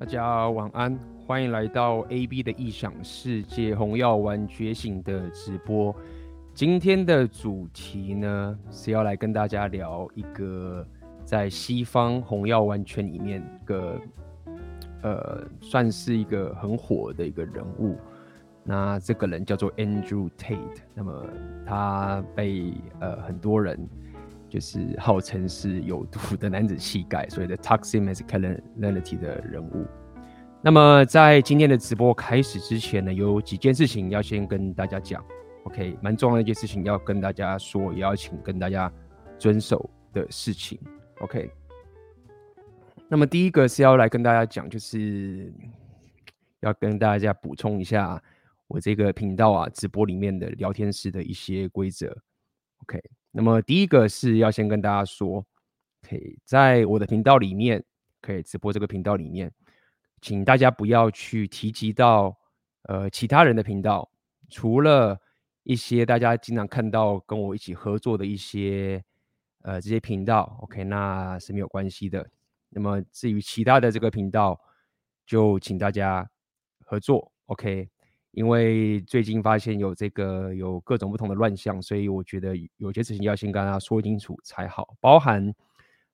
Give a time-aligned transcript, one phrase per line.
[0.00, 5.94] 大家晚安，欢迎来到 AB 的异想世界红药丸觉醒的直播。
[6.54, 10.86] 今天的主题呢，是要来跟大家聊一个
[11.22, 14.00] 在西方红药丸圈里面个
[15.02, 17.98] 呃，算是一个很火的一个人物。
[18.64, 21.26] 那这个人叫做 Andrew Tate，那么
[21.66, 23.78] 他被呃很多人
[24.50, 29.86] 就是号称是有毒的男子气概，所谓的 Toxic Masculinity 的人物。
[30.62, 35.24] 那么在今天的直播开始之前呢，有几件事情要先跟大家讲
[35.64, 38.92] ，OK，蛮重要的一件事情要跟大家说，也要请跟大家
[39.38, 40.78] 遵守的事情
[41.20, 41.50] ，OK。
[43.08, 45.50] 那么第一个是要来跟大家讲，就是
[46.60, 48.22] 要跟大家补充一下
[48.68, 52.06] 我这个频道啊直播里面的聊天室的一些规则
[52.82, 53.00] ，OK。
[53.32, 55.44] 那么第一个是要先跟大家说
[56.04, 57.84] ，OK，在我的频道里面，
[58.20, 59.52] 可以直播这个频道里面。
[60.20, 62.36] 请大家不要去提及到
[62.82, 64.10] 呃其他人的频道，
[64.48, 65.18] 除了
[65.62, 69.02] 一些大家经常看到跟我一起合作的一些
[69.62, 72.28] 呃这些频道，OK，那是没有关系的。
[72.68, 74.60] 那么至于其他的这个频道，
[75.24, 76.28] 就请大家
[76.84, 77.88] 合作，OK。
[78.32, 84.96] 因为最近发现有这个有各种不同的乱象，所以我觉得有些事情要先跟大家说清楚才好。
[85.00, 85.54] 包含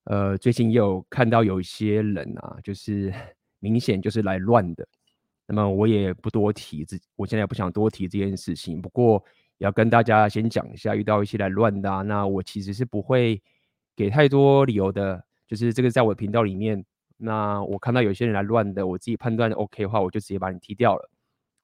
[0.05, 3.13] 呃最近也有看到有一些人啊，就是。
[3.59, 4.87] 明显就是来乱的，
[5.47, 8.83] 那么我也不多提，这我现在也不想多提这件事情。
[8.83, 9.21] 不过
[9.57, 13.43] 也要跟大家先讲一下，遇到一些来乱的啊，那我其实是不会
[13.97, 15.25] 给太多理由的。
[15.49, 16.85] 就是这个在我的频道里面，
[17.17, 21.11] 那我看到有些人来乱的，我自己判断 OK 的话，我就直接把你踢掉了。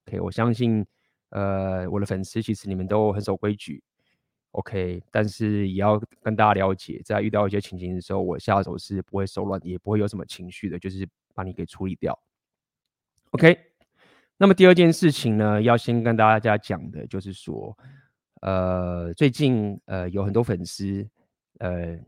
[0.07, 0.85] OK，我相信
[1.31, 3.83] 呃我的粉丝其实你们都很守规矩
[4.53, 11.09] ，OK，但是也要跟大家了解，在遇到一些情形的时候，我下手是不会手软，也不会有什么情绪的，就是。
[11.35, 12.23] 把你给处理掉
[13.31, 13.59] ，OK。
[14.37, 17.75] 那么第二件事情呢，要先跟大家讲的就是说，
[18.43, 21.09] 呃，最近呃有很多粉丝
[21.61, 21.99] 呃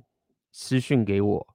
[0.52, 1.46] 私讯给我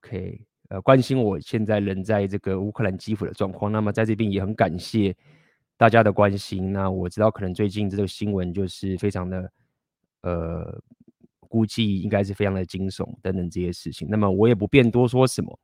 [0.00, 0.40] ，OK，
[0.70, 3.70] 呃关心我现在人在这个乌克兰基辅的状况。
[3.70, 5.14] 那么在这边也很感谢
[5.78, 6.72] 大家的关心。
[6.72, 9.50] 那我知道可能最近这个新闻就是非常的
[10.20, 10.78] 呃，
[11.40, 14.06] 估计应该是非常的惊悚等等这些事情。
[14.10, 15.58] 那么我也不便多说什么。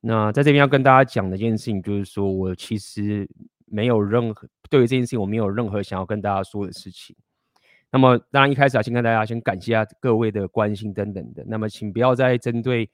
[0.00, 3.28] 那在这边要跟大家讲的一件事情，就是说我其实
[3.64, 7.16] 没有任何对于这件事情，我没有任何想要跟大家说的事情。
[7.90, 11.44] 那么当然一开始啊，先跟大家先感谢下各位的关心等等的。
[11.48, 12.88] 那么请不要再针对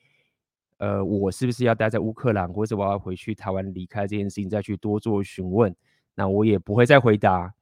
[0.78, 5.74] 呃我是不是要待在乌克兰，或者我要回去台湾离开这件事情再去多做询问。
[6.14, 7.52] 那我也不会再回答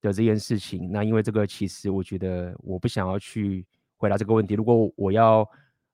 [0.00, 0.90] 的这件事情。
[0.90, 3.66] 那因为这个其实我觉得我不想要去
[3.96, 4.54] 回答这个问题。
[4.54, 5.48] 如果我要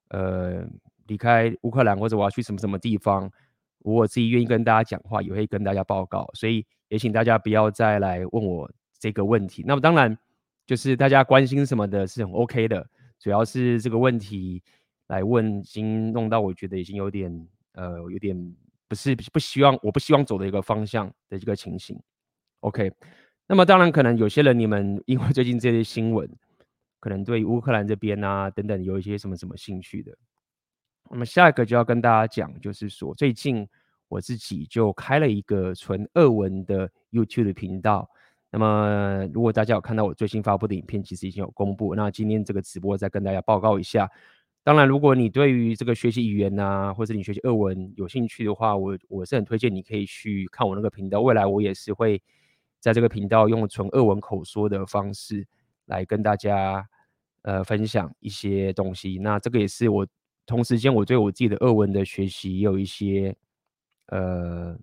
[0.08, 0.66] 呃。
[1.08, 3.30] 离开乌克兰，或者我要去什么什么地方，
[3.78, 9.62] 我自己愿意跟大家讲话，也会跟大家报告，所以也请大家不要再来问我这个问题。
[9.64, 10.18] 那么当然，
[10.66, 12.84] 就是大家关心什么的是很 OK 的，
[13.20, 14.60] 主要是这个问题
[15.06, 18.36] 来问，已经弄到我觉得已经有点呃，有点
[18.88, 22.00] 不是不希望，我不希望走的一个方向的一个情形。
[22.60, 22.92] OK，
[23.46, 26.28] 那么当然可能有些人你们因为最近这些新闻，
[27.00, 30.16] 可能对乌克兰这边啊等等有一些什么什么兴趣的。
[31.10, 33.68] 那么下一个就要跟大家讲，就是说最近
[34.08, 38.08] 我自己就开了一个纯俄文的 YouTube 频道。
[38.50, 41.94] 那么如果大家有看到我最新发布的影片，其实已经有公布。
[41.94, 44.10] 那今天这个直播再跟大家报告一下。
[44.66, 51.20] 当然，如果你对于这个学习语言啊，或者你学习俄文有兴趣的话，我我是很推荐你可以去看我那个频道。
[51.20, 52.20] 未来我也是会
[52.80, 55.46] 在这个频道用纯俄文口说的方式
[55.84, 56.84] 来跟大家
[57.42, 59.18] 呃分享一些东西。
[59.22, 60.04] 那这个也是我。
[60.46, 63.36] 同时间，我对我自己的俄文的学习也有一些
[64.06, 64.76] 呃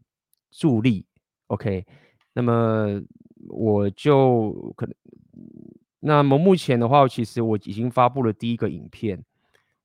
[0.49, 1.05] 助力。
[1.47, 1.85] OK，
[2.33, 3.01] 那么
[3.49, 4.95] 我就可能，
[5.99, 9.21] 那么目前的话，其实我已经发布了第一个影片。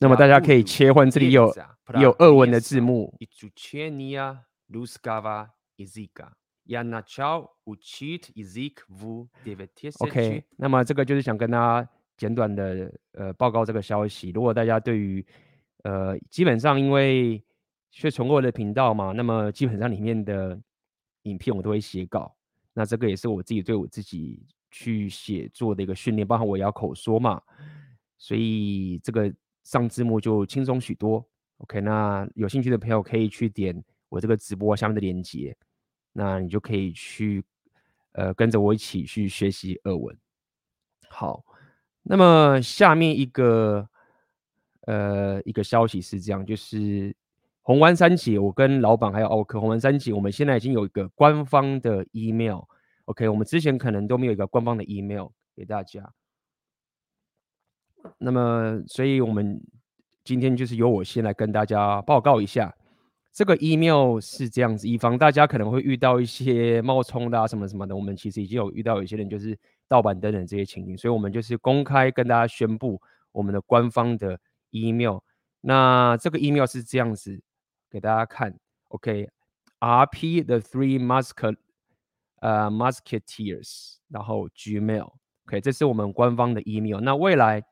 [0.00, 1.54] 那么大家可以切换，这里有
[2.00, 3.14] 有俄文的字幕。
[9.98, 14.30] OK，那么这个就是想跟大家简短的呃报告这个消息。
[14.30, 15.24] 如果大家对于
[15.82, 17.42] 呃基本上因为
[17.90, 20.58] 学纯俄的频道嘛，那么基本上里面的
[21.22, 22.34] 影片我都会写稿。
[22.72, 27.42] 那这个也是我自己对我自己去写作的一个训练，包含我也要口说嘛，
[28.16, 29.30] 所以这个
[29.70, 31.24] 上字幕就轻松许多。
[31.58, 35.56] OK，那有兴趣的朋友可以去点我这个直播下面的链接，
[36.12, 37.44] 那你就可以去
[38.14, 40.16] 呃跟着我一起去学习俄文。
[41.08, 41.44] 好，
[42.02, 43.88] 那么下面一个
[44.86, 47.14] 呃一个消息是这样，就是
[47.62, 52.62] 红湾三姐，我跟老板还有奥克红湾三姐，我们现在已经有一个官方的 email。
[53.04, 56.12] OK，我们之前可能都没有一个官方的 email 给大家。
[58.18, 59.60] 那么，所以我们。
[60.22, 62.72] 今天就是由我先来跟大家报告一下，
[63.32, 69.58] 这个 email 是这样子，以防大家可能会遇到一些冒充的啊什么什么的，我们其实已经有遇到有些人就是
[69.88, 73.00] 盗版等等这些情形，所以我们就是公开跟大家宣布
[73.32, 74.38] 我们的官方的
[74.70, 75.18] email。
[75.62, 77.42] 那这个 email 是这样子
[77.90, 78.54] 给大家看
[78.88, 81.56] ，OK，RP the Three Musk
[82.40, 87.00] 呃 Musketeers，然后 Gmail，OK，这是我们官方的 email。
[87.00, 87.64] 那未来。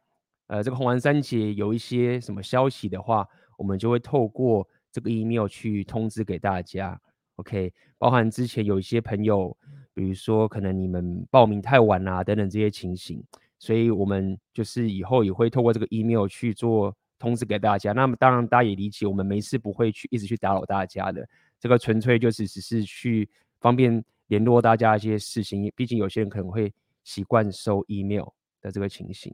[0.49, 7.01] 呃，这个红丸三姐有一些什么消息的话，我们就会透过这个 email 去通知给大家。
[7.37, 9.57] OK，包含之前有一些朋友，
[9.95, 13.23] 比如说可能你们报名太晚啊等等这些情形，
[13.59, 17.93] 所以我们就是以后也会透过这个 email 去做通知给大家。
[17.93, 21.29] 那么当然大家也理解，我们没事不会去一直去打扰大家的，
[21.61, 23.29] 这个纯粹就是只是去
[23.61, 26.73] 方便联络大家一些事情，毕竟有些人可能会
[27.05, 28.27] 习惯收 email
[28.63, 29.33] 的这个情形。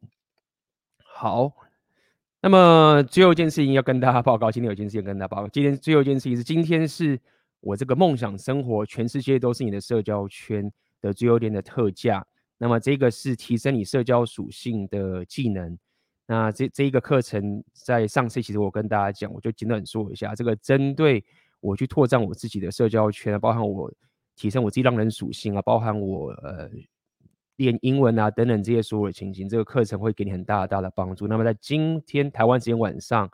[1.16, 1.48] 好，
[2.42, 4.50] 那么最后一件事情要跟大家报告。
[4.50, 5.48] 今天有一件事情跟大家报告。
[5.48, 7.18] 今天最后一件事情是，今天是
[7.60, 10.68] 我这个梦想生活，全世界都是你的社交圈
[11.00, 12.26] 的最后一天的特价。
[12.58, 15.78] 那么这个是提升你社交属性的技能。
[16.26, 21.24] 那这这一个课程在上次其实我跟大家讲，我就简短说一下，这个针对
[21.60, 23.88] 我去拓展我自己的社交圈，包含我
[24.34, 26.68] 提升我自己让人属性啊，包含我呃。
[27.56, 31.28] 练英文啊，等等这些所有的情形，这个课程会给你很大大的帮助。
[31.28, 33.30] 那么在今天台湾时间晚上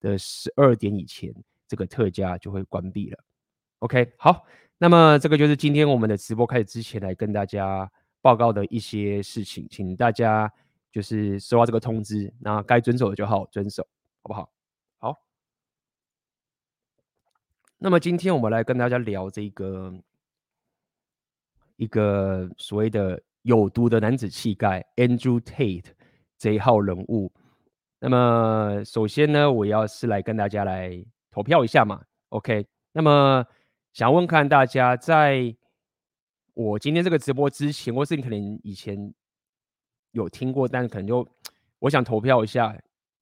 [0.00, 1.34] 的十二点以前，
[1.66, 3.18] 这个特价就会关闭了。
[3.80, 4.46] OK，好，
[4.78, 7.90] 那么这个就是今天我们的直播开始之前来跟大家
[8.20, 10.48] 报告的一些事情，请大家
[10.92, 13.82] 就是收到这个通知，那该遵守的就好好遵守，
[14.22, 14.52] 好不好？
[14.98, 15.20] 好。
[17.78, 19.92] 那么今天我们来跟大家聊这个
[21.74, 23.20] 一个所谓的。
[23.44, 25.86] 有毒的男子气概，Andrew Tate
[26.38, 27.32] 这一号人物。
[28.00, 32.66] 那么，首先呢，我要是来跟大家来投票一下嘛，OK？
[32.92, 33.44] 那么，
[33.92, 35.54] 想问看大家，在
[36.54, 39.12] 我今天这个直播之前，或是你可能以前
[40.12, 41.26] 有听过，但是可能就
[41.80, 42.74] 我想投票一下，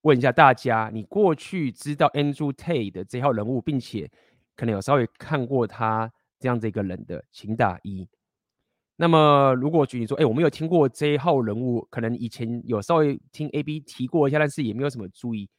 [0.02, 4.08] 问一下大家，你过去知道 Andrew Tate 的这号人物，并且
[4.54, 8.08] 可能有稍微看过他这样子一个人的，请打一。
[9.02, 15.50] 那么，如果举你说，哎、我没有听过这一号人物，可能以前有稍微听 A B 提过一下，但是也没有什么注意，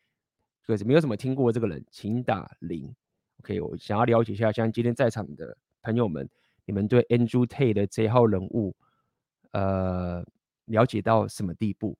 [0.65, 2.95] 就是没有什么听过这个人，请打零。
[3.41, 6.29] OK，我想要了解一下，像今天在场的朋友们，
[6.65, 8.73] 你们对 Andrew Tate 的这一号人物，
[9.51, 10.25] 呃，
[10.67, 11.97] 了解到什么地步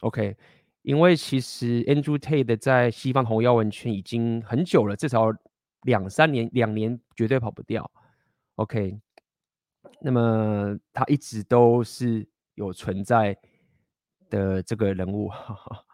[0.00, 0.36] ？OK，
[0.82, 5.32] 因为其实 Andrew Tate 在西方红药文圈已经很久了，至少
[5.82, 7.88] 两三年，两年绝对跑不掉。
[8.56, 8.98] OK。
[10.04, 13.36] 那么他一直都是有存在
[14.28, 15.30] 的这个人物，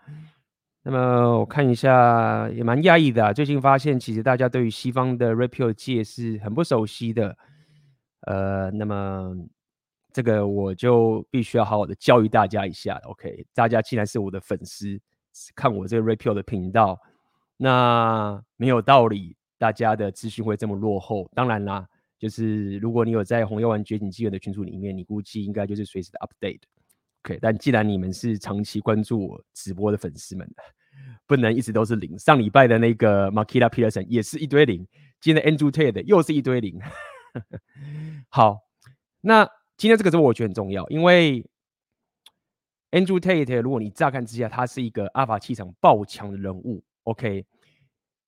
[0.82, 3.32] 那么我看一下也蛮讶异的啊。
[3.34, 7.36] 最近发现，其实大家对于西方的 Rapio 界是很不熟悉的。
[8.22, 9.36] 呃，那么
[10.10, 12.98] 这个我就必须要好好的教育大家一下。
[13.04, 14.98] OK，大家既然是我的粉丝，
[15.54, 16.98] 看我这个 Rapio 的频道，
[17.58, 21.30] 那没有道理大家的资讯会这么落后。
[21.34, 21.86] 当然啦。
[22.18, 26.60] 就是如果你有在红药丸觉醒纪元的群组里面，你估计应该就是随时的 update。
[27.22, 30.48] OK，但既然你们是长期关注我直播的粉丝们，
[31.26, 32.18] 不能一直都是零。
[32.18, 34.84] 上礼拜的那个 Markita Peterson 也是一堆零，
[35.20, 36.80] 今天的 Andrew Tate 又是一堆零。
[38.30, 38.58] 好，
[39.20, 41.44] 那今天这个直播我觉得很重要，因为
[42.90, 46.82] Andrew Tate 如果你乍看之下，他是一个阿法气场爆强的人物。
[47.04, 47.46] OK，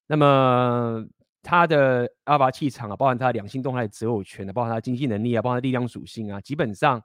[0.06, 1.06] 那么。
[1.42, 7.02] 他的阿法气场啊，包含他的两性动态的择偶权啊，包含他经济能力啊，包含他力量属性啊，基本上，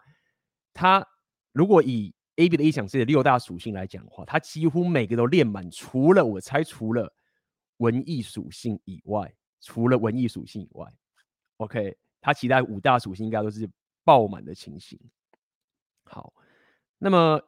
[0.74, 1.06] 他
[1.54, 7.14] 如果以 A B 的异想世界的六大属性来讲的话，他几乎每个都练满，除了我猜，除了
[7.78, 10.86] 文艺属性以外，除了文艺属性以外
[11.58, 13.70] ，OK，他其他五大属性应该都是
[14.04, 15.00] 爆满的情形。
[16.04, 16.34] 好，
[16.98, 17.42] 那么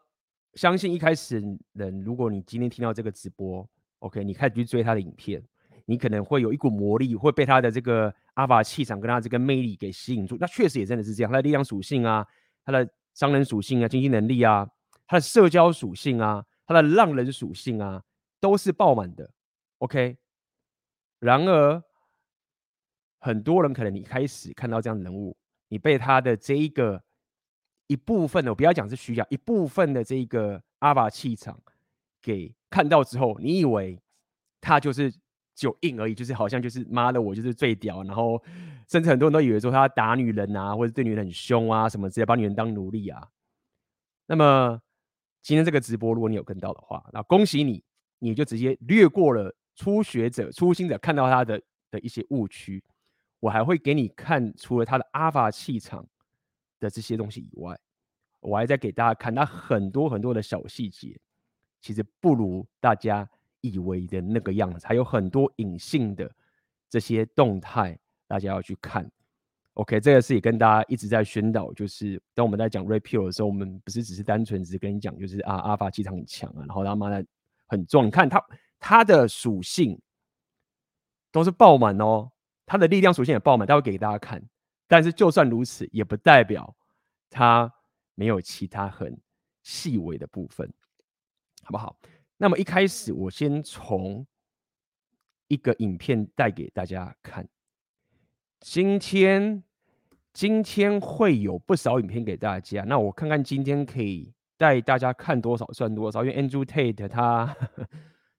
[0.54, 5.44] 相信一开始人，如果你今天听到这个直播，OK，你开始去追他的影片。
[5.90, 10.36] 你可能会有一股魔力，会被他的这个阿法气场跟他这个魅力给吸引住。
[10.38, 12.28] 那确实也真的是这样，他的力量属性啊，
[12.66, 14.70] 他的商人属性啊，经济能力啊，
[15.08, 18.04] 他的社交属性啊，他的浪人属性啊，
[18.42, 19.32] 都是爆满的。
[19.78, 20.18] OK，
[21.20, 21.82] 然而
[23.20, 25.38] 很多人可能你开始看到这样的人物，
[25.70, 27.02] 你被他的这一个
[27.88, 31.58] 一部分的，我不要讲是虚假，一部分的这个阿法气场
[32.22, 33.98] 给看到之后，你以为
[34.60, 35.14] 他就是。
[35.58, 38.40] 就硬而已，就是好像就是妈的，我就是最屌，然后
[38.88, 43.28] 甚至很多人都以为说他打女人啊，或者对女人很凶啊，什么直接把女人当奴隶啊。
[44.28, 44.80] 那么
[45.42, 47.84] 今天这个直播，如果你有跟到的话，那恭喜你，
[48.20, 51.60] 你就直接略过了初学者、初心者看到他的
[51.90, 52.84] 的一些误区。
[53.40, 56.08] 我还会给你看，除了他的阿法气场
[56.80, 57.76] 的这些东西以外，
[58.42, 61.20] 我还在给大家看他很多很多的小细节，
[61.82, 63.28] 其实不如大家。
[63.68, 66.32] 以为的那个样子，还有很多隐性的
[66.90, 67.98] 这些动态，
[68.28, 69.10] 大家要去看。
[69.74, 77.24] OK，这个是也跟大家一直在宣导，就是当我们在讲 Red Pill 的时候，我们不是只是单纯只是跟你讲，就是啊，阿法气场很强啊，然后他妈的
[77.68, 78.08] 很壮。
[78.08, 78.44] 你看他
[78.80, 80.00] 他的属性
[81.32, 82.32] 都是爆满哦，
[82.66, 84.44] 他的力量属性也爆满，待会给大家看。
[84.88, 86.76] 但是就算如此，也不代表
[87.30, 87.72] 他
[88.16, 89.16] 没有其他很
[89.62, 90.68] 细微的部分，
[91.62, 92.00] 好不好？
[92.38, 94.26] 那么一开始，我先从
[95.48, 97.48] 一个影片带给大家看。
[98.60, 99.64] 今天，
[100.34, 102.84] 今天会有不少影片给大家。
[102.84, 106.24] 那我看看今天可以带大家看多少算多少。
[106.24, 107.56] 因为 Andrew Tate 他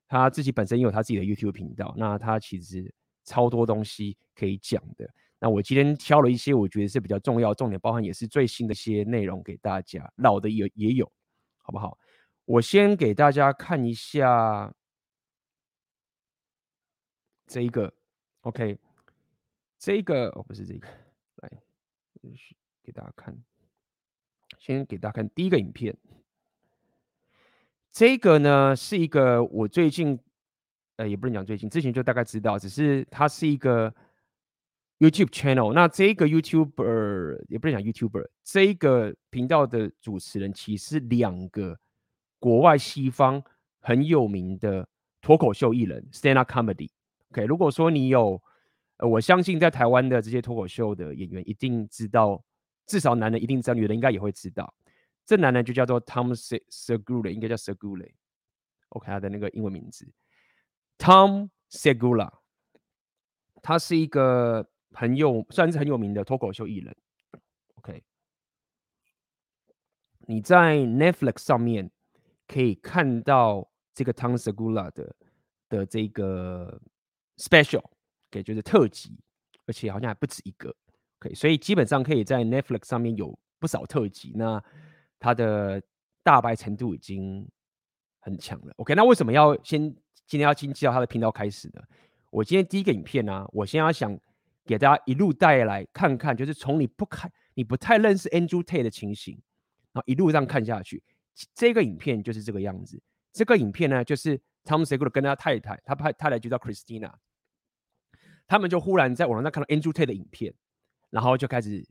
[0.07, 2.93] 他自己本身也有他自己的 YouTube 频道，那他其实
[3.25, 5.09] 超多东西可以讲的。
[5.41, 11.09] 那我今天挑了一些我觉得是比较重要、重点包含也是最新的一些内容给大家，老的也也有，
[11.57, 11.97] 好不好？
[12.49, 14.73] 我先给大家看一下
[17.45, 17.93] 这一个
[18.41, 18.75] ，OK，
[19.77, 20.87] 这个哦，不是这个，
[21.43, 21.61] 来，
[22.81, 23.37] 给大家看，
[24.57, 25.95] 先给大家看第一个影片。
[27.91, 30.19] 这个呢是一个我最近，
[30.95, 33.93] 呃，也不能讲最近，之前就大概知道，只是它是一个
[34.97, 35.71] YouTube channel。
[35.71, 41.79] 那这个 YouTuber 也不能讲 YouTuber，这个频道的主持人其实两个。
[42.39, 43.43] 国外西方
[43.81, 44.87] 很有名的
[45.21, 46.89] 脱口秀艺人，stand up comedy。
[47.31, 48.41] OK，如果说你有，
[48.97, 52.41] 呃，我相信在台湾的这些脱口秀的演员一定知道，
[52.87, 54.73] 至少男的一定知道，女的应该也会知道。
[55.25, 58.09] 这男的就叫做 Tom Segura，应该叫 Segura。
[58.89, 60.11] OK，他的那个英文名字
[60.97, 62.31] Tom Segura，
[63.61, 66.95] 他是一个很有，算是很有名的脱口秀艺人。
[67.75, 68.01] OK，
[70.21, 71.91] 你在 Netflix 上面。
[72.49, 75.15] 可以看到这个 Tom Segura 的
[75.69, 76.81] 的这个
[77.37, 77.83] special，
[78.31, 79.15] 给、就是特辑，
[79.67, 80.75] 而且好像还不止一个
[81.19, 84.33] ，OK，所以基本上可以在 Netflix 上面有不少特辑。
[84.35, 84.59] 那
[85.19, 85.79] 它的
[86.23, 87.47] 大白程度已经
[88.19, 88.95] 很强了，OK。
[88.95, 89.79] 那为什么要先
[90.25, 91.81] 今天要先介绍他的频道开始呢？
[92.31, 94.17] 我今天第一个影片呢、我先要想
[94.65, 99.39] 给大家一路带来看看，就是从你不看你不太认识 Andrew Tate 的情形，
[99.91, 101.03] 然后一路上看下去。
[101.53, 103.01] 这个影片就是这个样子。
[103.31, 107.13] 这个影片呢，就是 Tom Segura 跟他太太，他太太就叫 Christina，
[108.47, 110.53] 他们就忽然在网上看到 Andrew Tate 的影片，
[111.11, 111.87] 然后就开始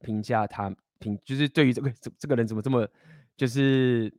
[0.00, 2.86] 评价他，评就是对于这个这这个人怎么这么
[3.36, 4.12] 就是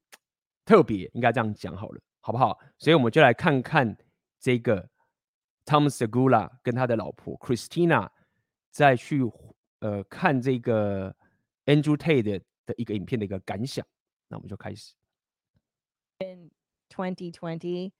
[0.65, 2.59] 特别，应该这样讲好了，好不好？
[2.79, 3.95] 所以我们就来看看
[4.39, 4.89] 这个
[5.65, 8.09] Tom Segura 跟他的老婆 Christina
[8.71, 9.21] 再去
[9.79, 11.15] 呃看这个
[11.65, 13.85] Andrew Tate 的的一个影片的一个感想。
[14.34, 14.94] 那我们就开始。
[16.18, 16.50] In
[16.90, 17.92] 2020,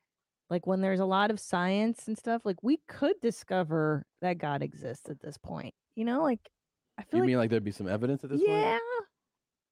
[0.48, 4.62] like when there's a lot of science and stuff, like we could discover that God
[4.62, 5.74] exists at this point.
[5.94, 6.50] You know, like
[6.98, 8.82] I feel you like, mean like there'd be some evidence at this yeah, point?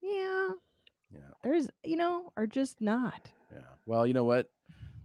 [0.01, 0.49] Yeah.
[1.11, 1.19] Yeah.
[1.43, 3.31] There's, you know, or just not.
[3.51, 3.61] Yeah.
[3.85, 4.49] Well, you know what?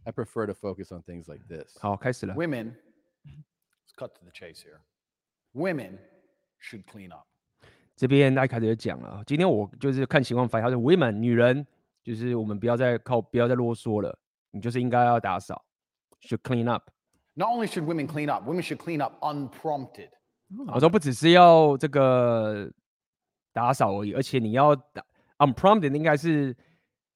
[0.06, 1.76] I prefer to focus on things like this.
[1.80, 2.34] 好，开始了。
[2.34, 2.76] Women,
[3.26, 4.80] let's cut to the chase here.
[5.54, 5.98] Women
[6.58, 7.26] should clean up.
[7.99, 11.67] 这边一开始就讲了，今天我就是看情况发现，他说 women 女人
[12.01, 14.17] 就是我们不要再靠不要再啰嗦了，
[14.51, 15.61] 你就是应该要打扫
[16.21, 16.89] ，should clean up。
[17.33, 20.11] Not only should women clean up, women should clean up unprompted.
[20.73, 22.71] 我说不只是要这个
[23.51, 25.03] 打扫而已，而且你要打
[25.39, 26.55] unprompted 应该是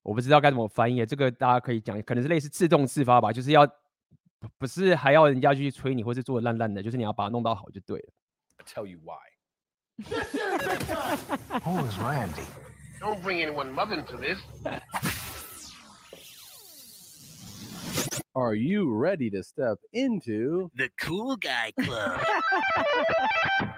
[0.02, 3.66] 我不知道该怎么翻译，这个大家可以讲，可能是类似自动自发吧，就是要
[4.58, 8.10] 不是还要人家去催你，或是做的烂烂的，就是你要把它弄到好就对了。
[8.66, 9.33] Tell you why.
[11.64, 12.42] Who is Randy?
[13.00, 14.40] Don't bring anyone mother into this.
[18.36, 22.20] Are you ready to step into The cool guy club.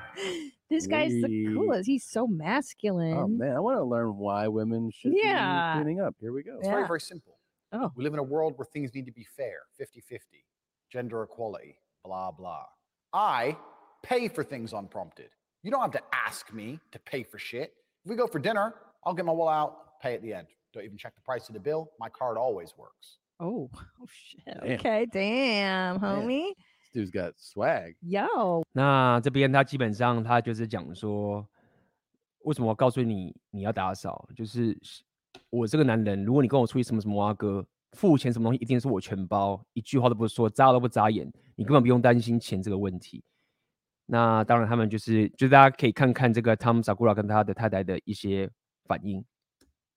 [0.69, 1.85] this guy's the coolest.
[1.87, 3.17] He's so masculine.
[3.17, 5.73] Oh man, I want to learn why women should Yeah.
[5.77, 6.15] be cleaning up.
[6.21, 6.57] Here we go.
[6.59, 6.75] It's Yeah.
[6.75, 7.37] very, very simple.
[7.73, 7.91] Oh.
[7.97, 10.45] We live in a world where things need to be fair 50 50,
[10.89, 12.65] gender equality, blah, blah.
[13.11, 13.57] I
[14.03, 15.31] pay for things unprompted.
[15.64, 17.72] You don't have to ask me to pay for shit.
[18.04, 20.46] If we go for dinner, I'll get my wallet out, pay at the end.
[20.72, 21.90] Don't even check the price of the bill.
[21.98, 23.18] My card always works.
[23.38, 24.44] Oh, oh shit.
[24.46, 24.78] Damn.
[24.78, 26.26] Okay, damn, Man.
[26.26, 26.54] homie.
[26.92, 27.94] This dude's got swag.
[28.00, 31.46] Yo, 那这边他基本上他就是讲说，
[32.42, 34.28] 为什么我告诉你你要打扫？
[34.34, 34.78] 就是
[35.50, 43.22] 我这个男人，如果你跟我出去什么什么啊哥，付钱什么东西一定是我全包，一句话都不说，眨都不眨眼，你根本不用担心钱这个问题。
[44.06, 48.48] 那当然，他们就是，就大家可以看看这个 Tom Sakura 跟他的太太的一些
[48.86, 49.24] 反应。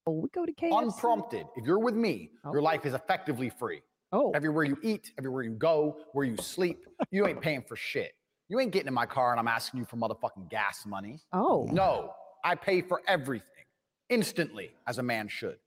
[0.06, 0.70] we go to KFC.
[0.70, 1.46] Unprompted.
[1.56, 2.52] If you're with me, Oh.
[2.54, 3.82] your life is effectively free.
[4.12, 8.12] Oh, Everywhere you eat, everywhere you go, where you sleep, you ain't paying for shit.
[8.50, 11.20] You ain't getting in my car and I'm asking you for motherfucking gas money.
[11.32, 12.12] oh, No,
[12.44, 13.66] I pay for everything
[14.10, 15.58] instantly, as a man should.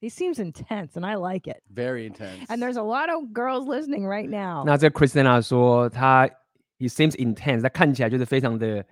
[0.00, 1.62] he seems intense, and I like it.
[1.72, 2.44] Very intense.
[2.50, 4.64] And there's a lot of girls listening right now.
[4.66, 6.28] 那这 Christina 说，他
[6.77, 8.85] he seems intense，他看起来就是非常的，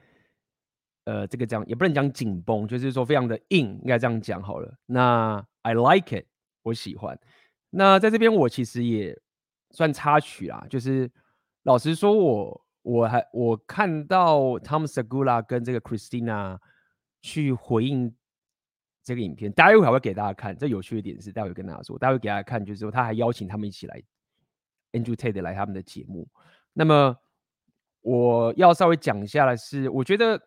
[1.05, 4.77] 呃，这个讲也不能讲紧绷，就是说非常的硬，应该这样讲好了。
[4.85, 6.25] 那 I like it，
[6.63, 7.19] 我喜欢。
[7.69, 9.19] 那在这边我其实也
[9.71, 11.11] 算插曲啦，就是
[11.63, 16.57] 老实说我我还我看到 Tom Segura 跟这个 Christina
[17.21, 18.15] 去回应
[19.03, 20.57] 这个影片，待会还会给大家看。
[20.57, 24.01] 这有趣的点是，待会跟大家说，待会给大家看，就是说他还邀请他们一起来
[24.93, 26.27] Andrew Tate 来他们的节目。
[26.71, 27.17] 那么
[28.05, 30.39] 我要稍微讲一下的是，我觉得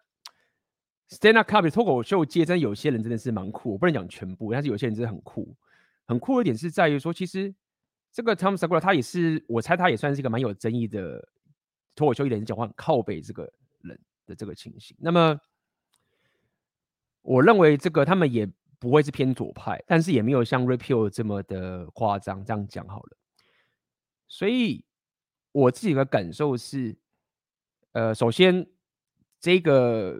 [1.09, 5.53] stand up comedy 脱口秀界，真的有些人真的是蛮酷，我不能讲全部，但是有些人真的很酷。
[6.07, 7.53] 很酷的点是在于说，其实
[8.13, 11.29] 这个 Tom Segura 他也是，我猜他也算是一个蛮有争议的
[11.97, 14.97] 脱口秀艺人，讲话很靠北这个人的这个情形。
[15.01, 15.37] 那么
[17.23, 18.49] 我认为这个他们也
[18.79, 22.45] 不会是偏左派，但是也没有像 Repeal 这么的夸张。
[22.45, 23.17] 这样讲好了，
[24.29, 24.85] 所以
[25.51, 26.97] 我自己的感受是，
[27.99, 28.65] 呃，首先
[29.41, 30.17] 这个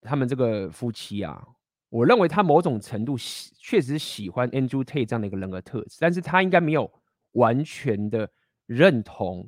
[0.00, 1.46] 他们这个夫妻啊，
[1.90, 6.90] 我认为他某种程度喜确实喜欢 Andrew Tate 这样的一个人格特质，但是他应该没有
[7.32, 8.30] 完全的
[8.64, 9.46] 认同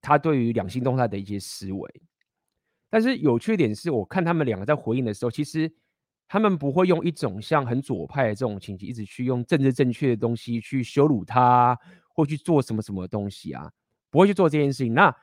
[0.00, 2.02] 他对于两性动态的一些思维。
[2.90, 5.72] 但是有趣点是我看他们两个在回应的时候，其实
[6.26, 13.70] 他们不会用一种像很左派的这种情绪，一直去用政治正确的东西去羞辱他，或去做什么什么东西啊，
[14.10, 14.92] 不会去做这件事情。
[14.92, 15.14] 那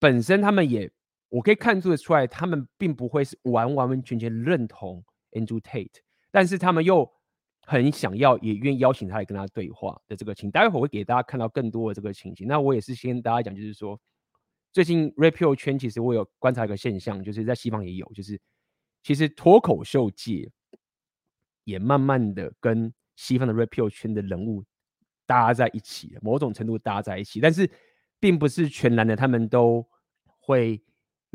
[0.00, 0.90] 本身他们也，
[1.28, 5.98] 我可以看出得出来，他们并不会是完完完全全认同 Andrew Tate，
[6.30, 7.10] 但是他们又
[7.62, 10.50] 很想要，也愿意邀请他来跟他对话的这个情。
[10.50, 12.46] 待会我会给大家看到更多的这个情形。
[12.46, 14.00] 那我也是先跟大家讲，就是说，
[14.72, 18.40] 最近 Rapio 圈其实我有观察一个现象，就是在西方也有，就是
[19.02, 20.48] 其实脱口秀界
[21.64, 24.64] 也慢慢的跟西方的 Rapio 圈的人物
[25.26, 27.68] 搭在一起了，某种程度搭在一起，但是
[28.20, 29.84] 并不是全然的他们都
[30.38, 30.80] 会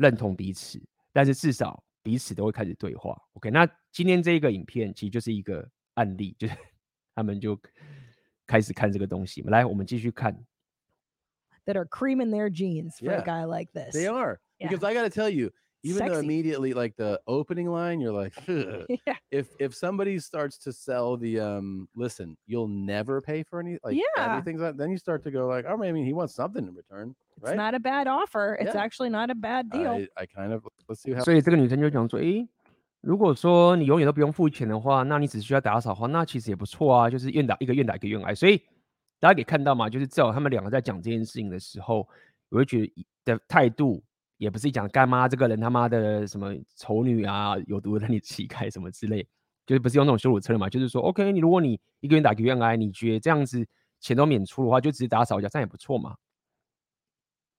[0.02, 0.78] 认同彼此，
[1.12, 3.16] 但是至少彼此都会开始对话。
[3.34, 6.54] OK，那今天这一个影片其实就是一个案例，就是
[7.14, 7.58] 他们就
[8.46, 9.40] 开始看这个东西。
[9.42, 10.36] 来，我们继续看。
[11.64, 13.94] that are creaming their jeans for a guy like this.
[13.94, 14.40] They are.
[14.60, 15.52] Because I got to tell you,
[15.83, 16.25] even though Sexy.
[16.25, 19.15] immediately like the opening line, you're like, "Ugh." yeah.
[19.31, 23.95] if if somebody starts to sell the um, listen, you'll never pay for any like
[23.95, 24.03] Yeah.
[24.17, 26.73] everything's like, then you start to go like, oh, I mean, he wants something in
[26.75, 27.55] return, It's right?
[27.55, 28.57] not a bad offer.
[28.59, 28.83] It's Yeah.
[28.83, 29.91] actually not a bad deal.
[29.91, 32.47] I, I kind of let's see how 所以这个女生就讲说，诶，
[33.01, 38.33] 如果说你永远都不用付钱的话，那你只需要打扫的话，那其实也不错啊，就是愿打一个愿打一个愿挨。
[38.33, 38.57] 所以
[39.19, 42.07] 大家可以看到嘛，就是至少他们两个在讲这件事情的时候，
[42.49, 44.03] 我会觉得以的态度
[44.42, 49.24] 也不是讲干妈这个人他妈的什么丑女啊，有毒的你乞丐什么之类，
[49.64, 53.64] 就是不是用那种羞辱策略嘛，就是说，OK，你如果你一个人打一个愿挨，你觉得这样子
[54.00, 56.16] 钱都免出的话，就直接打扫一下，这样也不错嘛。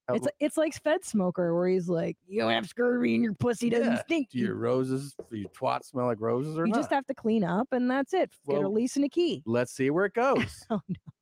[0.07, 3.69] It's it's like Fed Smoker, where he's like, you don't have scurvy and your pussy
[3.69, 4.31] doesn't Yeah, stink.
[4.31, 6.81] do your You, roses, do your twats smell like roses or you not?
[6.81, 8.29] just have to clean up, and that's it.
[8.45, 9.43] Get a lease and a key.
[9.45, 10.67] Let's see where it goes.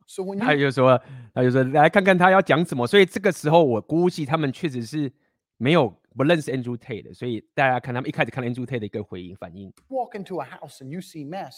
[0.08, 1.00] So when 他 you 就说，
[1.32, 2.88] 他就说来看看他要讲什么。
[2.88, 5.13] 所以这个时候，我估计他们确实是
[5.62, 7.13] 没有不认识 Andrew Tate 的。
[7.13, 9.71] 所以大家看他们一开始看 Andrew Tate 的一个回应反应。
[9.89, 11.54] walk into a house and you see mess,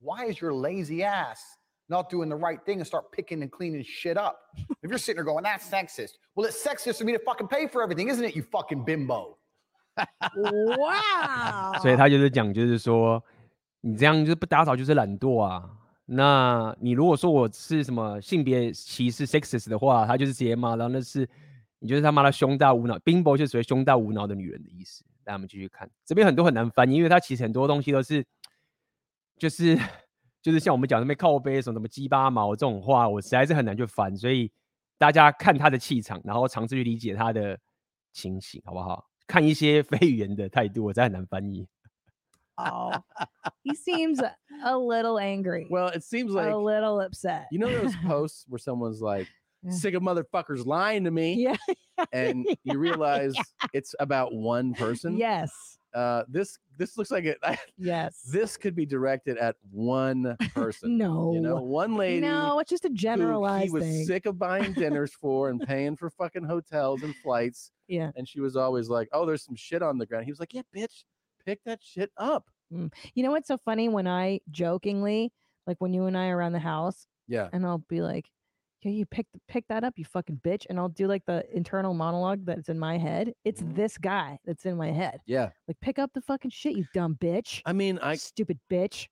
[0.00, 1.38] why is your lazy ass
[1.86, 4.36] not doing the right thing and start picking and cleaning shit up?
[4.82, 7.66] if you're sitting there going, that's sexist, well, it's sexist for me to fucking pay
[7.68, 9.36] for everything, isn't it, you fucking bimbo?
[10.36, 11.78] wow.
[11.82, 13.22] 所以他就是讲，就是说
[13.82, 15.68] 你这样就是不打扫就是懒惰啊。
[16.06, 21.28] 那你如果说我是什么性别歧视 sexist 的话，他就是直接骂，然后那是
[21.82, 25.04] 你就是他妈的胸大无脑，bimbo 就属于胸大无脑的女人的意思。
[25.24, 28.24] 来，我们继续看，这边很多很难翻译，因为它其实很多东西都是
[29.36, 29.76] 就是
[30.40, 34.48] 就是像我们讲的那边靠背什么什么鸡巴毛这种话，我实在是很难去翻，所以
[34.96, 37.58] 大家看他的气场，然后尝试去理解他的
[38.12, 39.08] 情形，好不好？
[39.26, 41.66] 看一些 非语言的态度，我真的很难翻译。
[42.54, 42.92] Oh,
[43.64, 45.66] he seems a little angry.
[45.68, 47.46] Well, it seems like a little upset.
[47.50, 49.26] You know those posts where someone's like,
[49.70, 51.56] "Sick of motherfuckers lying to me," Yeah.
[52.12, 53.34] and you realize
[53.72, 55.16] it's about one person.
[55.16, 55.50] Yes.
[55.94, 57.38] Uh, this this looks like it.
[57.76, 58.22] Yes.
[58.22, 60.96] This could be directed at one person.
[60.96, 61.34] No.
[61.34, 62.20] You know, one lady.
[62.22, 64.04] No, it's just a generalized he was thing.
[64.06, 67.70] sick of buying dinners for and paying for fucking hotels and flights.
[67.88, 68.10] Yeah.
[68.16, 70.54] And she was always like, "Oh, there's some shit on the ground." He was like,
[70.54, 71.04] "Yeah, bitch,
[71.44, 75.30] pick that shit up." You know what's so funny when I jokingly,
[75.66, 77.50] like when you and I are around the house, Yeah.
[77.52, 78.30] and I'll be like,
[78.83, 81.93] "Yeah, you pick pick that up, you fucking bitch," and I'll do like the internal
[81.93, 83.33] monologue that's in my head.
[83.43, 83.75] It's Mhm.
[83.75, 85.19] this guy that's in my head.
[85.25, 85.51] Yeah.
[85.65, 87.61] Like, pick up the fucking shit, you dumb bitch.
[87.63, 89.07] I mean, I stupid bitch.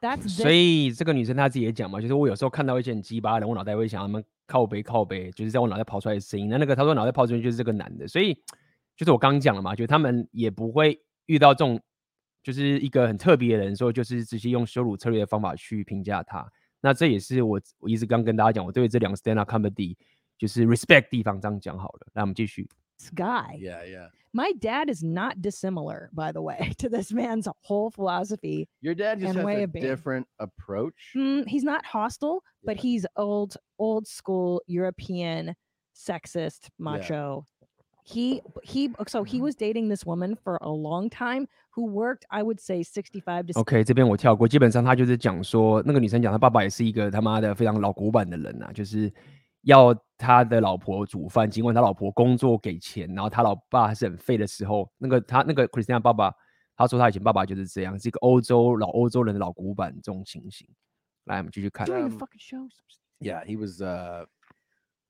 [0.00, 0.52] That's 所 this.
[0.52, 6.48] 以这个女生她自己也讲嘛，就是我有时候看到一些很鸡巴的人，我脑袋会想他们靠北靠北，就是在我脑袋跑出来的声音。
[6.50, 8.34] 那那个她说脑袋跑出来就是这个男的，所以
[8.94, 11.80] 就是我刚刚讲了嘛，就他们也不会遇到这种
[12.42, 16.46] 就是一个很特别的人，所以就是直接用羞辱策略的方法去评价他。
[16.80, 19.96] 那这也是我我一直刚跟大家讲，我对这两个 stand up comedy
[20.38, 22.06] 就是 respect 地方这样讲好了。
[22.14, 22.68] 来，我们继续。
[22.98, 23.58] This guy.
[23.58, 24.08] yeah, yeah.
[24.32, 28.68] My dad is not dissimilar, by the way, to this man's whole philosophy.
[28.80, 29.84] Your dad just And has way a of being.
[29.84, 31.12] different approach.
[31.14, 32.82] Mm, he's not hostile, but Yeah.
[32.82, 35.54] he's old, old school European,
[35.94, 37.46] sexist, macho.
[38.04, 38.92] He he.
[39.08, 42.82] So he was dating this woman for a long time who worked, I would say,
[42.84, 49.12] sixty-five to OK，这边我跳过，基本上他就是讲说，那个女生讲，她爸爸也是一个他妈的非常老古板的人啊，就是
[49.62, 56.32] 要他的老婆煮饭，尽管他老婆工作给钱，然后他老爸还是很废的时候，那个他那个 Christina 爸爸，
[56.76, 60.68] 他说他以前爸爸就是这样，是一个欧洲老欧洲人的老古板这种情形。
[61.24, 61.84] 来，我们继续看。
[61.84, 62.68] doing a Um, fucking show.
[63.18, 64.26] Yeah, he was uh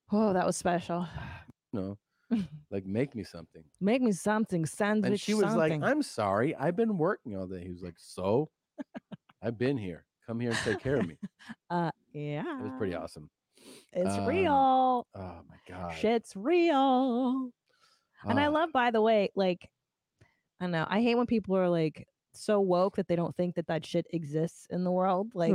[0.09, 1.07] Oh, that was special.
[1.73, 1.99] no
[2.72, 3.64] like make me something.
[3.80, 5.12] Make me something sandwich.
[5.12, 5.82] And she was something.
[5.82, 8.50] like, "I'm sorry, I've been working all day." He was like, "So,
[9.42, 10.06] I've been here.
[10.26, 11.18] Come here and take care of me."
[11.70, 13.30] Uh, yeah, it was pretty awesome.
[13.94, 15.08] It's um, real.
[15.16, 17.50] Oh my god, shit's real.
[18.24, 19.70] Uh, and I uh love, by the way, like
[20.60, 23.68] I know I hate when people are like so woke that they don't think that
[23.68, 25.32] that shit exists in the world.
[25.34, 25.52] Like,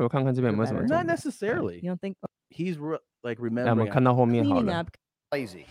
[0.89, 1.77] not necessarily.
[1.77, 2.17] You don't think
[2.49, 3.91] he's re- like remembering
[4.43, 4.91] cleaning up
[5.33, 5.67] lazy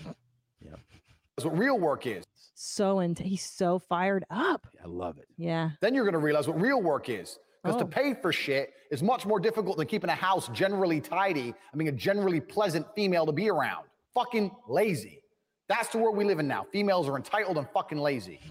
[1.35, 1.35] Yeah.
[1.37, 2.25] That's what real work is.
[2.55, 4.67] so and he's so fired up.
[4.83, 5.27] I love it.
[5.37, 5.71] Yeah.
[5.81, 7.39] Then you're going to realize what real work is.
[7.63, 7.85] Because Oh.
[7.85, 11.79] to pay for shit is much more difficult than keeping a house generally tidy and
[11.79, 13.85] being a generally pleasant female to be around.
[14.15, 15.23] Fucking lazy.
[15.69, 16.67] That's the world we live in now.
[16.73, 18.41] Females are entitled and fucking lazy.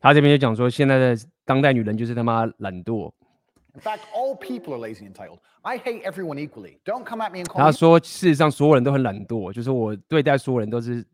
[0.00, 3.12] 他这边就讲说，现在的当代女人就是他妈懒惰。
[3.74, 5.38] In fact, all people are lazy and entitled.
[5.62, 6.80] I hate everyone equally.
[6.84, 11.04] Don't come at me and call 他 me 说，事实上所有人都很懒惰，就是我对待所有人都是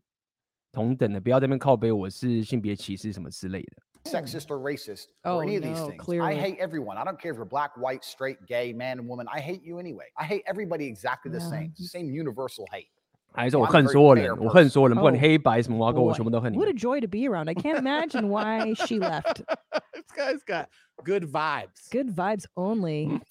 [0.71, 3.83] 同等的，不要在那边靠背我是性别歧视什么之类的。
[4.05, 5.99] sexist or racist Oh, or any of these no, things.
[5.99, 6.39] I clearly.
[6.39, 6.95] hate everyone.
[6.97, 9.27] I don't care if you're black, white, straight, gay, man, and woman.
[9.27, 10.05] I hate you anyway.
[10.15, 11.49] I hate everybody exactly the Yeah.
[11.49, 11.71] same.
[11.75, 12.89] It's the same universal hate.
[13.33, 15.21] 还是我 I'm a 恨 very 所有 fair 人，我恨所有人，不管你 person.
[15.21, 17.49] 黑白什么，我要跟我 Boy, 全部都恨你 What 们 a。joy to be around.
[17.49, 19.41] I can't imagine why she left.
[19.91, 20.67] this guy's got
[21.03, 21.89] good vibes.
[21.91, 23.21] Good vibes only.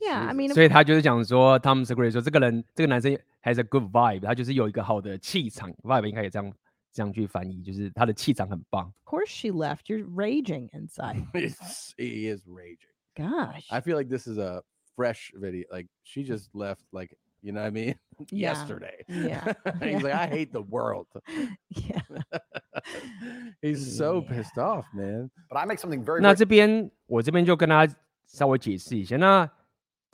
[0.00, 6.52] Yeah, I mean, 所以他就是讲说，Tom Segura 说这个人，这个男生 has a good vibe，他就是有一个好的气场，vibe 应该也这样
[6.92, 8.86] 这样去翻译，就是他的气场很棒。
[9.04, 9.88] of course she left.
[9.88, 11.26] You're raging inside.
[11.34, 12.88] It's- he is raging.
[13.14, 13.66] Gosh.
[13.68, 14.62] I feel like this is a
[14.96, 15.66] fresh video.
[15.70, 17.96] Like she just left, like you know what I mean,
[18.28, 18.52] Yeah.
[18.52, 19.04] yesterday.
[19.08, 19.54] Yeah.
[19.80, 20.30] He's like, I Yeah.
[20.30, 21.06] hate the world.
[21.70, 22.02] yeah.
[23.62, 24.28] He's so Yeah.
[24.28, 25.30] pissed off, man.
[25.48, 27.94] But I make something very, 那 very 这边我这边就跟大家
[28.26, 29.16] 稍微解释一下。
[29.16, 29.50] 那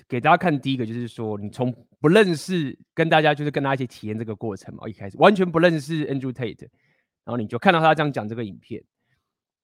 [0.09, 6.69] 给大家看第一个就是说，你从不认识跟大家就是跟大家一起体验这个过程嘛，一开始完全不认识 Andrew Tate，
[7.25, 8.85] 然后你就看到他这样讲这个影片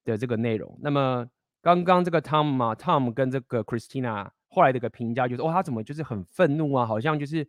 [0.03, 0.77] 的这个内容。
[0.81, 1.25] 那么
[1.61, 7.46] 刚刚这个 Tom 嘛，Tom 跟这个 Christina 后来的一个评价就是，哦，他怎么就是很愤怒啊，好像就是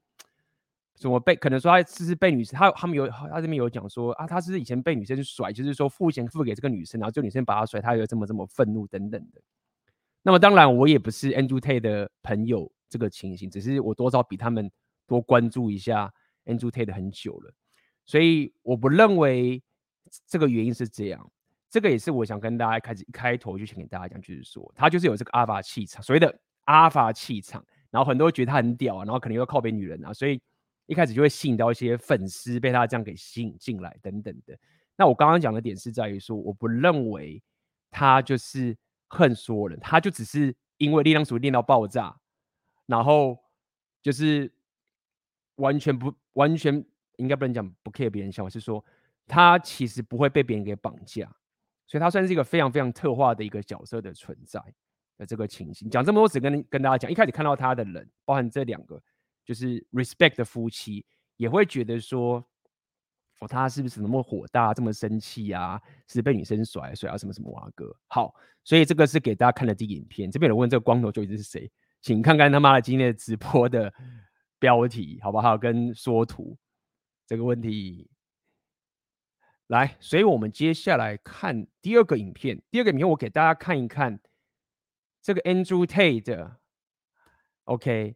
[0.95, 9.41] 怎么被可能说他是被女生，他他们有他这边有讲说啊，他是以前被女生甩，就是说付钱付给这个女生，然后这个女生把他甩，他有这么这么愤怒等等的。
[10.21, 14.69] 那么当然，我也不是 Andrew Tate 的朋友，这个情形，只是我多少比他们
[15.07, 16.13] 多关注一下
[16.45, 17.53] Andrew Tate 很久了，
[18.05, 19.63] 所以我不认为
[20.27, 21.31] 这个原因是这样。
[21.69, 26.37] 这个也是我想跟大家开始一开头就想给大家讲，就是说他就是有这个阿法气场，所谓的
[26.69, 30.39] 阿法气场，然后很多人觉得他很屌啊，然后可能又靠北女人啊，所以
[30.85, 34.55] 一开始就会吸引到一些粉丝被他这样给吸引进来等等的。
[34.95, 37.41] 那我刚刚讲的点是在于说，我不认为
[37.89, 38.77] 他就是
[39.07, 42.15] 恨所有人，他就只是因为力量属性练到爆炸，
[42.85, 43.35] 然后
[44.03, 44.51] 就是
[45.55, 46.85] 完全不完全
[47.17, 48.83] 应该不能讲不 care 别人想法，是说
[49.25, 51.35] 他其实不会被别人给绑架。
[51.87, 54.61] 所以他算是一个非常非常特化的一个角色的存在
[55.19, 55.87] 的这个情形。
[55.87, 58.99] 讲这么多，只跟跟大家讲，一开始看到他的人，包含这两个
[59.45, 61.05] 就是 respect 的夫妻，
[61.37, 62.43] 也会觉得说，
[63.39, 65.79] 哦，他是不是那么火大，这么生气啊？
[66.07, 67.17] 是被女生甩甩啊？
[67.17, 67.69] 什么什么啊？
[67.75, 70.31] 哥，好，所以这个是给大家看的第一影片。
[70.31, 71.69] 这边有问这个光头究竟是谁，
[72.01, 73.93] 请看看他妈的今天的直播的
[74.57, 75.57] 标题，好不好？
[75.57, 76.57] 跟缩图
[77.27, 78.09] 这个问题。
[79.67, 82.59] 来，所以我们接下来看第二个影片。
[82.71, 84.19] 第二个影片，我给大家看一看
[85.21, 86.51] 这个 Andrew Tate。
[87.65, 88.15] OK，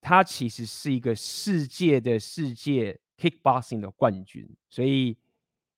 [0.00, 5.16] 他其实是一个世界的世界 Kickboxing 的冠军，所以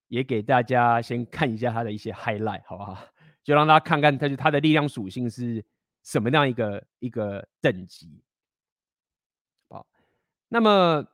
[0.08, 3.06] 也给大家先看一下他的一些 highlight，好不好？
[3.42, 5.64] 就让大家看看他就他的力量属性是
[6.02, 8.22] 什么样一个一个等级。
[9.68, 9.86] 好，
[10.48, 11.06] 那么。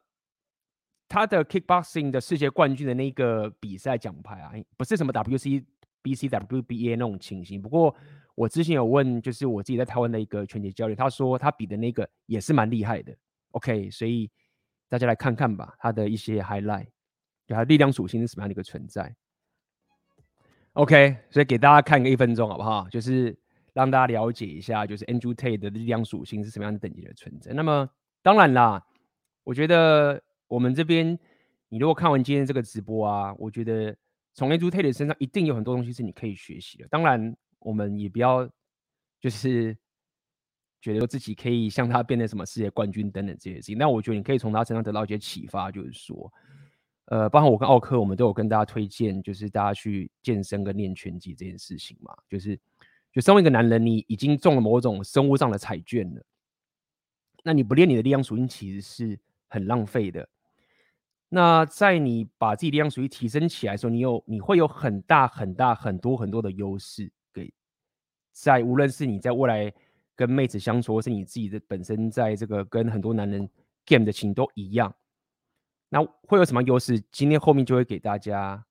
[1.13, 5.65] 他的 kickboxing 的世界冠军的那个比赛奖牌啊，不是什么 WC、
[6.05, 7.61] BC、WBA 那种情形。
[7.61, 7.93] 不过
[8.41, 13.15] 我之前有问，就是我自己在台湾的一个拳击教练，他说他比的那个也是蛮厉害的。
[13.51, 14.31] OK，所以
[14.89, 16.87] 大家来看看吧，他的一些 highlight，
[17.47, 19.15] 对，他力量属性是什么样的一个存在。
[20.73, 22.89] OK，所以给大家看个一分钟好不好？
[22.89, 23.37] 就是
[23.75, 27.53] 让大家了解一下，就是 Andrew Tate 的力量属性是什么样的等级的存在。
[27.53, 27.87] 那么
[28.23, 28.83] 当然啦，
[29.45, 30.23] 我觉得。
[30.51, 31.17] 我们这边，
[31.69, 33.97] 你如果看完今天这个直播啊，我觉得
[34.35, 36.89] 从 Andrew Tate 身上一定有很多东西是你可以学习的。
[36.89, 38.49] 当然，我们也不要
[39.21, 39.77] 就是
[40.81, 43.79] 觉得自己可以像他变成什么世界冠军等等这些事情。
[43.79, 46.33] 那我觉得你可以从他身上得到一些启发，就是说，
[47.07, 52.17] 呃，包括我跟奥克，我们都有跟大家推荐，就是大家去健身跟练拳击这件事情嘛。
[52.29, 52.59] 就是，
[53.13, 56.25] 就身为一个男人，你已经中了某种生物上的彩券了，
[57.45, 60.27] 那你不练你的力量属性，其实是很浪费的。
[61.29, 67.13] 那在你把自己力量属性提升起来的时候，你有你会有很大很大很多很多的优势，
[68.33, 69.73] 在无论是你在未来
[70.15, 73.49] 跟妹子相处，或是你自己的本身在这个跟很多男人
[73.87, 74.95] game 的情都一样。
[75.89, 77.01] 那会有什么优势？
[77.11, 78.65] 今天后面就会给大家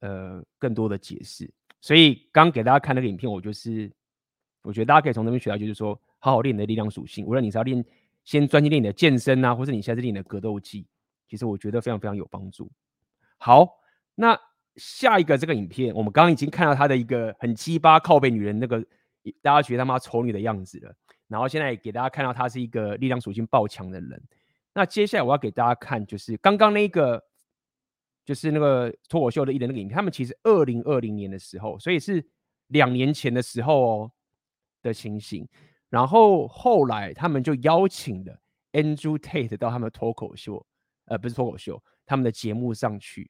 [0.00, 1.50] 呃更多的解释。
[1.80, 3.90] 所以刚给大家看那个影片，我就是
[4.62, 7.82] 我觉得大家可以从那边学到，就是说好好练你的力量属性，无论你是要练
[8.24, 10.86] 先专心练你的健身啊，或是你现在是练你的格斗技。
[11.26, 12.70] 其实我觉得非常非常有帮助。
[13.38, 13.80] 好，
[14.14, 14.38] 那
[14.76, 18.80] 下一个这个影片，我们刚刚已经看到他的一个很鸡巴靠背女人那个，
[19.42, 20.94] 大家觉得他妈丑女的样子了。
[21.28, 24.22] 然后现在给大家看到他是一个力量属性爆强的人。
[24.72, 27.22] 那接下来我要给大家看，就是刚刚那个，
[28.24, 32.24] 就是那个脱口秀的艺人那个影片，他们其实二零二零年的时候，所以是
[32.68, 34.12] 两年前的时候哦
[34.82, 35.48] 的情形。
[35.88, 38.40] 然后后来他们就邀请了
[38.72, 40.64] Andrew Tate 到他们脱口秀。
[41.06, 43.28] 呃，不是脱口秀，他们的节目上去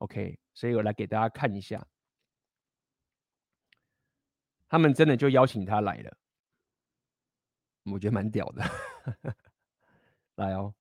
[0.00, 1.86] ，OK，所以我来给大家看一下，
[4.68, 6.16] 他们真的就邀请他来了，
[7.84, 8.62] 我觉得蛮屌的，
[10.36, 10.74] 来哦，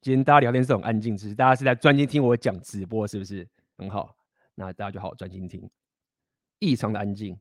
[0.00, 4.16] 今天大家聊天是很安静，只是大家是在专心听我讲直播，是不是很好？
[4.54, 5.70] 那大家就好专心听，
[6.58, 7.40] 异常的安静，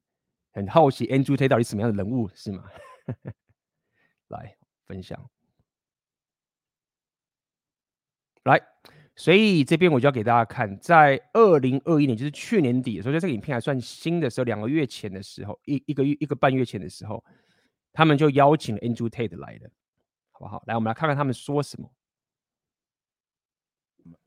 [0.51, 2.69] 很好奇 Andrew Tate 到底什么样的人物是吗？
[4.29, 5.29] 来分享。
[8.43, 8.61] 来，
[9.19, 17.21] 所以这边我就要给大家看，在二零二一年，就是去年底的时候，就这个影片还算新的时候，两个月前的时候，一一个月一个半月前的时候，
[17.91, 19.69] 他们就邀请了 Andrew Tate 来的，
[20.31, 20.63] 好不好？
[20.67, 21.91] 来，我们来看看他们说什么。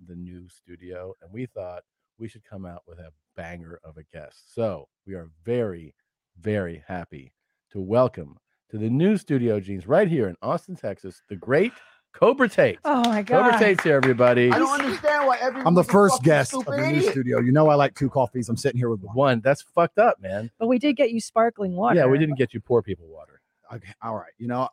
[0.07, 1.85] The new studio, and we thought
[2.19, 4.53] we should come out with a banger of a guest.
[4.55, 5.95] So we are very,
[6.39, 7.33] very happy
[7.71, 8.37] to welcome
[8.69, 11.73] to the new studio, Jeans, right here in Austin, Texas, the great.
[12.14, 12.80] Cobra Tate.
[12.84, 13.44] Oh my god.
[13.44, 14.52] Cobra Tate's here, everybody.
[14.52, 15.68] I don't understand why everyone.
[15.68, 17.40] I'm the first guest of the new studio.
[17.40, 18.50] You know I like two coffees.
[18.50, 19.16] I'm sitting here with one.
[19.16, 19.42] One.
[19.42, 20.50] That's fucked up, man.
[20.58, 21.96] But we did get you sparkling water.
[21.96, 23.40] Yeah, we didn't get you poor people water.
[23.72, 24.34] Okay, all right.
[24.40, 24.70] You know,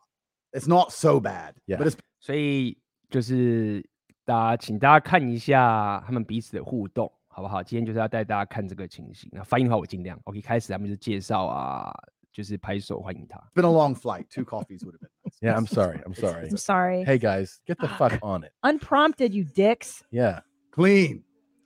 [0.53, 1.53] it's not so bad.
[1.67, 1.77] Yeah.
[1.77, 2.77] But it's 所以
[3.11, 3.85] 就是
[4.25, 7.61] 大家，请大家看一下他们彼此的互动，好不好？
[7.61, 9.29] 今天就是要带大家看这个情形。
[9.31, 10.19] 那发音的话，我尽量。
[10.23, 11.93] OK，开始，咱们就介绍啊。
[12.31, 13.37] 就是拍手欢迎他。
[13.53, 14.25] Been a long flight.
[14.29, 15.09] Two coffees would have been.
[15.23, 15.37] Nice.
[15.41, 16.01] Yeah, I'm sorry.
[16.05, 16.49] I'm sorry.
[16.49, 17.03] I'm sorry.
[17.03, 18.51] Hey guys, get the fuck on it.
[18.61, 20.03] Unprompted, you dicks.
[20.11, 21.23] Yeah, Clean.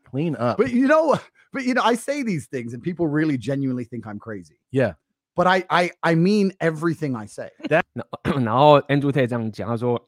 [0.09, 0.57] clean up.
[0.57, 1.17] But you know,
[1.53, 4.59] but you know, I say these things and people really genuinely think I'm crazy.
[4.71, 4.93] yeah,
[5.35, 7.49] but I I I mean everything I say.
[8.23, 10.01] 然后 Andrew Tate 这样讲，他说，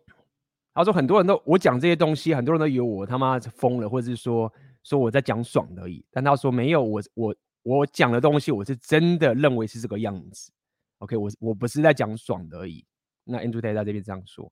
[0.74, 4.52] 他说很多人都我讲这些东西，很多人都以为我他妈疯了，或者是说
[4.84, 6.04] 说我在讲爽而已。
[6.12, 10.52] 但他说没有，我我 我讲的东西，我是真的认为是这个样子。
[11.00, 12.86] OK，我我不是在讲爽的而已。
[13.24, 14.52] 那 Andrew Tate 在这边这样说。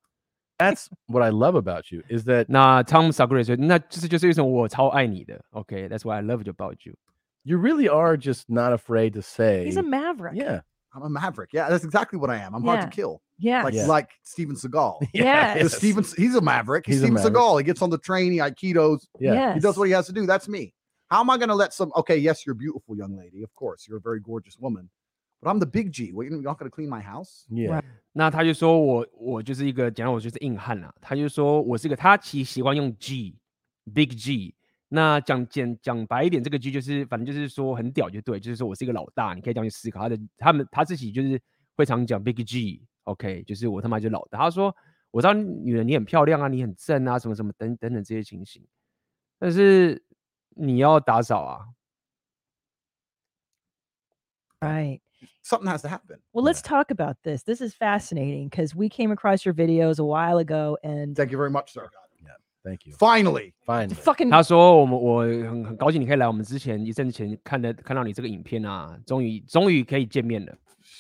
[0.58, 5.44] That's what I love about you is that 那 Tom Segura 说，那就是就是为什么我超爱你的。
[5.52, 6.96] OK，That's、okay, what I love about you。
[7.44, 9.66] you really are just not afraid to say.
[9.66, 10.36] He's a maverick.
[10.36, 10.62] yeah.
[10.92, 11.54] I'm a maverick.
[11.54, 12.56] Yeah, that's exactly what I am.
[12.56, 12.86] I'm hard Yeah.
[12.86, 13.22] to kill.
[13.38, 13.64] Yeah.
[13.64, 13.86] Like Yeah.
[13.88, 15.08] like Steven Seagal.
[15.14, 15.54] Yes.
[15.54, 16.86] Because Steven, he's a maverick.
[16.86, 17.36] He's, He's a Steven maverick.
[17.36, 17.60] Seagal.
[17.60, 18.32] He gets on the train.
[18.32, 19.06] He aikidos.
[19.20, 19.54] Yeah.
[19.54, 20.26] He does what he has to do.
[20.26, 20.74] That's me.
[21.08, 21.92] How am I going to let some?
[21.96, 23.44] Okay, yes, you're a beautiful young lady.
[23.44, 24.90] Of course, you're a very gorgeous woman.
[25.42, 26.12] But I'm the big G.
[26.12, 27.46] What, you're not going to clean my house?
[27.50, 27.76] Yeah.
[27.76, 27.84] Right.
[28.12, 34.56] 那他就说我我就是一个讲我就是硬汉啦，他就说我是一个他其实喜欢用 G，Big G。
[34.90, 40.02] 那讲简讲白一点，这个 G 就是反正就是说很屌就对，就是说我是一个老大，你可以这样去思考。
[40.02, 41.40] 他的他们他自己就是
[41.76, 44.40] 会常讲 Big G，OK，、就是我他妈就老大。
[44.40, 44.76] 他说
[45.12, 48.66] 我知道女人你很漂亮啊，你很正啊，什么什么等等等这些情形，
[49.38, 50.03] 但是
[50.56, 51.66] 你要打扫啊，
[54.62, 55.00] Right.
[55.42, 56.20] Something has to happen.
[56.34, 57.44] Well, let's talk about this.
[57.44, 61.38] This is fascinating because we came across your videos a while ago and Thank you
[61.38, 61.90] very much, sir.
[62.62, 62.94] Thank you.
[63.00, 63.90] Finally, Fine.
[63.96, 70.54] fucking 他说我们我很很高兴你可以来，我们之前一阵子前看的看到你这个影片啊，终于终于可以见面了。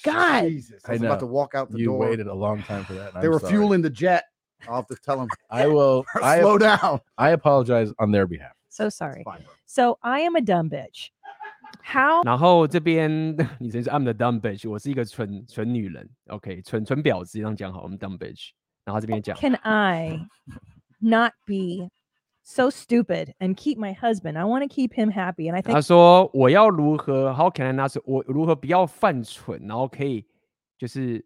[0.04, 0.45] God.
[0.45, 1.19] Jesus, I I was about know.
[1.19, 1.99] to walk out the You door.
[2.08, 3.12] waited a long time for that.
[3.13, 3.52] and They I'm were sorry.
[3.52, 4.23] fueling the jet.
[4.67, 6.06] I'll have to tell them I will.
[6.23, 7.02] I, slow down.
[7.17, 8.54] I apologize on their behalf.
[8.73, 9.23] so sorry.
[9.23, 9.54] Fine, bro.
[9.65, 11.10] So I am a dumb bitch.
[11.84, 18.49] How 然后这边你真是 I'm the dumb bitch，我是一个蠢蠢女人，OK，蠢蠢婊子，这样讲好，我们 dumb bitch。
[18.84, 20.28] 然后这边讲， can I
[20.99, 21.89] not be
[22.41, 24.38] so stupid and keep my husband?
[24.38, 25.49] I want to keep him happy.
[25.49, 27.95] And I 他 think 说我要如何，How can I not？
[28.04, 30.25] 我如何不要犯蠢，然后可以
[30.78, 31.23] 就是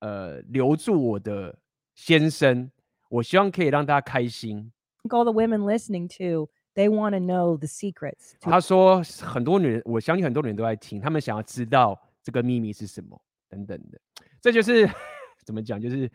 [0.00, 1.58] 呃留住我的
[1.94, 2.70] 先生，
[3.08, 4.70] 我希望可以让大家开心。
[5.10, 8.32] all the women listening to, they want to know the secrets.
[8.40, 14.00] to 他说很多女人，我相信很多女人都在听，他们想要知道这个秘密是什么等等的。
[14.40, 14.88] 这就是
[15.44, 16.10] 怎么讲，就是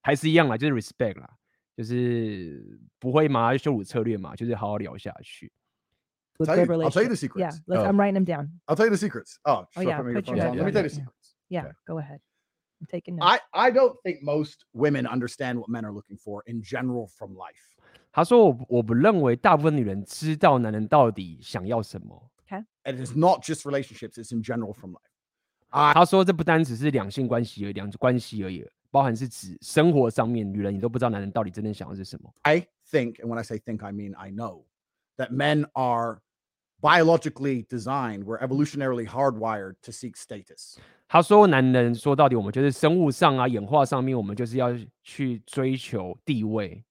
[0.00, 1.28] 还是一样啦，就是 respect 啦，
[1.76, 5.52] 就是不会嘛就羞辱策略嘛，就是好好聊下去。
[6.38, 7.36] with tell you- good I'll tell you the relationship.
[7.36, 7.60] Yeah, secrets.
[7.66, 7.86] let's, Oh.
[7.86, 8.48] I'm writing them down.
[8.66, 9.38] I'll tell you the secrets.
[9.44, 10.54] Oh, Oh, should I yeah, put my put earphones your- on?
[10.54, 11.04] yeah, Let me tell you yeah, the yeah.
[11.04, 11.36] secrets.
[11.50, 11.74] Yeah, Okay.
[11.86, 12.20] go ahead.
[12.80, 13.42] I'm taking notes.
[13.52, 17.34] I, I don't think most women understand what men are looking for in general from
[17.36, 17.68] life.
[18.15, 22.31] 他说我我不认为大部分女人知道男人到底想要什么。
[22.47, 22.63] Okay.
[22.85, 25.93] And it's not just relationships, it's in general from life.
[25.93, 32.33] 他说这不单只是两性关系而已，两关系而已，包含是指生活上面，女人你都不知道男人到底真正想要是什么。
[32.43, 34.63] I think, and when I say think, I mean I know,
[35.17, 36.21] that men are
[36.81, 40.77] biologically designed, we're evolutionarily hardwired to seek status.
[41.09, 44.73] 他说男人说到底，我们就是生物上啊，演化上面，我们就是要
[45.03, 46.81] 去追求地位。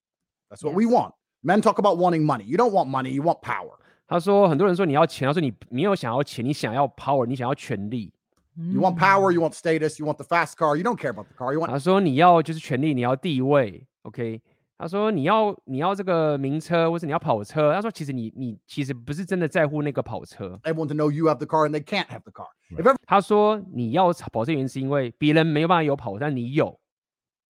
[0.48, 0.92] That's what we Yes.
[0.92, 1.12] want.
[1.42, 2.44] Men talk about wanting money.
[2.44, 3.78] You don't want money, you want power.
[4.06, 8.12] 他说很多人说你要钱，他说你没有想要钱，你想要 power，你想要权力。
[8.56, 10.76] You want power, you want status, you want the fast car.
[10.76, 11.52] You don't care about the car.
[11.54, 14.42] You want 他说你要就是权力，你要地位，OK。
[14.76, 17.72] 他说你要你要这个名车，或者你要跑车。
[17.72, 20.58] 他说其实你你其实不是真的在乎那个跑车。
[20.64, 22.46] everyone to know you have the car and they can't have the car.
[22.70, 22.82] Right.
[22.82, 26.78] If ever 他说你要跑车原因是因为别人没有办法有跑，但你有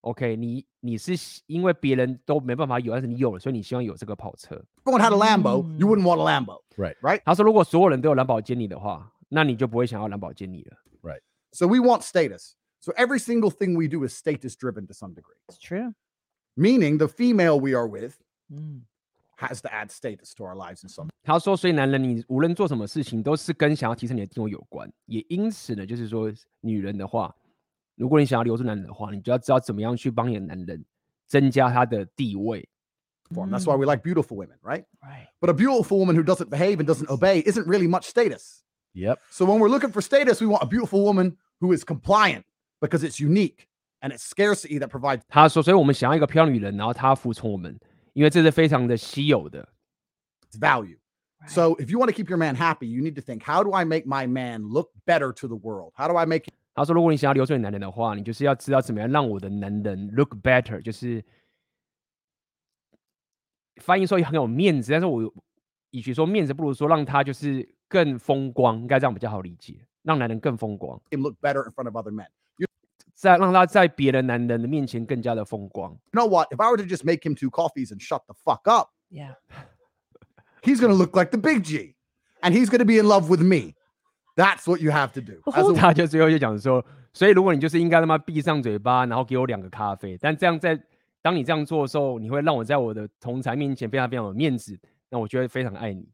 [0.05, 1.13] ，OK，你你是
[1.47, 4.55] 因为别人都没办法有，但是你有了，所以你希望有这个跑车。
[4.83, 5.89] everyone had a Lambo, you Mm.
[5.89, 6.61] wouldn't want a Lambo.
[6.77, 6.95] Right.
[7.01, 7.21] Right.
[7.25, 11.21] 他说如果所有人都有兰博基尼的话，那你就不会想要兰博基尼了，right?。
[11.51, 12.53] So we want status.
[12.81, 15.93] So every single thing we do is status driven to some degree, It's true.
[16.55, 18.15] meaning the female we are with
[18.51, 18.81] Mm.
[19.37, 24.87] has to add status to our lives in some 他说，所以男人你无论做什么事情，都是跟想要提升你的地位有关。
[25.07, 27.35] 也因此呢，就是说女人的话，
[27.96, 30.84] 如果你想要留住男人的话，你就要知道怎么样去帮你的男人
[31.26, 32.68] 增加他的地位。
[33.32, 33.50] form.
[33.50, 34.84] That's why we like beautiful women, right?
[35.02, 35.28] Right.
[35.40, 38.62] But a beautiful woman who doesn't behave and doesn't obey isn't really much status.
[38.94, 39.18] Yep.
[39.30, 42.44] So when we're looking for status, we want a beautiful woman who is compliant
[42.80, 43.68] because it's unique
[44.02, 47.78] and it's scarcity that provides 他说，所以我们想要一个漂亮女人，然后她服从我们，
[48.14, 49.68] 因为这是非常的稀有的。
[50.58, 50.96] value.
[51.38, 51.50] Right.
[51.50, 53.72] So if you want to keep your man happy, you need to think, how do
[53.72, 55.92] I make my man look better to the world?
[55.94, 61.22] How do I make 他说，如果你想要留住你男人的话，你就是要知道怎么样让我的男人 look better，就是
[63.82, 65.22] 翻译说很有面子，但是我
[65.90, 72.26] 与其说面子，不如说让他就是更风光，应该这样比较好理解，让男人更风光， him look better in front of other men?
[72.56, 72.66] You
[73.14, 75.98] 在让他在别的男人的面前更加的风光。
[76.12, 76.52] know what?
[76.52, 79.34] If I were to just make him two coffees and shut the fuck up, Yeah.
[80.62, 81.96] he's going to look like the big G
[82.42, 83.74] and he's going to be in love with me.
[84.35, 85.41] That's what you have to do.
[85.75, 90.77] 他就最后就讲说，所以如果你就是应该他妈闭上嘴巴，然后给我两个咖啡，但这样在
[91.21, 94.77] 当你这样做的时候，你会让我在我的同才面前非常非常有面子，
[95.09, 96.07] 那我就会非常爱你。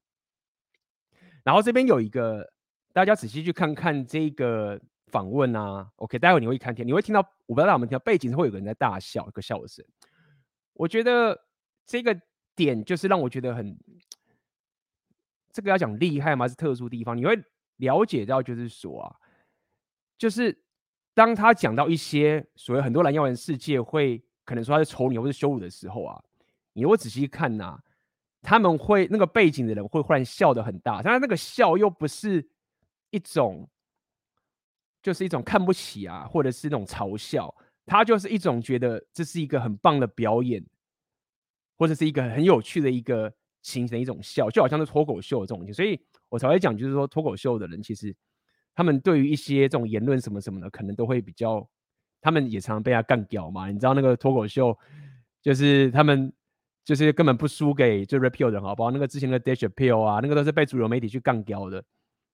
[1.44, 2.48] 然后这边有一个，
[2.94, 9.84] 大家仔细去看看这个访问啊，OK，待会你会看见，你会听到，我不知道大家有没有听到，背景会有个人在大笑，一个笑声。
[10.74, 11.38] 我觉得
[11.88, 12.16] 这个
[12.56, 13.76] 点就是让我觉得很，
[15.52, 16.48] 这个要讲厉害吗？
[16.48, 17.36] 是特殊地方，你会
[17.82, 19.16] 了解到，就是说啊，
[20.18, 20.58] 就是
[21.14, 26.24] 当他讲到一些所谓很多蓝药人世界会可能说他是丑女或是羞辱的时候啊，
[26.74, 27.78] 你如果仔细看呐、
[28.42, 32.48] 他们会那个背景的人会忽然笑得很大，但是那个笑又不是
[33.10, 33.70] 一种，
[35.02, 37.54] 就是一种看不起啊，或者是那种嘲笑，
[37.86, 40.64] 他就是一种觉得这是一个很棒的表演，
[41.78, 46.00] 或者是一个很有趣的一个形成一种笑，就好像是脱口秀这种东西，所以
[46.32, 48.16] 我才会讲，就是说脱口秀的人其实
[48.74, 51.70] 他们对于一些这种言论什么什么的，可能都会比较，
[52.22, 53.68] 他们也常常被他干掉嘛。
[53.70, 54.76] 你知道那个脱口秀，
[55.42, 56.32] 就是他们
[56.86, 58.92] 就是根本不输给就 Repeal 人，好不好？
[58.92, 61.84] 那个之前的 Dave Chappelle 啊，那个都是被主流媒体去干掉的，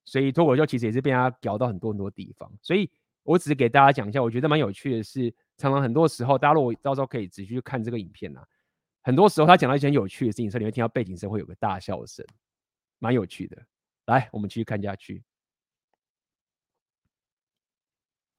[0.05, 2.51] 所以脱口秀其实也是被他搞到很多很多地方。
[2.61, 2.87] 所以
[3.23, 8.45] 我只是给大家讲一下，我觉得蛮有趣的是，常常很多时候，大家如果到时候可以仔细去看这个影片啊。
[9.01, 12.25] 很多时候他讲到一些很有趣的事情时，你会听到背景声会有个大笑声，
[12.99, 13.57] 蛮有趣的。
[14.06, 15.22] 来，我们继续看下去。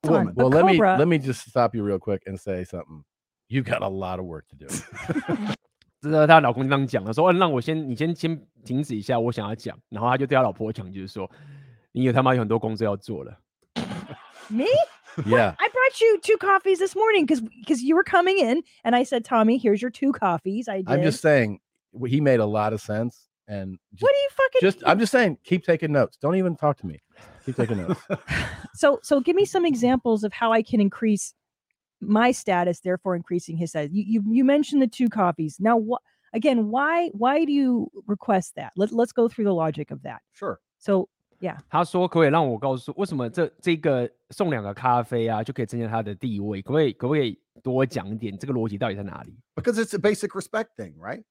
[0.04, 0.32] Come on, woman.
[0.32, 3.04] a Well, let me cobra- let me just stop you real quick and say something.
[3.48, 4.68] You got a lot of work to do.
[6.02, 13.39] 这是她老公这样讲的，说：“嗯，让我先，你先先停止一下，我想要讲。”然后他就对他老婆讲，就是说：“你有他妈有很多工作要做了。
[14.50, 14.66] Me?
[15.26, 15.56] yeah.
[15.58, 19.06] I brought you two coffees this morning because because you were coming in and I
[19.06, 20.68] said, Tommy, here's your two coffees.
[20.68, 20.89] I did.
[20.89, 21.62] I'm just saying
[21.94, 25.00] w- he made a lot of sense and just, what do you fucking just I'm
[25.00, 26.18] just saying keep taking notes.
[26.18, 27.02] Don't even talk to me.
[27.46, 28.00] Keep taking notes.
[28.76, 31.34] so so give me some examples of how I can increase
[32.00, 33.91] my status, therefore increasing his status.
[33.91, 35.58] You you, you mentioned the two coffees.
[35.60, 36.02] Now what
[36.34, 38.72] again, why why do you request that?
[38.76, 40.22] Let, let's go through the logic of that.
[40.34, 40.60] sure.
[40.80, 41.10] So
[41.70, 46.62] ”他说：“可不可以让我告诉为什么这这个送两个咖啡啊，就可以增加他的地位？
[46.62, 48.38] 可不可以可不可以多讲一点？
[48.38, 51.22] 这个逻辑到底在哪里？” because it's a basic respect thing, right?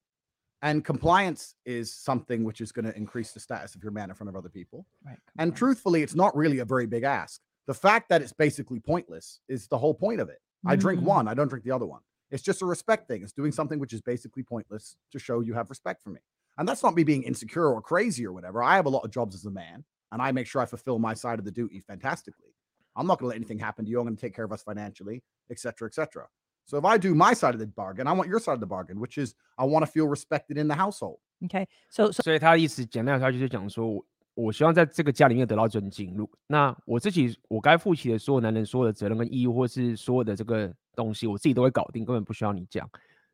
[0.62, 4.16] And compliance is something which is going to increase the status of your man in
[4.16, 4.86] front of other people.
[5.06, 5.18] right.
[5.38, 7.40] And truthfully, it's not really a very big ask.
[7.66, 10.40] The fact that it's basically pointless is the whole point of it.
[10.66, 11.04] I drink Mm.
[11.04, 12.00] one, I don't drink the other one.
[12.30, 13.22] It's just a respect thing.
[13.22, 16.20] It's doing something which is basically pointless to show you have respect for me.
[16.56, 18.62] And that's not me being insecure or crazy or whatever.
[18.62, 20.98] I have a lot of jobs as a man, and I make sure I fulfill
[20.98, 22.52] my side of the duty fantastically.
[22.96, 24.00] I'm not going to let anything happen to you.
[24.00, 26.26] I'm going to take care of us financially, etc., etc.
[26.68, 28.66] So if I do my side of the bargain, I want your side of the
[28.66, 31.18] bargain, which is I want to feel respected in the household.
[31.42, 31.66] Okay.
[31.88, 34.04] So so 所以他的意思简单来说，他就是讲说，我
[34.34, 36.14] 我希望在这个家里面得到尊敬。
[36.14, 42.86] 如那我自己我该负起的所有男人所有的责任跟义务，或是所有的这个东西，我自己都会搞定，根本不需要你讲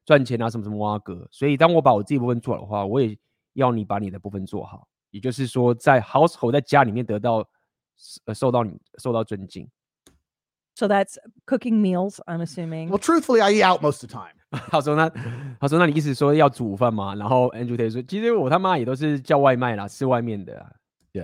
[0.04, 1.26] 赚钱啊什么什么挖哥。
[1.32, 3.18] 所以当我把我自己部分做好的话，我也
[3.54, 4.86] 要你把你的部分做好。
[5.10, 7.44] 也就是说，在 household 在家里面得到
[8.26, 9.68] 呃受到你受到尊敬。
[10.75, 12.89] so that's cooking meals, I'm assuming.
[12.89, 14.35] Well, truthfully, I eat out most of the time.
[14.71, 15.09] 他说那
[15.59, 17.13] 他说那你意思说要煮饭吗？
[17.15, 20.71] 然后 Andrew Tate 说，其实我他妈也都是叫外卖啦，吃外面的啊。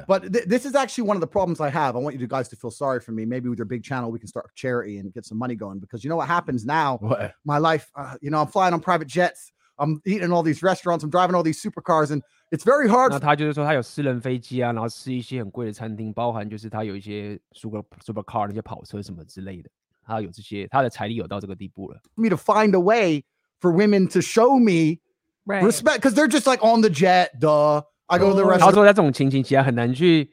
[0.07, 1.95] But th- this is actually one of the problems I have.
[1.95, 3.23] I want you guys to feel sorry for me.
[3.25, 5.79] Maybe with your big channel, we can start a charity and get some money going.
[5.79, 6.97] Because you know what happens now?
[6.97, 7.33] What?
[7.45, 9.53] My life, uh, you know, I'm flying on private jets.
[9.77, 11.03] I'm eating in all these restaurants.
[11.03, 13.09] I'm driving all these supercars, and it's very hard.
[13.11, 19.69] 那他就是说他有私人飞机啊，然后吃一些很贵的餐厅，包含就是他有一些 super super car 那些跑车什么之类的，
[20.03, 21.99] 他有这些，他的财力有到这个地步了。
[22.15, 23.23] for me to find a way
[23.59, 24.99] for women to show me
[25.45, 25.63] right.
[25.63, 27.39] respect because they're just like on the jet.
[27.39, 27.83] Duh.
[28.07, 28.57] I go to the Oh.
[28.59, 28.73] 他 restaurant.
[28.73, 30.31] 说在这种情形，其实很难去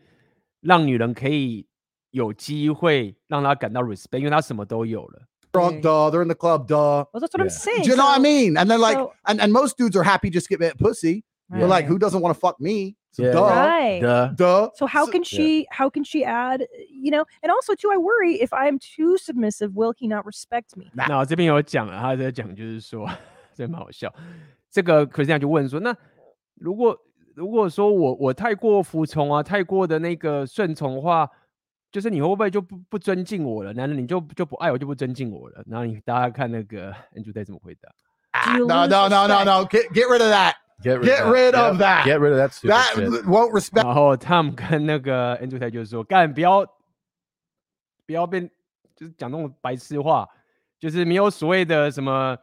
[0.60, 1.66] 让女人可以
[2.10, 5.22] 有机会让她感到 respect，因为她什么都有了。
[5.52, 6.10] Drunk, duh.
[6.10, 7.06] They're in the club, duh.
[7.12, 7.58] Well, that's what I'm Yeah.
[7.58, 7.84] saying.
[7.84, 8.56] Do you know what I So- mean?
[8.58, 11.24] And then like, so- and, and most dudes are happy just get that pussy.
[11.50, 11.86] They're like, Right.
[11.86, 12.96] who doesn't want to fuck me?
[13.10, 13.32] So Yeah.
[13.34, 14.00] duh, Right.
[14.00, 14.34] Duh.
[14.36, 14.70] duh.
[14.74, 17.98] So how So- can she how can she add you know and also too I
[17.98, 23.06] worry if I'm too submissive will he not respect me 那我这边有讲了，他在讲就是说，
[23.54, 24.10] 这蛮好笑。
[24.70, 25.94] 这个 Christian 就问说，那
[26.54, 26.96] 如果
[27.34, 31.28] 如果说我我太过服从啊，太过的那个顺从的话，
[31.90, 33.74] 就是你会不会就不不尊敬我了？
[33.74, 35.62] 男人你就就不爱我，就不尊敬我了？
[35.66, 37.90] 然后你大家看那个 Andrew Tate 怎么回答？
[38.50, 39.44] Do you No, lose no, no, no, respect?
[39.44, 39.64] no.
[39.66, 40.54] Get, get rid of that.
[40.82, 41.70] Get rid, Get of, rid that.
[41.70, 42.04] of that.
[42.04, 43.24] Get rid of that stupid That shit.
[43.26, 43.84] won't respect.
[43.84, 46.66] 然后 Tom 跟那个 Andrew Tate 就是说，干不要
[48.04, 48.50] 不要变，
[48.96, 50.28] 就是讲那种白痴话，
[50.80, 52.36] 就是没有所谓的什么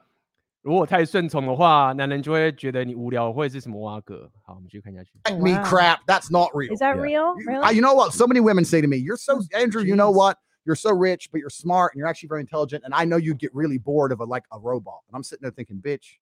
[0.61, 4.32] 如果太顺从的话，男人就会觉得你无聊，或者是什么挖格。
[4.43, 5.11] 好，我们继续看下去。
[5.36, 5.63] me Wow.
[5.65, 5.99] crap.
[6.07, 6.73] That's not real.
[6.73, 7.01] Is that Yeah.
[7.01, 7.36] real?
[7.39, 7.63] You, Really?
[7.63, 8.11] I- you know what?
[8.13, 9.84] So many women say to me, "You're so Oh, Andrew.
[9.84, 10.15] You know jeez.
[10.15, 10.38] what?
[10.65, 12.84] You're so rich, but you're smart, and you're actually very intelligent.
[12.86, 15.41] And I know you'd get really bored of a like a robot." And I'm sitting
[15.41, 16.19] there thinking, "Bitch,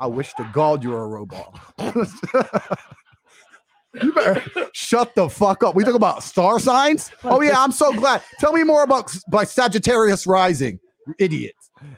[0.00, 1.54] I wish to God you were a robot."
[3.94, 4.42] you better
[4.72, 5.74] shut the fuck up.
[5.74, 7.10] We talk about star signs.
[7.24, 8.20] Oh yeah, I'm so glad.
[8.38, 10.78] Tell me more about s- by Sagittarius rising.
[11.06, 11.54] You idiot.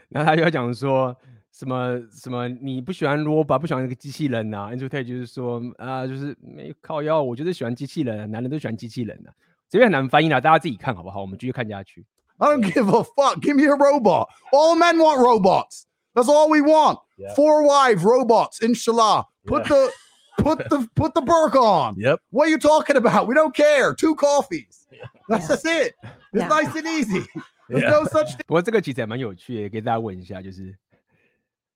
[0.08, 1.16] 那他就要讲说
[1.52, 4.70] 什么什么你不喜欢 robot，不喜欢那个机器人呐、啊、？
[4.70, 9.34] Andrew Tate 就是说啊、就是没靠腰，我就是喜欢机器人、啊，男人都喜欢机器人的、啊。
[9.68, 11.20] 这边很难翻译啦，大家自己看好不好？
[11.20, 12.06] 我们继续看下去。
[12.38, 13.40] I don't give a fuck.
[13.40, 14.28] Give me a robot.
[14.52, 15.82] All men want robots.
[16.14, 17.00] That's all we want.
[17.22, 17.34] Yeah.
[17.34, 19.26] Four wives, robots, inshallah.
[19.46, 19.90] Put the
[20.38, 21.96] put the put the burk on.
[21.96, 22.20] Yep.
[22.30, 23.26] What are you talking about?
[23.26, 23.94] We don't care.
[23.94, 24.86] Two coffees.
[25.28, 25.94] That's just it.
[26.32, 26.48] It's Yeah.
[26.48, 27.26] nice and easy.
[27.68, 27.90] There's Yeah.
[27.90, 28.46] no such thing.
[28.46, 30.76] 不过这个其实还蛮有趣的，给大家问一下，就是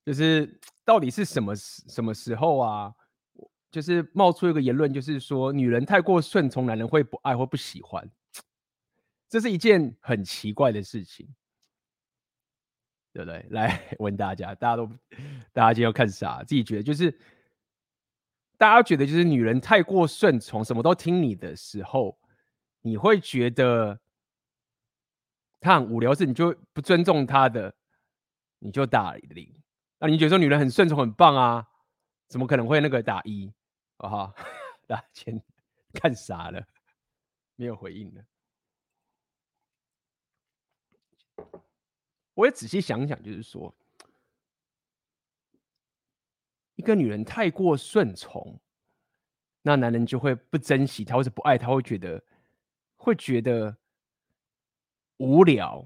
[0.05, 2.95] 就是到底是什么时什么时候啊？
[3.71, 8.07] 就是冒出一个言论，就是说女人太过顺从，男人会不爱或不喜欢，
[9.31, 11.27] 这是一件很奇怪的事情，
[13.18, 13.46] 对不对？
[13.50, 14.86] 来问大家，大家都
[15.52, 16.44] 大家今天要看啥？
[16.44, 17.12] 自己觉得就是
[18.58, 22.18] 大家觉得就是女人太过顺从，什么都听你的时候，
[22.82, 24.00] 你会觉得。
[25.60, 27.74] 他很无聊，是你就不尊重他的，
[28.60, 29.52] 你就打零。
[29.98, 31.66] 那你觉得说女人很顺从很棒啊？
[32.30, 33.52] 怎么可能会那个打一？
[33.98, 34.34] 啊哈，
[34.86, 35.42] 大家先
[36.00, 36.64] 看傻了，
[37.56, 38.22] 没有回应了。
[42.38, 43.74] 我也仔细想想，就是说，
[46.76, 48.60] 一个女人太过顺从，
[49.64, 52.24] 那男人就会不珍惜她，或者不爱她，会觉得
[52.96, 53.76] 会觉得。
[55.20, 55.84] 无聊，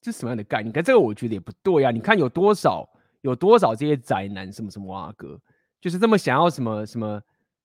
[0.00, 0.72] 这是什么样的概念？
[0.72, 1.92] 可这个我觉得也不对呀、啊。
[1.92, 2.88] 你看有多少
[3.20, 5.38] 有多少这些宅男什么什么啊哥，
[5.82, 7.22] 就是这么想要什么什么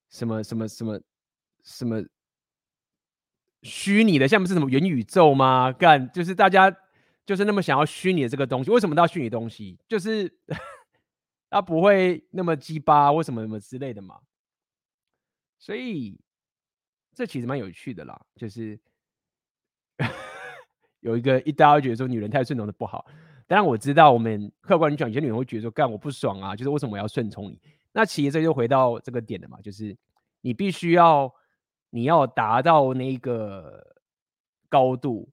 [0.09, 1.01] 什么什么什么
[1.63, 2.03] 什么
[3.61, 5.71] 虚拟的，像不是什么元宇宙吗？
[5.71, 6.69] 干，就是大家
[7.29, 8.71] 就是那么想要虚拟的这个东西。
[8.71, 9.77] 为什么都要虚拟东西？
[9.87, 10.33] 就是
[11.51, 14.19] 他不会那么鸡巴或什么什么之类的嘛。
[15.59, 16.19] 所以
[17.13, 18.79] 这其实蛮有趣的啦，就是。
[21.01, 23.05] 有一个一大觉得说女人太顺从的不好，
[23.47, 27.59] 当然我知道我们客观讲，有些女人会觉得说干我不爽啊，就是为什么我要顺从你？
[27.93, 29.95] 那其实这就回到这个点了嘛，就是
[30.41, 31.33] 你必须要
[31.89, 33.95] 你要达到那个
[34.67, 35.29] 高度，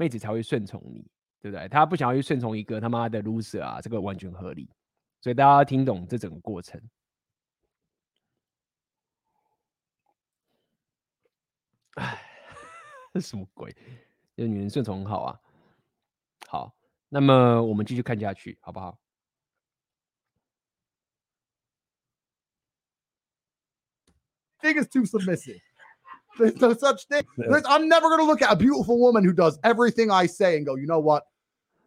[0.00, 1.06] 妹子才会顺从你，
[1.42, 1.68] 对不对？
[1.68, 4.66] 她不想要去顺从一个他妈的 loser 啊，这个完全合理。
[5.20, 6.80] 所以大家要听懂这整个过程。
[11.96, 12.26] 哎。
[13.12, 13.76] 这 什么鬼？
[14.36, 15.38] 这女人顺从很好啊。
[16.48, 16.74] 好，
[17.08, 18.98] 那么我们继续看下去，好不好
[24.62, 25.60] Thing is too submissive.
[26.38, 27.22] There's no such thing.
[27.36, 30.56] There's- I'm never going to look at a beautiful woman who does everything I say
[30.56, 31.24] and go, you know what?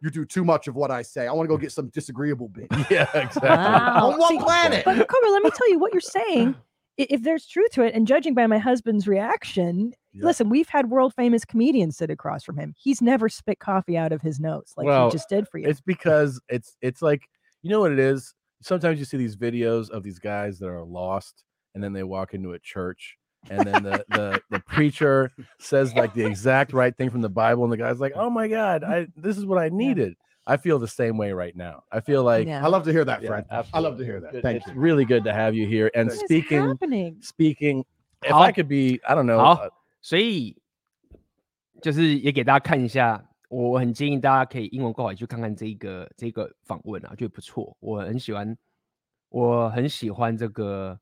[0.00, 1.26] You do too much of what I say.
[1.26, 2.68] I want to go get some disagreeable bitch.
[2.90, 3.48] Yeah, exactly.
[3.48, 4.10] Wow.
[4.12, 4.84] On one See, planet?
[4.84, 6.54] But Cobra, let me tell you what you're saying.
[6.96, 10.26] If there's truth to it, and judging by my husband's reaction, Yeah.
[10.26, 12.72] listen, we've had world famous comedians sit across from him.
[12.78, 15.66] He's never spit coffee out of his nose like Well, he just did for you.
[15.68, 17.22] It's because it's it's like
[17.62, 18.32] you know what it is.
[18.62, 21.42] Sometimes you see these videos of these guys that are lost,
[21.74, 23.16] and then they walk into a church,
[23.49, 27.63] and then the the, the preacher says like the exact right thing from the Bible,
[27.63, 30.15] and the guy's like, "Oh my God, I this is what I needed."
[30.47, 31.83] I feel the same way right now.
[31.91, 32.65] I feel like Yeah.
[32.65, 33.45] I love to hear that, Yeah, friend.
[33.71, 34.31] I love to hear that.
[34.31, 34.81] Good- Thank it's you.
[34.81, 35.91] really good to have you here.
[35.93, 37.17] And What is speaking happening?
[37.21, 37.85] speaking,
[38.23, 39.37] if How- I could be, I don't know.
[39.37, 39.69] 好 uh,
[40.01, 40.57] 所以
[41.83, 47.75] 就是也给大家看一下，我我很建议大家可以英文过好去看看这一个这个访问啊，觉得不错。
[47.79, 48.57] 我很喜欢，
[49.29, 50.99] 我很喜欢这个，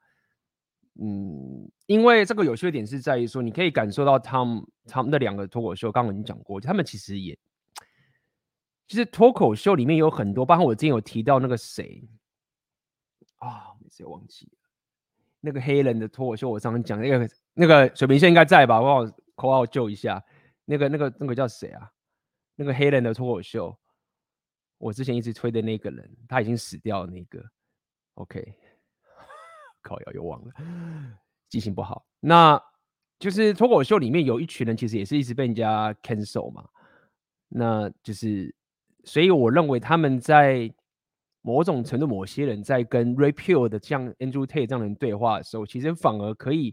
[1.00, 7.38] 嗯，因为这个有趣的点是在于说，你可以感受到他们他们的两个脱口秀，刚刚我已经讲过，他们其实也，
[8.88, 12.06] 其实脱口秀里面有很多，包括我之前有提到那个谁
[13.36, 14.52] 啊，每次又忘记了。
[15.40, 18.80] 那个黑人的脱口秀，我上次讲那个那个水平线应该在吧？
[18.80, 20.22] 帮我口号救一下。
[20.64, 21.90] 那个那个那个叫谁啊？
[22.54, 23.76] 那个黑人的脱口秀，
[24.78, 27.42] 我之前一直推的那个人，他已经死掉了那个。
[28.14, 28.54] OK，
[29.82, 30.52] 靠腰又忘了，
[31.48, 32.06] 记性不好。
[32.20, 32.60] 那
[33.18, 36.64] 就是脱口秀里面有一群人，其实也是一直被人家 cancel 嘛。
[37.48, 38.54] 那就是，
[39.04, 40.72] 所以我认为他们在。
[41.44, 46.72] 某种程度，某些人在跟 Ray Peal 的像 Andrew Tate 这样的人对话的时候，其实反而可以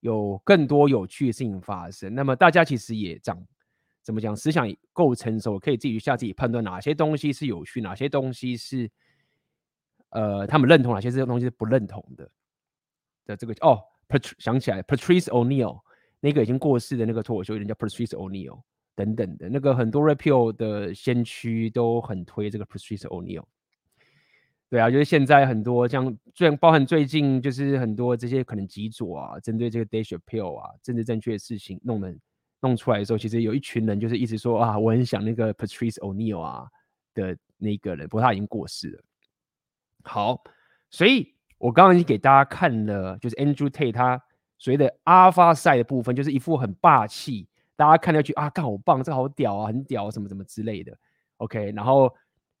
[0.00, 2.12] 有更多有趣的事情发生。
[2.12, 3.40] 那么大家其实也长
[4.02, 8.90] 怎么讲，思想够成熟，可以自己下自己判断哪些东西是有趣，哪些东西是
[10.08, 12.28] 呃他们认同，哪些这些东西是不认同的
[13.30, 15.80] 的这个哦，Pat 想起来，Patrice O'Neill
[16.20, 18.60] 那个已经过世的那个脱口秀人叫 Patrice O'Neill
[18.94, 23.44] 等等的那个很多 Repeal 的先驱都很推这个 Patrice O'Neill。
[24.68, 32.14] 对啊，就是现在很多像最包含最近就是很多这些可能极左啊，针对这个 Dave Chappelle 啊，政治正确的事情弄的
[32.60, 36.68] 弄出来的时候，其实有一群人就是一直说啊，我很想那个 Patrice O'Neill 啊
[37.14, 39.02] 的那个人，不过他已经过世了。
[40.04, 40.40] 好，
[40.90, 44.20] 所以我刚刚已经给大家看了，就是 Andrew Tate 他
[44.58, 47.46] 所谓的 Alpha Side 的部分，就是一副很霸气，
[47.76, 50.92] 大家看上去啊，干好棒，这个好屌啊，很屌，什么什么之类的。
[51.36, 52.12] OK，然后。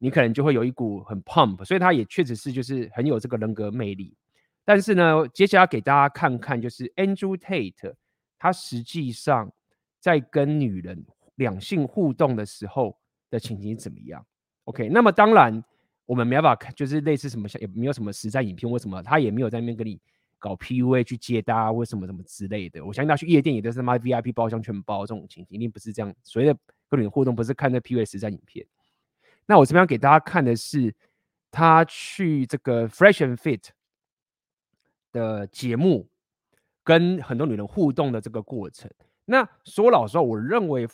[0.02, 4.16] 你可能就会有一股很 pump，所以他也确实是就是很有这个人格魅力。
[4.64, 7.92] 但是呢，接下来给大家看看，就是 Andrew Tate，
[8.38, 9.52] 他实际上
[9.98, 12.96] 在跟女人两性互动的时候
[13.28, 14.24] 的情形怎么样
[14.64, 15.62] ？OK，那么当然
[16.10, 19.96] 我们没办法看，就是类似什么像也没有什么实战影片，为什么他也没有在那边跟你
[20.40, 22.84] 搞 PUA 去接搭，为什么什么之类的？
[22.84, 26.12] 我相信他去夜店也都是他妈 VIP 包厢全包这种情形，一定不是这样。
[26.24, 26.58] 所谓的
[26.88, 28.66] 跟女人互动，不是看那 PUA 实战影片。
[29.46, 30.92] 那我这边要给大家看的是，
[31.48, 33.68] 他去这个 Fresh and Fit
[35.12, 36.08] 的节目，
[36.82, 38.90] 跟很多女人互动的这个过程。
[39.26, 40.88] 那说老实话，我认为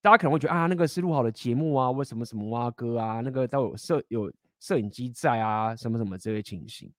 [0.00, 6.92] 大家可能会觉得啊，那个是录好的节目啊，为什么什么蛙哥啊，那个都有摄有摄影机在啊，什么什么这些情形，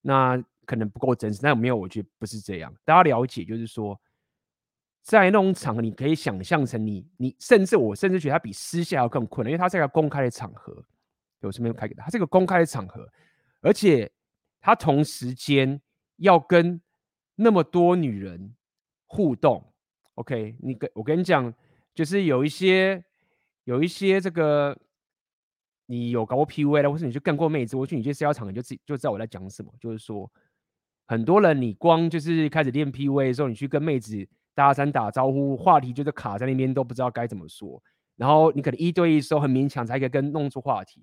[0.00, 1.40] 那可能不够真实。
[1.42, 2.74] 但没有，我觉得不是这样。
[2.84, 4.00] 大家了解，就是说。
[5.02, 10.84] 在那种场合，你可以想象成你，你甚至我甚至觉得他比私下要更困难，因为他是一个公开的场合，
[11.40, 13.08] 我顺便开给他，他是一个公开的场合，
[13.62, 14.08] 而且
[14.60, 15.80] 他同时间
[16.16, 16.78] 要跟
[17.34, 18.54] 那么多女人
[19.06, 19.72] 互动。
[20.16, 21.52] OK，你跟我跟你讲，
[22.00, 23.04] 就是有一些
[23.64, 24.74] 有一些这个，
[25.84, 30.32] 你有搞过 PUA 的，或是你去干过妹子，或去你去社交场你就自己就知道我在讲什么，就是说
[31.06, 34.26] 很多人你光就是开始练 PUA 的时候，你去跟妹子。
[34.52, 37.82] 搭讪打招呼，话题就是卡在那边，都不知道该怎么说。
[38.16, 41.02] 然后你可能一对一的时候很勉强才可以跟弄出话题，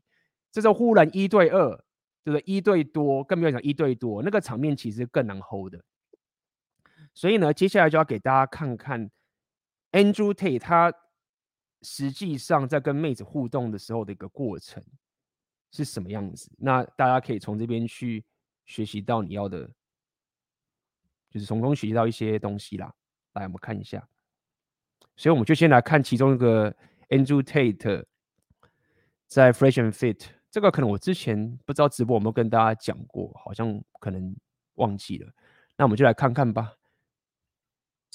[0.52, 1.70] 这时候忽然一对二，
[2.24, 2.44] 对不对？
[2.46, 5.84] 一对多，更不要讲一对多，那个场面其实更难 hold 的。
[7.16, 9.10] 所以呢，接下来就要给大家看看
[9.92, 10.94] Andrew Tate 他
[11.82, 14.84] 实际上在跟妹子互动的时候的一个过程
[15.72, 16.52] 是什么样子。
[16.58, 18.26] 那大家可以从这边去
[18.66, 19.70] 学习到你要的，
[21.30, 22.94] 就是从中学习到一些东西啦。
[23.34, 24.08] 来，我们看一下。
[25.16, 26.76] 所以我们就先来看其中一个
[27.10, 28.06] Andrew Tate
[29.28, 34.36] 在 Fresh and Fit 这个，可能我之前不知道直播有没有跟大家讲过，好像可能
[34.76, 35.32] 忘记了。
[35.76, 36.74] 那我们就来看看吧。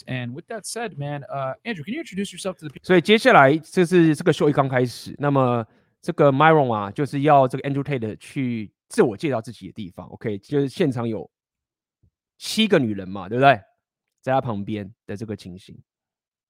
[0.05, 2.85] And with that said, man, uh, Andrew, can you introduce yourself to the people?
[2.85, 5.65] 所以接下来就是这个秀一刚开始，那么
[6.01, 10.07] 这个 Myron 啊，就是要这个 Andrew Tate 去自我介绍自己的地方。
[10.09, 11.29] OK，就是现场有
[12.37, 13.59] 七个女人嘛，对不对？
[14.21, 15.81] 在他旁边的这个情形。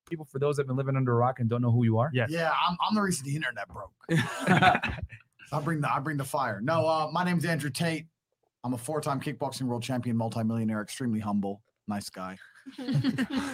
[0.09, 1.97] People, for those that have been living under a rock and don't know who you
[1.99, 2.09] are.
[2.13, 2.30] Yes.
[2.30, 3.93] Yeah, I'm, I'm the reason the internet broke.
[5.51, 6.59] I bring the I bring the fire.
[6.61, 8.07] No, uh, my name's Andrew Tate.
[8.63, 12.38] I'm a four-time kickboxing world champion, multimillionaire, extremely humble, nice guy.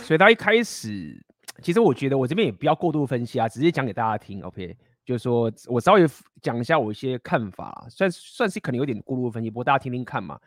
[0.03, 1.25] 所以他一开始，
[1.63, 4.43] 其实我觉得我这边也不要过度分析啊，直接讲给大家听。
[4.43, 6.07] OK，就是说我稍微
[6.43, 10.39] 讲一下我一些看法，算算是可能有点过度分析，不过大家听听看嘛。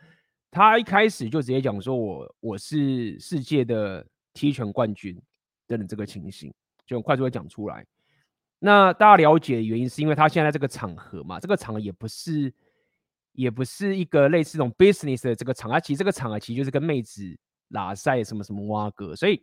[0.50, 5.18] 他一开始就直接讲说我：“我是世界的踢拳冠军
[5.66, 6.52] 等等这个情形，
[6.84, 7.82] 就很快就会讲出来。
[8.58, 12.52] 那大家了解的原因，是因为他现在这个场合嘛，这个场合也不是，
[13.32, 17.22] 也不是一个类似这种 business 的这个场合，其实这个场合其实就是跟妹子
[17.72, 19.42] 拉赛什么什么蛙哥，所以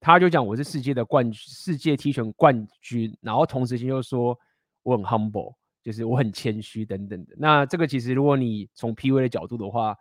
[0.00, 4.38] 他就讲我是世界的冠世界踢拳冠军，然后同时间又说
[4.82, 7.34] 我很 humble，就是我很谦虚等等的。
[7.38, 9.96] 那这个其实如果你从 PUA 的角度的话，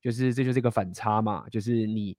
[0.00, 2.16] 就是这就是一个反差嘛，就是你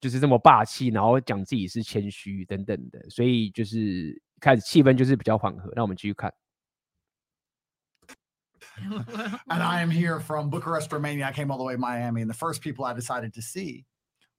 [0.00, 5.72] 就是这么霸气，然后讲自己是谦虚等等的，所以就是开始气氛就是比较缓和。
[5.74, 6.32] 那我们继续看。
[9.49, 11.27] And I am here from Bucharest, Romania.
[11.27, 13.85] I came all the way to Miami, and the first people I decided to see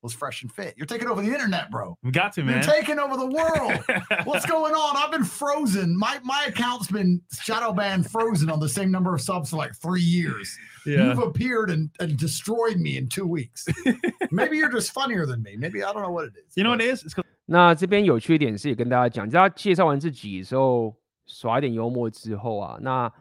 [0.02, 0.72] was Fresh and Fit.
[0.78, 1.94] You're taking over the internet, bro.
[2.02, 2.62] We got to, man.
[2.62, 3.84] You're taking over the world.
[4.24, 4.96] What's going on?
[4.96, 5.94] I've been frozen.
[5.94, 9.74] My my account's been shadow banned, frozen on the same number of subs for like
[9.74, 10.56] three years.
[10.86, 11.08] Yeah.
[11.08, 13.66] You've appeared and, and destroyed me in two weeks.
[14.30, 15.56] Maybe you're just funnier than me.
[15.58, 16.56] Maybe I don't know what it is.
[16.56, 17.04] You know what it is?
[17.04, 20.96] It's 那这边有趣一点是也跟大家讲，在他介绍完自己的时候
[21.26, 23.12] 耍一点幽默之后啊，那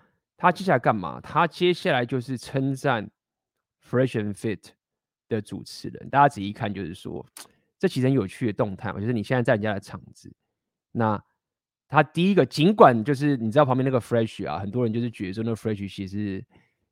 [0.45, 1.21] 他接下来干嘛？
[1.21, 3.11] 他接下来就是称赞
[3.83, 4.73] Fresh and Fit。
[5.27, 7.27] 的主持人，大家仔细看，就是说，
[7.79, 10.31] 这其实很有趣的动态，就是你现在在人家的场子，
[10.93, 11.21] 那
[11.89, 16.45] 他第一个，尽管就是你知道旁边那个 Fresh 啊，很多人就是觉得说那 Fresh 其实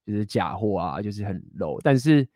[0.07, 1.79] 就是假货啊，就是很 low。
[1.83, 2.27] 但是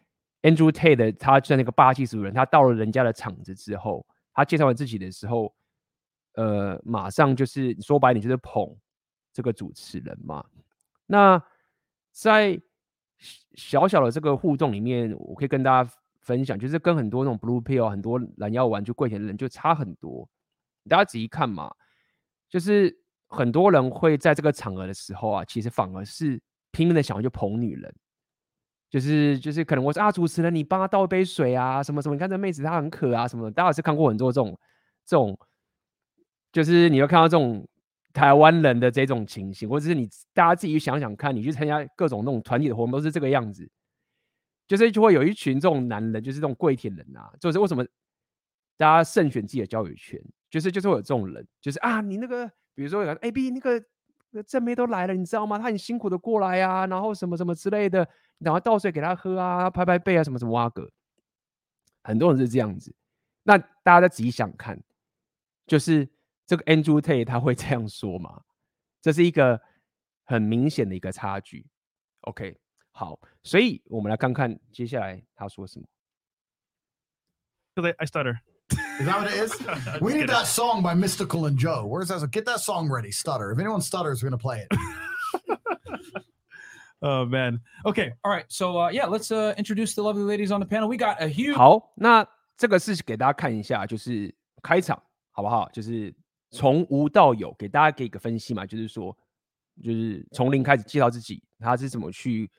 [0.43, 5.57] Andrew Tate 他在那个霸气十足人，他到了人家的场子之后，他介绍完自己的时候，
[6.35, 8.69] 呃，马上就是说白你就是捧
[9.33, 10.45] 这个主持人嘛。
[11.07, 11.43] 那
[12.13, 12.61] 在
[13.55, 15.91] 小小的这个互动里面，我可以跟大家
[16.21, 20.29] 分享，就是跟很多那种 Blue Pill 很多蓝药丸就跪舔的人就差很多。
[20.89, 21.73] 大家仔细看嘛。
[22.49, 22.97] 就是
[23.27, 26.41] 很多人会在这个场合的时候啊，其实反而是
[26.71, 27.93] 拼命的想要去捧女人，
[28.89, 34.57] 就是就是可能我说啊，主持人你帮他倒一杯水啊，什么什么，你看这妹子她很渴啊，什么的，大家是看过很多这种
[35.05, 35.37] 这种，
[36.53, 37.67] 就是你会看到这种
[38.17, 43.69] 台湾人的这种情形，或者是你大家自己想想看，你去参加各种那种团体的活动都是这个样子，
[44.67, 47.85] 就是就会有一群这种男人，就是这种跪舔人啊，就是为什么
[48.79, 50.19] 大家慎选自己的交友圈。
[50.49, 53.85] 就是就是会有这种人，就是啊，你那个比如说有 AB 那个
[54.47, 55.59] 正妹都来了，你知道吗？
[55.59, 58.09] 他很辛苦的过来啊，然后什么什么之类的，
[58.39, 60.89] 然后倒水给他喝啊，拍拍背啊，什么什么哇哥，
[62.05, 62.95] 很多人是这样子。
[63.43, 64.81] 那大家再仔细想看，
[65.67, 66.09] 就是
[66.47, 68.43] 这个 Andrew Tate 他会这样说吗？
[69.03, 69.61] 这是一个
[70.25, 71.67] 很明显的一个差距。
[72.23, 72.57] OK，
[72.91, 75.87] 好，所以我们来看看接下来他说什么。
[77.75, 78.39] 对，I stutter。
[78.69, 79.53] Is that what it is?
[80.01, 81.87] We need that song by Mystical and Joe.
[81.87, 82.21] Where's that?
[82.31, 83.13] Get that song ready.
[83.13, 83.53] Stutter.
[83.53, 84.79] If anyone stutters, we're gonna play it.
[87.03, 87.61] oh man.
[87.85, 88.15] Okay.
[88.25, 88.47] All right.
[88.49, 90.89] So uh, yeah, let's uh, introduce the lovely ladies on the panel.
[90.89, 91.55] We got a huge.
[91.55, 92.27] 好，那
[92.57, 95.69] 这个是给大家看一下，就是开场好不好？
[95.71, 96.13] 就是
[96.57, 99.17] 从无到有，给大家给一个分析嘛，就是说，
[99.83, 102.51] 就是从零开始介绍自己，他是怎么去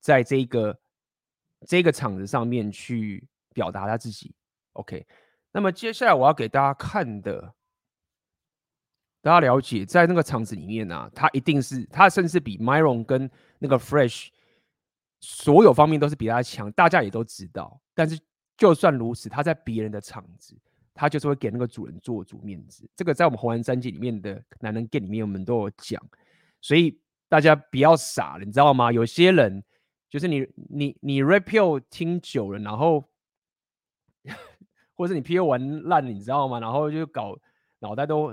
[0.00, 0.78] 在这个
[1.66, 4.34] 这个场子上面去表达他自己。
[4.72, 5.06] OK。
[5.52, 7.54] 那么接下来我要给大家看的，
[9.22, 13.30] 大家了解，在那个场子里面呢、啊，他一定是他甚至比 Myron 跟
[13.60, 14.30] 那个 Fresh
[15.20, 17.80] 所有方面都是比他强，大家也都知道。
[17.94, 18.18] 但是
[18.56, 20.56] 就算如此，他在别人的场子，
[20.94, 22.88] 他就是会给那个主人做足面子。
[22.96, 26.00] 这个在我们红蓝三季里面的男人 game 里面，我们都有讲。
[26.60, 28.90] 所以大家不要傻了，你知道吗？
[28.90, 29.62] 有些人
[30.08, 33.04] 就是你你你 Rapio 听久了，然后。
[34.96, 36.60] 或者是你 PO 玩烂了，你知道吗？
[36.60, 37.36] 然后就搞
[37.80, 38.32] 脑袋都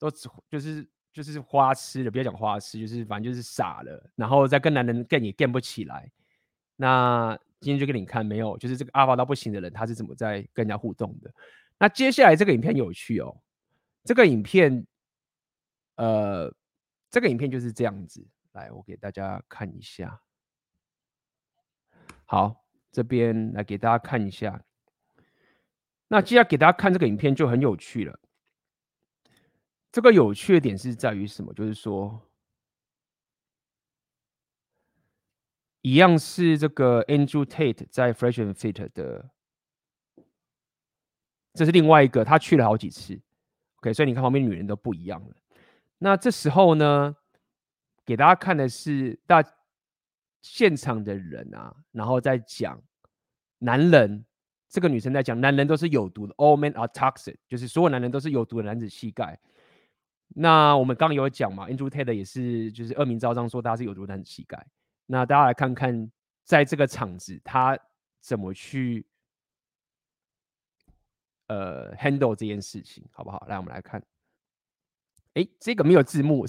[0.00, 0.10] 都
[0.50, 4.10] 就是就是花痴了，不要讲花痴，就是反正就是傻了。
[4.16, 6.10] 然后再跟男人 gay 也 gay 不起来。
[6.74, 11.32] 那今天就给你看，没有，就是这个阿法到不行的人，他是怎么在跟人家互动的。
[11.78, 13.42] 那接下来这个影片有趣哦，
[14.04, 14.86] 这个影片，
[15.96, 16.54] 呃，
[17.10, 18.26] 这个影片就是这样子。
[18.52, 20.22] 来，我给大家看一下。
[22.24, 24.64] 好，这边来给大家看一下。
[26.08, 28.18] 那接下来给大家看这个影片就很有趣了。
[29.92, 31.52] 这个有趣的点是在于什么？
[31.52, 32.20] 就是说，
[35.82, 39.30] 一样是这个 Andrew Tate 在 Fresh and Fit 的，
[41.56, 43.18] 这是另外一个，他去了好几次。
[43.78, 45.34] OK，所以你看旁边女人都不一样了。
[45.98, 47.16] 那这时候呢，
[48.04, 49.42] 给大家看的是大
[50.42, 52.80] 现场的人啊，然后再讲
[53.58, 54.24] 男人。
[54.68, 59.38] 这个女生在讲，男人都是有毒的，All men are toxic，就是所有男人都是有毒的男子气概。
[60.34, 64.66] 那我们刚有讲嘛，Andrew Tate 也是，就是恶名昭彰说他是有毒男子气概。
[65.06, 66.10] 那大家来看看，
[66.42, 67.78] 在这个场子他
[68.20, 69.06] 怎么去
[71.48, 73.44] 呃 handle 这件事情，好不好？
[73.48, 74.02] 来，我们来看。
[75.34, 76.46] 哎，这个没有字幕，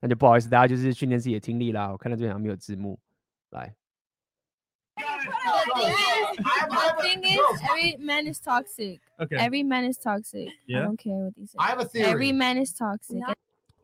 [0.00, 1.90] 那就不好意思，大家就是训练自己的听力啦。
[1.90, 2.98] 我看到这边好像没有字幕，
[3.50, 3.74] 来。
[4.96, 5.02] The
[7.02, 9.00] thing is, every man is toxic.
[9.18, 9.38] Okay.
[9.38, 10.50] Every man is toxic.
[10.66, 10.82] Yeah.
[10.82, 11.56] I don't care what you say.
[11.58, 12.12] I have a theory.
[12.12, 13.22] Every man is toxic.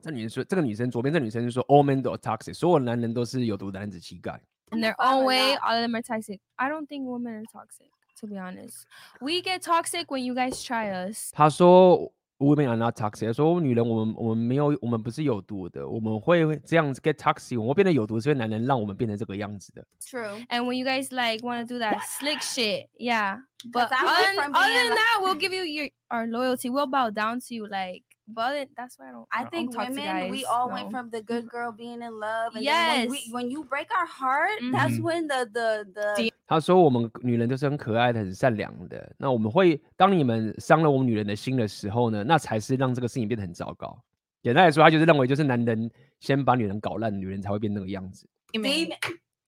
[0.02, 4.40] 这女人说，这个女生左边这女生就说，all men are toxic，所有男人都是有毒的男子气概。
[4.70, 6.38] In their own way, all of them are toxic.
[6.56, 8.85] I don't think women are toxic, to be honest.
[9.19, 11.31] We get toxic when you guys try us.
[11.33, 12.11] 他说。
[12.37, 13.31] Women are not toxic。
[13.31, 17.57] 说女人，我们我们没有，我们不是有毒的，我们会这样子 get toxic。
[17.57, 19.81] 我们变得有毒，是因为男人让我们变成这个样子的。
[20.01, 20.45] True.
[20.49, 23.37] And when you guys like want to do that slick shit, yeah.
[23.71, 26.69] But other, than, other than that, we'll give you your our loyalty.
[26.69, 28.03] We'll bow down to you, like.
[28.34, 29.26] But that's why I don't.
[29.30, 30.74] I think don't women, we all no.
[30.74, 32.54] went from the good girl being in love.
[32.54, 33.08] And yes.
[33.08, 34.72] When, we, when you break our heart, Mm-hmm.
[34.72, 36.30] that's when the the the.
[36.46, 39.14] 他说：“我们女人都是很可爱的、很善良的。
[39.16, 43.96] 那我们会当你们伤了我们女人的心的时候呢，那才是让这个事情变得很糟糕。
[44.42, 48.26] 简单来说，他就是认为，就是男人先把女人搞烂，女人才会变那个样子。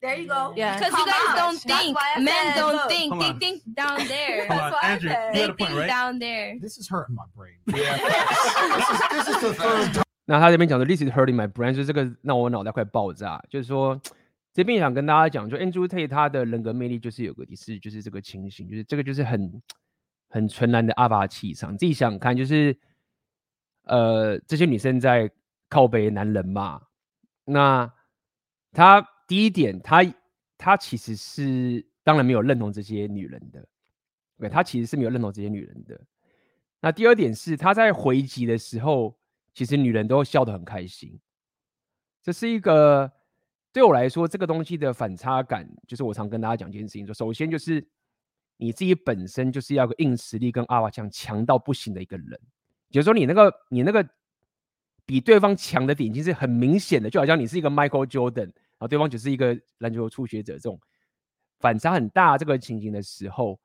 [0.03, 0.53] There you go.
[0.57, 1.36] Yeah, because you guys on.
[1.36, 1.96] don't think.
[2.18, 2.90] Men don't look.
[2.90, 3.14] think.
[3.20, 3.38] They on.
[3.38, 4.48] think down there.
[4.48, 5.86] Come on, Andrew, you got a point, think right?
[5.86, 6.59] down there.
[6.59, 7.55] This is hurting my brain.
[7.66, 7.98] Yeah.
[7.98, 10.03] this, is, this is the third time.
[10.24, 13.40] 那他这边讲的 this is hurting my brain，就是这个让我脑袋快爆炸。
[13.48, 14.00] 就是说，
[14.53, 19.62] 这边也想跟大家讲，就 Andrew Tate 他的人格魅力就是有个也是就是这个情形，就是这个就是很
[20.30, 21.72] 很纯然的阿爸气场。
[21.72, 22.76] 你自己想想看，就是
[23.84, 25.30] 呃这些女生在
[25.68, 26.80] 靠北男人嘛，
[27.44, 27.88] 那
[28.72, 30.04] 他第一点，他
[30.58, 33.66] 他其实是当然没有认同这些女人的，
[34.36, 35.98] 对，他其实是没有认同这些女人的。
[36.82, 39.18] 那第二点是他在回击的时候，
[39.54, 41.18] 其实女人都笑得很开心。
[42.22, 43.10] 这是一个
[43.72, 47.82] 对我来说，这个东西的反差感，就是我常跟大家讲一件事情说，首先就是
[48.58, 52.38] 你自己本身就是要个硬实力跟阿瓦强强到不行的一个人，
[52.88, 54.06] 也就是说你那个你那个
[55.06, 58.52] 比对方强的点已经是很明显的，就好像你是一个 Michael Jordan，
[58.82, 60.78] 后对方只是一个篮球初学者，这种
[61.60, 63.58] 反差很大这个情形的时候，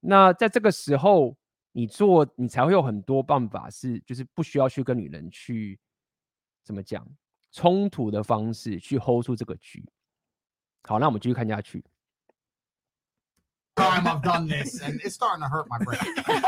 [0.00, 1.36] 那在这个时候。
[1.78, 5.78] 你做，你才会有很多办法，是就是不需要去跟女人去
[6.64, 7.06] 怎么讲
[7.52, 9.84] 冲突的方式去 hold 住这个局。
[10.84, 11.84] 好，那我们继续看下去。
[13.76, 15.98] Time I've done this, and it's starting to hurt my brain.
[16.00, 16.40] They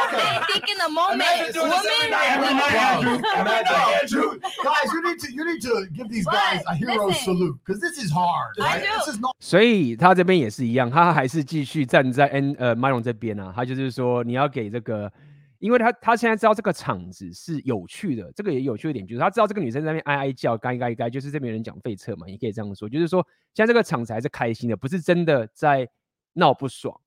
[0.49, 2.31] think in the moment, Imagine doing this every night.
[2.35, 3.11] Every night, Andrew.
[3.13, 3.41] women.
[3.41, 4.39] Imagine Andrew.
[4.65, 7.25] Guys, you need to you need to give these guys a hero Listen.
[7.25, 8.57] salute because this is hard.
[8.59, 8.83] I Right?
[8.83, 8.89] do.
[8.97, 15.13] This is not 所以他这边也是一样，他还是继续站在 N 呃 Myron 这边啊，他就是说你要给这个，
[15.59, 23.23] 因为他他现在知道这个场子是有趣的，这个也有趣的点就是他知道这个女生在那边哀哀叫，该该该，就是这边有人讲废车嘛，你可以这样说，就是说
[23.53, 25.87] 现在这个场子还是开心的，不是真的在
[26.33, 26.99] 闹不爽。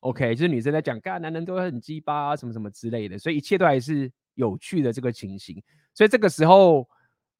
[0.00, 5.60] OK，就是女生在讲，干男人都很鸡巴啊，什么什么之类的，所以一切都还是有趣的这个情形。
[5.92, 6.88] 所以这个时候，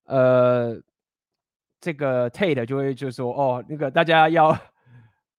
[0.04, 0.80] 呃，
[1.80, 4.58] 这个 Tate 就会就说，哦，那个大家要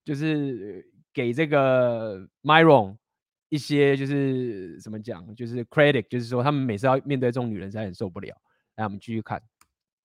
[0.05, 2.95] 就是给这个 Myron
[3.49, 8.33] 一些就是怎么讲，就是 credit，就是说他们每次要面对这种女人，实在很受不了。
[8.75, 9.41] 来，我们继续看。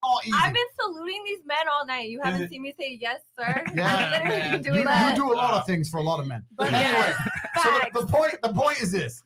[0.04, 0.32] all easy.
[0.34, 2.08] I've been saluting these men all night.
[2.08, 3.64] You haven't seen me say yes, sir.
[3.74, 4.62] Yeah, I'm literally man.
[4.62, 5.16] doing you, that.
[5.16, 6.44] you do a lot of things for a lot of men.
[6.56, 8.00] But anyway, yeah, so the, facts.
[8.00, 9.22] the point the point is this.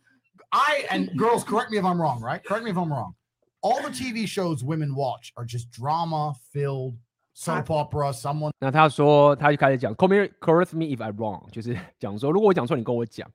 [0.53, 2.43] I and girls, correct me if I'm wrong, right?
[2.45, 3.15] Correct me if I'm wrong.
[3.61, 6.97] All the TV shows women watch are just drama filled
[7.33, 8.13] soap opera.
[8.13, 13.29] Someone 那他说，他就开始讲，call me correct me if I'm wrong，就是讲说，如果我讲错，你跟我讲。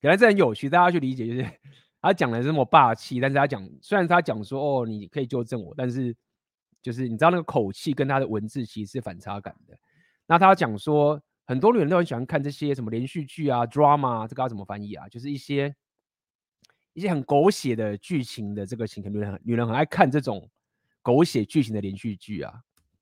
[0.00, 1.50] 原来这很有趣，大家去理解，就是
[2.00, 6.14] 他讲的是这么霸气，但是他讲，虽然他讲说，哦，你可以纠正我，但是
[6.83, 9.75] 就是你知道那个口气跟他的文字其实是反差感的。
[10.27, 15.07] 那他讲说，很多女人都很喜欢看这些什么连续剧啊、drama，啊这个要怎么翻译啊？
[15.07, 15.73] 就是一些
[16.93, 20.47] 一些很狗血的剧情的这个情，女人很女人很爱看这种
[21.01, 22.53] 狗血剧情的连续剧啊。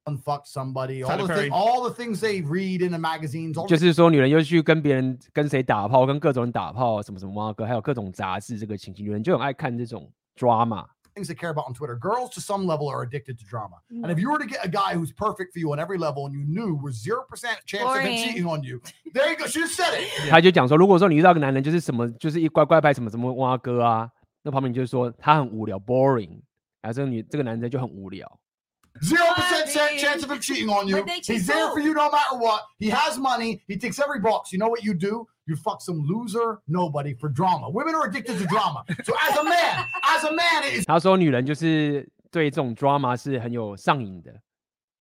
[0.06, 1.04] unfuck somebody.
[1.04, 3.54] All the, thing, all the things they read in the magazines.
[3.54, 10.88] All 就是说，女人又去跟别人跟谁打炮，跟各种人打炮，什么什么哇哥，还有各种杂志这个情形，女人就很爱看这种 drama。
[11.15, 11.97] things they care about on Twitter.
[11.97, 13.77] Girls, to some level, are addicted to drama.
[13.91, 14.21] And if Mm.
[14.21, 16.45] you were to get a guy who's perfect for you on every level, and you
[16.45, 18.25] knew was zero percent chance of him Boring.
[18.25, 18.81] cheating on you,
[19.15, 19.47] there you go.
[19.47, 20.31] She just said it.
[20.31, 24.11] 他就讲说，如果说你遇到个男人，就是什么，就是一乖乖牌什么什么哇哥啊，
[24.43, 26.41] 那旁边就是说他很无聊，boring，
[26.83, 28.39] 然后这个女这个男生就很无聊。
[29.03, 30.97] Zero percent chance of him cheating on you.
[30.97, 31.75] But they cheat He's there too.
[31.75, 32.63] for you no matter what.
[32.79, 33.63] He has money.
[33.69, 34.53] He ticks every box.
[34.53, 35.27] You know what you do?
[35.45, 37.71] You fuck some loser nobody for drama.
[37.71, 38.85] Women are addicted to drama.
[39.05, 44.35] So as a man, as a man, it is 他说女人就是对这种 drama 是很有上瘾的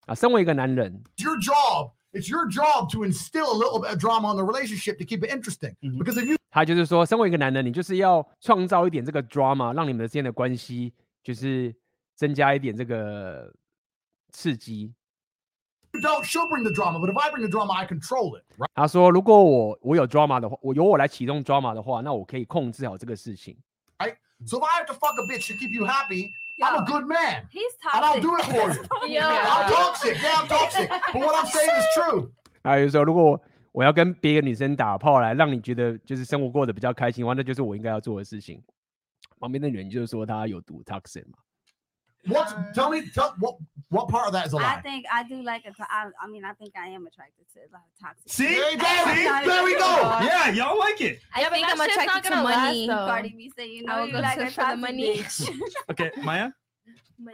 [0.05, 0.15] 啊。
[0.15, 1.91] 身为一个男人， your job.
[2.11, 5.23] It's your job to instill a little bit of drama on the relationship to keep
[5.23, 5.75] it interesting.
[5.81, 10.91] Because if you 他就是说，身为一个男人，你就是要创造一点这个 drama，让你们之间的关系
[11.21, 11.75] 就是
[12.15, 13.53] 增加一点这个
[14.31, 14.91] 刺激。
[16.00, 16.98] Don't, she'll bring the drama.
[16.98, 18.44] But if I bring the drama, I control it.
[18.56, 18.70] Right?
[18.74, 23.56] 他说，如果我我有 drama 的话，我由我来启动 drama 的话，那我可以控制好这个事情。
[23.98, 24.16] Right?
[24.46, 27.06] So if I have to fuck a bitch to keep you happy, I'm a good
[27.06, 27.48] man.
[27.50, 27.94] He's toxic.
[27.94, 29.14] And I'll do it for you.
[29.14, 29.20] Yo.
[29.20, 30.16] I'm toxic.
[30.22, 30.88] Yeah, I'm toxic.
[30.88, 32.30] But what I'm saying is true.
[32.62, 33.40] 还有说，如果
[33.72, 38.62] 我要跟别的女生打炮来让你觉得就是生活过得比较开心的话，那就是我应该要做的事情。
[39.40, 41.38] 旁边的女人就是说他有毒 toxin 嘛。
[42.26, 43.56] What's tell me tell, what
[43.90, 44.74] what part of that is a I lie?
[44.76, 45.74] I think I do like it.
[45.78, 48.32] I, I mean, I think I am attracted to a lot of toxic.
[48.32, 48.46] See?
[48.46, 48.86] There you go.
[48.86, 49.46] See?
[49.48, 50.18] There we go.
[50.22, 51.20] Yeah, y'all like it.
[51.34, 52.86] I Yeah, think I'm shit's not attracted to gonna last, money.
[52.88, 55.24] Cardi B say, you know, will you like search for the money.
[55.90, 56.50] Okay, Maya.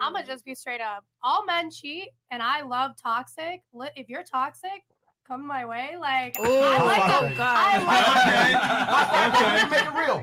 [0.00, 1.04] I'm gonna just be straight up.
[1.22, 3.62] All men cheat, and I love toxic.
[3.96, 4.82] If you're toxic,
[5.29, 5.95] come my way.
[5.99, 7.31] Like Oh, I like fuck them.
[7.31, 7.39] it.
[7.39, 8.51] I like Okay.
[9.25, 9.69] okay.
[9.69, 10.19] Make it real.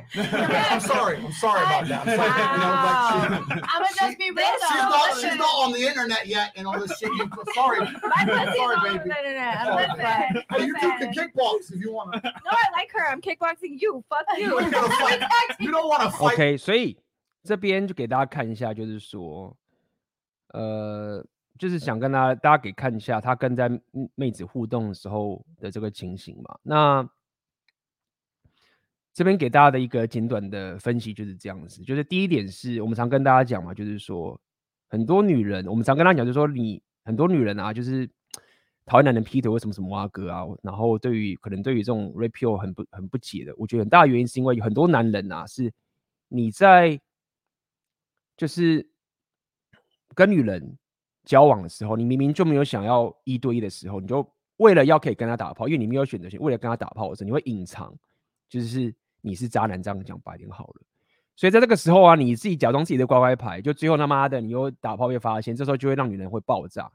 [0.71, 1.17] I'm sorry.
[1.19, 2.07] I'm sorry about that.
[2.07, 2.33] I'm sorry.
[2.53, 3.03] You know, like,
[3.43, 4.89] she, I'ma just be real she's though.
[4.95, 5.15] not.
[5.15, 5.31] Listen.
[5.31, 7.11] She's not on the internet yet, and all this shit.
[7.15, 7.81] You, sorry.
[7.81, 8.99] My pussy's sorry, all baby.
[8.99, 9.67] over the internet.
[9.67, 10.47] Sorry, Listen, baby.
[10.51, 11.31] Hey, you two can listen.
[11.35, 12.21] kickbox if you want to.
[12.23, 13.09] No, I like her.
[13.11, 14.05] I'm kickboxing you.
[14.09, 14.47] Fuck you.
[14.47, 15.21] You ain't gonna fight.
[15.59, 16.35] You don't want to fight.
[16.35, 16.97] OK，所以
[17.43, 19.57] 这边就给大家看一下，就是说，
[20.55, 21.25] 呃，
[21.58, 26.58] 就是想跟大家大家给看一下他跟在嗯妹子互动的时候的这个情形嘛。
[26.64, 27.10] 那
[29.14, 34.40] 这边给大家的一个简短的分析就是这样子，就是第一点是我们常跟大家讲嘛，就是说
[34.88, 38.08] 很多女人，我们常跟她讲，就是说你很多女人啊，就是
[38.86, 45.74] 讨厌男人劈腿或什么什么啊哥啊，然后对于可能对于这种 rapio 很不很不解的，我觉得很大的原因是因为有很多男人啊，是
[46.28, 47.00] 你在
[48.38, 48.88] 就是
[50.14, 50.78] 跟女人
[51.28, 54.26] 交往的时候，你明明就没有想要一对一的时候，你就
[54.56, 57.94] 为了要可以跟他打炮，因为你没有选择权，为了跟他打炮的时候，你会隐藏，
[58.50, 60.82] 就是你是渣男，这样讲白点好了。
[61.36, 66.90] 所以在这个时候啊，你自己假装自己的乖乖牌，就最后他妈的你又打炮被发现，这时候就会让女人会爆炸。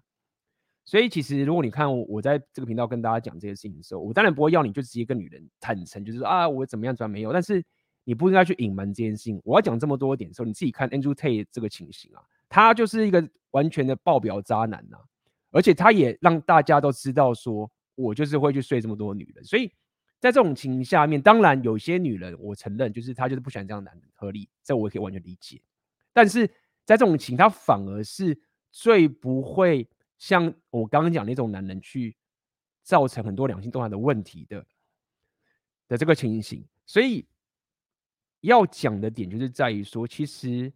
[0.84, 7.62] 所以其实如果你看我，在这个频道跟大家讲这些事情的时候，我当然不会要你就直接跟女人坦诚，就是啊我怎么样怎么没有，但是
[8.02, 9.40] 你不应该去隐瞒这件事情。
[9.44, 12.22] 我要讲这么多点的时候，你自己看 Andrew Tate 这个情形啊，
[12.52, 15.00] 他就是一个完全的爆表渣男呐、啊，
[15.52, 19.42] 而且他也让大家都知道说，我就是会去睡这么多女人。
[19.42, 19.72] 所以
[20.20, 25.62] 在这种情形下面，当然有些女人我承认就是他就是不喜欢这样男人，合理，这我也可以完全理解。
[26.12, 26.46] 但是
[26.84, 28.38] 在这种情，他反而是
[28.70, 29.88] 最不会。
[30.18, 32.14] 像我刚刚讲那种男人去
[32.84, 34.64] 造成很多两性动态的问题的
[35.88, 37.26] 的这个情形，所以
[38.42, 40.72] 要讲的点就是在于说，其实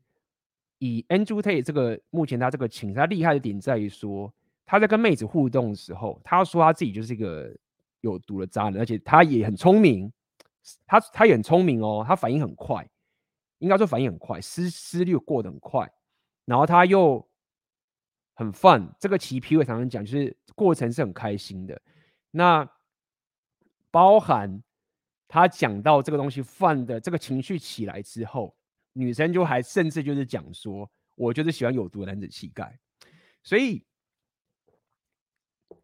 [0.79, 4.33] 以 Andrew Tate 这个目前他这个情，他厉害的点在于说，
[4.65, 7.55] 他在跟妹子互动的时候，他说他自己就是一个
[8.01, 10.13] 有毒的渣男，而且他也很聪明，
[10.87, 12.89] 他他也很聪明哦，他反应很快，
[13.59, 15.91] 应该说反应很快，思思虑过得很快，
[16.45, 17.27] 然后他又。
[18.39, 21.81] 很 fun，这个骑 P 我常常讲，就是过程是很开心的。
[22.31, 22.71] 那
[23.91, 24.63] 包含
[25.27, 28.55] 他讲到这个东西 fun 的这个情绪起来之后，
[28.97, 32.79] 女生就还甚至就是讲说，我就是喜欢有毒的男子气概。
[33.43, 33.85] 所以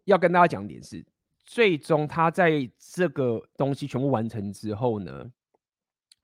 [0.05, 1.05] 要跟大家讲点是，
[1.45, 5.31] 最终他在这个东西全部完成之后呢，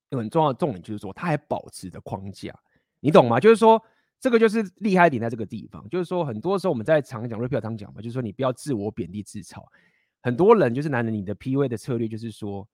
[0.09, 2.59] 有很重要的重点就是说，他还保持着框架，
[3.01, 3.39] 你懂吗？
[3.39, 3.83] 就是说。
[4.21, 9.63] 这个就是厉害点，在这个地方，就是说，很多时候我们在常讲 rapio 常讲嘛，就是说你不要自我贬低自嘲。
[10.21, 12.69] 很多人就是男人，你的 PUA 的策略就是说，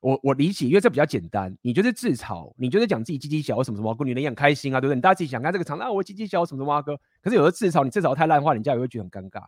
[0.00, 4.96] 我我理解，因为这比较简单，你就是自嘲，你就是讲自己鸡鸡小什么什么，跟女人一样开心啊，对不对？
[4.96, 9.44] 你大家自己想看这个场，那、啊、我鸡鸡小什么什么哥，可是有的自嘲，你自嘲太烂的话，人家也会觉得很尴尬。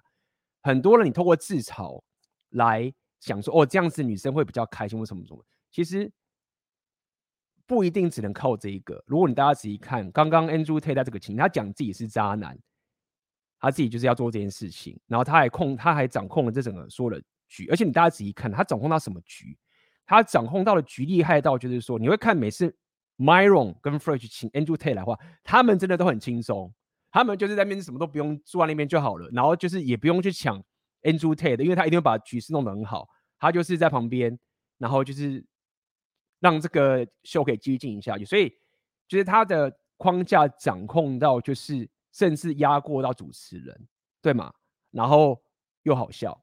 [0.63, 2.03] 很多人你透过自嘲
[2.51, 6.11] 来想说，哦，这样子女生会比较开心或什么什么，其实。
[7.69, 9.05] 不一定只能靠这一个。
[9.07, 12.59] 如果你大家仔细看，刚刚 Andrew Tate 这个情，他讲自己是渣男，
[13.61, 17.69] 他自己就是要做这件事情，然后他还控，他还掌控了这整个说了局。
[17.69, 19.55] 而且你大家仔细看，他掌控到什么局？
[20.09, 22.75] 他掌控到了局厉害到就是说，你会看每次
[23.17, 26.75] Myron 跟 Fresh 请 Andrew Tate 来的话，他们真的都很轻松，
[27.13, 30.61] 他们就是在那边什么都不用坐在那边就好了，然后就是也不用去抢
[31.03, 34.37] Andrew Tate，的因为他一定会把局势弄得很好，他就是在旁边，
[34.79, 35.45] 然后就是。
[36.41, 38.49] 让这个秀可以继续进行下去，所以
[39.09, 43.89] 就是他的框架掌控到，就是甚至压过到主持人，
[44.23, 44.55] 对吗？
[44.93, 45.43] 然后
[45.83, 46.41] 又好笑，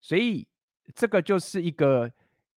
[0.00, 0.46] 所以
[0.94, 2.08] 这个就是一个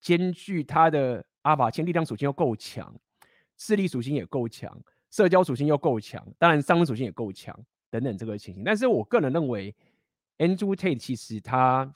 [0.02, 2.94] 兼具他的阿法氪力量属性又够强，
[3.58, 4.76] 势力属性也够强，
[5.12, 7.58] 社交属性又够强，当然商业属性也够强
[7.90, 8.64] 等等这个情形。
[8.64, 9.76] 但是我个人认为
[10.38, 11.94] ，Andrew Tate 其实他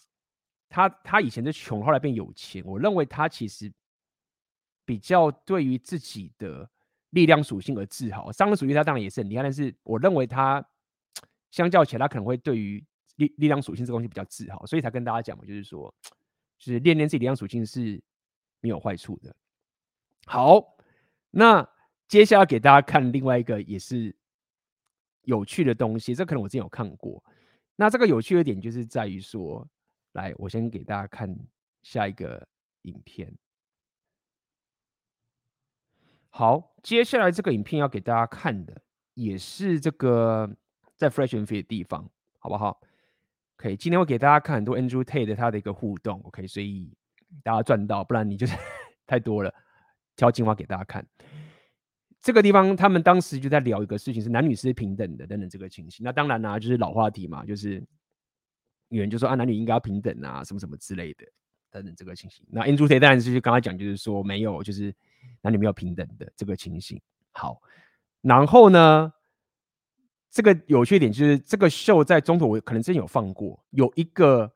[0.69, 3.71] 他他以前是穷，后来变有钱，我认为他其实。
[4.85, 6.69] 比较对于自己的
[7.11, 10.61] 力量属性而自豪，商人属性他当然也是很厉害，但是我认为他
[11.51, 12.85] 相较起来，他可能会对于
[13.15, 15.95] 力力量属性这个东西比较自豪，所以才跟大家讲嘛，就是说，
[16.63, 18.01] 是练练自己力量属性是
[18.61, 19.35] 没有坏处的。
[20.25, 20.77] 好，
[21.29, 21.67] 那
[22.07, 24.15] 接下来给大家看另外一个也是
[25.23, 27.21] 有趣的东西，这可能我之前有看过。
[27.75, 29.67] 那这个有趣的点就是在于说，
[30.13, 31.35] 来，我先给大家看
[31.81, 32.47] 下一个
[32.83, 33.35] 影片。
[36.29, 38.81] 好，接下来这个影片要给大家看的，
[39.13, 40.49] 也是这个
[40.95, 42.09] 在 Fresh and Fit 的地方，
[42.39, 42.79] 好不好
[43.63, 46.91] ？OK，今天会给大家看很多 Andrew Tate 的他的一个互动，OK，所以
[47.43, 48.57] 大家赚到，不然你就是
[49.07, 49.53] 太多了，
[50.17, 51.05] 挑精华给大家看。
[52.21, 56.03] 这个地方他们当时就在聊一个事情，是男女是平等的等等这个情形。
[56.03, 57.81] 那当然呢、啊，就是老话题嘛，就是
[58.89, 61.25] 女人就说啊，男女应该要平等啊，什么什么之类的
[61.71, 62.45] 等等这个情形。
[62.49, 64.93] 那 Andrew Tate 当然是刚才讲，就是说没有，就是
[65.41, 67.01] 男女没有平等的这个情形。
[67.31, 67.61] 好，
[68.21, 69.13] 然后呢，
[70.33, 74.51] 这个有趣点就是这个秀在中途我可能真有放过，有一个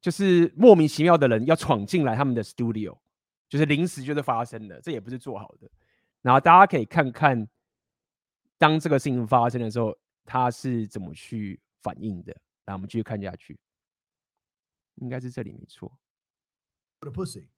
[0.00, 2.96] 就是莫名其妙的人要闯进来他们的 studio，
[3.46, 5.70] 就是临时就是发生的，这也不是做好的。
[6.22, 7.46] 然后大家可以看看，
[8.56, 9.94] 当这个事情发生的时候，
[10.24, 12.34] 他是怎么去反应的。
[12.64, 13.58] 来，我们继续看下去，
[14.94, 15.92] 应该是这里没错。
[17.00, 17.48] The pussy.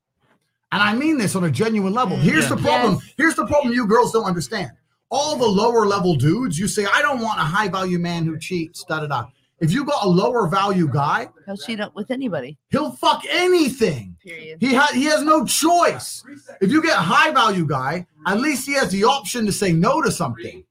[0.70, 2.16] And I mean this on a genuine level.
[2.18, 2.98] Here's the problem.
[3.16, 4.72] Here's the problem you girls don't understand.
[5.10, 8.38] All the lower level dudes, you say, I don't want a high value man who
[8.38, 9.26] cheats, da da da.
[9.60, 12.56] If you got a lower value guy, He'll cheat up with anybody.
[12.70, 14.16] he'll fuck anything.
[14.24, 14.56] Period.
[14.60, 16.24] He has he has no choice.
[16.62, 19.72] If you get a high value guy, at least he has the option to say
[19.72, 20.64] no to something.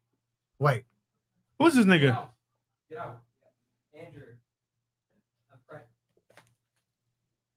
[0.58, 0.86] Wait.
[1.60, 2.28] Who's this nigga?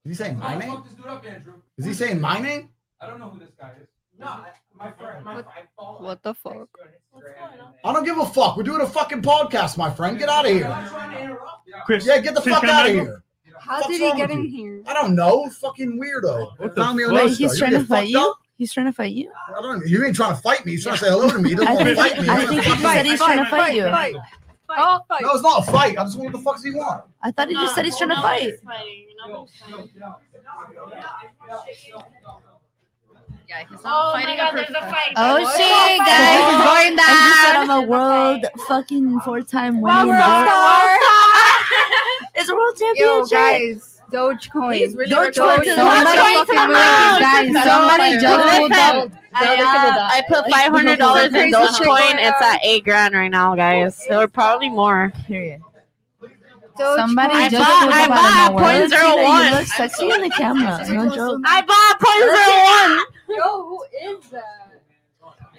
[0.04, 0.82] Is he saying my name?
[0.84, 1.54] this dude up, Andrew.
[1.78, 2.68] Is he saying my name?
[3.00, 3.88] I don't know who this guy is.
[4.18, 4.44] No,
[4.78, 5.24] my friend.
[5.24, 5.44] My, I
[5.76, 6.68] follow What the fuck?
[7.84, 8.56] I don't give a fuck.
[8.56, 10.18] We're doing a fucking podcast, my friend.
[10.18, 10.90] Get out of here.
[11.86, 13.22] Chris, Yeah, get the Chris, fuck out of here.
[13.58, 14.48] How Fuck's did he get in you?
[14.50, 14.82] here?
[14.86, 15.48] I don't know.
[15.50, 16.58] Fucking weirdo.
[16.58, 18.18] What the Found me Wait, he's You trying to fight you?
[18.18, 18.38] up?
[18.56, 19.30] He's trying to fight you?
[19.56, 19.86] I don't.
[19.86, 20.72] You ain't trying to fight me.
[20.72, 21.50] He's trying to say hello to me.
[21.50, 22.28] He doesn't I want to think, fight me.
[22.28, 23.84] I What the think he just said he's trying to fight you.
[24.74, 25.98] Oh, No, it's not a fight.
[25.98, 27.04] I just want what the fuck does he want?
[27.22, 28.54] I thought he just said he's trying to fight.
[33.84, 35.12] Oh my god, there's a fight.
[35.16, 35.56] Oh What?
[35.56, 36.52] shit, guys, What?
[36.52, 37.10] he's going down.
[37.10, 37.56] And he said.
[37.56, 40.14] I'm a world fucking four-time Wow, winning.
[40.14, 40.98] world star.
[42.34, 43.30] It's a world Yo, championship.
[43.30, 44.74] guys, Dogecoin.
[44.76, 45.68] He's really Dogecoin rich.
[45.68, 46.48] to the Somebody left.
[46.48, 47.64] fucking guys.
[47.64, 49.10] Somebody Listen, juggle.
[49.34, 51.54] I, uh, I put five hundred dollars in Crazy shit
[51.86, 52.14] Dogecoin.
[52.18, 54.02] It's at eight grand right now, guys.
[54.10, 55.12] Or probably more.
[55.26, 55.60] Period.
[56.76, 58.90] Somebody I just bought, I bought an point
[59.44, 60.84] You look sexy in the camera.
[60.88, 61.40] No joke.
[61.44, 63.11] I bought point zero one.
[63.36, 64.68] Yo, who is that?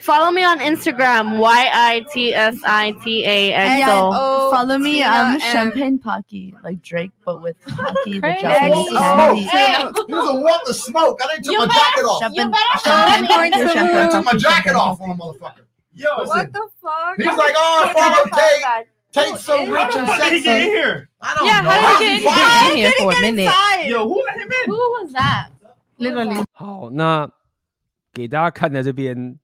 [0.01, 1.37] Follow me on Instagram.
[1.39, 4.51] Y I T S I T A And X O.
[4.51, 5.01] follow me.
[5.01, 8.41] on I'm Champagne Pocky, like Drake, but with Pocky, the Crazy.
[8.41, 9.93] Japanese Oh, candy.
[10.05, 11.21] he doesn't want the smoke.
[11.23, 12.21] I didn't take my jacket off.
[12.21, 15.63] You Champagne, better champagne, follow I took my jacket off on a motherfucker.
[15.95, 17.15] Yo, What the fuck?
[17.17, 18.87] He's like, oh, I follow Tate.
[19.13, 20.69] Tate's so rich and how did he get in sexy.
[20.71, 21.09] here?
[21.21, 21.69] I don't Yeah, know.
[21.69, 23.53] how did he get in here for a minute.
[23.87, 24.69] Yo, who let him in?
[24.71, 25.49] Who was that?
[25.99, 26.43] Literally.
[26.53, 27.29] 好，那
[28.13, 29.39] 给大家看的这边，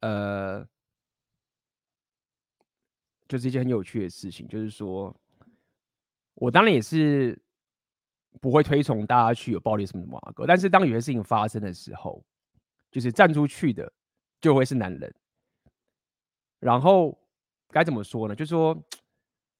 [0.00, 0.64] 呃，
[3.26, 5.14] 就是一件很有趣的事情，就是说，
[6.34, 7.40] 我当然也是
[8.40, 12.22] 不会推崇大家去有暴力什么什么啊哥，但是当有些事情发生的时候，
[12.90, 13.90] 就是站出去的
[14.40, 15.14] 就会是男人，
[16.60, 17.18] 然后
[17.70, 18.36] 该怎么说呢？
[18.36, 18.76] 就说，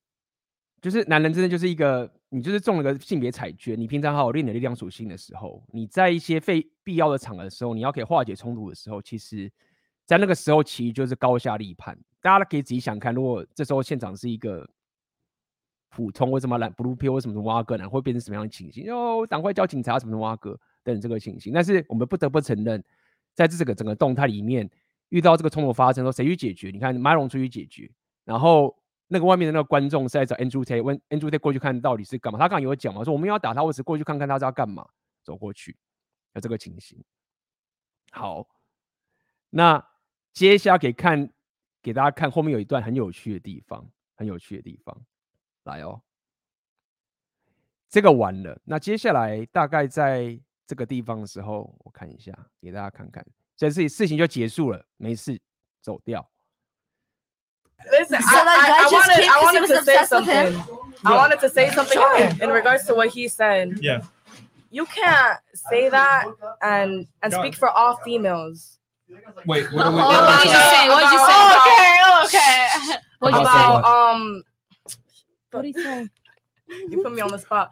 [0.83, 3.79] 就是男人真的就是一个，你就是中了个性别彩券。
[3.79, 9.51] 你平常好好练你的力量属性的时候，你在一些非必要的场合的时候，你要可以化解冲突的时候，其实，
[10.05, 11.99] 在那个时候其实就是高下立判。
[12.21, 14.69] 大家可以自己想看，如果这时候现场是一个
[15.89, 17.89] 普通，为什么蓝 blue pill 为什么是挖哥呢？
[17.89, 18.93] 会变成什么样的情形？
[18.93, 21.53] 哦，赶快叫警察什么挖哥等这个情形。
[21.53, 22.85] 但是我们不得不承认，
[23.35, 24.69] 在这个整个动态里面，
[25.09, 26.71] 遇到这个冲突发生的时候，谁去解决？
[26.71, 27.91] 你看马龙出去解决，
[28.25, 28.77] 然后。
[29.09, 32.39] 那个外面的那个观众是在找 Andrew Tate，问 Andrew Tate 过去看到底是干嘛？
[32.39, 34.87] 他刚刚有讲嘛，说我们要打他，我只过去看看他是要干嘛，
[35.23, 35.77] 走过去，
[36.35, 37.03] 有这个情形。
[38.11, 38.47] 好，
[39.51, 39.83] 那
[40.33, 41.31] 接下来给看
[41.83, 44.97] 给大家看后面有一段很有趣的地方，很有趣的地方，
[45.65, 46.01] 来哦，
[47.89, 48.61] 这个完了。
[48.65, 55.41] 那接下来大概在这个地方的时候，我看一下，给大家看看，这事事情就结束了，没事，
[55.81, 56.31] 走掉。
[57.91, 58.43] Listen, So I,
[58.83, 60.79] I, I wanted, came I 'cause he wanted to say obsessed with something.
[61.05, 62.17] I wanted to say something Sure.
[62.19, 63.79] in, in regards to what he said.
[63.81, 64.03] Yeah.
[64.71, 66.27] You can't say that
[66.63, 68.79] and and Go speak for all females.
[69.47, 69.99] Wait, what are we?
[69.99, 70.89] About- What did you say?
[70.89, 71.35] What did you say?
[71.39, 72.99] Oh, okay, oh, okay.
[73.21, 73.91] What did you about say?
[74.21, 74.43] um,
[75.53, 76.09] What do you say?
[76.91, 77.71] you put me on the spot.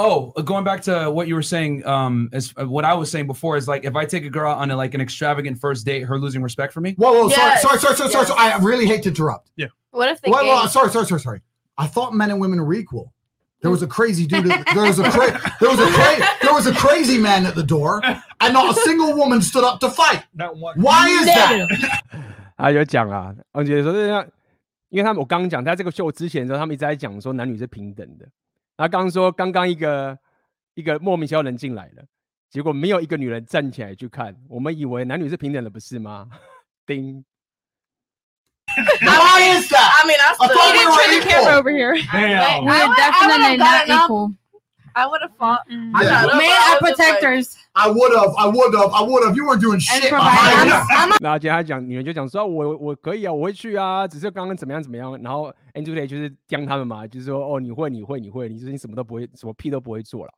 [0.00, 3.10] Oh, uh, going back to what you were saying, um, as uh, what I was
[3.10, 5.58] saying before is like if I take a girl out on a, like an extravagant
[5.58, 6.94] first date, her losing respect for me.
[6.96, 8.40] Whoa, whoa, Yes, sorry, sorry, sorry, sorry, sorry.
[8.40, 9.50] I really hate to interrupt.
[9.56, 9.66] Yeah.
[9.90, 10.68] What if they Wait, wait, gay?
[10.68, 11.40] sorry, sorry, sorry, sorry.
[11.76, 13.12] I thought men and women were equal.
[13.60, 14.48] There was a crazy dude.
[14.52, 17.56] at- There was a cra- there was a cra- there was a crazy man at
[17.56, 18.00] the door,
[18.40, 20.22] and not a single woman stood up to fight.
[20.32, 20.80] Not one.
[20.80, 21.66] Why is that?
[22.56, 24.24] 啊，有讲啊，我觉得说这样，
[24.90, 28.24] 因为他们我刚刚讲，在这个秀之前的时候，他们一直在讲说男女是平等的。
[28.75, 30.17] 然后刚刚说刚刚一个
[30.75, 32.03] 一个莫名其妙人进来了，
[32.49, 36.27] 结果没有一个女人站起来去看，我们以为男女是平等的，不是吗？
[36.85, 37.23] 叮
[39.01, 39.89] ，Why is that?
[40.01, 41.95] I mean, I I thought we were the camera over here.
[42.11, 42.65] Damn.
[42.65, 44.33] We're definitely not equal.
[44.95, 45.67] I would have fought.
[45.67, 46.73] Men Yeah.
[46.73, 47.55] are protectors.
[47.73, 48.33] I would have.
[48.37, 48.91] I would have.
[48.93, 49.35] I would have.
[49.35, 51.21] You weren't doing shit behind I'm- us.
[51.21, 55.19] 然后接下来讲，女人就讲说、啊我我可以啊，我会去啊，只是刚刚怎么样怎么样。
[55.23, 60.31] 然后 Andrew Tate 就是将他们嘛，就是说哦，你会你会你会，你就是你什么都不会，什么屁都不会做了。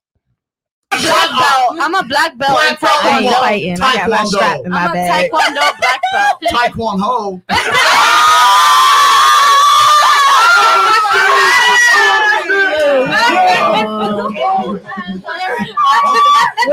[0.92, 1.76] Black belt.
[1.78, 2.56] I'm a black belt.
[2.56, 3.20] in Black belt Taekwondo.
[3.20, 3.42] in what?
[3.44, 3.76] fighting.
[3.82, 4.64] I got my Taekwondo.
[4.64, 4.98] in my I'm a.
[5.12, 6.40] Taekwondo black belt.
[6.54, 7.42] Taekwondo.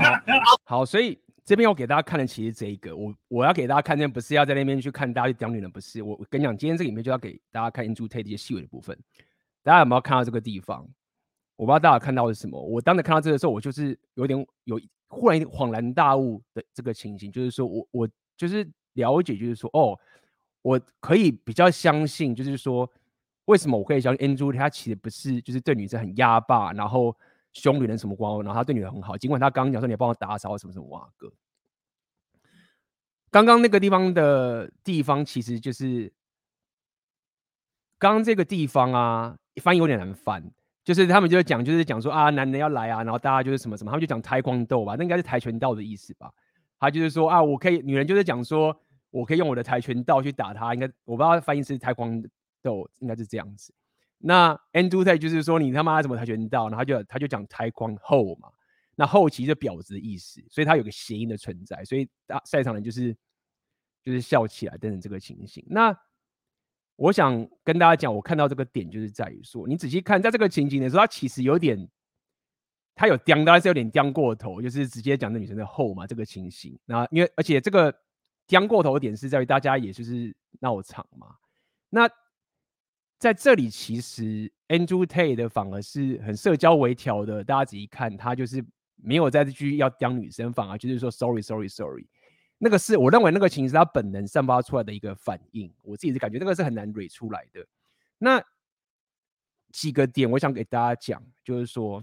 [0.65, 6.01] 好所以这边我给大家看的其实这一个，我我要给大家看的不是要在那边去看大家去屌女人，不是。
[6.01, 8.97] 我我跟你讲，今天这个影片就要给大家看 Andrew Tate 一些细微的部分。
[9.63, 10.87] 大家有没有看到这个地方？
[11.55, 12.61] 我不知道大家看到的是什么。
[12.61, 19.99] 我当时看到这个时候，我就是有点有忽然恍然大悟的这个情形，就是说我我就是了解，就是说哦，
[20.61, 22.89] 我可以比较相信，就是说
[23.45, 27.13] 为什么我可以相信 Andrew 他其实不是就是对女生很压霸，然后
[27.61, 31.31] 凶女人什么光，然后他对女人很好，尽管他刚刚讲说你要帮我打扫什么什么哇哥。
[33.31, 36.11] 刚刚那个地方的地方其实就是
[37.97, 40.51] 刚刚这个地方啊，翻译有点难翻。
[40.85, 46.31] 就是他们就讲，就是讲说啊，男人要来啊，然后大家就是什么什么，他们就讲跆拳道吧，那应该是跆拳道的意思吧。
[46.79, 48.75] 他就是说啊，我可以，女人就是讲说
[49.11, 52.23] 我可以用我的跆拳道去打他，应该我不知道翻译是跆拳
[52.63, 53.71] 道，应该是这样子。
[54.19, 58.49] 那 Andrew Tate 就是说你他妈什么跆拳道，然后他就他就讲跆拳后嘛，
[58.95, 63.15] 那后其实就婊子的意思，所以他有个谐音的存在，所以大赛场人就是
[64.03, 65.65] 就是笑起来等等这个情形。
[65.69, 65.97] 那
[66.97, 71.89] 我想跟大家讲，我看到这个点就是在于说，你仔细看，在这个情景的时候，他其实有点，
[72.93, 76.77] 他有刁，当然是有点刁过头，就是直接讲那女生的后嘛，这个情形。
[76.83, 77.97] 那因为而且这个
[78.47, 81.27] 刁过头的点是在于大家也就是闹场嘛。
[81.89, 82.09] 那
[83.19, 88.65] 在这里其实 Andrew Tate 的反而是很社交微调的，大家仔细看，他就是
[88.95, 92.07] 没有在这句要刁女生，反而就是说 sorry sorry sorry。
[92.57, 97.65] 那个是我认为那个情是他本能散发出来的一个反应，我自己是感觉那个是很难蕊出来的。
[98.17, 98.41] 那
[99.73, 102.01] 几个点我想给大家讲，就是说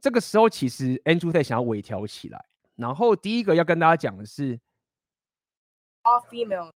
[0.00, 2.42] 这个时候其实 Andrew Tate 想要微调起来，
[2.74, 4.58] 然后第一个要跟大家讲的是
[6.05, 6.71] All female.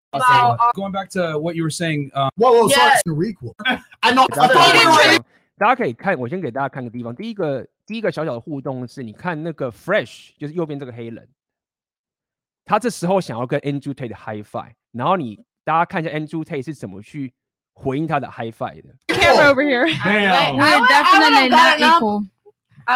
[0.75, 2.91] Going back to what you were saying, um, Whoa, whoa, sorry.
[2.91, 3.01] Yes.
[3.05, 3.55] We're equal.
[4.01, 4.27] I know.
[4.27, 5.25] 大 I 家 thought 可以 we were 看
[5.57, 7.15] 大家可以看，我先给大家看个地方。
[7.15, 11.27] 第一个，第一个小小的互动是，你看那个 Fresh，就是右边这个黑人，
[12.65, 17.33] 他这时候想要跟 Andrew Tate 的 High Five，然后你大家看一下 Andrew Tate 是怎么去
[17.73, 18.95] 回应他的 High Five 的。
[19.07, 19.87] Camera over here.
[20.03, 20.57] Damn.
[20.57, 22.25] We're definitely not equal.
[22.25, 22.38] I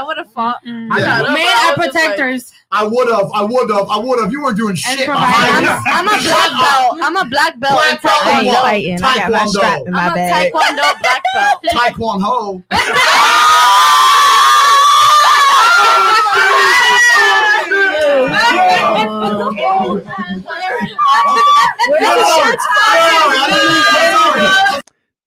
[0.03, 0.57] would have fought.
[0.65, 1.71] Men Yeah.
[1.71, 2.51] are protectors.
[2.71, 3.31] I would have.
[3.33, 3.89] I would have.
[3.89, 4.31] I would have.
[4.31, 5.33] You weren't doing And shit providers.
[5.33, 5.83] behind I'm, us.
[5.87, 6.99] I'm a black belt.
[7.01, 7.73] I'm a black belt.
[7.73, 8.45] in Black belt in Taekwondo.
[8.45, 8.61] what?
[8.61, 9.03] fighting.
[9.03, 10.53] I got my strap in my I'm a bag.
[10.53, 11.63] Taekwondo black belt.
[11.73, 12.63] Taekwondo.
[12.69, 12.95] Sorry.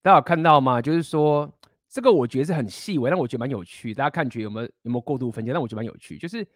[0.02, 0.80] 大家有看到吗？
[0.82, 1.48] 就是说，
[1.97, 3.91] 这个我觉得是很细微，但我觉得蛮有趣。
[3.91, 5.51] 大家看觉得有没有有没有过度分解？
[5.51, 6.15] 但我觉得蛮有趣。
[6.15, 6.47] 就是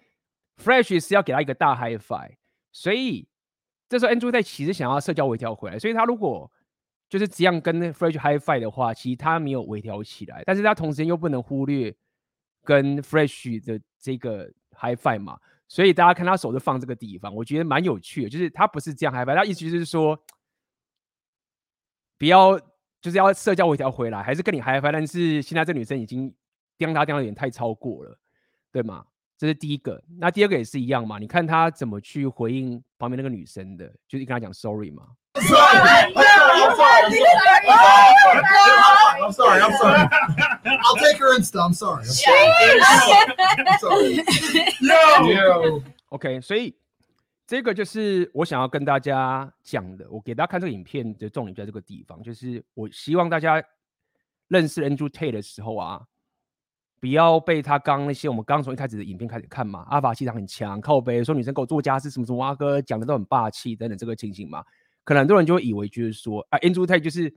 [0.58, 2.36] Fresh 是要给他一个大 Hi-Fi，
[2.72, 3.28] 所以
[3.90, 6.52] 这时候 Andrew Tate 其实想要社交微调回来，所以他如果
[7.10, 11.92] 就是这样跟 Fresh Hi-Fi 的话，其实他没有微调起来，但是他同时又不能忽略
[12.64, 14.48] 跟 Fresh 的这个
[14.78, 18.30] Hi-Fi 嘛，所以大家看他手就放这个地方，我觉得蛮有趣的。
[18.30, 20.24] 就是他不是这样 Hi-Fi，他意思就是说
[22.20, 22.62] 不要。
[23.02, 24.94] 就是要社交微调回来，还是跟你嗨翻？
[24.94, 26.32] 但是现在这女生已经
[26.78, 28.18] 刁他刁的有点太超过了，
[28.72, 29.04] 对吗？
[29.38, 30.00] 这是第一个。
[30.20, 31.18] 那第二个也是一样嘛？
[31.18, 35.04] 你看他怎么去回应旁边那个女生的，就是跟他讲 sorry 嘛。
[35.34, 35.62] I'm sorry.
[39.22, 39.62] I'm sorry.
[39.62, 40.00] I'm sorry.
[40.84, 41.60] I'll take her Insta.
[41.62, 42.06] I'm sorry.
[42.06, 44.24] I'm sorry.
[45.34, 45.82] yo.
[46.10, 46.76] OK，所以
[47.52, 50.10] 这个就是我想要跟大家讲的。
[50.10, 53.62] 我给大家看这个影片的重点在这个地方，就是我希望大家
[54.48, 56.02] 认识 Andrew Tate 的时候啊，
[57.02, 64.64] 不要被他刚那些我们刚从一开始的影片开始看嘛，阿法气场很强，靠北说女生给我做家事什么什么，阿哥讲的都很霸气等等这个情形嘛，
[65.04, 67.36] 可能很多人就会以为就是说啊，Andrew Tate 就是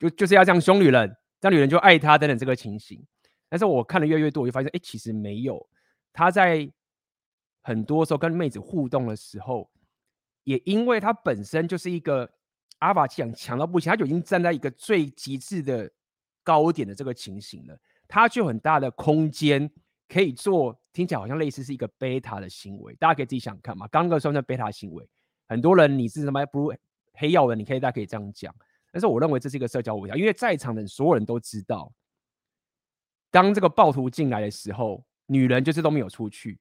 [0.00, 3.00] 就就是要这样凶女人，这样女人就爱他等等这个情形。
[3.48, 5.64] 但是我看的越来越多，我就发现哎，其实没有，
[6.12, 6.68] 他在。
[7.66, 9.68] 很多时候跟妹子互动的时候，
[10.44, 12.30] 也因为他本身就是一个
[12.78, 15.90] 阿法气场强到不行，他就已经站在一个最极致的
[16.44, 17.76] 高点的这个情形了，
[18.06, 19.68] 他就有很大的空间
[20.08, 23.88] 可以做听起来好像类似是一个贝塔的行为，大家可以自己想看嘛。
[23.88, 25.04] 刚刚算不算贝塔行为？
[25.48, 26.72] 很多人你是什么 blue
[27.14, 28.54] 黑曜人，你可以大家可以这样讲。
[28.92, 31.92] 但是我认为这是一个社交舞条，因为在场的所有人都知道，
[33.32, 36.60] 当这个暴徒进来的时候，女人就是都没有出去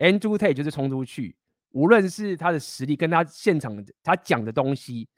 [0.00, 1.36] ，Andrew Tate 就是冲出去，
[1.70, 5.08] 无论是他的实力跟他现场他讲的东西，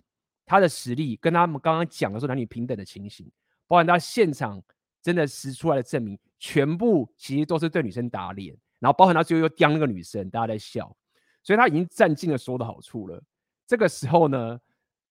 [0.45, 3.31] 他的实力跟他们刚刚讲的说男女平等的情形，
[3.67, 4.63] 包含他现场
[5.01, 10.95] 真的实出来的证明，全部其实都是对女生打脸，然后包含他最后又刁那个女生，大家在笑，
[11.43, 13.23] 所以他已经占尽了所有的好处了。
[13.67, 14.61] 这个时候呢，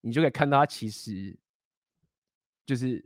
[0.00, 1.36] 你就可以看到他其实
[2.64, 3.04] 就是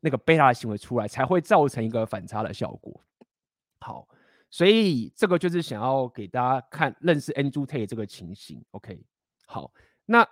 [0.00, 3.00] 那个贝塔的行为出来，才会造成一个反差的效果。
[3.80, 4.08] 好，
[4.50, 8.62] 所以这个就是想要给大家看认识 Andrew Tate 这个情形。
[8.72, 9.02] OK，
[9.46, 9.72] 好，
[10.04, 10.26] 那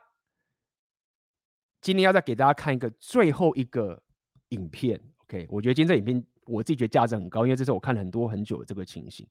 [1.81, 4.03] 今天要再给大家看一个最后一个
[4.51, 5.01] 影片。
[5.19, 9.27] OK，我觉得今天这影片我自己觉得价值很高，因为这是我看了很多很久的这个情形。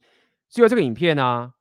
[0.48, 1.54] 最后这个影片呢、啊。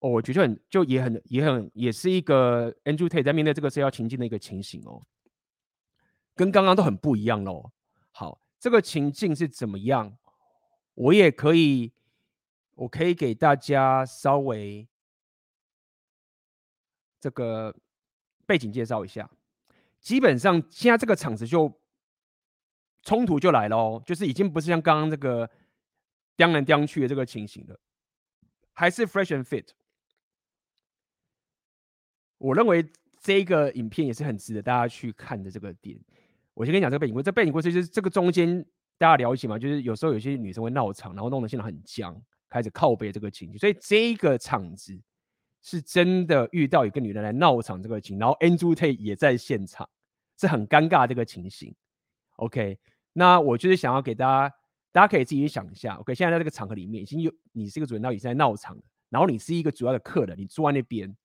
[0.00, 5.04] 哦，我觉得很就也很也很也是一个 Andrew Tate 在面对这个社交情境的一个情形哦，
[6.34, 7.70] 跟刚刚都很不一样喽。
[8.10, 10.16] 好，这个情境是怎么样？
[10.94, 11.92] 我也可以，
[12.80, 14.88] 我可以给大家稍微
[17.20, 17.76] 这个
[18.46, 19.28] 背景介绍一下。
[20.00, 21.70] 基本上现在这个场子就
[23.02, 25.50] 冲突就来了哦，就是已经不是像刚刚这个
[26.36, 27.78] 刁来刁去的这个情形了，
[28.72, 29.68] 还是 fresh and fit。
[32.38, 32.90] 我认为
[33.20, 36.02] 这个影片也是很值得大家去看的这个点。
[36.54, 38.64] 我先跟你讲这个背景故事，这背景故事就是这个中间
[38.96, 42.18] 大家了解嘛，就是有时候有些女生会闹场，然后弄得现场很僵，
[42.50, 43.56] 开始靠背这个情绪。
[43.56, 45.00] 所以这个场子
[45.62, 49.88] 是真的遇到一个女人来闹场这个情，然后 Andrew Tate 也在现场，
[50.36, 51.74] 是很尴尬这个情形。
[52.36, 52.78] OK，
[53.12, 54.54] 那我就是想要给大家，
[54.92, 55.94] 大家可以自己去想一下。
[55.94, 58.78] OK，现在在这个场合里面已经有你是一个主人，到底是在闹场，
[59.08, 61.16] 然后你是一个主要的客人，你坐在那边。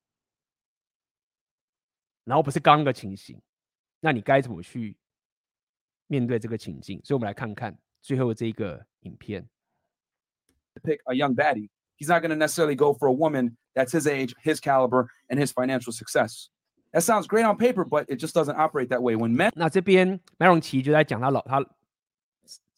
[2.25, 3.39] 然后不是刚刚的情形，
[3.99, 4.97] 那你该怎么去
[6.07, 6.99] 面对这个情境？
[7.03, 9.47] 所以我们来看看最后这个影片。
[10.85, 11.69] Pick a young baddie.
[11.97, 15.39] He's not going to necessarily go for a woman that's his age, his caliber, and
[15.39, 16.49] his financial success.
[16.91, 19.15] That sounds great on paper, but it just doesn't operate that way.
[19.15, 21.59] When men 那这边麦荣奇就在讲他老他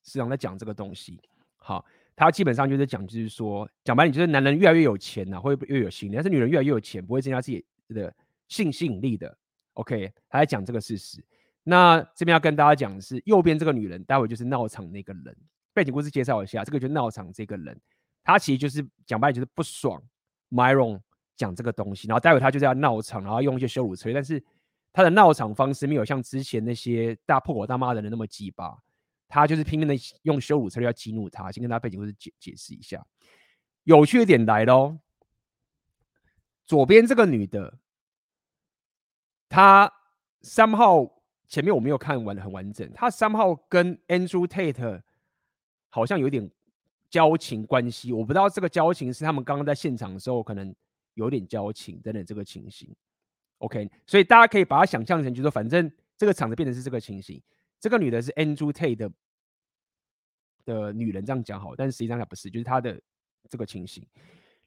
[0.03, 1.19] 时常在讲这个东西。
[1.57, 1.85] 好，
[2.15, 8.13] 他基本上就是讲，就是说讲白点，就是男人越来越有钱呐、啊，会越有吸引力；但是女人越来越有钱，不会增加自己的。
[8.47, 9.37] 性吸引力的
[9.73, 11.21] ，OK，他在讲这个事实。
[11.63, 15.35] 那这边要跟大家讲的是，右边这个女人，待会就是闹场那个人。
[15.73, 17.77] 背景故事介绍一下，这个就是闹场这个人，
[18.27, 20.03] 他其实就是讲白了就是不爽
[20.49, 20.99] Myron
[21.37, 24.43] 讲这个东西，然后待会他就是要闹场，然后用一些羞辱词，但是
[24.91, 28.77] 他的闹场方式没有像之前那些大破口大骂的人那么鸡巴，
[29.29, 31.49] 他就是拼命的用羞辱策略要激怒他。
[31.53, 33.01] 先跟他背景故事解解释一下，
[33.85, 34.97] 有趣的点来喽，
[36.65, 37.79] 左边这个女的。
[39.49, 39.89] 她
[40.41, 41.09] 三号
[41.47, 45.01] 前面我没有看完很完整，她三号跟 Andrew Tate
[45.87, 46.51] 好像有点
[47.09, 50.73] 交情关系，我不知道这个交情是他们刚刚在现场的时候可能
[51.13, 52.93] 有点交情等等这个情形。
[53.59, 57.41] OK，所以大家可以把它想象成，就是说反正这个场子变成是这个情形，
[57.79, 59.11] 这个女的是 Andrew Tate 的，
[60.65, 62.99] 的女人这样讲好，但实际上她不是，就是她的
[63.49, 64.05] 这个情形。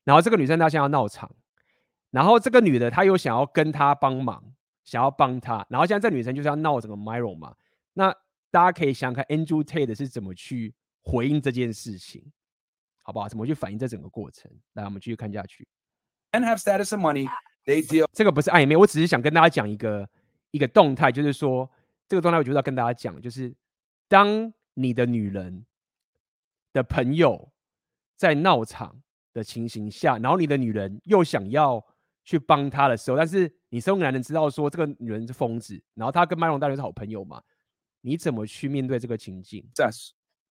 [0.05, 1.31] 然后这个女生她现在要闹场，
[2.11, 4.43] 然后这个女的她又想要跟他帮忙。
[4.83, 7.55] 想要帮他，然后现在这女生就是要闹整个 Myron 嘛，
[7.93, 8.13] 那
[8.51, 10.75] 大家可以想想看 Andrew Tate 是怎么去
[11.11, 12.23] 回应这件事情，
[13.03, 13.29] 好不好？
[13.29, 14.51] 怎么去反映这整个过程？
[14.75, 15.67] 来，我们继续看下去。
[16.33, 17.29] And have status and money,
[17.65, 18.07] they deal。
[18.13, 20.09] 这个不是暧昧，我只是想跟大家讲一个
[20.53, 21.69] 一个动态，就是说
[22.09, 23.55] 这个动态我觉得要跟大家讲，就是
[24.09, 25.67] 当你的女人
[26.73, 27.53] 的朋友
[28.17, 31.85] 在闹场的情形下，然后你的女人又想要。
[32.23, 37.43] 去帮他的时候，但是你身为男人知道说这个女人是疯子，然后她跟麦隆大人是好朋友嘛？
[38.03, 40.11] 你怎么去面对这个情境？Yes,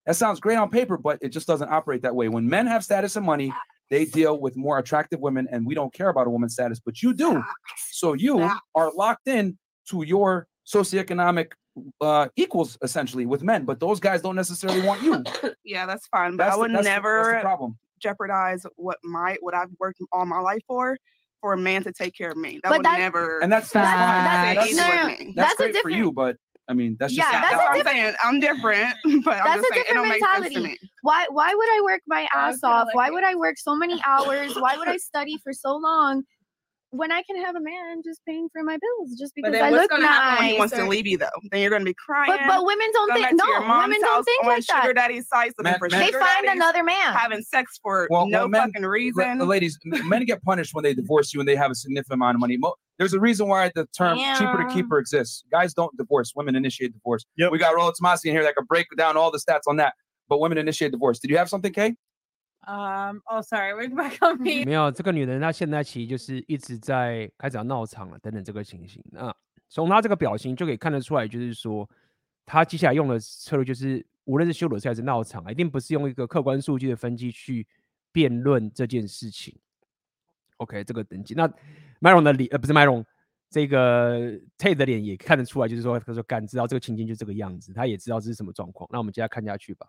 [0.09, 2.29] that sounds great on paper, but it just doesn't operate that way.
[2.29, 3.53] When men have status and money,
[3.91, 7.03] they deal with more attractive women, and we don't care about a woman's status, but
[7.03, 7.43] you do.
[7.91, 8.39] So you
[8.73, 9.59] are locked in
[9.89, 11.51] to your socioeconomic
[12.01, 15.23] uh, equals essentially with men, but those guys don't necessarily want you.
[15.63, 17.77] yeah, that's fine, but That's I the- would that's the- never that's the problem.
[18.01, 20.97] jeopardize what my what I've worked all my life for
[21.39, 22.59] for a man to take care of me.
[22.63, 23.39] That But would that's- never.
[23.43, 24.55] And that's, that's fine.
[24.55, 25.33] That's, That's, easy no, with no, me.
[25.35, 26.35] that's, great for you, but
[26.69, 28.13] I mean, that's just yeah, that's, what I'm saying.
[28.23, 28.93] I'm different,
[29.25, 30.67] but I'm That's just a saying it different make sense to mentality.
[30.83, 30.89] me.
[31.01, 32.85] Why why would I work my ass off?
[32.87, 33.13] like Why it.
[33.13, 34.55] would I work so many hours?
[34.55, 36.23] Why would I study for so long
[36.91, 39.63] when I can have a man just paying for my bills just But because then
[39.63, 41.27] I what's look gonna happen when he nice wants to leave you though?
[41.51, 42.31] Then you're gonna be crying.
[42.31, 44.81] But but women don't think back to your no, women don't think on like sugar
[44.89, 44.95] that.
[44.95, 47.13] daddy's side, looking Men- for men- They find another man.
[47.15, 49.39] having sex for Well, no well, men, fucking la- reason.
[49.39, 52.35] ladies, m- men get punished when they divorce you and they have a significant amount
[52.35, 52.57] of money.
[52.57, 54.74] Mo- There's a reason why the term cheaper to Yeah.
[54.74, 55.44] keeper exists.
[55.50, 57.24] Guys don't divorce, women initiate divorce.
[57.36, 59.94] We got Roland Tomasi in here that could break down all the stats on that,
[60.28, 61.18] but women initiate divorce.
[61.18, 61.96] Did you have something, Kay?
[62.66, 63.20] Um.
[63.26, 63.74] Oh, sorry.
[63.74, 64.64] We're back on me.
[64.64, 69.02] 没有，这个女人她现在其实就是一直在开始要闹场了，等等这个情形。
[69.10, 69.34] 那
[69.68, 71.88] 从她这个表情就可以看得出来，就是说
[72.46, 77.66] 她接下来用的策略就是，无论是羞辱赛还是闹场，一定不是用一个客观数据的分析去
[78.12, 79.58] 辩论这件事情。
[80.58, 81.34] OK，这个等级。
[81.34, 81.52] 那
[82.00, 83.04] Myron 的脸，呃，不是 Myron，
[83.50, 88.88] 这个 Tate 的脸也看得出来，就是说，他说感知到这个情境就这个样子，他也知道这是什么状况。
[88.92, 89.86] 那我们接下来看下去吧。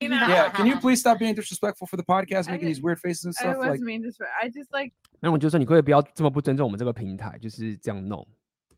[0.00, 0.52] Yeah.
[0.52, 3.52] Can you please stop being disrespectful for the podcast, making these weird faces and I
[3.52, 3.56] stuff?
[3.58, 4.28] was Like, mean to swear.
[4.40, 8.24] I just like 那我就说，你可不可以不要这么不尊重我们这个平台，就是这样弄。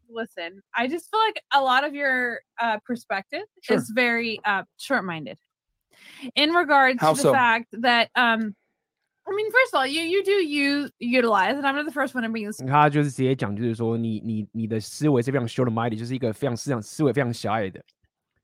[0.09, 0.63] listen.
[0.71, 3.77] I just feel like a lot of your uh, perspective Sure.
[3.77, 5.37] is very uh, short-minded
[6.35, 7.33] in regards How to the so?
[7.33, 8.55] fact that um,
[9.25, 12.15] I mean, first of all, you you do use utilize, and I'm not the first
[12.15, 17.81] one to bring this 他就是直接讲，就是说你你你的思维是非常 short minded，就是一个非常思想思维非常狭隘的。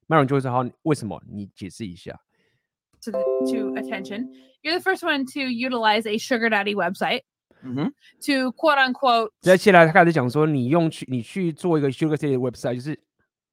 [0.06, 1.20] 麦荣就会说：“好，为什么？
[1.28, 2.16] 你解释一下。
[3.02, 3.18] to the,
[3.50, 4.32] to attention.
[4.62, 7.22] You're the first one to utilize a sugar daddy website
[7.62, 13.00] to quote unquote 接下来他开始讲说，你用去你去做一个 Sugar Daddy 的 website，就是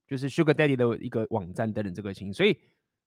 [0.07, 2.34] 就是 Sugar Daddy 的一个网站等等这个情形。
[2.34, 2.57] 所以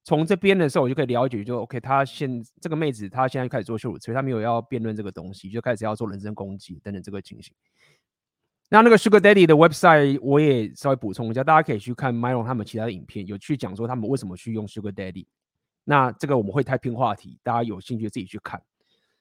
[0.03, 7.53] 从这边的时候，我就可以了解，就 OK，他现这个妹子她现在开始做羞辱，所以她没有要辩论这个东西，就开始要做人身攻击等等这个情形。
[8.69, 15.25] 那那个 Sugar Daddy 的 website 我也稍微补充一下，大家可以去看 Myron 他们其他的影片，有去讲说他们为什么去用 Sugar Daddy。
[15.83, 18.61] 那这个我们会太偏话题，大家有兴趣自己去看。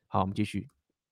[0.06, 0.68] 好，我们继续。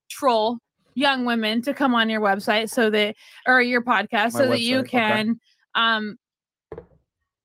[0.08, 0.58] troll
[0.94, 3.14] young women to come on your website so that
[3.44, 5.38] or your podcast so that you can
[5.74, 6.16] um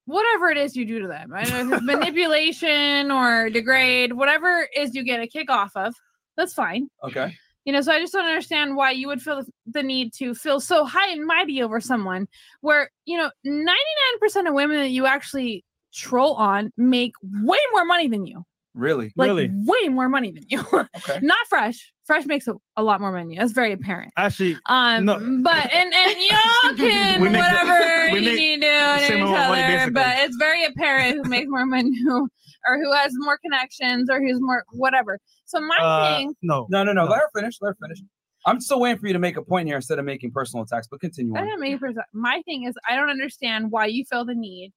[0.05, 4.13] whatever it is you do to them I don't know if it's manipulation or degrade
[4.13, 5.93] whatever it is you get a kick off of
[6.35, 7.35] that's fine okay.
[7.65, 10.59] you know so i just don't understand why you would feel the need to feel
[10.59, 12.27] so high and mighty over someone
[12.61, 15.63] where you know 99% of women that you actually
[15.93, 18.43] troll on make way more money than you
[18.75, 19.11] Really?
[19.15, 21.19] like way more money than you Okay.
[21.21, 25.13] not fresh fresh makes a, a lot more money that's very apparent Actually, um no.
[25.43, 28.99] but and and y'all can We make the- whatever we you need to do on
[28.99, 32.27] same each amount of money, but it's very apparent who makes more money who
[32.67, 36.83] or who has more connections or who's more whatever so my Uh, thing no, no,
[36.83, 37.05] no, no.
[37.05, 37.57] Let her finish.
[37.61, 37.99] Let her finish.
[38.45, 40.87] I'm still waiting for you to make a point here instead of making personal attacks,
[40.87, 41.47] but continue I on.
[41.47, 44.73] don't make pers- my thing is I don't understand why you feel the need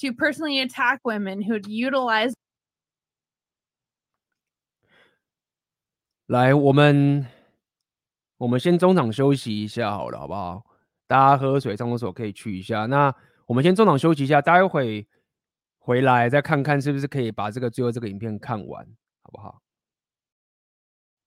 [0.00, 2.34] to personally attack women who'd utilize
[6.28, 7.26] 来，我们
[8.36, 10.62] 我们先中场休息一下好了，好不好？
[11.06, 12.84] 大家喝水、上厕所可以去一下。
[12.84, 13.14] 那
[13.46, 15.08] 我们先中场休息一下，待会
[15.78, 18.86] 回来再看看是不是可以把这个最后这个影片看完，
[19.22, 19.62] 好不好？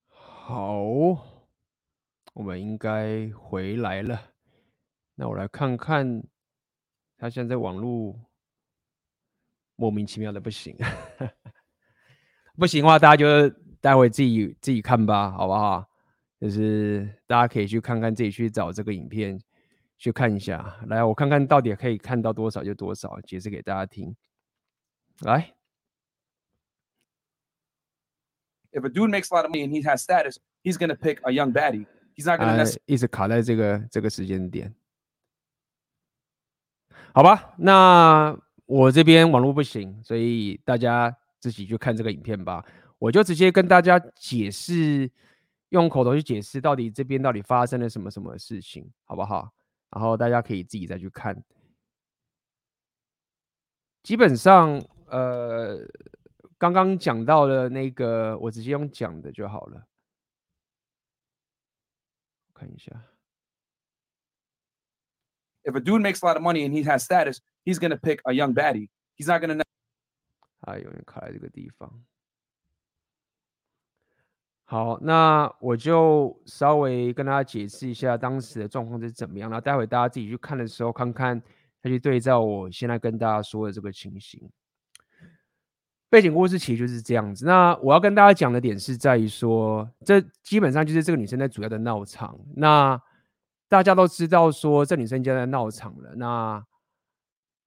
[0.10, 0.84] 好，
[2.34, 4.22] 我们应该回来了。
[5.15, 6.23] 那我来看看，
[7.18, 8.15] 他现在网络
[9.76, 10.78] 莫名其妙的不行，
[12.56, 13.26] 不行的话，大家就
[13.82, 15.86] 待会自己自己看吧，好不好？
[16.40, 19.40] 就是大家可以去看看，自己去找这个影片
[19.98, 20.76] 去看一下。
[20.88, 24.16] 来，我看看到底可以看到多少就多少，解释给大家听。
[25.20, 25.53] 来
[28.72, 31.32] ，If a dude makes a lot of money and he has status, he's gonna pick a
[31.32, 31.86] young baddie.
[32.16, 32.76] He's not gonna.
[32.88, 34.74] 一直卡在这个这个时间点。
[37.14, 38.36] 好吧，那
[38.66, 42.66] 我这边网络不行，所以大家自己去看这个影片吧。
[43.02, 45.10] 我就直接跟大家解释，
[45.69, 49.52] 用口头去解释到底这边到底发生了什么什么事情，好不好？
[49.90, 51.44] 然后大家可以自己再去看。
[54.03, 55.80] 基本上，呃，
[56.60, 59.84] 刚刚讲到的那个，我直接用讲的就好了。
[62.53, 62.91] 看一下。
[65.64, 68.34] If a dude makes a lot of money and he has status, he's gonna pick a
[68.34, 68.90] young baddie.
[69.18, 69.60] He's not gonna.
[70.60, 72.06] 啊，有人卡在这个地方。
[74.72, 79.49] 好，那我就稍微跟大家解释一下当时的状况是怎么样。
[79.49, 81.38] 然后待会大家自己去看的时候，看看
[81.81, 84.49] 再去对照我现在跟大家说的这个情形。
[86.10, 87.45] 背景故事其实就是这样子。
[87.45, 92.39] 那我要跟大家讲的点是在于说，这基本上就是这个女生在主要的闹场。
[92.56, 92.98] 那
[93.68, 96.15] 大家都知道说，这女生现在在闹场了。
[96.15, 96.65] 那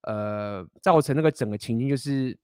[0.04, 2.34] 呃，造成那个整个情境就是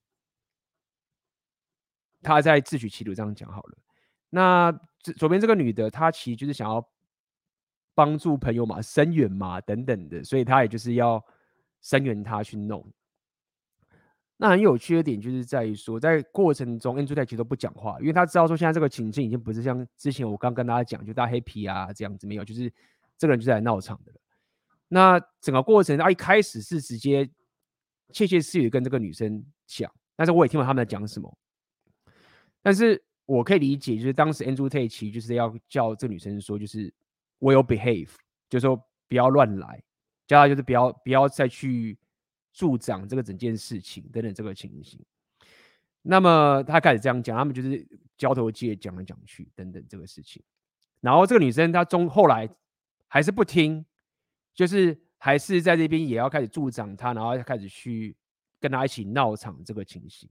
[2.21, 3.77] 她在自取其辱，这样讲好了。
[4.31, 4.71] 那
[5.03, 6.83] 这左边这个女的，她其实就是想要
[7.93, 11.23] 帮助朋友嘛，声援嘛等等的，所以她也就是要
[11.81, 12.83] 声援他去弄。
[14.37, 22.73] 那很有趣的点就是在于说，在过程中，Andrew 其实都不讲话，因为他知道说现在这个情境已经不是像之前我刚跟大家讲，就大家 happy 啊这样子没有，就是
[23.19, 24.11] 这个人就是来闹场的。
[24.87, 27.29] 那整个过程，他一开始是直接
[28.11, 31.37] 窃窃私语跟这个女生讲，但是我也听懂他们在讲什么。
[32.63, 36.93] 但是我可以理解，就是当时 Andrew Tate 其实就是要叫这个女生说，就是
[37.39, 38.09] will behave，
[38.49, 38.75] 就是说
[39.07, 39.83] 不要乱来，
[40.27, 41.97] 叫她就是不要不要再去。
[42.53, 44.99] 助长这个整件事情等等这个情形，
[46.01, 47.87] 那么他开始这样讲，他们就是
[48.17, 50.43] 交头接讲来讲去等等这个事情，
[50.99, 52.49] 然后这个女生她中后来
[53.07, 53.85] 还是不听，
[54.53, 58.17] 就是还是在这边也要开始助长他，然后开始去
[58.59, 60.29] 跟他一起闹场这个情形。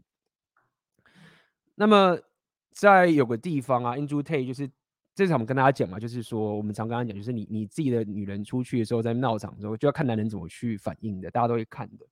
[1.75, 2.21] 那么
[2.71, 4.71] 在有个地方啊，Andrew Tate 就是。
[5.13, 12.07] 这场我们跟大家讲嘛，就是说我们常跟他讲，就是你你自己的女人出去的时候，在闹场的时候，就要看男人怎么去反应的，大家都会看的。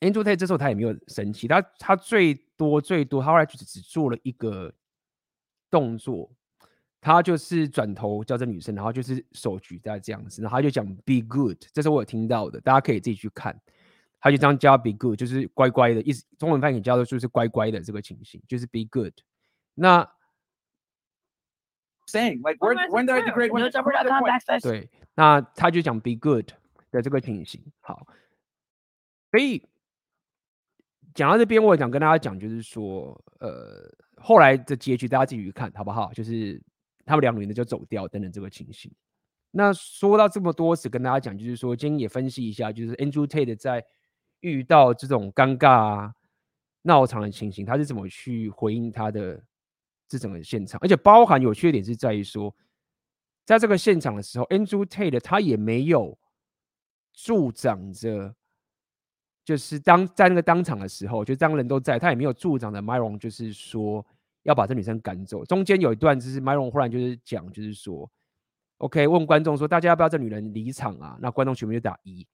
[0.00, 4.72] Andrew Tate 这时候他也没有生气，他他最多最多，他后来就只做了一个
[5.70, 6.30] 动作，
[7.00, 13.60] 他就是转头叫这女生，然后就是手举在这样子，然后他就讲 “be good”，这是我有听到的，大家可以自己去看。
[14.26, 19.12] 他就这样叫 “be good”，就是乖乖的意思，中文翻译叫做就是乖乖的这个情形，就是 “be good”。
[19.74, 20.02] 那
[22.08, 26.48] saying like when when they're the great one，对，那他就讲 be good
[26.90, 27.62] 的这个情形。
[27.78, 28.04] 好，
[29.30, 29.64] 所以
[31.14, 36.12] 讲到这边，我想跟大家讲，就是说，呃，后来的结局大家自己去看好不好？
[36.12, 36.60] 就是
[37.04, 38.92] 他们两个人就走掉等等这个情形。
[39.52, 43.84] 那说到这么多，只跟大家讲，就是说今天也分析一下，就是 Andrew Tate 在
[44.40, 46.14] 遇到这种尴尬啊、
[46.82, 49.42] 闹场的情形，他是怎么去回应他的。
[50.08, 52.54] 这整个现场，而且包含有缺点是在于说，
[53.44, 56.16] 在这个现场的时候，Andrew Tate 他也没有
[57.12, 58.32] 助长着，
[59.44, 64.06] 就是当在那个当场的时候，就当人都在，他也没有助长的 Myron，就是说
[64.44, 65.44] 要把这女生赶走。
[65.44, 68.08] 中间有一段就是 Myron 忽然就是讲，就是说
[68.78, 71.18] ，OK，问观众说，大家要不要这女人离场啊？
[71.20, 72.24] 那观众全部就打一，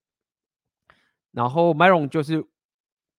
[1.32, 2.44] 然后 Myron 就是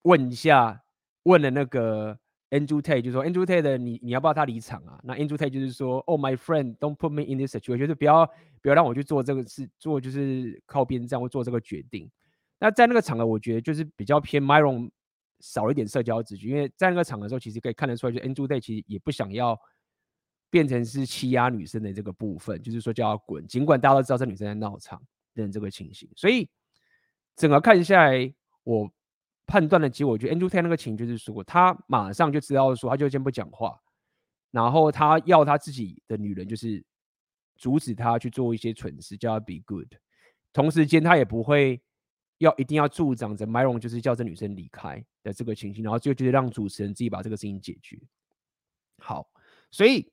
[0.04, 0.84] 问一下，
[1.24, 2.18] 问了那个。
[2.54, 8.30] Andrew Tate 就说：“Andrew Tate 你你要不要他离场啊？”那 Andrew Tate 就是说：“Oh my friend, don't put me in this situation，就是不要
[8.62, 12.08] 不要让我去做这个事，做就是靠边站或做这个决定。”
[12.62, 14.92] 那在那个场合，我觉得就是比较偏 Myron
[15.40, 19.60] 少一点社交秩序，因为在那个场合的时候，其实可以看得出来，就 Andrew Tate 其实也不想要
[20.52, 23.48] 变成是欺压女生的这个部分，就是说叫她滚。
[23.48, 25.02] 尽管大家都知道这女生在闹场
[25.34, 26.48] 等这个情形，所以
[27.36, 28.34] 整个看下来，
[28.64, 28.92] 我。
[29.46, 33.78] 判断的结果，我觉得 Andrew Tate 那个情就是说，他马上就知道说，他就先不讲话，
[34.52, 36.84] 然后他要他自己的女人就是
[37.58, 39.94] 阻止他去做一些蠢事，叫他 be good。
[40.54, 41.80] 同时间他也不会
[42.38, 48.00] 要一定要助长着 Myron 就是叫这女生离开的这个情形，然后就觉得让主持人自己把这个事情解决。
[49.00, 49.30] 好，
[49.72, 50.10] 所以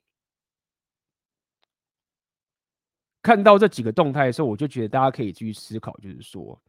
[3.23, 6.61] 看到这几个动态的时候，我就觉得大家可以去思考，就是说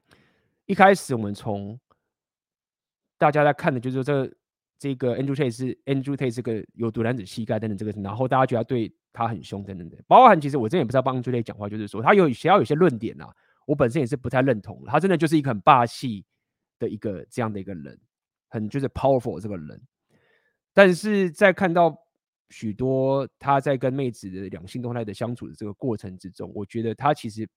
[0.65, 1.77] 一开始我们从
[3.17, 4.33] 大家在看的就是说这、
[4.79, 9.97] 这个 Andrew Tate 是 Andrew Tate 是个有毒男子气概等等这个，然后大家觉得对他很凶等等的。
[10.07, 13.29] 包含其实我之前也不知道帮 Andrew Tate 讲话，就是说他有需要有些论点啊，
[13.65, 14.81] 我本身也是不太认同。
[14.87, 16.25] 他真的就是一个很霸气
[16.79, 17.99] 的一个这样的一个人，
[18.49, 19.81] 很就是 powerful 这个人。
[20.73, 21.95] 但是在看到
[22.49, 27.47] 许多他在跟妹子的两性动态的相处的这个过程之中，我觉得他其实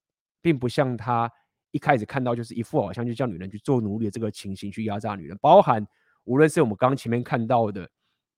[0.41, 1.31] 并不像他。
[1.75, 5.85] 一开始看到就是一副好像就叫女人去做奴隶的这个情形去压榨女人，包含
[6.23, 7.85] 无论是我们刚刚前面看到的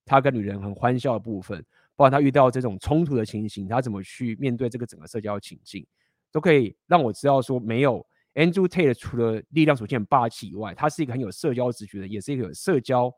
[0.06, 1.64] 他跟女人很欢笑的部分，
[1.96, 5.86] 包含他遇到这种冲突的情形，他怎么去面对这个整个社交情境，
[6.32, 8.04] 都可以让我知道说，没有
[8.34, 13.14] Andrew Tate 除了力量属性很霸气以外，他是一个很有社交直觉的，也是一个有社交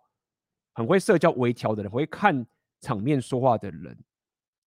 [0.74, 2.46] 很会社交微调的人，会看
[2.82, 3.98] 场面说话的人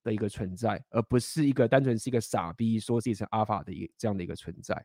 [0.03, 4.83] 的一个存在，而不是一个单纯是一个傻逼说自己是 Alpha 的一这样的一个存在。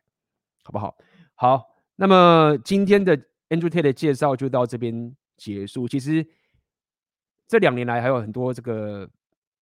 [0.68, 0.94] 好不好？
[1.34, 1.66] 好，
[1.96, 3.16] 那么今天的
[3.48, 5.88] Andrew Tate 的介绍就到这边结束。
[5.88, 6.26] 其实
[7.46, 9.08] 这两年来还有很多这个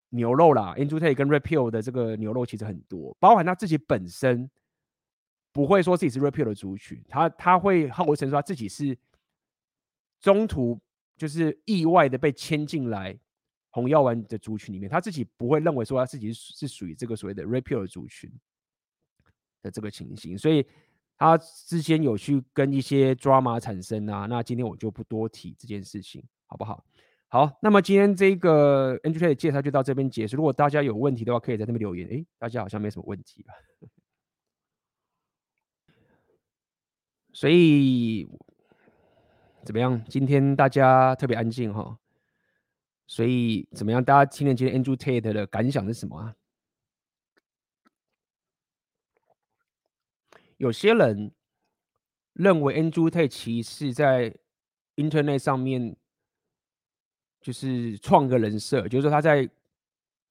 [0.09, 4.51] 牛肉啦，Andrew Tate 跟 Repeal 的这个牛肉其实很多，包含他自己本身
[5.53, 8.99] 不会说自己是 Repeal 的族群，他他会号称说他自己是
[10.21, 10.81] 中途
[11.17, 13.17] 就是意外的被牵进来
[13.71, 18.29] 红药丸的族群里面，他自己不会认为说他自己是属于这个所谓的 Red Pill 的族群
[19.63, 20.67] 的这个情形，所以。
[21.19, 26.85] 他之前有去跟一些 drama 产生啊，那今天我就不多提这件事情，好不好？
[27.29, 30.37] 好，那么今天这个 Andrew Tate 的介绍就到这边结束。
[30.37, 32.07] 如果大家有问题的话，可以在那边留言。
[32.09, 33.53] 诶，大家好像没什么问题吧？
[37.33, 38.29] 所以
[39.65, 40.03] 怎么样？
[40.09, 41.99] 今天大家特别安静哈。
[43.09, 44.05] 所以怎么样？
[44.05, 46.35] 大家听了今天 Andrew Tate 的感想是什么啊？
[50.59, 51.31] 有些人
[52.33, 54.35] 认为 Andrew Tate 其实在
[54.97, 55.95] Internet 上面
[57.41, 59.49] 就是创个人设，就是说他在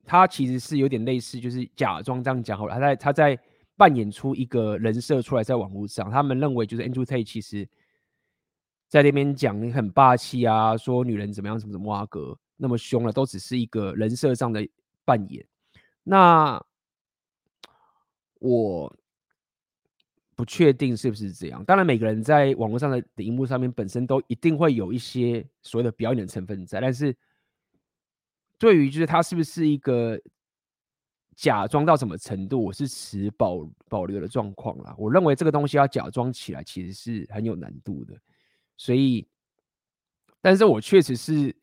[0.04, 2.74] 他其实是有点类似，就是假装这样讲好了。
[2.74, 3.40] 他在他在
[3.76, 7.68] 扮演出一个人设出来，在网络上，他们认为就是 Andrew Tate 其实
[8.88, 14.68] 在那边讲你很霸气啊，说女人怎么样怎么怎么挖格那么凶了，都只是一个人设上的
[15.04, 15.46] 扮演。
[16.04, 16.64] 那
[18.40, 18.96] 我。
[20.36, 21.64] 不确定是不是这样。
[21.64, 26.82] 当然，每个人在网络上的荧幕上面本身都一定会有一些所谓的表演的成分在。
[26.82, 27.16] 但是，
[28.58, 30.20] 对于就是他是不是一个
[31.36, 34.94] 假装到什么程度，我是持保保留的状况啦。
[34.98, 38.14] 我认为这个东西要假装起来，其实是很有难度的。
[38.78, 39.26] 所以，
[40.42, 41.56] 但是我确实是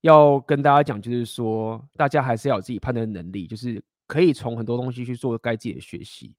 [0.00, 6.34] 要跟大家讲，就是说，大家还是要有自己判断能力，就是可以从很多东西去做该自己的学习。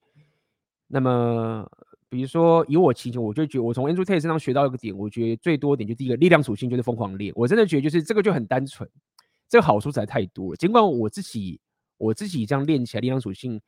[0.95, 1.67] 那么，
[2.07, 7.33] 比如说以我情形，我就觉我从 Andrew Tate 身上学到一个点，我觉得最多点就第一个力量属性就是疯狂练。
[7.35, 8.87] 我真的觉得就是这个就很单纯，
[9.49, 10.55] 这个好处实在太多了。
[10.55, 11.59] 尽管我自己
[11.97, 13.59] 我自己这样练起来力量属性，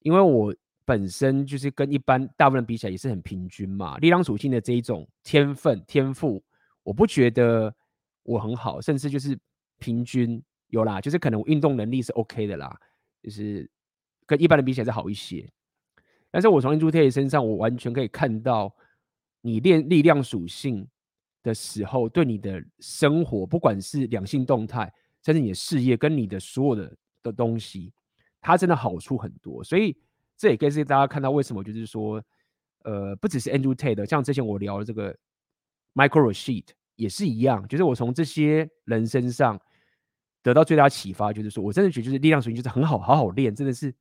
[0.00, 0.52] 因为我
[0.84, 3.96] 本身就是跟一般大部分人比起来也是很平均嘛。
[3.98, 6.42] 力量属性的这一种天分天赋，
[6.82, 7.72] 我不觉得
[8.24, 9.38] 我很好，甚至就是
[9.78, 12.76] 平均有啦，就是可能我运动能力是 OK 的啦，
[13.22, 13.70] 就是
[14.26, 15.48] 跟一般人比起来是好一些。
[16.32, 18.74] 但是我从 Andrew Tate 身上，我完全可以看到，
[19.42, 20.88] 你练力量属性
[21.42, 24.90] 的时候，对你的生活，不管是两性动态，
[25.22, 27.92] 甚至你的事业跟你的所有的的东西，
[28.40, 29.62] 它真的好处很多。
[29.62, 29.94] 所以
[30.38, 32.20] 这也可以是大家看到为什么，就是说，
[32.84, 35.14] 呃，不只是 Andrew Tate，像之前我聊的这个
[35.92, 39.60] Micro Sheet 也是一样，就是我从这些人身上
[40.42, 43.94] 得到最大启发，就是说我真的觉得，就是力量属性就是很好，好好练，真的是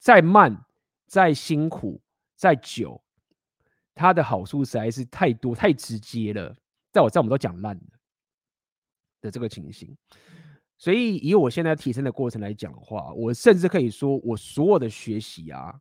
[0.00, 0.65] 再慢。
[1.06, 2.00] 再辛苦
[2.34, 3.02] 再久，
[3.94, 6.54] 它的好处实在是太多太直接了，
[6.92, 7.82] 在我在我们都讲烂了
[9.20, 9.96] 的这个情形，
[10.76, 15.80] 所以以我现在提升的过程来讲的话，我甚至可以说，我所有的学习啊，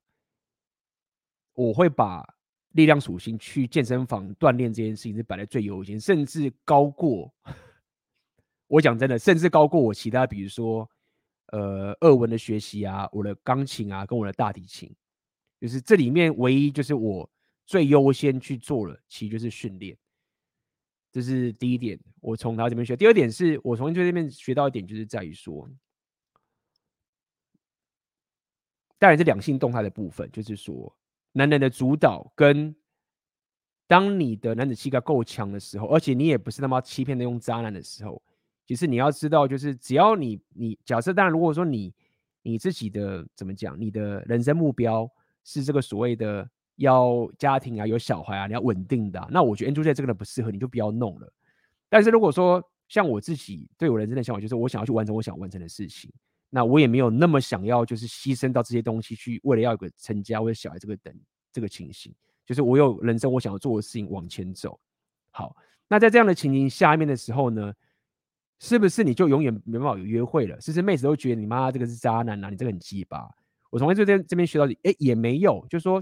[1.53, 2.26] 我会把
[2.72, 7.34] 力量属性去健身房锻炼这件事情是摆在最优先，甚至高过
[8.68, 10.89] 我讲真的，甚至高过我其他，比如说
[11.47, 14.93] 呃二文的学习啊，我的钢琴啊，跟我的大提琴。
[15.60, 17.30] 就是这里面唯一就是我
[17.65, 19.98] 最优先去做了，其实就是训练，
[21.11, 21.99] 这是第一点。
[22.19, 22.95] 我从他这边学。
[22.95, 25.68] 第二点是我从这边学到一点，就是在于说，
[28.99, 30.95] 当然是两性动态的部分，就是说
[31.32, 32.76] 男人的主导跟
[33.88, 38.22] 当你的男子气概够强的时候，而且你也不是那么欺骗的用渣男的时候，
[38.68, 41.94] 其实你要知道，就是只要你你假设，当然如果说你
[42.41, 45.10] 你自己的怎么讲，你的人生目标。
[45.45, 46.45] 是这个所谓的
[46.76, 51.34] 要家庭啊，有小孩啊，你要稳定的，那我觉得 Andrew 这个人不适合，你就不要弄了。
[51.88, 56.11] 但是如果说像我自己对我人生的想法，就是我想要去完成我想完成的事情，
[56.49, 61.13] 那我也没有那么想要就是牺牲到这些东西去，为了要有个成家或者小孩这个等
[61.53, 62.13] 这个情形，
[62.45, 64.80] 就是我有人生我想要做的事情往前走。
[65.31, 65.55] 好，
[65.88, 67.73] 那在这样的情形下面的时候呢，
[68.59, 70.59] 是不是你就永远没办法有约会了？
[70.59, 73.30] 是不是妹子都觉得你妈这个是渣男啊，你这个很鸡巴？
[73.76, 76.02] 我从这边这边学到，哎，也没有，就是说，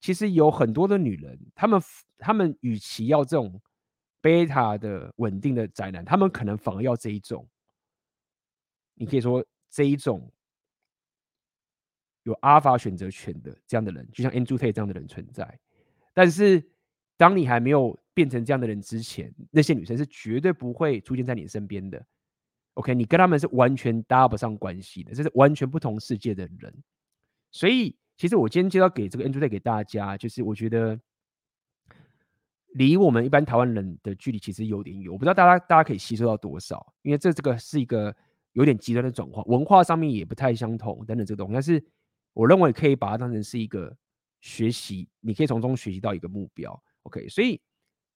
[0.00, 1.80] 其实有很多的女人，她们
[2.18, 3.62] 她们与其要这种
[4.20, 7.48] 贝塔的稳定的宅男，她们可能反而要这一种。
[8.94, 10.28] 你可以说这一种
[12.24, 15.60] 有阿尔法选择权的这样的人，就像 Andrew Tate 这样的人存在。
[16.12, 16.60] 但是，
[17.16, 22.04] 当你还没有变成这样的人之前，那些女生是绝对不会出现在你身边的。
[22.74, 26.74] OK，你跟他们是完全搭不上关系的，这是完全不同世界的人。
[27.50, 30.98] 所以，其实我今天介绍给这个 Andrew Tate 给大家，就是我觉得
[32.74, 35.10] 离我们一般台湾人的距离其实有点远。
[35.10, 38.14] 我不知道大家大家可以吸收到多少，因为这这个是一个
[38.52, 41.52] 有点极端的转化，文化上面也不太相同等等这个东西。
[41.54, 41.82] 但是
[42.34, 43.96] 我认为可以把它当成是一个
[44.40, 46.82] 学习，你可以从中学习到一个目标。
[47.02, 47.60] OK，所以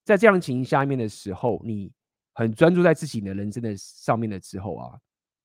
[0.04, 1.90] 在这样的情形下面的时候，你
[2.34, 4.98] 很专注在自己的人生的上面的之后啊。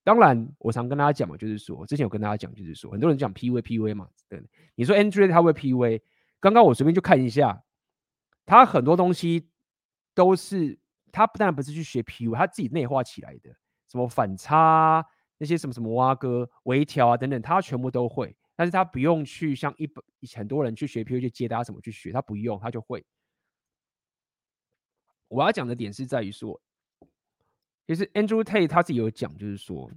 [0.06, 4.40] 当然，我常跟大家讲嘛，就是说，之前有跟大家讲，就是说，很多人讲 PUA，PUA 嘛，对。
[4.76, 6.00] 你说 Andrew 他会 PUA，
[6.40, 7.64] 刚刚我随便就看一下，
[8.46, 9.50] 他很多东西
[10.14, 10.78] 都是
[11.12, 13.50] 他不但不是去学 PU，他自己内化起来的，
[13.90, 15.04] 什么反差，
[15.40, 18.38] 那些什么什么挖哥、微调啊等等，他全部都会。
[18.56, 20.04] 但是他不用去像一本
[20.36, 23.04] 很多人去学 PU 去接大家怎么去学，他不用，他就会。
[25.28, 26.62] 我要讲的点是在于说，
[27.88, 29.90] 其实 Andrew Tate 他自己有讲，就是说，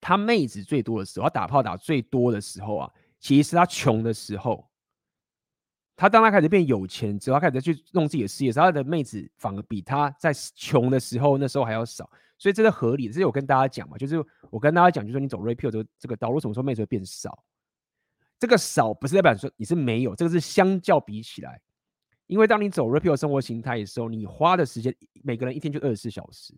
[0.00, 4.68] 他妹子最多的时候，他打炮打最多的时候啊，其实是他穷的时候。
[5.98, 13.14] 他当他开始变有钱之后，他开始去弄自己的事业，他的妹子反而比他在穷的时候那时候还要少，所以这是合理的。
[13.14, 17.42] 这是我跟大家讲嘛，就是我跟大家讲，就是说你走 Rape 这个这个道路，什么时候妹子会变少？
[18.38, 21.58] 这个少不是代表说你是没有，这个是相较比起来，
[22.26, 26.54] 因为当你走 Rape 生活形态的时候，你花的时间，每个人一天就二十四小时，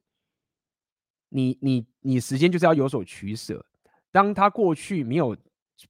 [1.29, 3.65] 你你你时间就是要有所取舍。
[4.11, 5.37] 当他过去没有。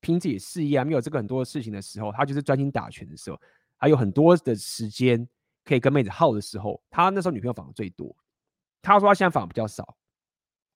[0.02, 3.40] 拼自己事业啊，没有这个很多的事情的时候，他就是专心打拳的时候，
[3.78, 5.26] 还有很多的时间
[5.64, 8.14] 可以跟妹子耗的时候，他那时候女朋友访的最多。
[8.82, 9.96] 他说他现在访的比较少，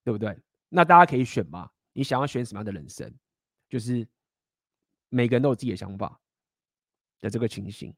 [0.03, 0.35] 对不对？
[0.67, 3.13] 那大家可以选嘛，你想要选什么样的人生？
[3.69, 4.07] 就是
[5.09, 6.19] 每个人都有自己的想法
[7.21, 7.93] 的这个情形。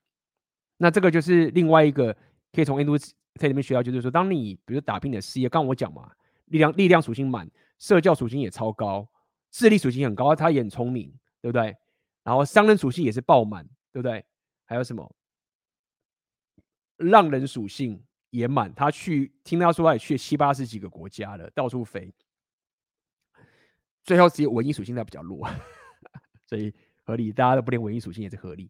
[0.78, 2.16] 那这个就是另外一个
[2.52, 2.98] 可以从 Andrew
[3.36, 6.12] Tate 里面学到，就是说，当你比如打拼的事业，刚刚我讲嘛，
[6.46, 7.50] 力量力量属性满，
[7.80, 9.08] 社交属性也超高。
[9.52, 11.10] 智力属性很高，他也很聪明，
[11.42, 11.76] 对不对？
[12.24, 14.26] 然后商人属性也是爆满，对不对？
[14.66, 15.16] 还有什么？
[16.98, 22.14] 浪人属性也满，他去听他说他也去七八十几个国家了，到处飞。
[24.04, 25.50] 最后只有文艺属性在比较弱，
[26.48, 26.74] 所以
[27.04, 28.70] 合理，大家都不练文艺属性也是合理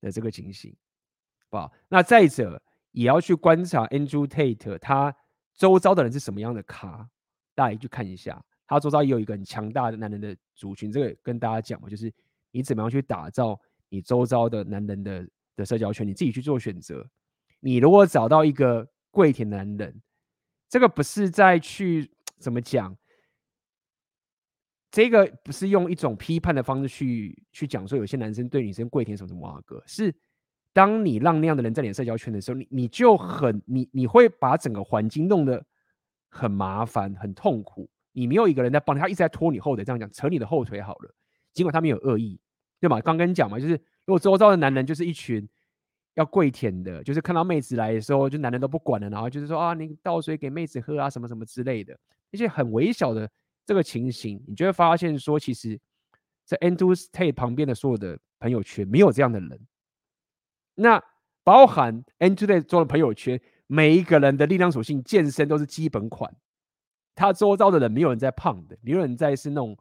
[0.00, 0.74] 的这个情形，
[1.50, 1.72] 好不好？
[1.88, 2.60] 那再者
[2.92, 5.14] 也要去观察 Andrew Tate 他
[5.54, 7.08] 周遭的人是什么样的咖，
[7.54, 8.42] 大家去看一下。
[8.66, 12.12] 他周遭也有一个很强大的男人的族群，这个跟大家讲嘛，就是
[12.50, 13.58] 你怎么样去打造
[13.88, 15.26] 你周遭的男人的
[15.56, 17.08] 的社交圈，你自己去做选择。
[17.60, 20.02] 你如果找到一个跪舔男人，
[20.68, 22.94] 这个不是在去怎么讲，
[24.90, 30.14] 这个不是用一种批判的方式去去讲说有些男生对女生跪舔什么什么啊哥，是
[30.78, 35.60] 当你让那样的人在你社交圈的时候，你你就很你你会把整个环境弄得
[36.28, 37.90] 很麻烦、很痛苦。
[38.12, 41.12] 你没有一个人在帮你，他一直在拖你后腿，这样讲扯你的后腿好了。
[41.52, 42.38] 尽管他没有恶意，
[42.78, 43.00] 对吗？
[43.00, 43.72] 刚跟你讲嘛，就是
[44.04, 45.48] 如果周遭的男人就是一群
[46.14, 51.98] 要跪舔的，就是看到妹子来的时候，就男人都不管了，然后就是说啊，你倒水给妹子喝啊，什么什么之类的，
[52.30, 53.28] 那些很微小的
[53.66, 55.76] 这个情形，你就会发现说，其实，
[56.44, 59.60] 在 Andrew Tate 旁边的所有的朋友圈没有这样的人。
[60.80, 61.02] 那
[61.42, 66.32] 包含 Andrew Tate 做的朋友圈，每一个人的力量属性、健身都是基本款。
[67.16, 69.76] 他周遭的人没有人在胖的，没有人在是那种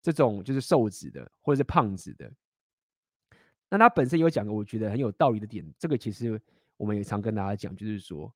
[0.00, 2.32] 这种就是瘦子的或者是胖子的。
[3.68, 6.40] 那他本身有讲个我觉得很有道理的点，这个其实
[6.78, 8.32] 我们也常跟大家讲，就是说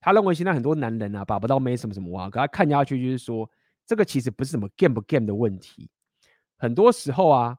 [0.00, 3.50] 他认为现在很多男人啊，把不到妹什么什么啊，给他看下去就是说，
[3.86, 5.88] 这个其实不是什么 game 不 game 的问题，
[6.58, 7.56] 很多时候啊，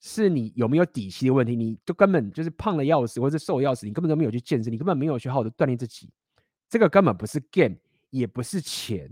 [0.00, 6.10] 是你有没有底气的问题，你就根本就是胖的要死，或者是瘦的要死，你根本都没有去健身，你根本没有去好好的锻炼自己，
[6.68, 7.76] 这个根本不是 game。
[8.10, 9.06] 也不是钱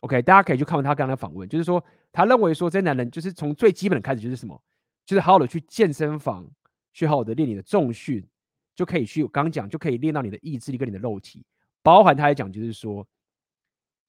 [0.00, 1.82] ，OK，大家可以去看看他刚刚的访问，就是说
[2.12, 4.62] 他认为说这男人就是从最基本的开始就是什么，
[5.06, 6.46] 就是好好的去健身房，
[6.92, 8.22] 去好好的练你的重训，
[8.76, 11.42] 就可以去刚讲就可以练到你的意志力跟你的肉体，
[11.82, 13.08] 包含他还讲就是说，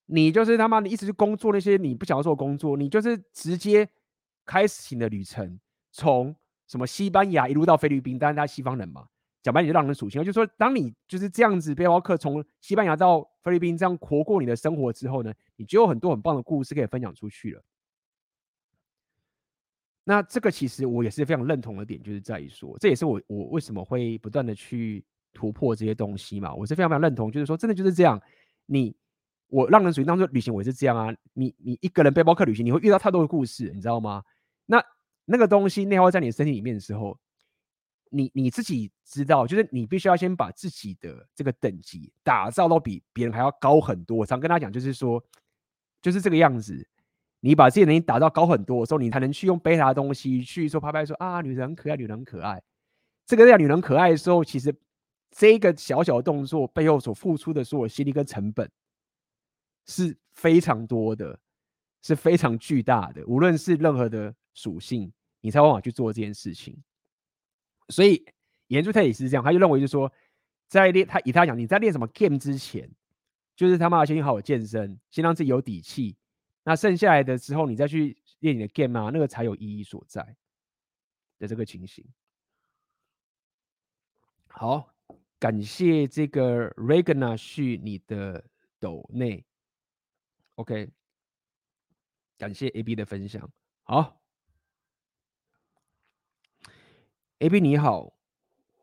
[0.07, 3.87] 你就是他妈的一直去工作那些你不想要做的工作，你就是直接
[4.49, 5.59] 开始你的旅程，
[5.91, 6.35] 从
[6.65, 9.05] 什么西班牙一路到菲律宾，当然他西方人嘛。
[9.43, 17.63] 讲白你就让人属性，就是说，当你就是这样子背包客从西班牙到菲律宾这样活过你的生活之后呢，你就有很多很棒的故事可以分享出去了。
[20.03, 26.53] 那这个其实我也是非常认同的点，就是在于说，这也是我我为什么会不断的去突破这些东西嘛。
[26.53, 28.19] 我是非常非常认同，就是说，真的就是这样。
[28.65, 28.93] 你
[29.47, 31.15] 我让人属性当中旅行，我也是这样啊。
[31.33, 34.21] 你你一个人背包客旅行，你会遇到太多的故事，你知道吗？
[34.69, 34.83] 那
[35.25, 37.19] 那个东西内化在你身体里面的时候。
[38.11, 44.17] 你你自己知道，就是你必须要先把自己的这个等级打造到比别人还要高很多。
[44.17, 45.23] 我常跟他讲，就是说，
[46.01, 46.87] 就是这个样子。
[47.39, 52.59] 你把自己的能力打造高很多的时候，你才能去用贝塔的东西去说拍拍说啊，女人很可爱，女人很可爱。
[53.27, 54.75] 这个叫女人可爱的时候，其实
[55.29, 58.67] 这个小小的动作背后所付出的所有心力跟成本
[59.85, 61.39] 是非常多的，
[62.01, 63.25] 是非常巨大的。
[63.25, 65.11] 无论是任何的属性，
[65.41, 66.81] 你才往往去做这件事情。
[67.89, 68.23] 所以，
[68.67, 70.11] 研究他也是这样，他就认为就是说，
[70.67, 72.89] 在练他以他讲，你在练什么 game 之前，
[73.55, 76.15] 就是他妈先好好健身，先让自己有底气，
[76.63, 80.35] 那剩下来的时候，你再去练你的 game 啊，那个才有意义所在
[81.39, 82.05] 的这个情形。
[84.47, 84.93] 好，
[85.39, 88.43] 感谢这个 Regina 旭你的
[88.79, 89.43] 抖内
[90.55, 90.89] ，OK，
[92.39, 93.47] 感谢 AB 的分享。
[93.83, 94.21] 好
[97.39, 98.13] ，AB 你好，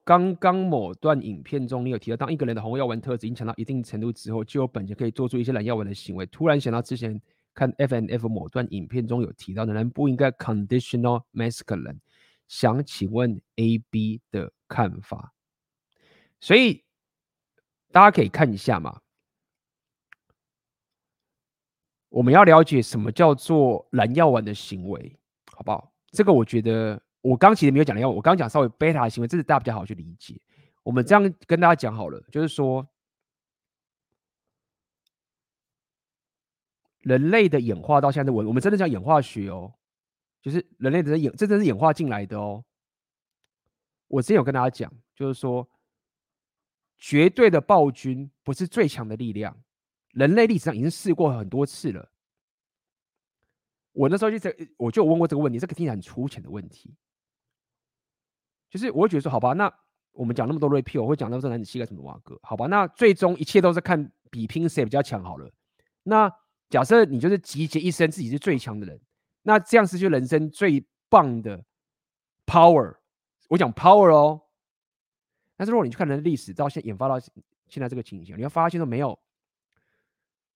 [0.05, 6.27] 刚刚某段影片中你有提到，当一个人的红药丸特质影响到一定程度之后，就有本钱可以做出一些蓝药丸的行为。
[6.27, 7.19] 突然想到之前
[7.55, 11.99] 看 FNF 某段影片中有提到的人不应该 conditional masculine，
[12.47, 15.33] 想请问 AB 的看法？
[16.41, 16.85] 所以
[17.91, 19.01] 大家可以看一下嘛，
[22.17, 25.21] 我们要了解什么叫做蓝药丸的行为，
[25.53, 25.93] 好不好？
[26.13, 30.41] 这个我觉得我刚其实没有讲蓝药丸，我刚讲稍微贝塔的行为，这是大家比较好去理解。
[30.83, 32.89] 我们这样跟大家讲好了，就是说
[37.01, 39.75] 人类的演化到现在，我我们真的讲演化学哦，
[40.41, 42.65] 就是人类的演，这真是演化进来的哦。
[44.09, 45.69] 我之前有跟大家讲，就是说。
[46.99, 49.55] 绝对的暴君不是最强的力量，
[50.17, 52.11] 人类历史上已经试过很多次了。
[53.93, 56.95] 我那时候就在，我就问过这个问题，这个听起来很粗浅的问题，
[58.71, 59.71] 就是我会觉得说，好吧，那
[60.13, 65.51] 我们讲那么多 repeal，我会讲到这男子气概什么瓦格，好吧，那最终一切都是看比拼谁比较强好了。
[66.03, 66.33] 那
[66.71, 68.99] 假设你就是集结一生自己是最强的人，
[69.43, 71.63] 那这样是就人生最棒的
[72.47, 72.97] power，
[73.49, 74.43] 我讲 power 哦。
[75.57, 79.19] 但是如果你去看人的历史，到现在演发到现在这个情形，你会发现说没有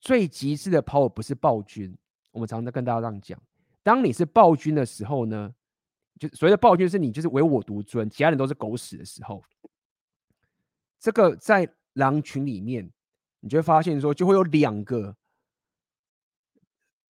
[0.00, 1.96] 最极致的 power 不是暴君。
[2.30, 3.40] 我们常常跟大家这样讲，
[3.82, 5.54] 当你是暴君的时候呢，
[6.18, 9.42] 就所谓的暴君是你就是唯我独尊，其他人都是狗屎的时候，
[10.98, 12.90] 这个在狼群里面，
[13.40, 15.14] 你就会发现说就会有两个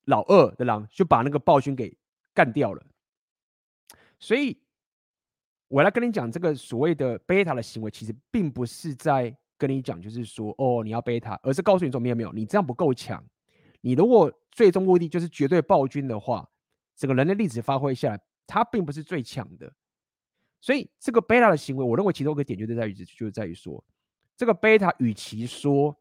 [0.05, 1.97] 老二的狼就把那个暴君给
[2.35, 2.85] 干掉了，
[4.19, 4.61] 所以。
[5.73, 13.23] 我来跟你讲，这个所谓的贝塔的行为，其实并不是在跟你讲，就是说，哦，你要贝塔，而是告诉你说，没有没有，你这样不够强。
[13.83, 16.49] 你如果最终目的就是绝对暴君的话，
[16.97, 19.71] 整个人的历史发挥下来，他并不是最强的。
[20.63, 23.85] 所以，这个贝塔的行为，我认为其中一个点就是在于，就是在于说，
[24.35, 25.95] 这个贝塔与其说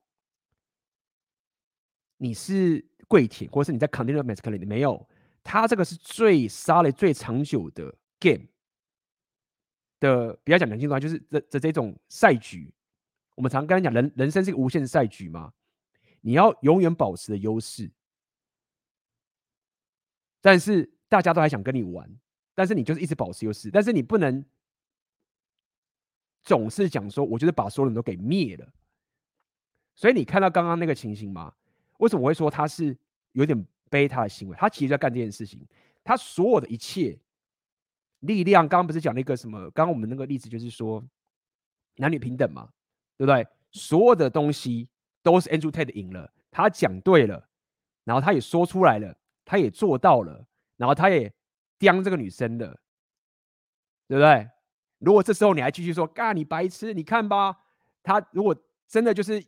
[2.15, 5.05] 你是跪舔，或是你在 conditional masculine 里没有，
[5.43, 8.45] 他这个是最 solid 最长久的 game。
[10.01, 12.73] 的比较讲良心的话，就是这这这种赛局，
[13.39, 15.53] 我们常跟他讲，人人生是个无限的赛局嘛，
[16.19, 17.89] 你要永远保持的优势，
[20.41, 22.19] 但是大家都还想跟你玩，
[22.53, 24.43] 但是你就是一直保持优势，但是你不能
[26.43, 28.69] 总是讲说，我就是把所有人都给灭了。
[29.95, 31.53] 所以你看到刚刚那个情形吗？
[31.99, 32.97] 为什么我会说他是
[33.31, 34.57] 有点贝塔的行为？
[34.57, 35.65] 他其实在干这件事情，
[36.03, 37.17] 他所有的一切。
[38.19, 39.71] 力量，刚刚不是讲那个什么？
[39.71, 41.01] 刚刚我们那个例子就是说，
[41.95, 42.69] 男女平等嘛，
[43.19, 43.45] 对不对？
[43.71, 44.87] 所有的东西
[45.21, 47.49] 都是 Andrew Tate 赢了，他讲对了，
[48.05, 49.13] 然后他也说出来了，
[49.43, 50.47] 他也做到了，
[50.77, 51.31] 然后他也
[51.77, 52.67] 刁这个女生的，
[54.07, 54.49] 对不对？
[54.99, 57.55] 如果这时候你还继续说，干你白痴，你看吧，
[58.01, 58.55] 他如果
[58.87, 59.45] 真的就是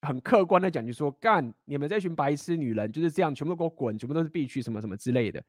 [0.00, 5.40] 很客观的讲，就说干你们这群白痴女人就是这样，全部都给我滚，全部都是必须什么什么之类的。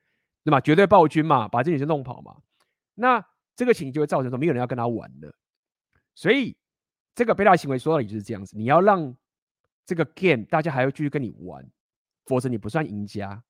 [0.45, 0.59] 对吧？
[0.59, 2.35] 绝对暴君嘛，把这女生弄跑嘛。
[2.95, 5.33] 那这个情形就会造成说，没有人要跟他玩的。
[6.15, 6.53] 所以
[7.15, 9.15] 这个贝塔行为说到底就是这样子，你要让
[9.85, 11.69] 这个 game 大家还要继续跟你玩，
[12.25, 13.43] 否则你不算赢家。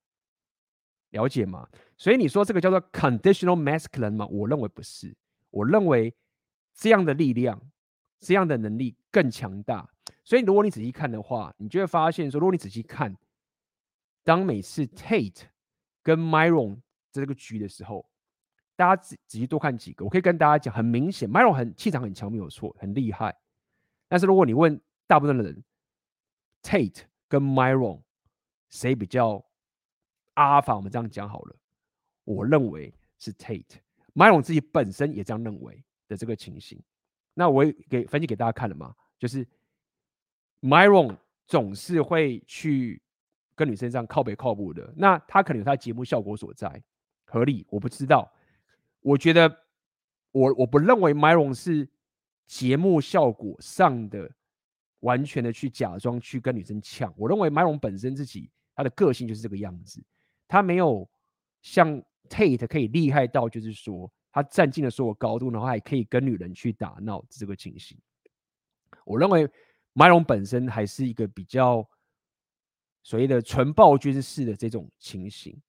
[1.12, 1.70] 了解吗？
[1.96, 4.26] 所以你说这个叫做 conditional masculine 吗？
[4.28, 5.16] 我认为不是。
[5.52, 6.14] 我认为
[6.74, 7.62] 这样的力量、
[8.20, 9.88] 这样的能力更强大。
[10.24, 13.16] 所以如果你仔细看的话，你就会发现说，如果你仔细看，
[14.24, 15.44] 当每次 Tate
[16.02, 16.78] 跟 Myron
[17.12, 18.10] 在这个局的时候，
[18.76, 23.36] 大家仔仔细多看几个，我可以跟大家讲，很明显，Myron 很气场很强，没有错，很厉害。
[24.14, 25.64] 但是如果你问大部分的人
[26.62, 28.00] ，Tate 跟 Myron
[28.70, 29.44] 谁比较
[30.36, 31.56] 阿尔法我们这样讲好了，
[32.24, 33.78] 我认为是 Tate。
[34.14, 36.80] Myron 自己本身也这样认为的这个情形。
[37.34, 39.44] 那我也给分析给大家看了嘛，就是
[40.62, 41.18] Myron
[41.48, 43.02] 总是会去。
[43.56, 46.84] 跟女生这样靠北靠步的，那他可能有他节目效果所在，
[47.26, 48.32] 合理，我不知道。
[49.00, 49.48] 我觉得
[50.32, 51.88] 我我不认为 Myron 是
[52.46, 54.30] 节目效果上的
[55.00, 57.14] 完全的去假装去跟女生呛。
[57.18, 60.04] 我认为麦龙本身自己他的个性就是这个样子，
[60.48, 61.10] 他没有
[61.62, 67.98] 像 Tate 可以厉害到就是说他占尽了所有高度，然后还可以跟女人去打闹这个情形。
[69.06, 69.50] 我认为
[69.94, 71.88] 麦龙本身还是一个比较。
[73.06, 75.62] 所谓的纯暴君式的这种情形，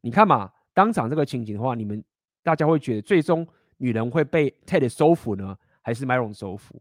[0.00, 2.04] 你看嘛，当场这个情景的话，你们
[2.42, 3.46] 大家会觉得最终
[3.76, 6.80] 女人会被 Tate 收服呢，还是 Myron 收服？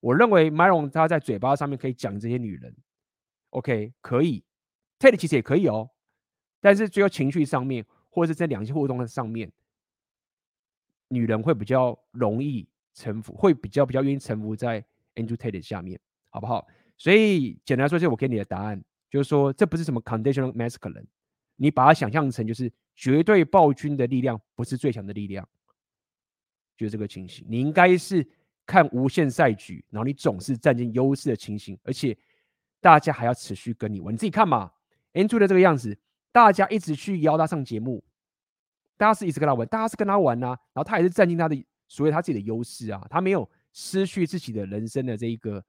[0.00, 2.74] 我认为 Myron 他在嘴巴上面可以讲这些女人
[3.50, 4.44] ，OK 可以
[4.98, 5.90] ，Ted 其实也可以哦，
[6.60, 9.50] 但是最后情绪上面，或者是在两性互动的上面，
[11.08, 14.84] 女人会比较容易臣服，会比较比较愿意臣服在
[15.16, 15.98] Andrew Tate 下面，
[16.30, 16.66] 好不好？
[16.96, 21.06] 所以简单来说，就是我给你的答案，就是说这不是什么 conditional masculine，
[21.56, 25.48] 你把它想象成就是绝对暴君的力量不是最强的力量，
[26.78, 27.44] 就是这个情形。
[27.46, 28.26] 你应该是
[28.64, 32.16] 看无限赛局，然后你总是占尽优势的情形，而且
[32.80, 34.72] 大家还要持续跟你玩，你自己看嘛
[35.12, 35.94] ，Andrew 的这个样子，
[36.32, 38.02] 大家一直去邀他上节目，
[38.96, 45.62] 大家是一直跟他玩，大家是跟他玩啊，然后他也是占尽他的所谓他自己的优势啊，他没有失去自己的人生的这一个。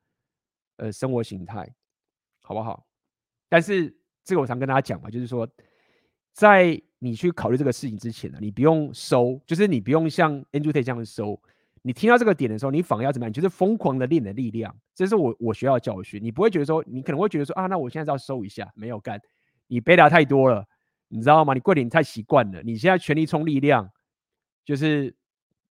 [0.81, 1.69] 呃，生活形态
[2.39, 2.87] 好不好？
[3.49, 5.45] 但是这个我常跟大家讲嘛，就是说，
[6.31, 11.41] 在你去考虑这个事情之前呢，你不用收，就是你不用像 Andrew Tate 这样收。
[11.81, 13.29] 你听到这个点的时候，你反而要怎么样？
[13.29, 14.75] 你就是疯狂的练你的力量。
[14.93, 16.21] 这是我我学校的教训。
[16.21, 19.19] 你不会觉得说，你可能会觉得说啊，那我现在要收一下，没有干，
[19.67, 20.65] 你贝塔太多了，
[21.07, 21.53] 你知道吗？
[21.53, 23.89] 你跪点太习惯了，你现在全力冲力量
[24.65, 25.15] 就是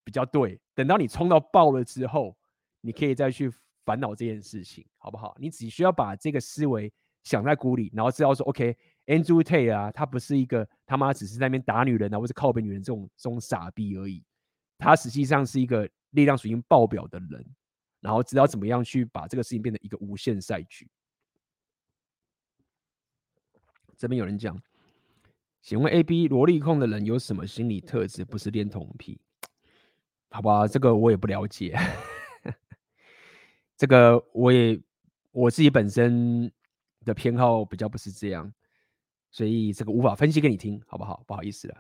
[0.04, 0.60] 比较对。
[0.76, 2.36] 等到你冲到爆了之后，
[2.82, 3.52] 你可以再去。
[3.86, 5.36] 烦恼这件事情好不好？
[5.38, 6.90] 你只需要把这个思维
[7.22, 8.74] 想在鼓里，然后知道说 OK
[9.06, 14.24] Andrew Tate 啊，他不是一个他妈只是在那边打女人啊，或者靠边女人这种这种傻逼而已。
[14.78, 17.46] 他实际上是一个力量属性爆表的人，
[18.02, 20.90] 然后知道怎么样去把这个事情变成一个无限赛局。
[23.98, 24.62] 这边有人讲，
[25.62, 28.26] 请问 AB 萝莉控的人有什么心理特质？
[28.26, 29.20] 不是恋童癖？
[30.30, 31.78] 好吧，这个我也不了解。
[33.78, 34.82] 这个我也
[35.32, 36.52] 我自己本身
[37.06, 38.54] 的偏好比较不是这样，
[39.34, 41.24] 所以这个无法分析给你听，好不好？
[41.26, 41.76] 不好意思了。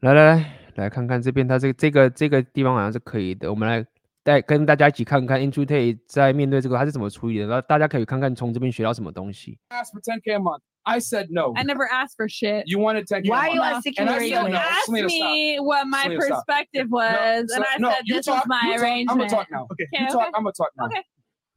[0.00, 3.48] 来来来，来看看这边，他这个这个这个地方好像是可以的。
[3.48, 3.86] 我们来
[4.24, 9.56] 带跟大家一起看看 Andrew Tate 在面对这个他是怎么处理的，然后大家可以看看从这边学到什么东西。
[9.68, 10.62] Ask for 10k a month.
[10.82, 11.52] I said no.
[11.54, 12.64] I never asked for shit.
[12.66, 13.20] You wanted to.
[13.30, 17.94] Why are you asking I said, asked me what my perspective was, No, and I
[17.94, 19.10] said this talk, was my you talk, arrangement.
[19.10, 19.66] I'm gonna talk now.
[19.70, 20.30] Okay, you talk.
[20.34, 20.86] I'm gonna talk now.
[20.86, 21.04] Okay.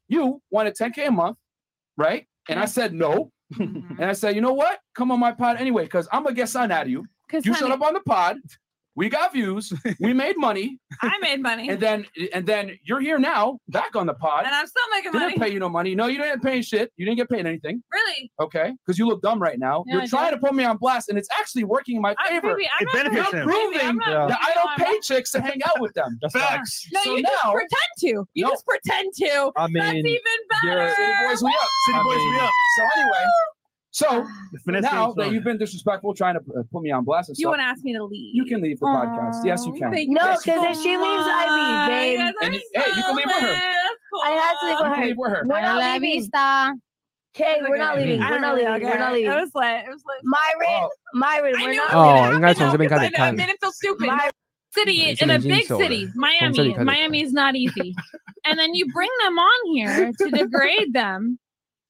[0.10, 1.38] You wanted 10k a month,
[1.96, 2.28] right?
[2.50, 3.32] And I said no.
[3.54, 4.02] Mm-hmm.
[4.02, 4.80] and I said, you know what?
[4.96, 7.06] Come on my pod anyway, because I'm gonna get something out of you.
[7.32, 8.38] You shut up on the pod.
[8.96, 9.74] We got views.
[10.00, 10.78] we made money.
[11.02, 11.70] I made money.
[11.70, 14.46] And then and then you're here now, back on the pod.
[14.46, 15.26] And I'm still making money.
[15.26, 15.96] I didn't pay you no money.
[15.96, 16.92] No, you didn't pay shit.
[16.98, 17.82] You didn't get paid anything.
[17.92, 18.32] Really?
[18.40, 19.84] Okay, because you look dumb right now.
[19.88, 20.36] Yeah, You're I trying do.
[20.36, 22.56] to put me on blast, and it's actually working in my I- favor.
[22.56, 23.46] baby, I'm It benefits him.
[23.48, 26.20] Proving I'm not that I don't pay chicks to hang out with them.
[26.32, 26.88] Facts.
[26.94, 28.26] No, So you just pretend to.
[28.36, 28.50] You No.
[28.52, 29.52] just pretend to.
[29.58, 30.20] I That's even
[30.62, 30.94] better.
[30.96, 31.68] City boys, we up.
[31.88, 32.04] City Woo!
[32.04, 32.52] boys, we up.
[32.78, 33.26] So anyway,
[33.93, 34.25] so
[34.65, 35.35] finesse now game's that on.
[35.35, 37.65] you've been disrespectful, trying to uh, put me on blast and You stuff, want to
[37.65, 38.35] ask me to leave?
[38.35, 39.45] you can leave the podcast.
[39.45, 39.91] Yes, you Aw, can.
[39.93, 41.57] thank No, you because if so she leaves, I much.
[41.59, 42.13] leave, babe.
[42.13, 43.57] You guys And are you- hey, you can leave with her.
[44.13, 45.07] so I had to leave You with can her.
[45.07, 45.43] leave with her.
[45.47, 46.21] We're not La leaving.
[46.21, 46.75] vista.
[47.37, 48.21] Okay, we're not leaving.
[48.21, 48.81] I We're don't not really leaving.
[48.89, 48.91] care.
[48.93, 49.31] We're not It leaving.
[49.41, 49.85] was lit.
[49.87, 50.21] It was lit.
[50.25, 53.31] Myron, Myron, I we're knew not it was Oh, gonna应该从这边 happen, 开始 though, 'cause I
[53.31, 53.43] 看 know.
[53.43, 54.07] I made it feel stupid.
[54.07, 54.31] My-
[54.75, 55.85] City 你是 in a 已经 big 走了。
[55.87, 56.73] city, 从这里 Miami.
[56.73, 56.87] 开始看。
[56.87, 57.95] Miami is not easy.
[58.45, 61.39] and then you bring them on here to degrade them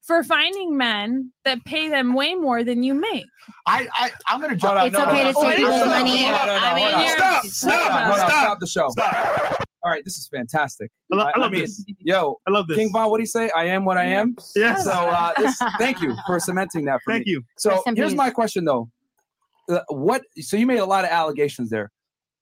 [0.06, 3.24] for finding men that pay them way more than you make.
[3.66, 4.76] I, I, I'm gonna Hold jump.
[4.80, 6.22] on, It's no, no, okay no, to hold take on, this hold on, money.
[6.22, 7.00] hold on, hold on, I mean, hold on.
[7.00, 8.30] you're- Stop, stop, on, hold on, stop.
[8.42, 8.88] stop the show.
[8.90, 9.66] Stop.
[9.82, 10.90] All right, this is fantastic.
[11.12, 11.84] I lo- I love mean, this.
[11.98, 12.78] Yo, I love this.
[12.78, 13.50] King Von, what do you say?
[13.54, 14.34] I am what I am.
[14.56, 14.84] Yes.
[14.84, 17.32] So uh, this, thank you for cementing that for Thank me.
[17.32, 17.42] you.
[17.58, 18.88] So here's my question though.
[19.70, 20.22] Uh, what?
[20.38, 21.90] So you made a lot of allegations there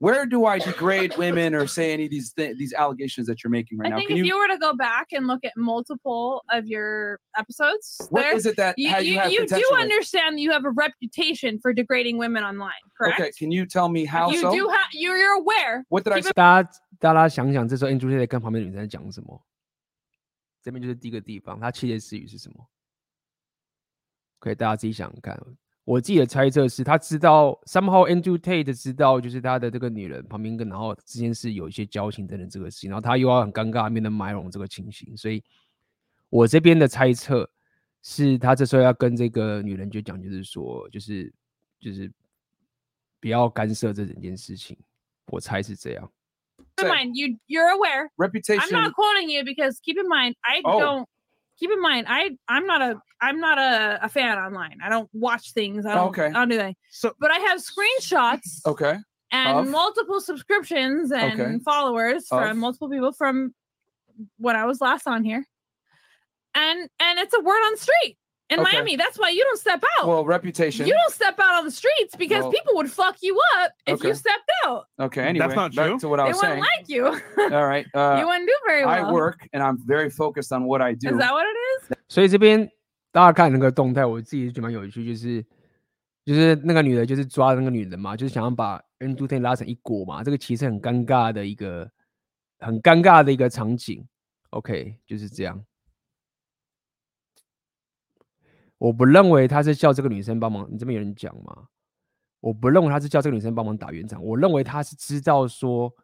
[0.02, 3.49] Where do I degrade women or say any of these th- these allegations that you're
[3.49, 3.95] making right I now?
[3.98, 4.34] think Can if you?
[4.34, 8.45] you were to go back and look at multiple of your episodes, What there, is
[8.45, 9.76] it that you, how you, you, have you do potential?
[9.78, 13.19] understand that you have a reputation for degrading women online, correct?
[13.19, 14.52] Okay, can you tell me how you so?
[14.52, 15.84] do have you're, you're aware.
[15.90, 16.30] What did I Keep say?
[16.30, 16.69] it- 大家
[16.99, 19.44] 大家想想，这时候 Andrew Tate 在跟旁边的女生在讲什么？
[20.61, 22.69] 这边就是第一个地方，他窃窃私语是什么？
[24.38, 25.36] 可以大家自己想想看。
[25.85, 35.43] 我自己的猜测是他知道，somehow Andrew Tate 知道，就是他的这个女人旁边跟然后之间是有一些交情等等这个事情，然后他又要很尴尬地面对 Myron 这个情形，所以
[36.31, 37.51] 我这边的猜测
[38.01, 41.33] 是他这时候要跟这个女人就讲，就是说，就是
[41.81, 42.11] 就是
[43.21, 44.79] 不要干涉这整件事情，
[45.27, 46.13] 我猜是这样。
[46.77, 48.09] Keep in mind, you you're aware.
[48.17, 48.61] Reputation.
[48.61, 50.81] I'm not quoting you because keep in mind, I Oh.
[50.81, 51.07] don't.
[51.62, 54.78] Keep in mind, I I'm not a I'm not a, a fan online.
[54.82, 55.86] I don't watch things.
[55.86, 56.09] I don't.
[56.09, 56.26] Okay.
[56.26, 56.74] I don't do that.
[56.90, 58.97] So- but I have screenshots Okay.
[59.30, 59.68] and Of?
[59.68, 61.59] multiple subscriptions and Okay.
[61.64, 62.43] followers Of?
[62.43, 63.55] from multiple people from
[64.39, 65.47] when I was last on here.
[66.56, 68.16] And and it's a word on street
[68.52, 68.72] in Okay.
[68.78, 68.95] Miami.
[68.95, 70.07] That's why you don't step out.
[70.07, 70.88] Well, reputation.
[70.88, 73.95] you don't step out on the streets because Well- people would fuck you up if
[73.95, 74.10] Okay.
[74.10, 74.86] you stepped out.
[74.99, 75.22] Okay.
[75.24, 75.99] Anyway, That's not back true.
[75.99, 76.64] to what I They was wouldn't saying.
[76.64, 77.06] like you.
[77.56, 77.86] All right.
[77.94, 79.06] Uh, you wouldn't do very well.
[79.06, 81.10] I work and I'm very focused on what I do.
[81.10, 81.98] Is that what it is?
[82.07, 82.69] 所以这边
[83.11, 85.44] 大家看那个动态，我自己觉得蛮有趣，就是
[86.24, 91.90] 就是那个女的，就是抓那个女人嘛，就是想要把 N two ten 拉成一锅嘛，这个其实很尴尬的一个
[92.60, 94.07] 很尴尬的一个场景。
[94.52, 95.61] OK，就是这样。
[98.83, 101.69] 我不认为他是叫这个女生帮忙，你这边有人讲吗？
[102.41, 105.95] 我不认为他是叫这个女生帮忙打圆场，我认为他是知道说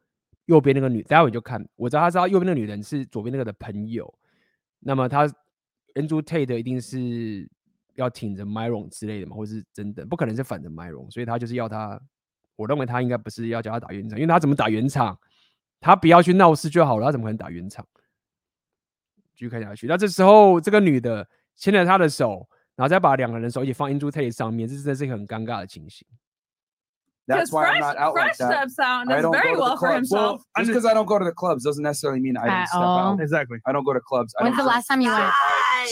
[0.44, 4.16] 右边那个女，待会就看，我知道他知道右边那个女人是左边那个的朋友，
[4.78, 5.26] 那么他
[5.94, 7.50] Andrew Tate 一定是
[7.96, 12.00] 要挺着 Myron 之类的嘛，或是真的不可能是反着 Myron，所以他就是要他，
[12.54, 15.18] 我认为他应该不是要叫他打圆场，因为他怎么打圆场，
[15.80, 17.84] 他不要去闹事就好了，他怎么可能打圆场？
[19.34, 26.07] 继续看下去，那这时候这个女的牵着他的手，然后再把两个人手一起放 Andrew Tate 上面，这真的是一个很尴尬的情形。
[27.25, 28.51] That's Because why I'm Fresh, not out like Fresh that.
[28.51, 30.09] steps out and I does don't very go to well the for clubs.
[30.09, 30.41] himself.
[30.57, 32.81] Just because I don't go to the clubs doesn't necessarily mean I don't At step
[32.81, 33.13] all.
[33.13, 33.21] out.
[33.21, 33.59] Exactly.
[33.65, 34.35] I don't go to clubs.
[34.37, 35.31] I When's don't the go- last time you went?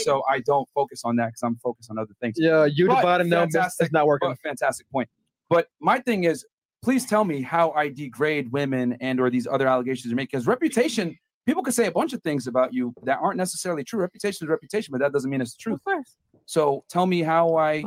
[0.04, 2.36] So I don't focus on that because I'm focused on other things.
[2.38, 3.44] Yeah, you But the bottom now.
[3.44, 4.28] It's fantastic- not working.
[4.28, 5.08] but fantastic point.
[5.48, 6.44] But my thing is,
[6.82, 10.46] please tell me how I degrade women and or these other allegations you make because
[10.46, 11.16] reputation.
[11.46, 14.00] People could say a bunch of things about you that aren't necessarily true.
[14.00, 15.74] Reputation is reputation, but that doesn't mean it's the truth.
[15.76, 16.14] Of course.
[16.46, 17.84] So tell me how I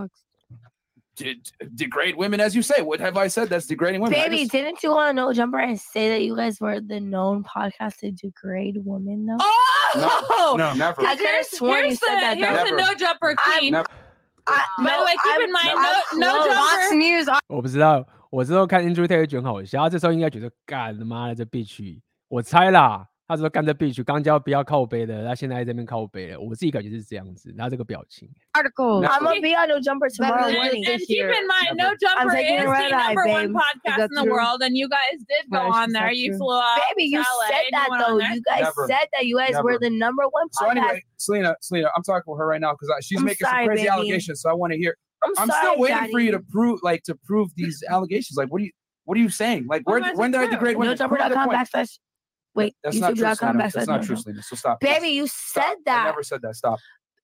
[1.16, 2.82] did degrade women, as you say.
[2.82, 4.20] What have I said that's degrading women?
[4.20, 6.80] I Baby, just- didn't you want to know Jumper and say that you guys were
[6.82, 9.38] the known podcast to degrade women though?
[9.40, 11.02] Oh, no, never.
[11.06, 12.38] I could have Here's, sworn you here's said the, that.
[12.38, 12.64] here's though.
[12.66, 12.92] the Never.
[12.92, 13.72] no jumper queen.
[13.74, 13.88] Never.
[14.48, 16.48] I, By the way, keep I'm- in mind, I'm no, no close.
[16.48, 16.56] jumper.
[16.56, 17.40] Fox News.
[17.48, 28.30] 我不知道，我之后看 Andrew Tate 觉得很好笑，他这时候应该觉得干他妈的这必须，我猜啦， 他说干这必须，刚教不要靠背的，他现在在这边靠背了，我自己感觉是这样子，他这个表情。
[28.54, 29.02] Article.
[29.04, 30.86] I'm gonna be on No Jumper tomorrow And, morning.
[30.86, 33.48] and keep in mind, No I'm Jumper taking is a red the eye, number one
[33.48, 33.50] babe.
[33.50, 34.32] Is podcast that in the true?
[34.32, 36.04] world, and you guys did go Right, on is there.
[36.06, 36.38] that You true?
[36.38, 36.78] flew out.
[36.94, 38.18] Baby, you to LA said and that went on though.
[38.20, 38.34] there.
[38.36, 38.88] You guys Never.
[38.88, 39.80] said that you guys were Never.
[39.80, 40.62] the number one podcast.
[40.62, 43.66] So anyway, Selena, Selena, I'm talking with her right now because she's I'm making sorry,
[43.66, 43.90] some crazy baby.
[43.90, 44.42] allegations.
[44.42, 44.96] So I want to hear.
[45.26, 46.12] I'm, I'm sorry, still waiting Daddy.
[46.12, 48.38] for you to prove, like, to prove these allegations.
[48.38, 48.72] Like, what are you,
[49.06, 49.66] what are you saying?
[49.68, 50.82] Like, where, Well, when did I that's degrade true.
[50.82, 50.96] women?
[50.98, 51.58] Prove the NoJumper.com point.
[51.60, 51.98] backslash.
[52.56, 53.64] Wait, That's not true, YouTube.com Selena.
[53.64, 53.72] backslash.
[53.74, 54.22] That's not no true, jumper.
[54.22, 54.42] Selena.
[54.44, 54.80] So stop.
[54.80, 56.06] Baby, you said I that.
[56.06, 56.56] never said that.
[56.56, 56.80] Stop.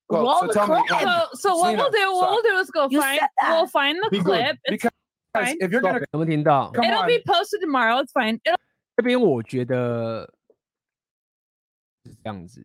[0.09, 0.22] Go.
[0.23, 0.84] Roll so the tell me.
[0.88, 1.01] clip.
[1.03, 2.31] no, So, so what Selena, we'll do, what stop.
[2.31, 3.49] we'll do is go You find, said that.
[3.51, 4.26] we'll find the Be good.
[4.26, 4.57] clip.
[4.65, 4.91] It's Because
[5.34, 5.57] fine.
[5.61, 6.69] if you're gonna有没有听到？
[6.73, 8.03] come It'll on, be posted tomorrow.
[8.03, 8.39] It's fine.
[8.43, 8.57] It'll
[8.97, 10.30] 这边我觉得
[12.03, 12.61] 是这样子，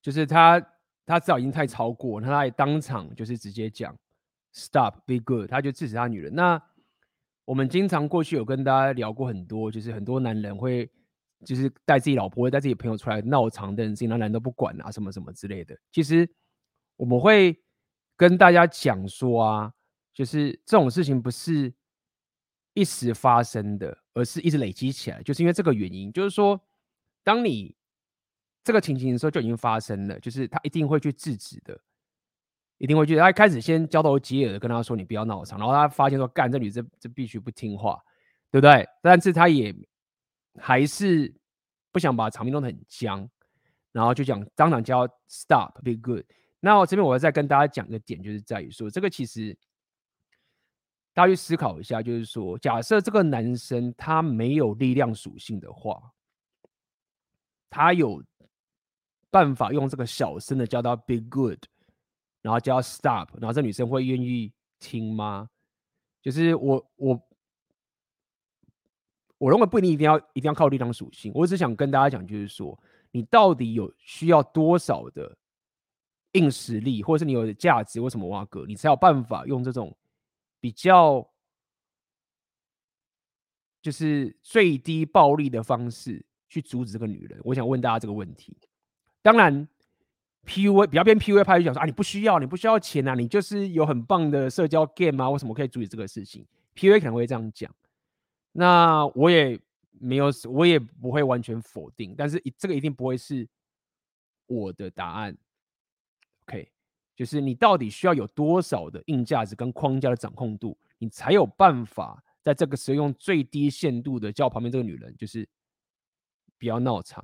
[0.00, 0.58] 就是他
[1.04, 3.94] 他至少已经太超过，那他也当场就是直接讲
[4.54, 6.34] stop be good，他就制止他女人。
[6.34, 6.60] 那
[7.44, 10.90] 我们经常过去有跟大家聊过很多，就是很多男人会
[11.43, 15.77] 就是带自己老婆、带自己朋友出来闹场的事情，那男人都不管啊，什么什么之类的。
[15.91, 16.29] 其实
[16.95, 17.59] 我们会
[18.15, 19.73] 跟大家讲说啊，
[20.13, 21.73] 就是这种事情不是
[22.73, 26.59] 一时发生的，而是一直累积起来，就是因为这个原因，就是说，
[27.23, 27.75] 当你
[28.63, 31.79] 这个情形的时候就已经发生了，就是他一定会去制止的，
[32.77, 33.15] 一定会去。
[33.17, 38.01] 他一开始先交头接耳的跟他说你不要闹场，然后他发现说干这女这这必须不听话，
[38.49, 38.87] 对不对？
[39.01, 39.75] 但是他也
[40.59, 41.33] 还是
[41.91, 43.29] 不想把场面弄得很僵，
[43.91, 46.23] 然后就讲当场叫 stop be good。
[46.59, 49.57] 那我这边我要再跟大家讲一个点，就是在于说这个其实。
[51.15, 56.11] 大家去思考一下，就是说，假设这个男生他没有力量属性的话，
[57.69, 58.23] 他有
[59.29, 61.59] 办法用这个小声的叫他 be good，
[62.41, 65.47] 然后叫 stop，然后这女生会愿意听吗？
[66.19, 67.27] 就是我我
[69.43, 72.79] 我认为不一定一定要一定要靠力量属性，我只想跟大家讲，就是说，
[73.11, 75.35] 你到底有需要多少的
[76.31, 79.93] 硬实力，或者是你有的价值，为什么挖哥，你才有办法用这种。
[80.61, 81.29] 比较
[83.81, 88.55] 就是最低暴力的方式去阻止这个女人，我想问大家这个问题。
[89.21, 89.67] 当然
[90.45, 96.45] ，PUA 比较偏 PUA 派就讲说啊，你不需要，你不需要钱啊，你就是有很棒的社交 game 啊，为什么可以阻止这个事情
[96.75, 97.69] ？PUA 可能会这样讲。
[98.53, 99.59] 那我也
[99.91, 103.45] 没有，我也不会完全否定，但是这个一定不会是
[104.47, 105.37] 我的答案。
[106.45, 106.69] OK。
[107.15, 115.47] 就是你到底需要有多少的硬价值跟框架的掌控度，你才有办法在这个时候用最低限度的叫旁边这个女人，就是
[116.57, 117.23] 不要闹场，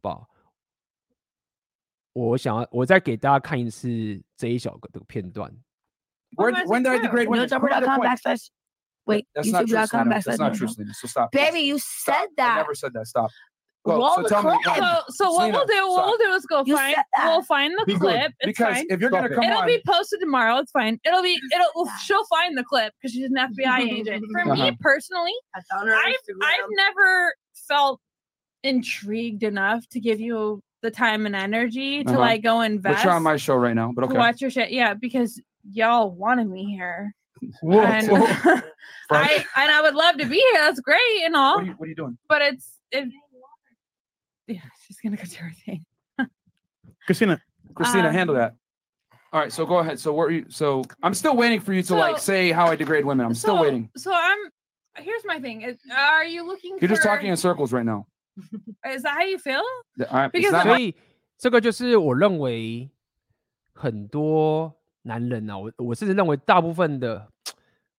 [0.00, 0.30] 不好？
[2.12, 5.52] 我想要，我再给大家看一次这一小个的片段。
[6.36, 7.48] Where, when did I degrade women?
[7.48, 8.46] NoJumper.com backslash.
[9.06, 10.38] Wait, That's not true, That's backslash.
[10.38, 10.68] not true.
[10.68, 10.94] Selena.
[10.94, 11.32] So stop.
[11.32, 12.56] Baby, you said I that.
[12.56, 13.06] never said that.
[13.06, 13.30] Stop.
[13.86, 13.98] Go.
[13.98, 14.56] Roll so the tell me.
[14.64, 14.72] So,
[15.10, 17.84] so what Selena, we'll do, what we'll do is go You find, we'll find the
[17.84, 18.32] Be clip.
[18.40, 18.86] It's because fine.
[18.88, 19.34] if you're gonna Stop it.
[19.34, 20.56] come It'll on, be posted tomorrow.
[20.56, 20.98] It's fine.
[21.04, 24.24] It'll be it'll she'll find the clip because she's an FBI agent.
[24.32, 24.70] For Uh-huh.
[24.70, 27.34] me personally, That's on her I've I've never
[27.68, 28.00] felt
[28.62, 32.18] intrigued enough to give you the time and energy to Uh-huh.
[32.20, 33.92] like go but invest you're on my show right now.
[33.94, 34.16] But okay.
[34.16, 34.70] watch your shit.
[34.70, 35.40] Yeah, because
[35.70, 37.14] y'all wanted me here.
[37.61, 38.27] Whoa, and whoa.
[39.11, 40.53] I and I would love to be here.
[40.61, 41.55] That's great and all.
[41.55, 42.17] What are you, what are you doing?
[42.27, 43.07] but it's it.
[44.47, 45.85] Yeah, she's gonna go do her thing.
[47.05, 47.39] Christina,
[47.75, 48.55] Christina, Um, handle that.
[49.31, 49.99] All right, so go ahead.
[49.99, 50.45] So what are you?
[50.49, 53.25] So I'm still waiting for you to like So- say how I degrade women.
[53.25, 53.89] I'm still so, waiting.
[53.95, 54.37] So I'm.
[54.97, 55.61] Here's my thing.
[55.61, 56.77] Is, are you looking?
[56.81, 58.05] You're just for- talking in circles right now.
[58.85, 59.61] Is that how you feel?
[59.97, 60.95] The- all right, it's Because not 所 my- 以
[61.37, 62.89] 这个就是我认为
[63.73, 64.73] 很多
[65.03, 67.31] 男人啊，我我甚至认为大部分的，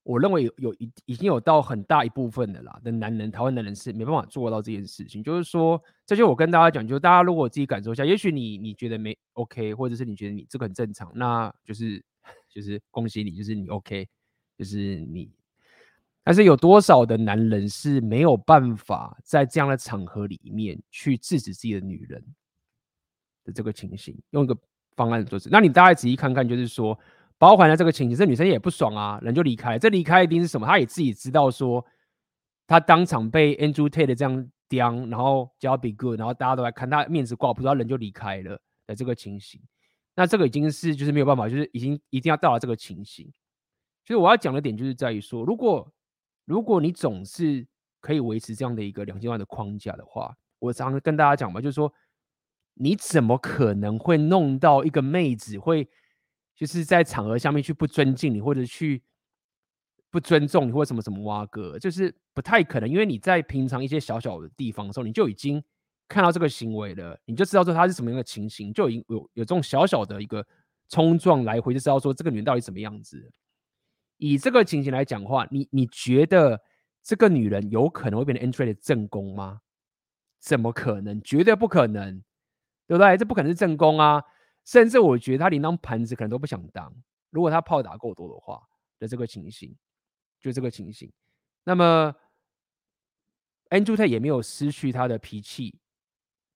[0.05, 5.23] 我认为有有已已经有到很大一部分的啦的男人，台湾男人是没办法做到这件事情。
[5.23, 12.03] 就是说，这就我跟大家讲，就大家如果自己感受一下，也许你你觉得没 OK，或者是你觉得你这个很正常，那就是
[12.47, 14.07] 就是恭喜你，就是你 OK，
[14.55, 15.33] 就是你。
[16.23, 22.23] 但是有多少的男人是没有办法在这样的场合里面去制止自己的女人
[23.43, 24.55] 的这个情形，用一个
[24.95, 25.49] 方案做事。
[25.51, 26.97] 那你大概仔细看看，就是说，
[27.37, 29.77] 包含了这个情形，这女生也不爽啊，人就离开。
[29.77, 30.65] 这离开一定是什么？
[30.65, 31.85] 她也自己知道说，
[32.65, 39.61] 她当场被 Andrew Tate 这样刁，然后叫 Be Good，然后大家都来看，她面子挂不住，她人就离开了的这个情形。
[40.15, 43.29] 那这个已经是就是没有办法，就是已经一定要到了这个情形。
[44.05, 45.91] 所以我要讲的点就是在于说，如果
[46.45, 47.67] 如果你总是
[47.99, 51.91] 可以维持这样的一个两千万的框架的话，我常常跟大家讲嘛，就是说，
[52.75, 55.89] 你怎么可能会弄到一个妹子会
[56.55, 59.03] 就是在场合下面去不尊敬你，或者去
[60.09, 65.61] 不尊重你，或者什么什么挖哥，就是不太可能，因为你在平常一些小小的地方的时候，你就已经
[66.07, 70.45] 看到这个行为了，你就知道说他是什么样的情形，就已经有有这种小小的一个
[70.87, 73.31] 冲撞来回，就知道说这个女人到底怎么样子。
[74.17, 76.61] 以这个情形来讲的话，你你觉得
[77.03, 79.59] 这个女人有可能会变成 Andrew 的正宫吗？
[80.39, 81.21] 怎么可能？
[81.21, 82.23] 绝对不可能，
[82.87, 83.17] 对不对？
[83.17, 84.23] 这不可能是正宫啊！
[84.65, 86.93] 甚至我觉得他连当盘子可能都不想当。
[87.29, 88.61] 如果他炮打够多的话
[88.99, 89.73] 的这个情形，
[90.41, 91.11] 就这个情形。
[91.63, 92.13] 那么
[93.69, 95.79] Andrew Tate 也没有失去他的脾气，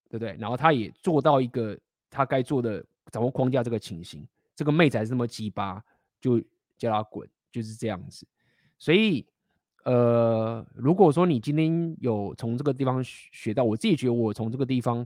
[0.10, 0.36] 对不对？
[0.40, 1.78] 然后他也做到一个
[2.10, 4.28] 他该做的掌握框架这个情形。
[4.56, 5.84] 这个妹子还是那么鸡巴，
[6.20, 6.40] 就
[6.78, 7.30] 叫他滚。
[7.52, 8.28] 就是这样子，
[8.78, 9.26] 所以，
[9.84, 15.04] 呃，如果说你今天有从这个地方学到，我自己觉得我从这个地方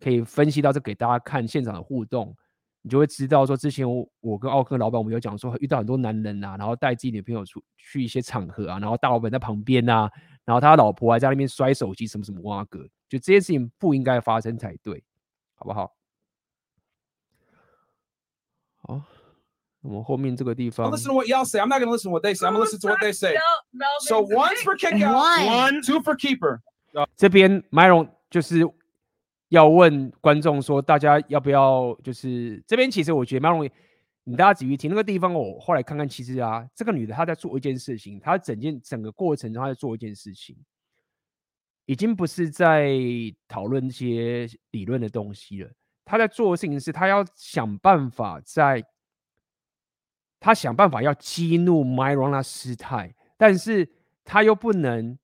[0.00, 2.34] 可以分析到这给大家看现场的互动，
[2.82, 10.10] 你就会知道说之前我我跟奥克老板我们有讲说遇到很多男人啊，然后带自己女朋友出去一些场合啊，然后大老板在旁边啊，
[10.44, 15.04] 然后他老婆还在那边摔手机什么什么哇葛，就这件事情不应该发生才对，
[15.54, 15.94] 好不好？
[18.82, 19.02] 好。
[19.82, 20.90] 我们后面这个地方。
[20.90, 21.58] Listen to what y'all say.
[21.58, 22.46] I'm not gonna listen to what they say.
[22.46, 23.34] I'm gonna listen to what they say.
[24.00, 26.60] So one for kick out, one, two for keeper.
[27.16, 28.58] 这边 Myron 就是
[29.50, 31.94] 要问观众说，大家要不要？
[32.02, 33.70] 就是这边其实我觉得蛮容易
[34.24, 40.56] 你大家仔细听那个地方，我后来看看，其实啊，这个女的她在做一件事情，她整件整个过程中她在做一件事情，
[41.84, 42.96] 已经不是在
[43.46, 45.70] 讨论一些理论的东西了。
[46.04, 48.82] 她在做的事情是，她要想办法在。
[50.42, 53.86] 他想办法要激怒 Myron 他失态，但是
[54.24, 55.18] 他又不能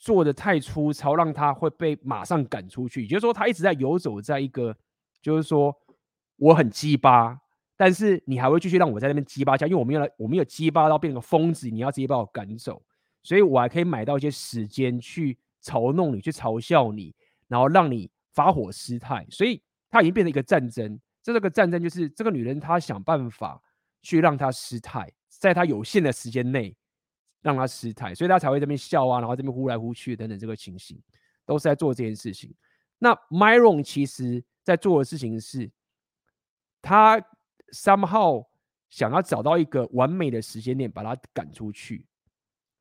[0.00, 3.02] 做的太粗糙，让他会被马上赶出去。
[3.02, 4.76] 也就是说，他一直在游走在一个，
[5.22, 5.72] 就是说
[6.36, 7.38] 我很鸡巴，
[7.76, 12.82] 但是你还会继续让我在那边鸡巴下，因为我们原来，我没有鸡巴到变成个疯子，你要直接把我赶走，
[13.22, 17.14] 所以我还可以买到一些时间去嘲弄你，去嘲笑你，
[17.46, 19.24] 然后让你发火失态。
[19.30, 20.98] 所以他已经变成一个战争。
[21.22, 23.62] 这个战争就是这个女人她想办法。
[24.02, 26.74] 去让他失态，在他有限的时间内
[27.42, 31.00] 让他失态，所以他才会这边笑啊，然后这边呼来呼去等等，这个情形
[31.44, 32.54] 都是在做这件事情。
[32.98, 35.70] 那 Myron 其实在做的事情是，
[36.82, 37.20] 他
[37.72, 38.46] somehow
[38.90, 42.06] 想要找到一个完美的时间点把他赶出去，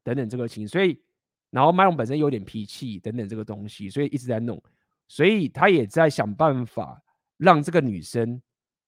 [0.03, 0.67] 等等这个情。
[0.67, 1.01] 所以，
[1.49, 4.61] 然后 Myron 本身有点脾气等等这个东西，所以一直在弄，
[5.07, 7.01] 所以他也在想办法
[7.37, 8.41] 让这个女生。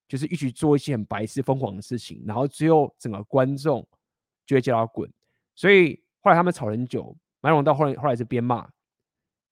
[0.07, 3.87] 就是一起做一些很白痴、疯狂的事情，然后最后整个观众
[4.45, 5.09] 就会叫他滚。
[5.55, 8.67] 所以后来他们吵很久，Myron 到后来后来是边骂，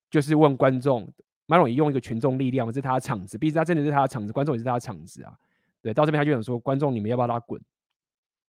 [0.09, 1.11] 就是问观众
[1.47, 5.34] ，Myron 也用一个群众力量，这是他的场子，毕竟他真的是他的场子，观众也是他的场子啊。
[5.81, 7.61] 对，到这边他就想说，观众你们要不要让他滚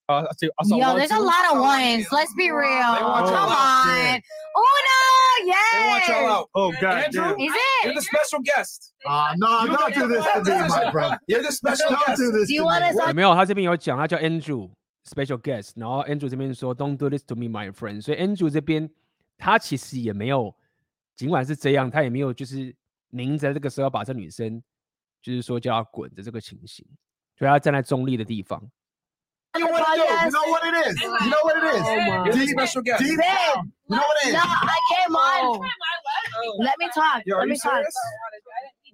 [0.06, 2.10] ？Uh, see, I saw Yo, there's a lot of ones.
[2.10, 2.96] Let's be real.
[2.98, 4.20] Come to- on.
[4.56, 5.00] Uno,
[5.46, 6.48] They want y'all out.
[6.52, 7.36] Oh, God Andrew.
[7.38, 7.52] Is
[7.84, 8.92] You're the special guest.
[9.06, 11.18] Ah, no, You don't get do this to me, my.
[11.28, 12.18] You're the special Don't guest.
[12.20, 13.34] do this Do you want us 有没有？
[13.36, 14.68] 他这边有讲，他叫 Andrew
[15.10, 18.00] special guest，然后 Andrew 这边说 Don't do this to me, my friend。
[18.00, 18.88] 所以 Andrew 这边
[19.36, 20.54] 他其实也没有，
[21.16, 22.74] 尽管是这样，他也没有就是
[23.10, 24.62] 明着这个时候把这女生
[25.20, 26.86] 就是说叫她滚的这个情形，
[27.36, 28.60] 所以他站在中立的地方。
[29.52, 30.24] You know what it is?
[30.24, 31.02] You know what it is?
[31.02, 31.82] You know what it is?
[31.82, 33.00] You're the Deep- special guest.
[33.02, 34.32] You know what it is?
[34.32, 35.60] No, I came on.
[36.62, 37.26] Let me talk.
[37.26, 37.82] Yo, Let me talk.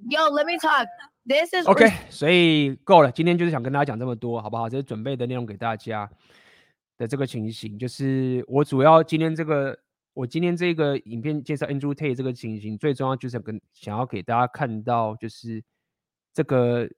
[0.09, 0.89] Yo, let me talk.
[1.29, 4.69] This is OK，所以够了，今天就是想跟大家讲这么多，好不好？
[4.69, 6.09] 这是准备的内容给大家
[6.97, 9.77] 的这个情形，就是我主要今天这个，
[10.15, 15.61] 我今天这个影片介绍 Andrew Tate 这个情形，最重要就是跟想要给大家看到，就是
[16.33, 16.89] 这个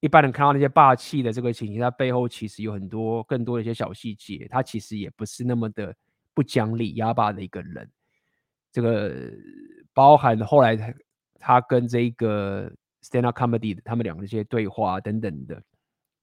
[0.00, 5.94] 一般人看到那些霸气的这个情形，它背后其实有很多更多的一些小细节，他其实也不是那么的
[6.34, 7.88] 不讲理、哑巴的一个人。
[8.72, 9.30] 这个
[9.94, 10.94] 包含后来他
[11.38, 12.72] 他跟这个
[13.02, 15.62] stand up comedy 他们两个一些对话等等的，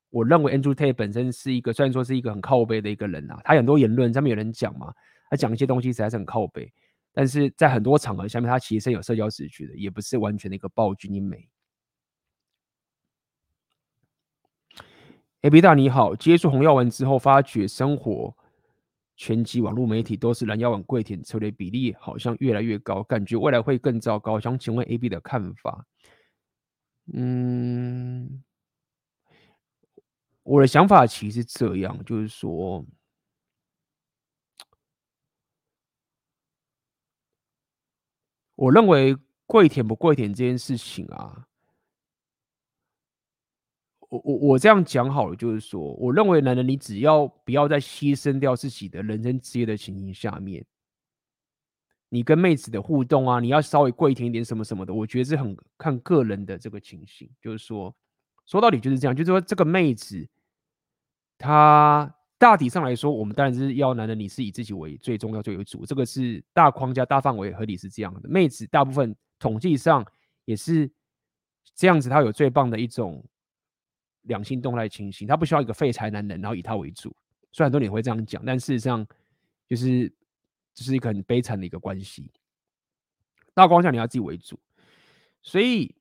[0.09, 4.93] 我认为 Andrew Tate 本身是一个虽然说是一个很靠背的一个人啊，他很多言论上面有人讲嘛，
[5.29, 6.71] 他讲一些东西实在是很靠背，
[7.13, 11.49] 但是在很多场合下面，他其实是有社交实据的，也不是完全的一个暴君一枚。
[15.41, 18.35] A B 大你好，接触红药丸之后，发觉生活
[19.15, 24.39] 拳击网络媒体都是蓝药丸跪舔策略比例好像越来越高，感觉未来会更糟糕。
[24.39, 25.85] 想请问 A B 的看法？
[27.13, 28.43] 嗯，
[30.43, 32.85] 我的想法其实这样，就是说，
[38.55, 41.45] 我认为跪舔不跪舔这件事情啊。
[44.09, 50.65] 我我我这样讲好了，就是说，我认为男人，你只要不要在牺牲掉自己的人生职业的情形下面，
[52.09, 57.29] 你跟妹子的互动啊，你要稍微跪舔一点什么什么的，我觉得是很看个人的这个情形。
[57.41, 57.95] 就是说，
[58.45, 60.27] 说到底就是这样，就是说这个妹子，
[61.37, 68.27] 她大体上来说，我们当然是要男人，你是以自己为最重要、最为主，这个是大框架、大范围合理是这样的。
[68.27, 70.05] 妹子大部分统计上
[70.45, 70.91] 也是
[71.75, 73.23] 这样子，她有最棒的一种。
[74.23, 77.09] 两性动态情形，她不需要一个废柴男人，然后以他为主。
[77.53, 79.03] 虽然很多人会这样讲，但事实上
[79.65, 80.11] 就是
[80.79, 82.31] 这是一个很悲惨的一个关系。
[83.53, 84.57] 大光下你要自己为主，
[85.41, 85.93] 所以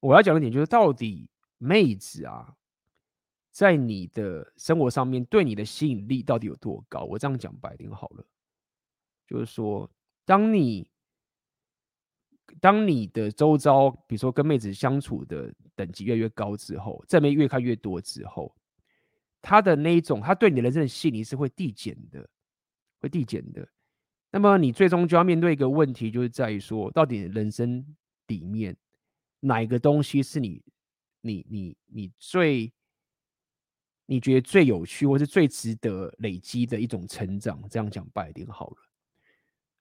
[0.00, 2.54] 我要讲的点就是，到底妹子啊，
[3.50, 7.04] 在你的生活上面对你的吸引力到底有多高？
[7.04, 8.26] 我这样讲白点好了，
[9.26, 9.90] 就是说，
[10.24, 10.90] 当你。
[12.60, 18.54] 当你的周遭，比如说跟妹子相处的等级越来越高之后，正妹越看越多之后，
[19.40, 22.28] 他的那一种，他对你的人生的吸引力是会递减的，
[23.04, 23.68] 会递减的。
[24.30, 27.84] 那么你最终就要面对一个问题，就是在于说，到底人生
[28.26, 28.76] 里面
[29.40, 30.62] 哪一个东西是你、
[31.20, 32.72] 你、你、你最
[34.06, 37.62] 你觉得最有趣，或是最值得累积的一种成长？
[37.70, 38.76] 这样讲白一点好了，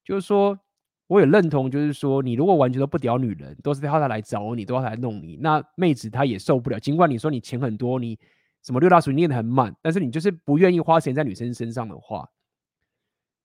[0.04, 0.60] 就是说。
[1.08, 6.80] 我也认同，就是说，你如果完全都不屌女人，都是靠她来找你，都要来弄你，那妹子她也受不了。
[6.80, 8.18] 尽管你说你钱很多，你
[8.64, 12.28] 什么六大属性念得很满，但是你就是不愿意花钱在女生身上的话，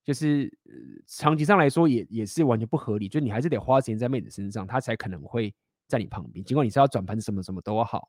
[0.09, 0.72] 就是、呃、
[1.06, 3.06] 长期上来说也也是完全不合理。
[3.10, 5.55] 就你还是得花钱在妹子身上，她才可能会
[5.86, 6.43] 在你旁边。
[6.43, 8.09] 尽管你是要转盘什么什么都好，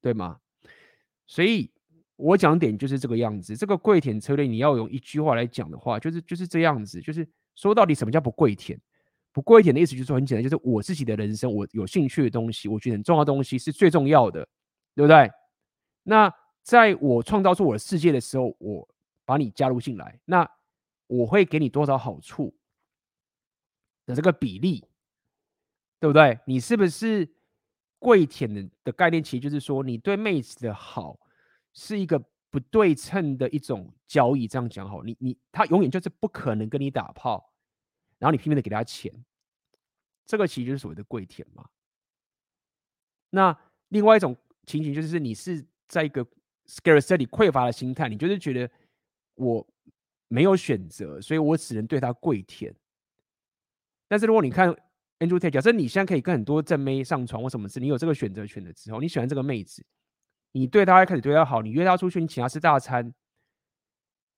[0.00, 0.38] 对吗？
[1.26, 1.68] 所以
[2.14, 3.56] 我讲点就是这个样子。
[3.56, 7.28] 这个跪舔策略，你要用一句话来讲的话，就是就是这样子，就是。
[7.54, 8.80] 说到底，什么叫不跪舔？
[9.30, 14.40] 不跪舔的意思就是很简单，就是我自己的人生，我有兴趣的东西，我觉得很重要的东西是最重要的，
[14.94, 15.30] 对不对？
[16.02, 16.32] 那
[16.62, 18.88] 在我创造出我的世界的时候，我
[19.24, 20.48] 把你加入进来，那
[21.06, 22.54] 我会给你多少好处
[24.06, 24.84] 的这个比例，
[26.00, 26.38] 对不对？
[26.46, 27.28] 你是不是
[27.98, 29.22] 跪舔的的概念？
[29.22, 31.18] 其实就是说，你对妹子的好
[31.72, 32.22] 是一个。
[32.52, 37.50] 不对称的一种交易，这样讲好，你你他永远就是不可能跟你打炮，
[38.18, 39.10] 然后你拼命的给他钱，
[40.26, 41.66] 这个其实就是所谓的跪舔嘛。
[43.30, 43.58] 那
[43.88, 44.36] 另外一种
[44.66, 46.22] 情形就是，你是在一个
[46.66, 48.70] scarcity 匮乏的心态，你就是觉得
[49.34, 49.66] 我
[50.28, 52.74] 没有选择，所以我只能对他跪舔。
[54.08, 54.68] 但是如果你看
[55.18, 59.84] Andrew Tate，假设你现在可以跟很多正妹上床或什么事，你有这个选择权的时候，你喜欢这个妹子。
[60.52, 63.14] 你对她开始对她好，你约她出去，你请她吃大餐，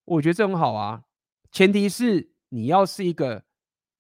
[0.04, 1.04] 我觉得这很好啊。
[1.50, 3.44] 前提是你要是一个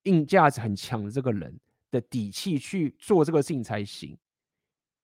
[0.04, 1.58] 硬价值很强的这个人
[1.90, 4.16] 的底气去做这个事情才行，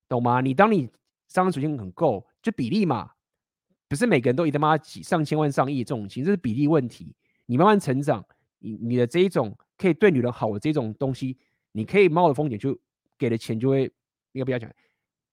[0.07, 0.39] 懂吗？
[0.39, 0.89] 你当你
[1.27, 3.11] 商业属性很够，就比例嘛，
[3.91, 7.13] 不是每个人都一他妈几上千万上亿这种情，这是比例问题。
[7.45, 8.25] 你慢慢成长，
[8.59, 11.37] 你你的这一种可以对女人好的这种东西，
[11.73, 12.79] 你可以冒的风险就
[13.17, 13.83] 给的钱就会，
[14.31, 14.73] 应该不要讲，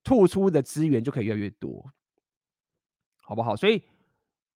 [0.02, 1.89] 吐出的资源就可以越来越多，
[3.22, 3.55] 好不好？
[3.55, 3.80] 所以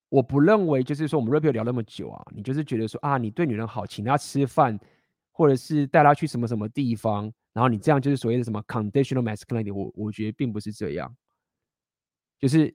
[0.08, 4.76] 我不认为就是说我们 Rapio 聊那么久啊，你就是觉得说啊，你对女人好，请她吃饭，
[5.30, 11.16] 或者是带她去什么什么地方，然后你这样就是所谓的什么 conditional masculinity，我我觉得并不是这样，
[12.40, 12.74] 就是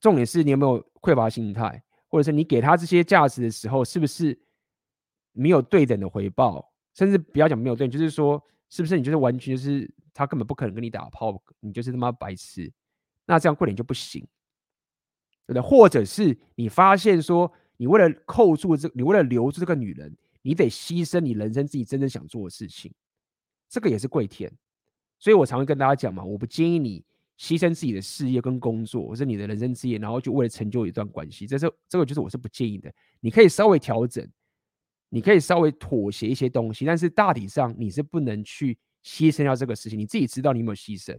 [0.00, 4.38] 重点是你有没有匮乏心态，或者是你给她这些价值的时候，是不是？
[5.32, 12.70] 没有对等的回报，甚至不要讲没有对，就是说，是不是你就是完全就是他根本不可能跟你打炮，你就是他妈白痴，
[13.26, 14.20] 那这样贵点就不行，
[15.46, 15.62] 对不对？
[15.62, 22.92] 或者是你发现说，你为了扣住这，你为了留住这个女人，你得牺牲你人生自己真正想做的事情，
[23.68, 24.52] 这个也是跪舔。
[25.20, 27.04] 所以我常会跟大家讲嘛，我不建议你
[27.40, 32.92] 牺牲自己的事业跟工作，或是你的人生事业，然后就为了成就一段关系，这是这个就是我是不建议的。
[33.20, 34.28] 你可以稍微调整。
[35.12, 39.98] 你可以稍微妥协一些东西，但是大体上你是不能去牺牲掉这个事情。
[39.98, 41.18] 你自己知道你有没有牺牲？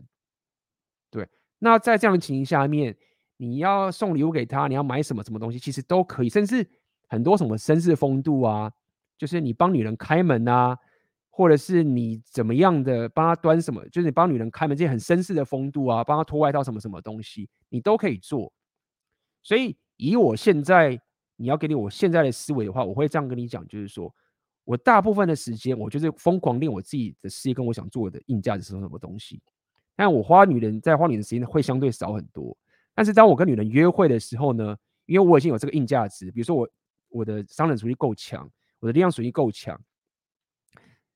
[1.10, 1.28] 对。
[1.60, 2.96] 那在这样的情形下面，
[3.36, 6.30] 你要送礼物给他，你要买什么什么东西，其实都可以。
[6.30, 6.66] 甚至
[7.10, 8.72] 很多什么绅士风度啊，
[9.18, 10.78] 就是你帮女人开门啊，
[11.32, 18.54] 或者是你怎么样的帮他端什么，就是你帮女人开门这些很绅士的风度啊，帮他脱外套什么什么东西，你都可以做。
[19.42, 21.02] 所以以我现在。
[21.38, 24.14] 你要给你我现在的思维的话，我会这样跟你讲，就是说
[24.64, 29.42] 我大部分的时间，我就是疯狂练我自己的事业，跟我想做的硬价值是什么东西。
[29.96, 32.56] 但我花女人在花女人的时间会相对少很多。
[32.94, 34.78] 但是当我跟女人约会的时候呢，
[35.08, 36.70] 因为我已经有这个硬价值，比如说我
[37.10, 38.48] 我的商人属性够强，
[38.80, 39.82] 我的力量属性够强，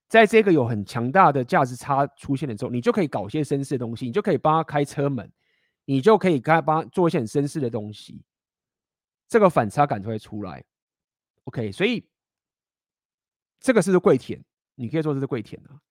[0.07, 5.31] 在这个有很强大的价值差出现的时候，你就可以搞一些绅士的东西，你就可以帮他开车门，
[5.85, 8.23] 你就可以跟他帮他做一些很绅士的东西。
[9.27, 10.63] 这个反差感就会出来
[11.45, 12.07] ，OK，所以
[13.59, 14.43] 这个是不是跪舔？
[14.75, 15.81] 你可以说这是跪舔啊。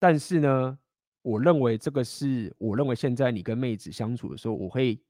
[0.00, 0.78] 但是呢，
[1.22, 5.00] 我认为这个是我认为现在你跟妹子相处的时候，我会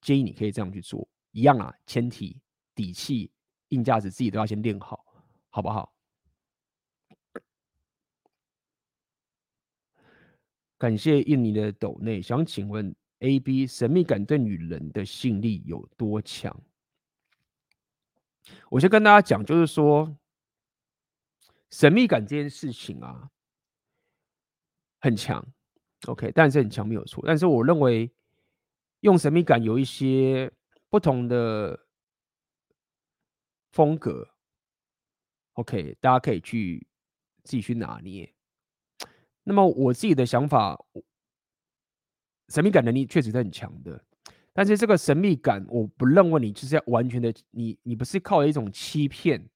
[0.00, 2.40] 建议你可以这样去做，一样啊，前提
[2.74, 3.30] 底气、
[3.68, 5.03] 硬价值自己都要先练好，
[5.54, 5.94] 好不好？
[10.76, 12.92] 感谢印尼的斗内，想请问。
[13.20, 16.54] A B 神秘感对女人的吸引力有多强？
[18.68, 20.14] 我先跟大家讲，就是说
[21.70, 23.30] 神秘感这件事情啊，
[25.00, 25.46] 很强
[26.06, 27.22] ，OK，但是很强没有错。
[27.24, 28.12] 但是我认为
[29.00, 30.52] 用神秘感有一些
[30.90, 31.86] 不同的
[33.70, 34.33] 风格
[35.54, 36.86] ，OK，大家可以去
[37.42, 38.32] 自己去拿捏。
[39.42, 40.78] 那么我自己的想法。
[42.50, 44.04] 神秘感能力确实是很强的，
[44.52, 49.48] 但是这个神秘感，我不认为你就是要完全的，你你不是靠一种欺骗，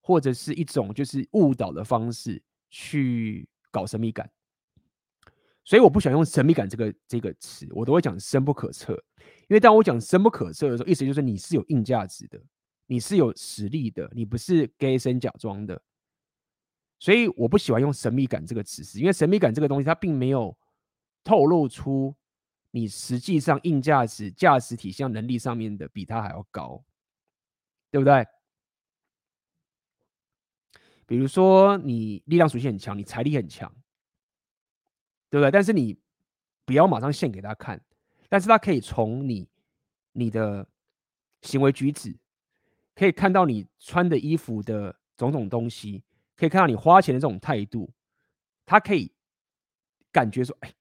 [0.00, 2.40] 或者是一种就是误导的方式
[2.70, 4.30] 去搞神秘感，
[5.64, 8.92] 所以我不喜欢用神秘感这个这个词，我都会讲深不可测，
[9.48, 12.40] 因为当我讲深不可测的时候，意思就是你是有硬价值的，
[12.88, 15.80] 你是有实力的，你不是 gay 生假装的，
[16.98, 20.58] 所以我不喜欢用神秘感这个词，因为神秘感这个东西它并没有。
[21.24, 22.14] 透露出
[22.70, 26.82] 你实际上硬价值、价值体现能力上面的比他还要高，
[27.90, 28.26] 对不对？
[31.04, 33.70] 比如说你力量属性很强，你财力很强，
[35.28, 35.50] 对不对？
[35.50, 35.98] 但是你
[36.64, 37.78] 不要马上献给他看，
[38.30, 39.46] 但是他可以从你
[40.12, 40.66] 你的
[41.42, 42.16] 行为举止，
[42.98, 46.02] 可以看到你穿的衣服的种种东西，
[46.36, 47.88] 可以看到你花钱的这种态度，
[48.66, 49.12] 他可以
[50.10, 50.74] 感觉说，哎。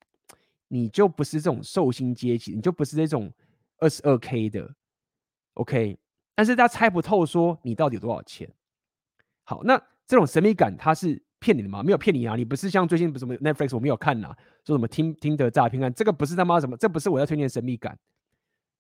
[0.70, 3.32] 你就不是这种寿星阶级，你就不是这种
[3.78, 4.70] 二十二 K 的
[5.54, 5.98] ，OK？
[6.36, 8.52] 但是他猜不透说你到底有多少钱。
[9.46, 11.82] 好，那这种神秘感他是骗你的吗？
[11.82, 12.36] 没有骗你啊！
[12.36, 14.36] 你不是像最近不是什么 Netflix 我没有看呐、
[14.66, 17.98] 说什么听听的诈骗案，这个不是他妈什么，这不是我要推荐的神秘感。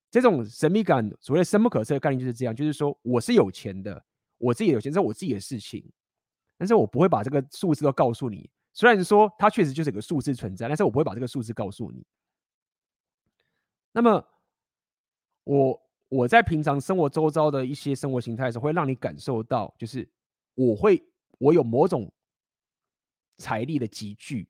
[0.09, 4.03] 这种神秘感所谓深不可测的概念就是这样，就是说我是有钱的，
[4.37, 5.83] 我自己有钱，这是我自己的事情，
[6.57, 8.49] 但是我不会把这个数字都告诉你。
[8.73, 12.05] 虽然说它确实就是一个数字存在，但是我不会把这个数字告诉你。
[13.91, 14.23] 那么，
[15.43, 20.07] 我我在平常生活周遭的一些生活形态的时候，会让你感受到，就是
[20.53, 21.03] 我会
[21.39, 22.11] 我有某种
[23.39, 24.47] 财力的集聚，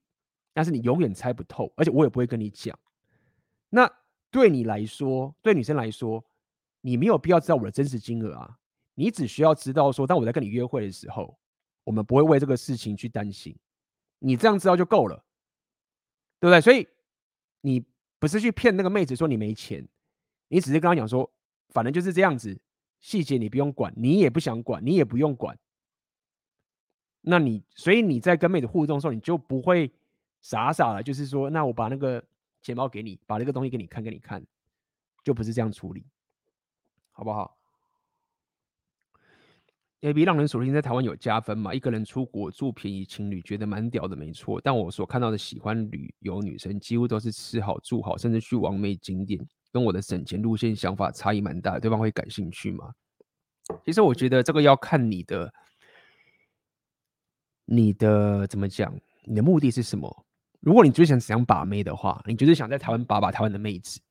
[0.53, 2.77] 但是你永远猜不透，而且我也不会跟你讲。
[3.69, 3.89] 那
[4.37, 6.23] 对你来说，对女生来说，
[6.81, 8.55] 你没有必要知道我的真实金额啊，
[8.93, 11.35] 你只需要知道说，当我在跟你约会的时候，
[11.83, 13.57] 我们不会为这个事情去担心。
[14.19, 15.15] 你这样知道就够了，
[16.39, 16.61] 对不对？
[16.61, 16.87] 所以
[17.61, 17.83] 你
[18.19, 19.83] 不是去骗那个妹子说你没钱，
[20.49, 21.27] 你只是跟她讲说，
[21.69, 22.55] 反正就是这样子，
[22.99, 25.57] 细节你不用管，你也不想管，你也不用管。
[27.21, 29.91] 那你所以你在跟妹子互动的时候，你就不会
[30.41, 32.23] 傻傻的，就是说，那我把那个
[32.61, 34.45] 钱包给你，把那个东西给你看，给你看，
[35.23, 36.05] 就不是这样处理，
[37.11, 37.57] 好不好
[40.01, 41.73] ？AB 让人首先在台湾有加分嘛？
[41.73, 44.61] 一个人出国住便宜情侣觉得蛮屌的，没错。
[44.61, 49.39] 但我所看到的喜欢旅游女生，几乎都是吃好住好，甚至去完美景点，
[49.71, 51.79] 跟我的省钱路线想法差异蛮大。
[51.79, 52.93] 对方会感兴趣吗？
[53.85, 55.53] 其实我觉得这个要看你的。
[57.69, 58.97] 你的怎么讲？
[59.25, 60.26] 你的目的是什么？
[60.59, 64.01] 如果你就是想想把妹的话，你就是想在台湾把把台湾的妹子，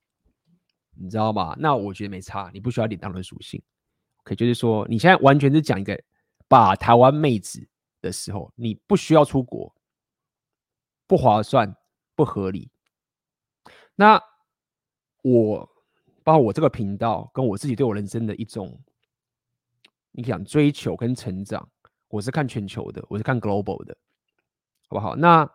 [0.95, 1.57] 你知道吗？
[1.59, 3.63] 那我觉得没差，你不需要点当人属性。
[4.23, 6.01] 可、以就是说，你现在完全是讲一个
[6.49, 7.67] 把台湾妹子
[8.01, 9.75] 的时候，你不需要出国，
[11.07, 11.77] 不划算，
[12.15, 12.71] 不合理。
[13.95, 14.21] 那
[15.23, 15.69] 我
[16.25, 18.81] 包括我这个频道，跟我自己对我人生的一种，
[20.13, 21.69] 你想追求跟成长。
[22.09, 23.97] 我是看全球的，我是看 global 的，
[24.89, 25.17] 好不好？
[25.17, 25.49] 那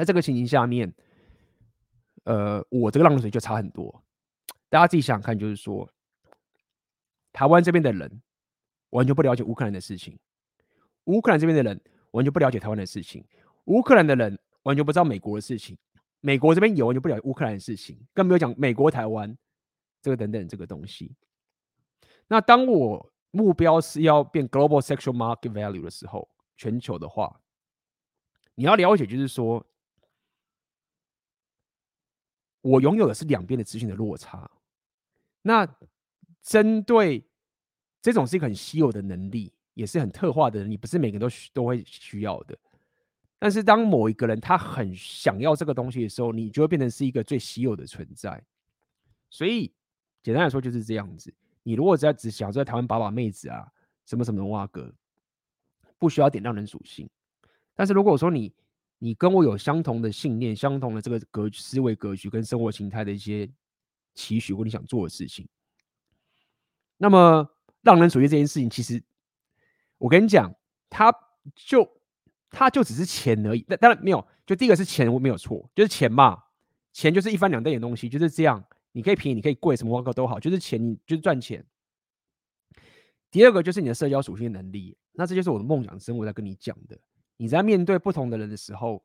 [0.00, 0.90] 在这个情形下面，
[2.24, 4.02] 呃，我这个浪水就差很多。
[4.70, 5.86] 大家自己想想看，就是说，
[7.34, 8.22] 台湾这边的人
[8.90, 10.18] 完全不了解乌克兰的事情，
[11.04, 11.78] 乌克兰这边的人
[12.12, 13.22] 完全不了解台湾的事情，
[13.66, 15.76] 乌克兰的人完全不知道美国的事情，
[16.20, 19.36] 美国这边也完全不了解乌克兰的事情，更没有讲美国台湾
[20.00, 21.14] 这个等等这个东西。
[22.26, 27.40] 那当我目标是要变 global sexual market value 的时候，全球的话，
[28.54, 29.64] 你要了解，就是说，
[32.60, 34.50] 我拥有的是两边的资讯的落差。
[35.42, 35.66] 那
[36.42, 37.24] 针对
[38.02, 42.58] 这种是一个很稀有的能力，也是很特化的能力，不是每个人都需都会需要的。
[43.38, 48.42] 但是当某一个人他很想要这个东西的时候，你就会变成是一个最稀有的存在。
[49.30, 49.72] 所以
[50.22, 51.32] 简单来说就是这样子。
[51.62, 53.66] 你如果只要只想在台湾把把妹子啊，
[54.04, 54.92] 什么什么的话，哥，
[55.98, 57.08] 不需要点亮人属性。
[57.74, 58.52] 但是如果说你
[59.02, 63.50] 你跟我有相同的信念、相同的这个格思维格局跟生活形态的一些
[64.14, 65.48] 期许或你想做的事情，
[66.98, 67.48] 那么
[67.80, 69.02] 让人属性这件事情，其实
[69.96, 70.54] 我跟你讲，
[70.90, 71.10] 它
[71.56, 71.90] 就
[72.50, 73.64] 它就只是钱而已。
[73.66, 76.38] 但当然没有，就第一个是钱，我没有错，就是钱嘛，
[76.92, 78.62] 钱就是一翻两瞪眼东西，就是这样。
[78.92, 81.64] 你可以便宜，你可以贵，什么挖沟都好，就是钱，你就是赚钱。
[83.30, 86.98] 第二个就是你的社交属性能力，那这就是我的梦想生活在跟你讲的。
[87.40, 89.02] 你在面对不同的人的时候，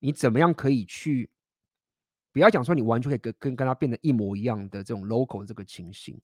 [0.00, 1.30] 你怎么样可以去？
[2.30, 6.20] 不要讲说你完全可以跟跟跟他变得一模一样的这种 local 这个情形，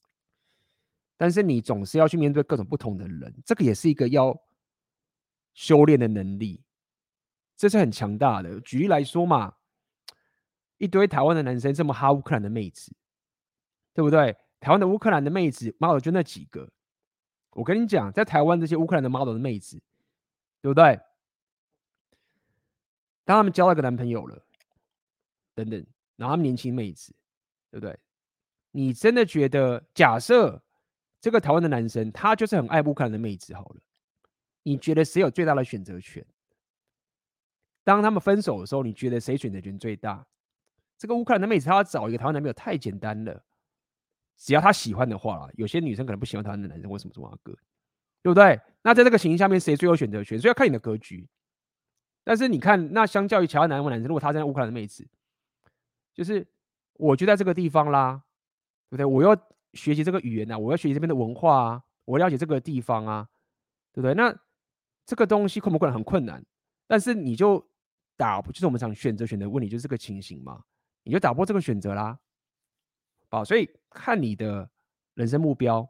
[1.17, 4.39] 但是你总是要去面对各种不同的人，这个也是一个要
[5.55, 6.63] 修炼的能力，
[7.57, 8.61] 这是很强大的。
[8.61, 9.55] 举例来说嘛。
[10.77, 12.95] 一堆台湾的男生这么哈乌克兰的妹子，
[13.95, 14.37] 对不对？
[14.61, 16.71] 台湾的乌克兰的妹子 model 就那几个。
[17.53, 19.83] 我跟你讲，在台湾这些乌克兰的 model 的妹子，
[20.61, 20.99] 对不对？
[23.25, 24.43] 当他们交了个男朋友了，
[25.55, 25.87] 等等，
[26.17, 27.15] 然后他们年轻妹子，
[27.71, 27.99] 对不对？
[28.71, 30.63] 你真的觉得，假设
[31.21, 33.81] 这个台湾的男生他就是很爱乌克兰的妹子好了，
[34.63, 36.25] 你觉得谁有最大的选择权？
[37.85, 40.27] 当他们分手的时候，你觉得谁选择权最大？
[40.99, 43.43] 这个乌克兰的妹子，她要找一个台湾男朋友太简单了。
[44.37, 47.57] 只要她喜欢的话，有些女生可能不喜欢台湾的男生，为什么这么哥？
[48.23, 48.61] 对不对？
[48.83, 50.39] 那在这个情形下面，谁最有选择权？
[50.39, 51.29] 所以要看你的格局。
[52.25, 55.07] 但是你看，那相较于其他南欧男生，如果他在乌克兰的妹子，
[56.15, 56.47] 就是
[56.95, 58.23] 我就在这个地方啦，
[58.91, 59.05] 对不对？
[59.05, 59.35] 我要
[59.73, 63.29] 学习这个语言啊，我要学习这边的文化啊，我了解这个地方啊，
[63.93, 64.15] 对不对？
[64.15, 64.35] 那
[65.07, 65.95] 这个东西困不困难？
[65.95, 66.45] 很困难。
[66.87, 67.67] 但是你就
[68.17, 70.63] 打，就是我们讲选择权的问题，就是这个情形嘛。
[71.05, 72.19] 你就打破这个选择啦，
[73.31, 74.69] 好，所以看你的
[75.15, 75.89] 人生目标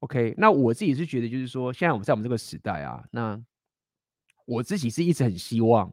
[0.00, 0.34] ，OK。
[0.36, 3.40] 那我自己是觉得，就是说，现在我们在我们这个时代啊，那
[4.44, 5.92] 我自己是一直很希望，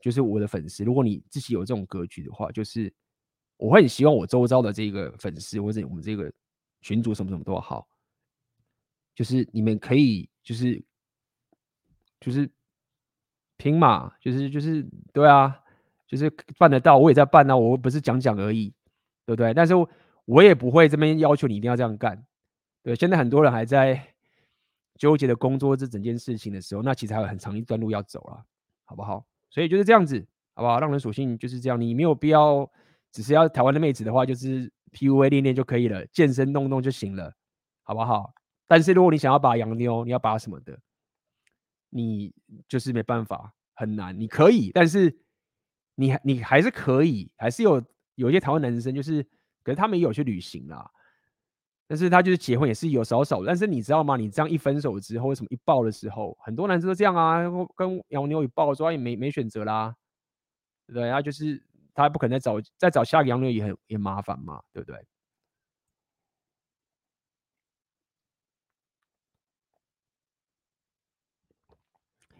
[0.00, 2.92] 就是我的粉丝，如果你自己有这种格局的话，就是
[3.56, 6.32] 我会很希望我周遭的这个粉丝或者我们这个
[6.80, 7.88] 群主什么什么都好，
[9.14, 10.82] 就是你们可以就是
[12.20, 12.50] 就是
[13.56, 15.62] 拼嘛，就是就是对啊。
[16.10, 18.72] 就是办得到，我也在办啊，我不是讲讲而已，
[19.26, 19.52] 对不对？
[19.52, 19.74] 但是
[20.24, 22.24] 我也不会这边要求你一定要这样干，
[22.88, 22.96] 对。
[22.96, 24.14] 现在很多人还在
[24.96, 28.44] 纠结的工作这整件事情的时候，那其实还有很长一段路要走了，
[28.84, 29.26] 好不好？
[29.50, 30.80] 所以就是这样子，好不好？
[30.80, 32.70] 让人属性就是这样，你没有必要，
[33.12, 37.34] 只是要台湾的妹子的话，就是 PUA 练练就可以了，健身弄弄就行了，
[37.82, 38.32] 好不好？
[38.66, 40.78] 但是如果你想要把洋妞，你要把什么的，
[41.90, 42.34] 你
[42.66, 44.18] 就是没办法，很难。
[44.18, 45.18] 你可以，但是。
[46.00, 47.82] 你你还是可以，还是有
[48.14, 49.20] 有一些台湾男生，就是
[49.64, 50.88] 可是他们也有去旅行啦。
[51.88, 54.14] 但是他就是结婚也是有少少，但是你知道吗？
[54.18, 57.42] 你这样一分手之后，为什么一抱的时候，很多男生都这样啊，
[57.74, 59.96] 跟洋妞一抱，说也没没选择啦，
[60.86, 61.10] 对不对？
[61.10, 61.62] 他就是
[61.94, 65.02] 他不可能再找再找下个洋妞也很也麻烦嘛，对不对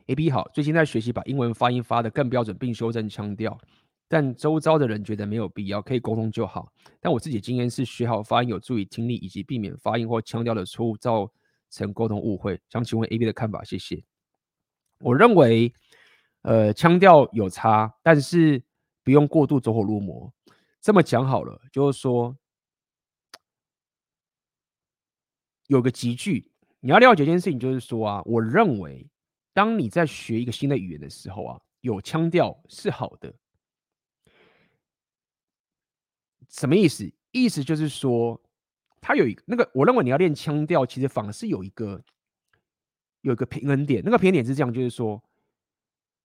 [0.08, 3.58] ？A B 好，最近在学习把英文发音发得更标准，并修正腔调。
[4.08, 6.72] 但周遭的人觉得没有必要，可以沟通就好。
[6.98, 11.30] 但我自己经验是，学好发音有助于听力，以及避免发音或腔调的错误造
[11.70, 12.58] 成沟通误会。
[12.70, 14.02] 想请问 AB 的看法，谢谢。
[15.00, 15.72] 我认为，
[16.42, 18.62] 呃，腔调有差，但是
[19.04, 20.32] 不用过度走火入魔。
[20.80, 22.34] 这么讲好了，就是说，
[25.66, 29.06] 有个级距，你要了解一件事情，就是说啊，我认为，
[29.52, 33.32] 当你在学一个新的语言的时候啊，有腔调是好的。
[36.48, 37.10] 什么意思？
[37.30, 38.40] 意思就是说，
[39.00, 42.02] 他有一个那个，我认为你要练腔调，其实反而是有一个
[43.20, 44.02] 有一个平衡点。
[44.04, 45.22] 那个平衡点是这样，就是说，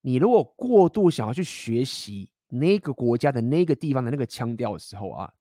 [0.01, 5.33] 你如果过度想要去学习那个国家的那个地方的那个腔调的时候啊，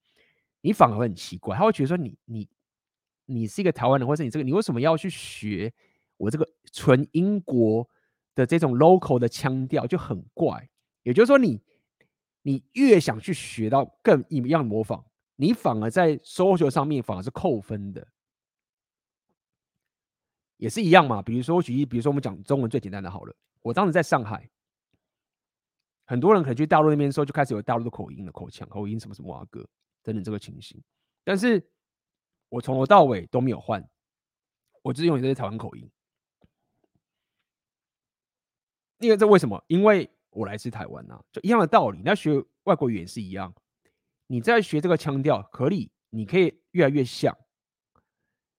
[0.61, 2.49] 你反而会很奇怪，他会觉得说你你
[3.27, 5.73] 你是一个台湾人，或者你这个你为什么要去学
[6.17, 7.89] 我这个纯英国
[8.35, 10.69] 的这种 local 的腔调，就很怪。
[11.05, 11.39] 也就是说。
[11.39, 11.61] 你
[12.45, 15.05] 你越想去学到更一样模仿，
[15.37, 18.05] 你反而在 social 上面反而是扣分的，
[20.57, 21.23] 也是一样嘛。
[21.23, 24.51] 比如说我举例，比如说我们讲中文最简单的好了，我当时在上海，
[26.05, 29.65] 很多人可能去大陆那边的时候就开始有大陆的口音了口腔口音什么什么啊哥
[30.03, 30.83] 等等这个情形，
[31.23, 31.65] 但是
[32.49, 33.89] 我从头到尾都没有换，
[34.83, 35.89] 我就是用这些台湾口音，
[38.99, 39.63] 因为这为什么？
[39.69, 40.11] 因为。
[40.33, 42.01] 我来自台湾呐、啊，就一样的道理。
[42.05, 43.55] 那学外国语言是一样，
[44.27, 47.37] 你在学这个腔调，可以，你可以越来越像。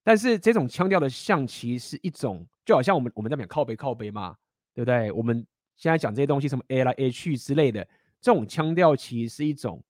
[0.03, 4.35] 但是这种腔调的像，其实是一种，就好像我们我们在讲靠北靠北嘛，
[4.73, 5.11] 对不对？
[5.11, 5.45] 我们
[5.75, 7.87] 现在讲这些东西，什么 A 来 A 去之类的，
[8.21, 9.83] 这种腔调其实是一种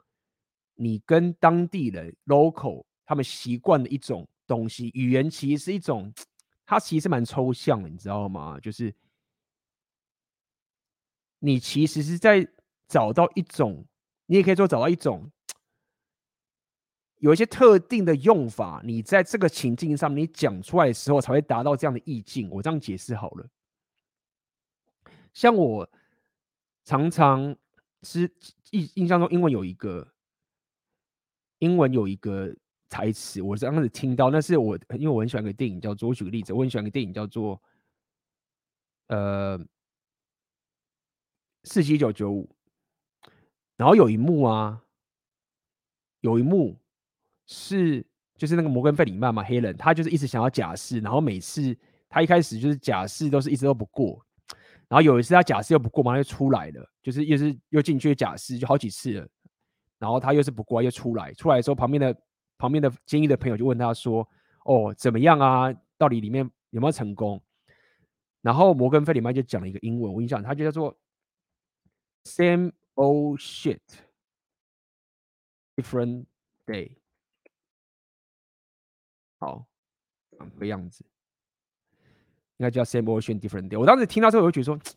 [0.76, 4.90] 你跟当地人 local 他们习惯的一种东西。
[4.94, 6.14] 语言其实是一种，
[6.66, 8.58] 它其实蛮抽象的，你知道吗？
[8.62, 8.94] 就是。
[11.46, 12.48] 你其实是在
[12.88, 13.86] 找到一种，
[14.28, 15.30] 你也可以说找到一种，
[17.18, 22.50] 有一些特定的用法，你在这个情境上，你讲出来的时候才会达到这样的意境。
[22.50, 23.46] 我这样解释好了。
[25.34, 25.90] 像我
[26.86, 27.54] 常常
[28.04, 28.22] 是
[28.72, 30.14] 印印象中，英文有一个
[31.60, 32.56] 英文有一个
[32.88, 37.62] 台词，我刚开始听到，那是我因为我很喜欢一个电影叫做，我举个例子，我很喜欢一个电影叫做，
[39.08, 39.60] 呃。
[41.64, 42.50] 四七九九五，
[43.78, 44.84] 然后有一幕啊，
[46.20, 46.78] 有一幕
[47.46, 48.06] 是
[48.38, 51.76] 就是那个摩根费里曼嘛，黑人，他就是一直想要假释，然后每次
[52.10, 54.22] 他一开始就是假释都是一直都不过，
[54.90, 59.28] 然后有一次他假释又不过嘛，他就出来了，就是又是又进去假释，就好几次了，
[60.00, 62.14] 然后他又是不过又出来，出来的时候旁边的
[62.58, 64.28] 旁边的监狱的朋友就问他说
[64.66, 65.74] ：“哦，怎么样啊？
[65.98, 67.42] 到底里面有没有成功？”
[68.42, 70.94] 然后摩根费里曼就讲了一个英文，我跟你讲，他就叫做。
[72.26, 73.82] Same old shit,
[75.76, 76.26] different
[76.66, 76.96] day。
[79.40, 79.68] 好，
[80.32, 81.04] 两个样子，
[82.58, 83.78] 应该叫 Same old shit, different day。
[83.78, 84.96] 我当时听到之后，我就觉得说，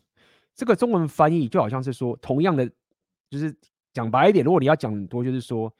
[0.55, 2.65] 这个中文翻译就好像是说，同样的，
[3.29, 3.53] 就是
[3.91, 5.71] 讲白一点，如果你要讲很多，就是说，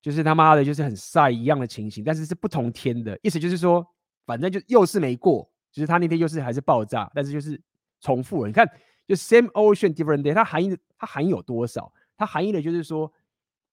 [0.00, 3.84] 就是他妈的，就是很晒一样的情形，但是是不同天的意思，就是说，
[4.24, 7.60] 反正就又是没过，就是他那天又是还是爆炸，但是就是
[8.00, 8.46] 重复了。
[8.48, 8.70] 你看。
[9.12, 11.92] 就 same ocean different day，它含义的它含义有多少？
[12.16, 13.12] 它含义的就是说，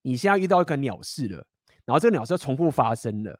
[0.02, 1.38] 你现在遇到一个鸟事了，
[1.86, 3.40] 然后这个鸟事重复发生了，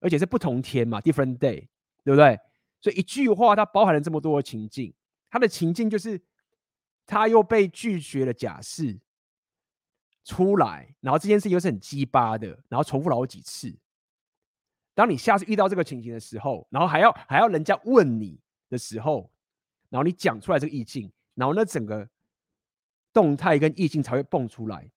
[0.00, 1.66] 而且是不同天嘛，different day，
[2.04, 2.38] 对不对？
[2.82, 4.92] 所以一句话它包含了这么多的情境，
[5.30, 6.20] 它的情境就是
[7.06, 9.00] 他又被拒绝了假释
[10.24, 13.74] 出来，然后这件事又是很鸡巴的，然后重复了好几次。
[14.94, 18.38] 当你下次遇到这个情形的时候，然后还要还要人家问你
[18.68, 19.30] 的时候，
[19.88, 21.10] 然后你讲出来这个意境。
[21.34, 22.08] 然后呢，整个
[23.12, 24.90] 动态跟意境才会蹦出来。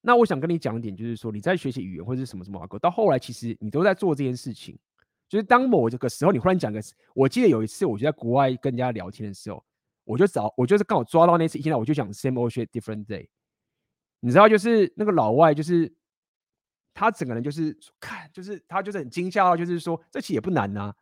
[0.00, 4.78] 那我想跟你讲一点，就是说你在学习语言或者是什么什么啊，到后来其实你都在做这件事情。
[5.26, 6.80] 就是当某这个时候，你忽然讲个，
[7.14, 9.64] 我记得有一次，我就在国外跟人家聊天的时候，
[10.04, 13.26] 我就找，我就是刚好抓到那次，现在我就讲 same old shit different day。
[14.20, 15.92] 你知道，就是那个老外，就是
[16.92, 20.94] 他整个人就是看，就是他就是很惊吓，就是说这其实也不难呐。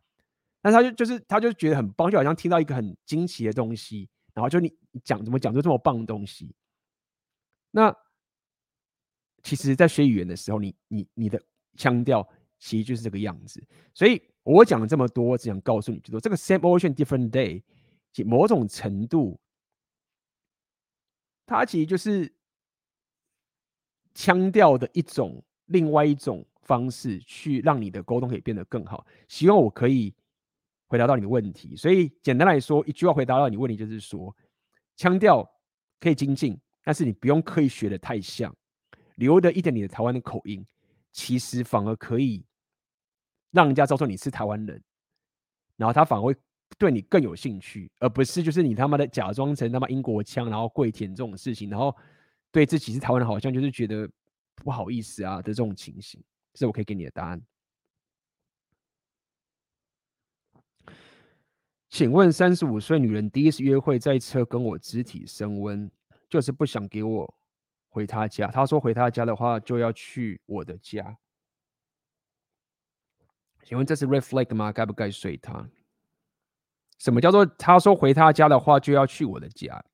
[0.63, 6.55] 但他就就是他就觉得很棒，就好像听到一个很惊奇的东西，然后就你讲怎么讲就这么棒的东西。
[7.69, 7.93] 那
[9.43, 11.37] 其实，在学语言的时候，你你你的
[11.75, 12.25] 腔调
[12.59, 13.61] 其实就是这个样子。
[13.93, 17.61] 所以我讲了这么多，只想告诉你，就说这个 same ocean different day，
[18.13, 19.37] 其某种程度，
[21.45, 22.33] 它其实就是
[24.13, 29.05] 腔调的一种，另外一种方式，去让你的沟通可以变得更好。
[29.27, 30.13] 希望我可以
[30.93, 31.75] 回答到你的问题。
[31.75, 34.35] 所以简单来说，一句话回答到你问题，就是说，
[34.95, 35.43] 腔调
[35.99, 38.55] 可以精进，但是你不用刻意学的太像，
[39.15, 40.63] 留的一点你的台湾的口音，
[41.11, 42.45] 其实反而可以。
[43.49, 44.81] 让人家知道说你是台湾人，
[45.77, 46.35] 然后他反而会
[46.77, 51.95] 对你更有兴趣，而不是就是你他妈的假装成他妈英国腔，然后跪舔这种事情，然后
[52.51, 54.09] 对自己是台湾人好像就是觉得
[54.55, 56.23] 不好意思啊的这种情形，
[56.53, 57.39] 这是我可以给你的答案。
[61.93, 65.91] 请问三十五岁女人第一次约会在车跟我肢体升温，
[66.27, 67.31] 就是不想给我
[67.87, 71.15] 回她家，她说回她家的话就要去我的家。
[73.61, 74.71] 请问这是 red flag 吗？
[74.71, 75.69] 该不该睡她？
[76.97, 79.85] 什么叫做她说回她家的话就要去我的家？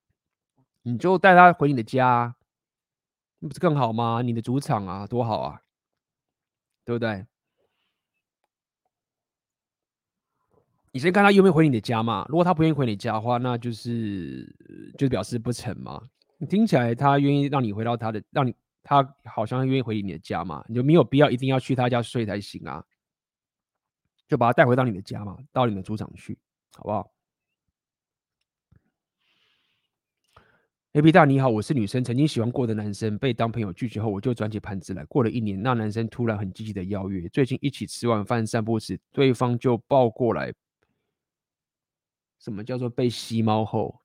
[0.84, 2.34] 你就带她回你的家，
[3.40, 4.22] 那不是更好吗？
[4.22, 5.62] 你的主场啊，多好啊，
[6.86, 7.26] 对不对？
[10.92, 12.26] 你先看他愿不愿意回你的家嘛。
[12.30, 14.52] 如果他不愿意回你家的话，那就是
[14.98, 16.02] 就表示不成嘛。
[16.38, 22.84] 你听起来他愿意让你回到他的，让你他好像愿意回你的家嘛，你就没有必要一定要去他家睡才行啊。
[24.28, 26.38] 就把他带回到你的家嘛，到你的主场去，
[26.76, 27.12] 好不好
[30.94, 35.04] ？AB 大你好，我是女生，曾经喜欢过的男生被当朋友拒绝后，我就转起盘子来。
[35.06, 40.54] 过了一年，那男生突然很积极的邀约，最近一起吃完饭散步时，对方就抱过来。
[42.40, 44.02] 什么叫做被吸猫后？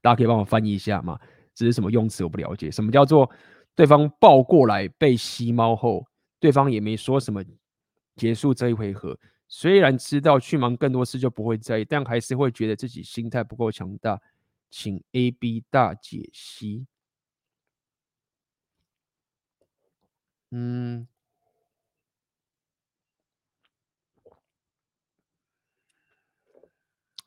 [0.00, 1.18] 大家可以帮我翻译一下吗？
[1.54, 2.24] 只是什么用词？
[2.24, 2.70] 我不了解。
[2.70, 3.30] 什么叫做
[3.74, 6.06] 对方抱过来被吸猫后？
[6.40, 7.44] 对方也没说什么。
[8.14, 14.20] 结束这一回合，虽然知道去忙更多事就不会在意，但还是会觉得自己心态不够强大，
[14.70, 16.86] 请 AB 大解析。
[20.50, 21.08] 嗯，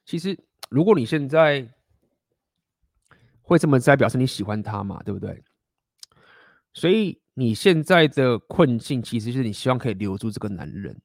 [0.05, 0.37] 其实
[0.69, 1.67] 如果你现在
[3.41, 5.43] 会这么在，表示你喜欢他嘛，对不对？
[6.73, 7.19] 所以。
[7.37, 10.97] 你现在的困境，其实就是你希望可以留住这个男人。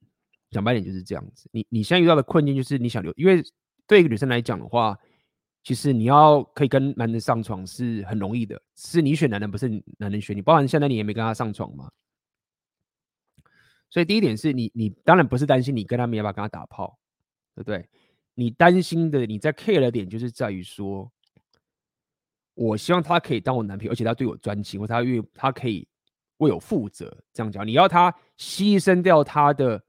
[0.53, 1.49] 讲白点就是这样子。
[1.51, 3.43] 你你现在遇到的困境就是你想留，因为
[3.85, 4.97] 对一个女生来讲的话，
[5.65, 10.41] 其实你要可以跟男人上床是很容易的，是你选男人，不是男人选你。
[10.41, 11.91] 包含现在你也没跟他上床嘛。
[13.91, 16.97] 所以第一点是你你当然不是担心你跟他没有办法跟他打炮，
[17.57, 17.89] 对不对？
[18.41, 21.13] 你担心的你在 care 的点就是在于说，
[22.55, 25.87] 我希望他可以当我男朋友，而且他对我专情，或他愿他可以。
[26.41, 29.85] 为我负责，这样讲，你要他牺牲掉他的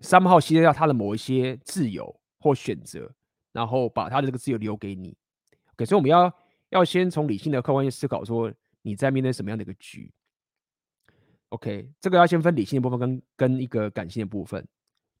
[0.00, 3.14] 三号，牺牲掉他的某一些自由或选择，
[3.52, 5.14] 然后把他的这个自由留给你。
[5.76, 6.34] 可是我们要
[6.70, 10.10] 要先从理性的客观去思考，说你在面对什么样的一个局
[11.50, 14.66] ？OK，这个要先分理性的部分跟跟一个感性的部分。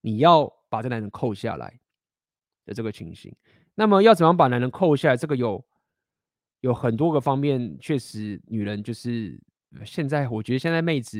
[0.02, 1.80] 你要把这男人扣下来
[2.66, 3.34] 的这个情形，
[3.74, 5.16] 那么要怎么把男人扣下来？
[5.16, 5.64] 这个有。
[6.62, 9.36] 有很多个方面，确实，女人就是
[9.84, 11.18] 现在，我觉得现在妹子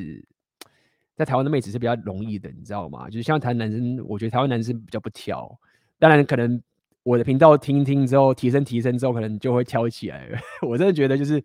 [1.17, 3.11] 在台湾的妹子是比较容易的，你知道吗？
[3.11, 5.51] 就是像台湾男生，我觉得台湾男生比较不挑。
[5.99, 6.62] 当然，可能
[7.02, 10.31] 我的频道听一听之后，提升提升之后，可能就会挑起来。
[10.62, 11.43] 我真的觉得，就是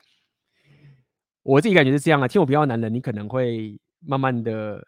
[1.41, 2.27] 我自己感觉是这样啊。
[2.27, 4.87] 听我频道的男人，你可能会慢慢的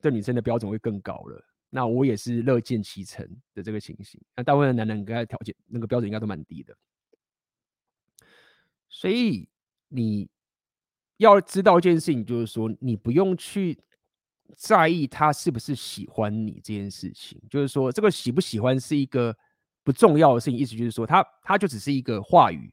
[0.00, 1.44] 对女生的标准会更高了。
[1.74, 4.20] 那我也是乐见其成的这个情形。
[4.36, 6.76] 那大部分的男人应该条件那个标准应该都蛮低的。
[8.90, 9.48] 所以
[9.88, 10.28] 你
[11.16, 13.78] 要知道一件事情，就是说你不用去
[14.54, 17.40] 在意他是不是喜欢你这件事情。
[17.48, 19.34] 就是说，这个喜不喜欢是一个
[19.82, 20.58] 不重要的事情。
[20.58, 22.70] 意思就是说，他他就只是一个话语，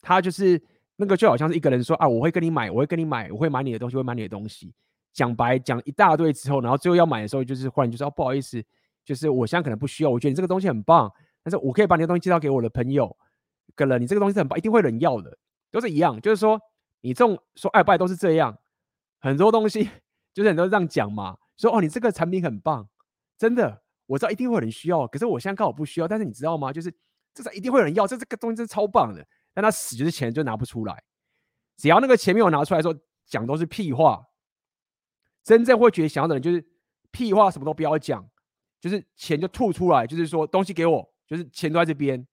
[0.00, 0.60] 他就是
[0.96, 4.74] 那个就好像是一个人说啊，我会跟你买，我会跟你买，我会买你的东西，我会买你的东西。
[5.16, 8.62] 讲白讲一大堆之后，然后最后要买的时候，就是忽然就说哦，不好意思，
[9.02, 11.10] 就是我现在可能不需要，我觉得你这个东西很棒，
[11.42, 13.16] 但是我可以把你的东西介绍给我的朋友。
[13.74, 15.38] 可能，你这个东西很棒，一定会有人要的，
[15.70, 16.20] 都是一样。
[16.20, 16.60] 就是说，
[17.00, 18.56] 你这种说爱不爱都是这样，
[19.18, 19.88] 很多东西
[20.34, 21.38] 就是很多人这样讲嘛。
[21.56, 22.86] 说哦，你这个产品很棒，
[23.38, 25.06] 真的，我知道一定会有人需要。
[25.06, 26.70] 可是我现在刚好不需要，但是你知道吗？
[26.70, 26.94] 就是
[27.32, 29.26] 这是一定会有人要，这这个东西真是超棒的。
[29.54, 31.02] 但他死就是钱就拿不出来，
[31.78, 34.25] 只要那个钱没有拿出来说，讲都是屁话。
[35.46, 36.62] 真正会觉得想要的人就是
[37.12, 38.28] 屁话，什么都不要讲，
[38.80, 42.26] 就是钱就吐出来，就是说东西给我，就是钱都在这边。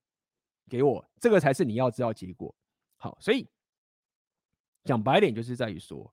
[0.70, 2.56] 给我这个才是你要知道结果。
[2.96, 3.46] 好，所以
[4.86, 6.12] 讲白点就是在于说，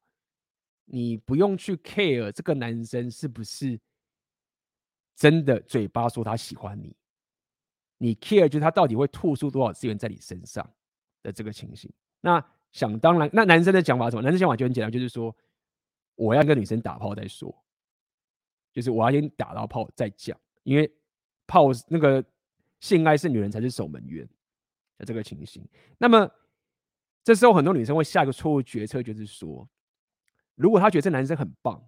[0.86, 3.80] 你不用去 care 这个男生是不是
[5.14, 6.94] 真的嘴巴说他喜欢你，
[7.96, 10.68] 你 care 就是他到底会吐出多少资源在你身上
[11.22, 11.90] 的这个情形。
[12.20, 14.22] 那想当然，那男生的讲法是什么？
[14.22, 15.34] 男生想法就很简单，就是说
[16.20, 17.50] 我要跟女生打炮再说，
[18.74, 20.92] 就是我要先打到炮再讲，因为
[21.46, 22.22] 炮那个
[22.80, 24.28] 性爱是女人才是守门员
[24.98, 25.66] 的这个情形。
[25.96, 26.30] 那么
[27.24, 29.66] 这时候很多女生会下一个错误决策，就是说，
[30.56, 31.82] 如果她觉得这男生很棒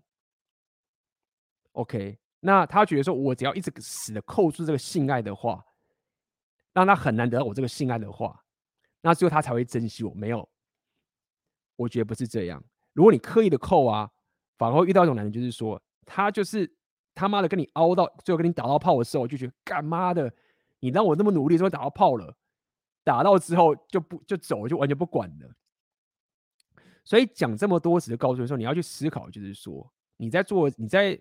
[1.73, 5.63] ，OK，那她觉得说我只要一直死的扣住这个性爱的话，
[6.73, 8.43] 让他很难得到我这个性爱的话，
[9.03, 10.15] 那最后他才会珍惜我。
[10.15, 10.49] 没有。
[11.77, 12.65] 我觉得不是这样。
[12.93, 14.11] 如果你刻意的扣啊，
[14.63, 16.73] 反而遇到一种男人，就是说他就是
[17.17, 20.33] 他妈的跟你凹到最后跟你打到炮的时候，就觉得干妈的，
[20.79, 22.33] 你让我那么努力，终于打到炮了，
[23.03, 25.53] 打到之后就不就走，就完全不管了。
[27.03, 31.21] 所以讲这么多，只是告诉你说，你要去思考，就是说你在做你在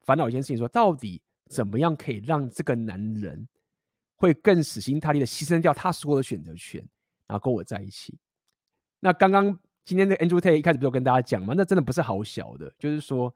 [0.00, 3.46] 烦恼一件事情，说到底怎么样可以让这个男人
[4.16, 6.84] 会更死心塌地的牺牲掉他所有的选择权，
[7.28, 8.18] 然后跟我在一起。
[8.98, 9.56] 那刚刚。
[9.84, 11.54] 今天的 Andrew Tate 一开始不就跟大家讲吗？
[11.56, 13.34] 那真的不是好小的，就是说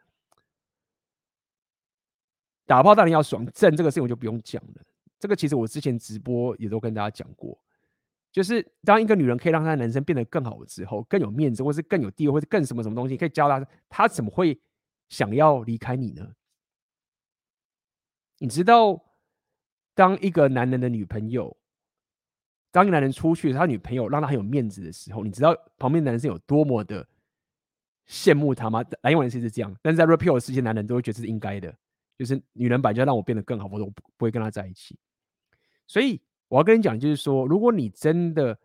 [2.65, 4.83] 打炮当然要爽，正这个事情我就不用讲了。
[5.19, 7.59] 这个其实我之前直播也都跟大家讲过，
[8.31, 14.61] 就是当一个女人可以让她的男生变得更好之后，更有面子，或是更有地位，或是更什么什么东西，可以教他，他怎么会
[15.09, 16.35] 想要离开你呢？
[18.39, 19.03] 你知道，
[19.95, 21.57] 当一个男人的女朋友。
[22.75, 27.07] 当一个男人出去，他女朋友让他很有面子的时候，你知道旁边男生有多么的
[28.09, 28.85] 羡慕他吗？
[29.01, 31.73] 男人其实是这样，但是在 Repeal 的世界，男人都会觉得是应该的，
[32.19, 34.99] 就是女人本来就要让我变得更好，否则我不不会跟他在一起。
[35.87, 38.59] 所以我要跟你讲，就是说，如果你真的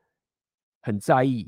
[0.82, 1.48] 很在意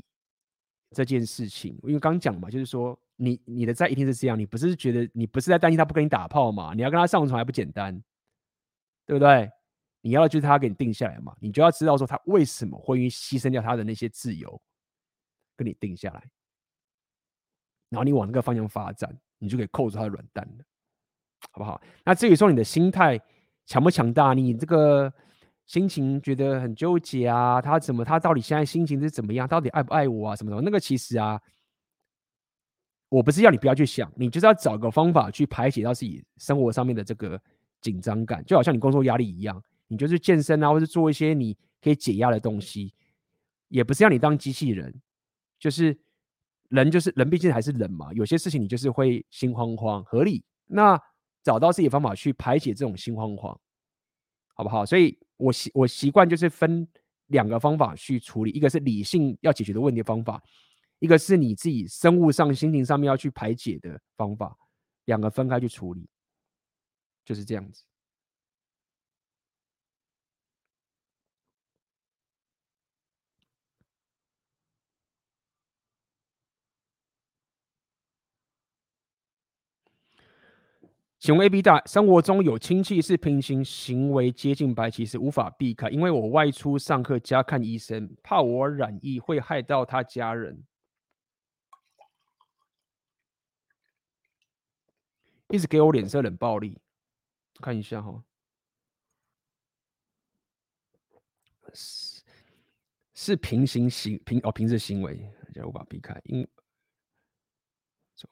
[0.92, 6.74] 这件事情，因为刚讲嘛，就是说你你的在意一定是这样，你不是觉得你不是在担心他不跟你打炮嘛？
[6.74, 7.92] 你要跟他上床还不简单，
[9.04, 9.50] 对不对？
[10.02, 14.60] 你要就是他给你定下来嘛，你就要知道说他为什么会牺牲掉他的那些自由，
[15.56, 16.22] 跟你定下来，
[17.88, 20.64] 然后你往那个方向发展，你就可以扣住他的软蛋了，
[21.52, 21.80] 好不好？
[22.04, 23.20] 那至于说你的心态
[23.64, 25.12] 强不强大，你这个
[25.66, 30.60] 心情觉得很纠结啊，他怎么他到底现在心情是怎么样，到底爱不爱我啊，什么什么？
[30.60, 31.40] 那个其实啊，
[33.08, 37.40] 我不是要你不要去想，你就是要找个方法去排解到自己生活上面的这个
[37.80, 39.62] 紧张感，就好像你工作压力一样。
[39.92, 42.94] 你就是健身啊，或者做一些你可以解压的东西，
[43.68, 45.02] 也不是要你当机器人，
[45.58, 45.94] 就是
[46.70, 48.10] 人就是人，毕竟还是人嘛。
[48.14, 50.42] 有些事情你就是会心慌慌，合理。
[50.66, 50.98] 那
[51.42, 53.60] 找到自己的方法去排解这种心慌慌，
[54.54, 54.86] 好不好？
[54.86, 56.88] 所以我习我习惯就是分
[57.26, 60.42] 两个方法去处理，一个是理性要解决的问题方法，
[61.00, 64.56] 一个是你自己生物上、心情上面要去排解的方法，
[65.04, 66.08] 两个分开去处理，
[67.26, 67.84] 就是这样子。
[81.22, 90.64] 请问 AB 大，生活中有亲戚是平行行为接近白棋，是无法避开，因为我外出上课加看医生，怕我染疫会害到他家人，
[95.46, 96.76] 一直给我脸色冷暴力，
[97.60, 98.24] 看一下哈，
[101.72, 102.22] 是
[103.14, 105.32] 是平行行平哦平时行为，
[105.64, 106.44] 无法避开，因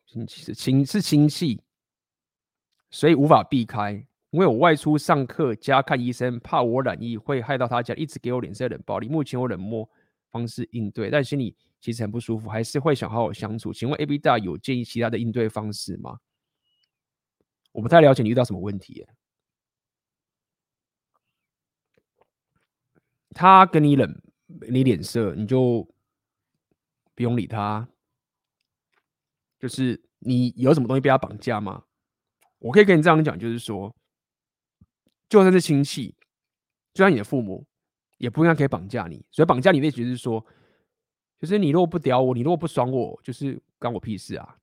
[0.06, 1.62] 亲戚是亲是亲戚。
[2.90, 3.92] 所以无法避开，
[4.30, 9.08] 因为我外出上课加看医生，怕我染疫会害到他家，一直给我脸色冷暴力。
[9.08, 9.88] 目前我冷漠
[10.30, 13.72] 方式应对，但心里其实很不舒服，还是会想好好相处。
[13.72, 16.18] 请问 AB 大有建议其他的应对方式吗？
[17.72, 19.06] 我不太了解你遇到什么问题。
[23.32, 24.20] 他跟你冷
[24.68, 25.88] 你脸色，你就
[27.14, 27.88] 不用理他。
[29.60, 31.84] 就是你有什么东西被他绑架吗？
[32.60, 33.92] 我可以跟你这样讲，就是说，
[35.28, 36.14] 就算是亲戚，
[36.92, 37.66] 就算你的父母，
[38.18, 39.24] 也不应该可以绑架你。
[39.30, 40.44] 所以绑架你的意思就是说，
[41.38, 44.56] 就是你如果不屌我，你如果不爽我，就是关我屁事啊！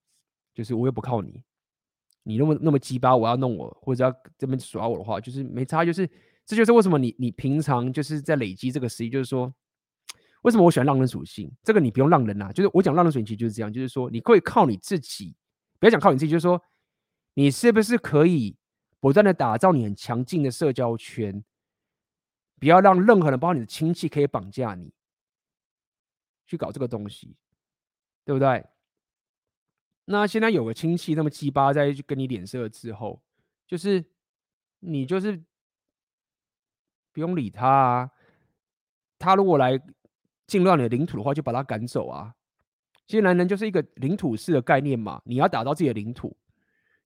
[0.53, 1.42] 就是我又不靠你，
[2.22, 5.84] 你那么那么鸡巴，我要弄我或者要这边耍我的话，就是没差。
[5.84, 6.08] 就是
[6.45, 9.51] 这就是为什么你你平常就是在累积这个实力，就是说，
[10.43, 11.51] 为什么我喜欢浪人属性？
[11.64, 15.35] 这个你不用浪人啊，就是我讲浪人属性其实就是这样，就是说你可以靠你自己，
[15.80, 16.61] 不要讲靠你自己，就是说。
[17.38, 18.57] 你是不是可以
[18.99, 21.43] 不断的打造你很强劲的社交圈，
[22.59, 24.91] 不要让任何人，包括你的亲戚，可以绑架你
[26.48, 27.35] 去搞这个东西，
[28.25, 28.66] 对不对？
[30.06, 33.22] 那现在有个亲戚那么鸡巴在跟你脸色之后，
[33.67, 34.03] 就是
[34.80, 35.40] 你就是
[37.14, 38.09] 不用理他啊。
[39.19, 39.80] 他如果来
[40.48, 42.33] 进入到你的领土的话，就把他赶走啊。
[43.06, 46.35] 其实男人就是一个领土式的概念嘛，你要打造自己的领土，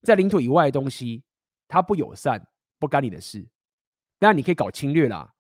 [0.02, 1.24] 在领土以外的东西，
[1.68, 2.48] 他不友善，
[2.80, 3.48] 不干你的事。
[4.18, 5.34] 当然你可以搞侵略啦，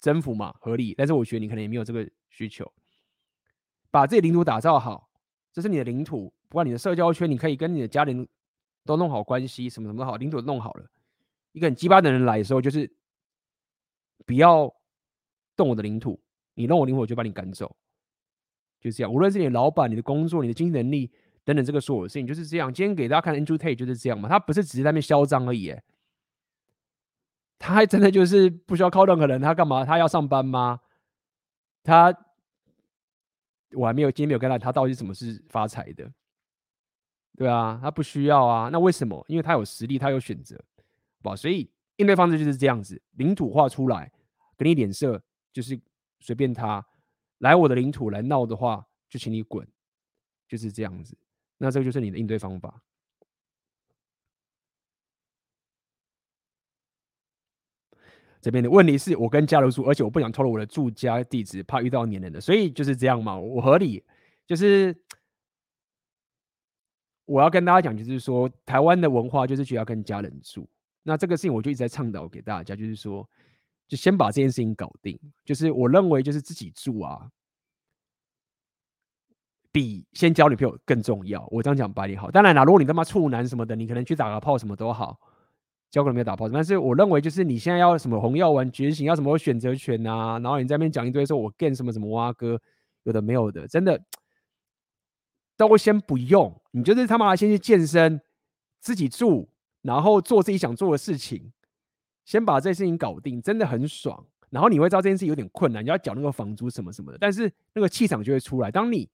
[0.00, 0.94] 征服嘛，合理。
[0.96, 2.70] 但是我觉得你可能也没有这个需求，
[3.90, 5.08] 把自己领土打造好，
[5.52, 6.32] 这是你的领土。
[6.48, 8.26] 不管你的社交圈，你可以跟你的家人
[8.84, 10.90] 都弄好关系，什么什么好，领土弄好了。
[11.52, 12.90] 一个很鸡巴的人来的时候，就是
[14.24, 14.72] 不要
[15.56, 16.20] 动我的领土，
[16.54, 17.76] 你弄我领土，我就把你赶走。
[18.80, 21.12] 就这样，无论是你的老板、你的工作、你的经济能力
[21.48, 22.70] 等等，这个所有的事情就是这样。
[22.70, 25.74] 今天给大家看 Andrew Tate 就是这样嘛，他不是只是在那边嚣张而已，
[27.58, 29.82] 他还真的就是不需要靠任何人，他干嘛？
[29.82, 30.78] 他要上班吗？
[31.82, 32.14] 他
[33.72, 36.12] 我还没有今天没有跟他，他到底怎么是发财的？
[37.38, 38.68] 对啊，他不需要啊。
[38.70, 39.24] 那为什么？
[39.26, 40.62] 因为他有实力，他有选择，
[41.22, 41.34] 好吧？
[41.36, 44.12] 所以应对方式就是这样子，领土化出来，
[44.58, 45.18] 给你脸色，
[45.50, 45.80] 就是
[46.20, 46.84] 随便他。
[47.38, 49.66] 来我的领土来闹的话，就请你滚，
[50.46, 51.16] 就是这样子。
[51.58, 52.82] 那这个就是你的应对方法。
[58.40, 63.36] 这边的问题是我跟家人住，而且我不想透露我的住家地址，怕遇到黏人的，所以就是这样嘛。
[63.36, 64.02] 我合理，
[64.46, 64.96] 就是
[67.24, 70.68] 我要跟大家讲，就是说台湾的文化就是需要跟家人住。
[71.02, 73.28] 那这个事情我就一直在倡导给大家，就是说。
[73.88, 77.26] 就先把这件事情搞定，就是我认为就是自己住啊，
[79.70, 81.46] 比先交女朋友更重要。
[81.50, 85.18] 我这样讲白点好，当然啦，如果你他妈处男什么的，你可能去打个炮什么都好，
[85.90, 86.48] 交个女朋友打炮。
[86.48, 92.60] 但是我认为就是你现在要什么红药丸觉醒，要什么选择权啊，然后你在那边讲一堆说我干什么什么蛙哥，
[93.04, 94.00] 有的没有的，真的
[95.56, 96.60] 都先不用。
[96.70, 98.20] 你就是他妈先去健身，
[98.80, 99.48] 自己住，
[99.82, 101.52] 然后做自己想做的事情。
[102.24, 104.26] 先把这事情搞定，真的很爽。
[104.50, 108.70] 然后你会知道这件事有点困难，你要缴那个房租什么什么的，但是那个气场就会出来。
[108.70, 109.08] 当你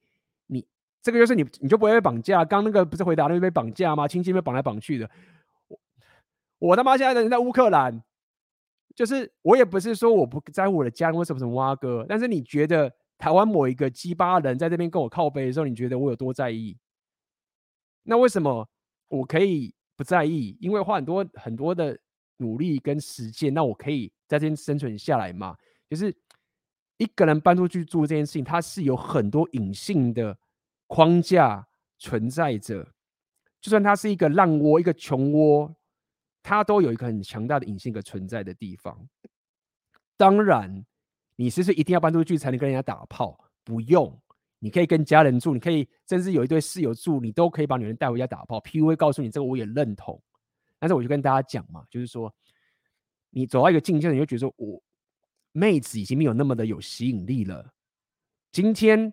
[1.05, 2.45] 这个就是你，你就不会被绑架。
[2.45, 4.09] 刚那个不是回答那个被绑架吗？
[4.09, 5.09] 亲戚被绑来绑去的。
[6.59, 8.03] 我他妈现在的人在乌克兰，
[8.97, 16.77] 就是我也不是说我不在乎我的家人为什么什么挖哥，但是你觉得台湾某一个鸡巴人在这边跟我靠背的时候，你觉得我有多在意？
[18.03, 18.69] 那为什么
[19.09, 20.57] 我可以不在意？
[20.61, 21.97] 因为花很多很多的。
[22.39, 25.57] 努力跟实践，那我可以在这边生存下来吗？
[25.89, 26.13] 就是
[26.97, 30.37] 一个人搬出去住这件事情，它是有很多隐性的
[30.95, 31.67] 框架
[31.99, 32.87] 存在着。
[33.61, 35.75] 就算它是一个烂窝、一个穷窝，
[36.41, 38.97] 它都有一个很强大的隐性的存在的地方。
[40.17, 40.87] 当然，
[41.35, 43.37] 你是不是一定要搬出去才能跟人家打炮？
[43.65, 44.17] 不用，
[44.61, 48.61] 你可以跟家人住，你可以甚至有一对室友住，你都可以把女人带回家打炮。
[48.61, 50.23] PUA 告诉你这个，我也认同。
[50.79, 52.33] 但是我就跟大家讲嘛，就是说，
[53.31, 54.81] 你走到一个境界，你就觉得我
[55.51, 57.75] 妹子已经没有那么的有吸引力了。
[58.53, 59.13] 今天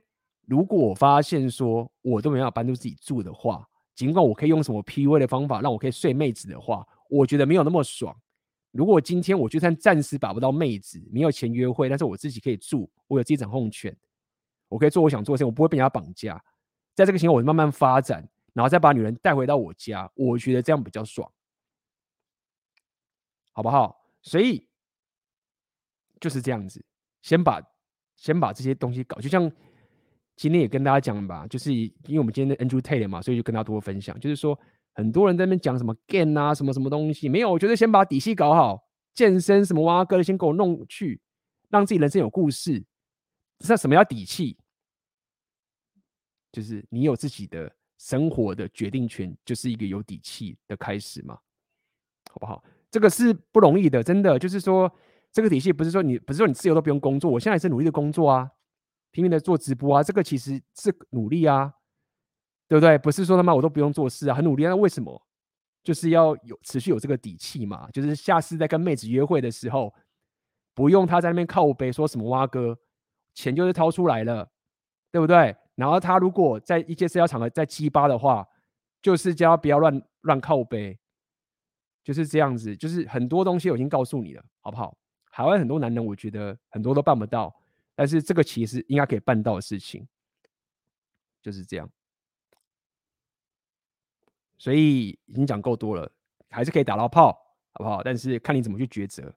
[0.52, 3.66] 如果我发现说我都没办法搬出自己住的话，
[3.96, 8.14] 尽管我可以用什么 PUA 的方法让我可以睡妹子的话，我觉得没有那么爽。
[8.72, 13.96] 如果今天我就算暂时把不到妹子，没有钱约会，但是我自己可以住，我有自己掌控权，
[14.68, 16.44] 我可以做我想做的事，我不会被人家绑架。
[16.96, 21.32] 在这个情况，我慢慢发展，然后再把女人带回到我家，我觉得这样比较爽。
[23.54, 24.06] 好不好？
[24.22, 24.68] 所以
[26.20, 26.84] 就是这样子，
[27.22, 27.62] 先把
[28.18, 29.50] 先把这些东西搞，就像
[30.42, 34.60] 今天也跟大家讲吧，就是因为我们今天的 Andrew Tate 嘛，所以就跟大家多分享，就是说
[34.96, 41.22] 很多人在那边讲什么 gain 啊，什么什么东西，没有，我觉得先把底细搞好，健身什么哇哥的，先给我弄去，
[41.70, 42.84] 让自己人生有故事。
[43.70, 44.58] 那什么叫底气？
[46.52, 51.36] 就是你有自己的生活的决定权，就是一个有底气的开始嘛，
[52.32, 52.64] 好不好？
[52.90, 54.92] 这个是不容易的，真的就是说，
[55.32, 58.50] 这个体系不是说你不是说你自由都不用工作，我现在是努力的工作啊，
[59.12, 61.74] 拼命的做直播啊，这个其实是努力啊，
[62.68, 62.98] 对不对？
[62.98, 65.22] 不是说他妈我都不用做事啊，很努力啊，那为什么？
[65.84, 69.94] 就是要有持续有这个底气嘛，就是下次在跟妹子约会的时候，
[70.74, 72.78] 不用他在那边靠背说什么挖哥，
[73.34, 74.48] 钱就是掏出来了，
[75.12, 75.56] 对不对？
[75.76, 78.48] 然后他如果在一些社交场合在鸡巴的话，
[79.02, 80.98] 就是叫他不要乱乱靠背。
[82.04, 84.98] 就是这样子，就是很多东西我已经告诉你了，好不好？
[85.32, 87.54] 海外很多男人，我觉得很多都办不到，
[88.02, 90.08] 但是这个其实应该可以办到的事情，
[91.40, 91.88] 就是这样。
[94.58, 96.12] 所以已经讲够多了，
[96.50, 97.32] 还是可以打到炮，
[97.74, 98.02] 好不好？
[98.02, 99.32] 但是看你怎么去抉择。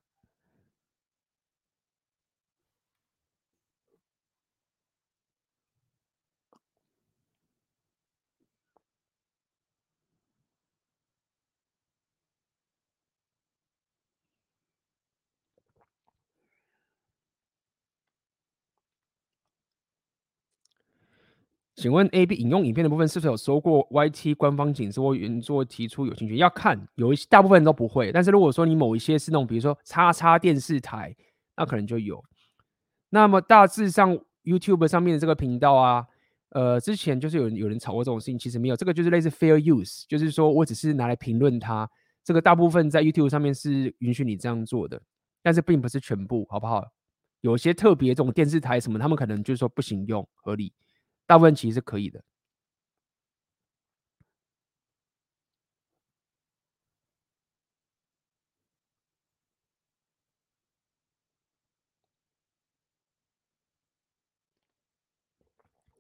[21.84, 26.36] 请问 A B 引用影片的部分是否有收过 YT 官方警示或原作提出有兴趣？
[26.36, 28.10] 要看，有一些大部分人都不会。
[28.10, 31.14] 但是如果说你某一些是那种，比如说叉叉电视台，
[31.54, 32.24] 那可能就有。
[33.10, 36.06] 那么大致上 YouTube 上面的这个频道啊，
[36.52, 41.86] 呃，之前就是有人有人吵过这种事情，其实没有，这个就是类似 fair use，就是说我只是拿来评论它。
[42.24, 44.98] 这个大部分在 YouTube 上面是允许你这样做的，
[45.42, 46.82] 但是并不是全部，好不好？
[47.42, 50.72] 有些特别这种电视台什么，他们可能就是说不行用，合理。
[51.26, 52.22] 大部分其实是可以的。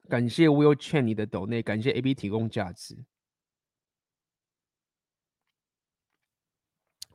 [0.08, 2.94] 感谢 Will Chen 你的抖内，感谢 AB 提供价值。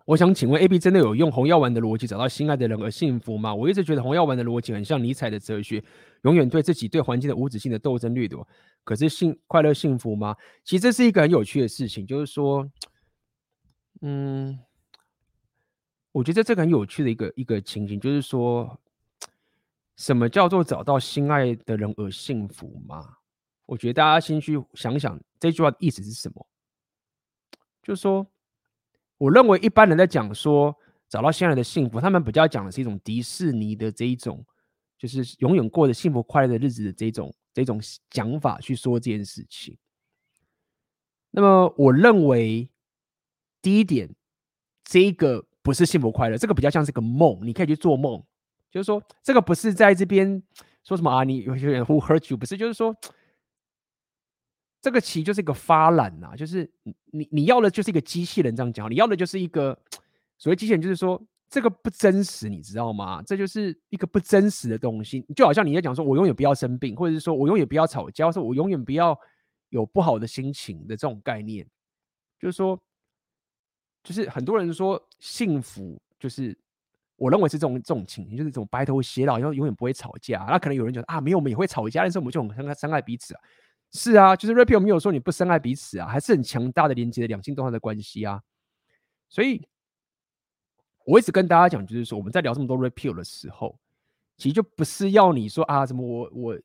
[0.09, 3.53] 我想请问，AB 真的有用红药丸的逻辑找到心爱的人而幸福吗？
[3.53, 5.83] 我一直觉得红药丸的逻辑很像尼采的哲学，
[6.23, 8.47] 永远对自己、对环境的无止境的斗争掠夺。
[8.83, 10.35] 可是幸快乐幸福吗？
[10.63, 12.67] 其实这是一个很有趣的事情，就是说，
[14.01, 14.57] 嗯，
[16.11, 18.79] 我觉得这个很有趣的一个一个情景，就是说，
[19.95, 23.17] 什么叫做找到心爱的人而幸福吗？
[23.67, 26.47] 我觉得大家先去想想这句话的意思是什么，
[27.83, 28.25] 就是说。
[29.19, 30.75] 我认为一般人在讲说
[31.09, 34.43] 找到现在的幸福，他们比较讲的是一种迪士尼的这一种，
[34.97, 39.77] 就是永远过着幸福快乐的日子的这种这种讲法去说这件事情。
[41.31, 42.67] 那么我认为
[43.61, 44.09] 第一点，
[44.83, 48.23] 这个不是幸福快乐，这个比较像是个梦，你可以去做梦，
[48.71, 50.41] 就是说这个不是在这边
[50.83, 52.95] 说什么啊，你有些人 who hurt you，不是，就是说。
[54.81, 56.69] 这个其实就是一个发懒呐、就是
[57.11, 59.77] 你你要的就是一个机器人这样讲，你要的就是一个
[60.37, 63.21] 所谓机器人，就是说这个不真实，你知道吗？
[63.23, 69.17] 这就是一个不真实的东西，就好像你在讲说，我永远不要生病，或者是说我永远不要吵架，或者说我永远不要
[69.69, 71.67] 有不好的心情的这种概念，
[72.39, 72.79] 就是说，
[74.03, 76.57] 就是很多人说幸福，就是
[77.17, 80.45] 我认为是这种这种情形，就是这种白头偕老，然后永远不会吵架。
[80.47, 83.41] 那可能有人觉得啊，没有，我们也会吵架，但是我们就很伤害伤害彼此啊。
[83.91, 88.39] 是啊，就是 Rapio 没有说你不深爱彼此啊，还是很强大的连接的两性动态的关系啊。
[89.27, 89.67] 所以，
[91.05, 93.79] 我一直跟大家讲，就是说我们在聊这么多 Rapio 的时候，
[94.37, 96.59] 其实就不是要你说啊，什么我我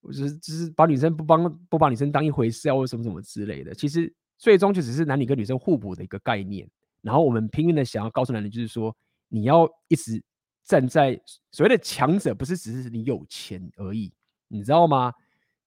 [0.00, 3.74] 我就是就是把女生不帮不把女生当一回事啊，或什么什么之类的。
[3.74, 6.68] 其实最终就只是男女跟女生互补的一个概念。
[7.00, 8.96] 然后我们拼命的想要告诉男人，就是说
[9.28, 10.22] 你要一直
[10.62, 14.12] 站在所谓的强者，不是只是你有钱而已，
[14.46, 15.12] 你知道吗？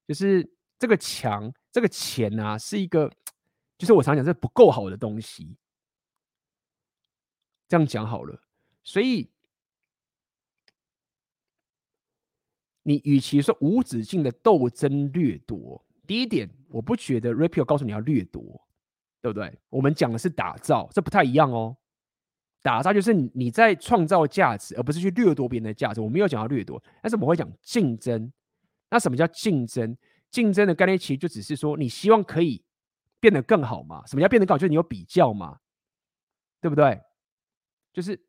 [0.07, 0.49] 就是。
[0.79, 3.11] 这个强，这个钱啊，是一个，
[3.77, 5.55] 就是我常讲，这不够好的东西。
[7.67, 8.39] 这样讲好了，
[8.83, 9.29] 所以
[12.83, 18.41] 你与其说无止境的斗争掠夺，第一点，我不觉得 Rapio 告诉你要掠夺，
[19.21, 19.53] 对不对？
[19.69, 21.75] 我们讲的是打造，这不太一样哦。
[22.61, 25.99] 打造就是你在创造价值，而不是去掠夺别人的价值。
[25.99, 28.31] 我没有讲到掠夺，但是我会讲竞争。
[28.89, 29.97] 那什么叫竞争？
[30.29, 32.63] 竞争的概念其实就只是说，你希望可以
[33.19, 34.05] 变得更好嘛？
[34.05, 34.57] 什么叫变得更好？
[34.57, 35.59] 就是你有比较嘛，
[36.61, 37.01] 对不对？
[37.93, 38.19] 就是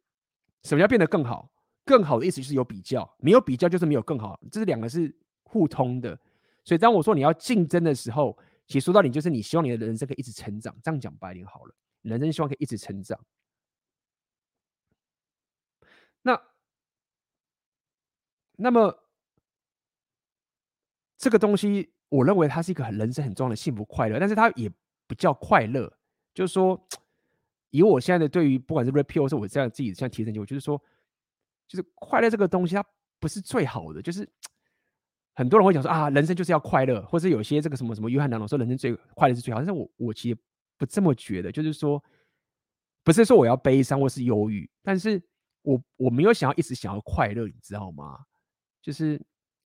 [0.62, 1.50] 什么叫变得更好？
[1.84, 6.18] 更好的意思就是有比较，没有比较就是没有更好，这是两个是互通的。
[6.64, 10.74] 所以当我说你要竞争的时候，其实说到底就是你希望你的人生可以一直成长。
[10.82, 13.18] 这样讲白一点好了，人生希望可以一直成长。
[16.22, 16.40] 那
[18.56, 19.07] 那么。
[21.18, 24.70] 这个东西，我认为它是一个很人生很重要的幸福快乐，但是它也
[25.08, 25.92] 不叫快乐。
[26.32, 26.80] 就是说，
[27.70, 30.80] 以我现在的对于不管是 Rapio 或是我这样自己这样提升，我就是说，
[31.66, 32.84] 就是快乐这个东西，它
[33.18, 34.00] 不是最好的。
[34.00, 34.28] 就是
[35.34, 40.38] 很多人会讲说啊，人生就是要快乐，或者有些这个什么什么约翰南龙说人生最快乐是最好，但是我我其实
[40.76, 41.50] 不这么觉得。
[41.50, 42.00] 就是说，
[43.02, 45.20] 不是说我要悲伤或是忧郁，但是
[45.62, 48.20] 我我没有想要一直想要快乐，你知道吗？
[48.80, 49.20] 就是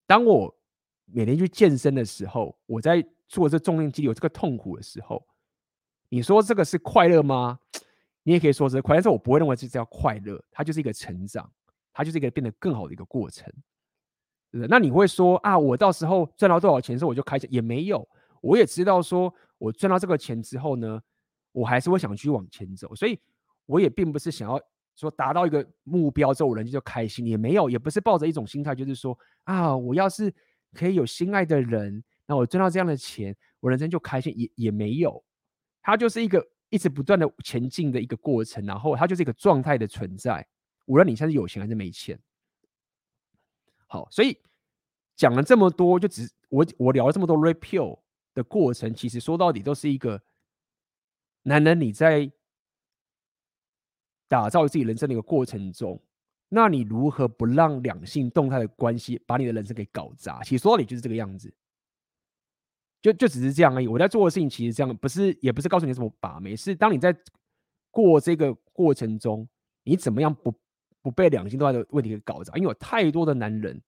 [0.06, 0.58] 当我。
[1.06, 5.26] 每天去健身的时候，我在做这重量肌有这个痛苦的时候，
[6.08, 7.58] 你说这个是快乐吗？
[8.22, 11.50] 你也可以说这是快乐，但是我不会认为这叫快乐，它就是一个成长，
[11.92, 13.52] 它就是一个变得更好的一个过程，
[14.50, 17.48] 那你会说啊，我到时候赚到多少钱之后我就开心？
[17.52, 18.06] 也没有，
[18.40, 21.00] 我也知道说我赚到这个钱之后呢，
[21.52, 23.18] 我还是会想去往前走，所以
[23.66, 24.60] 我也并不是想要
[24.94, 30.32] 说达到一个目标之后人就开心，也没有，也不是抱着一种心态，就是说啊，我要是。
[30.74, 35.22] 可以有心爱的人，那我赚到这样的钱，我人生就开心，也也没有，
[35.82, 40.46] 它就是一个一直不断的前进的一个过程，然后它就是一个状态的存在，
[40.86, 42.18] 无论你现在是有钱还是没钱。
[43.86, 44.38] 好，所以
[45.14, 48.00] 讲了这么多，就只我我聊了这么多 red pill
[48.32, 50.22] 的过程，其实说到底都是一个
[51.42, 52.32] 男人你在
[54.28, 56.02] 打造自己人生的一个过程中，
[56.54, 60.42] 那你如何不让两性动态的关系把你的人生给搞砸？
[60.42, 61.50] 其实说到底就是这个样子，
[63.00, 63.86] 就就只是这样而已。
[63.86, 67.16] 我在做的事情其实这样，不是也不是告诉你怎么把妹，是当你在
[67.90, 69.48] 过这个过程中，
[69.84, 70.54] 你怎么样不
[71.00, 72.54] 不被两性动态的问题给搞砸？
[72.56, 73.80] 因为有太多的男人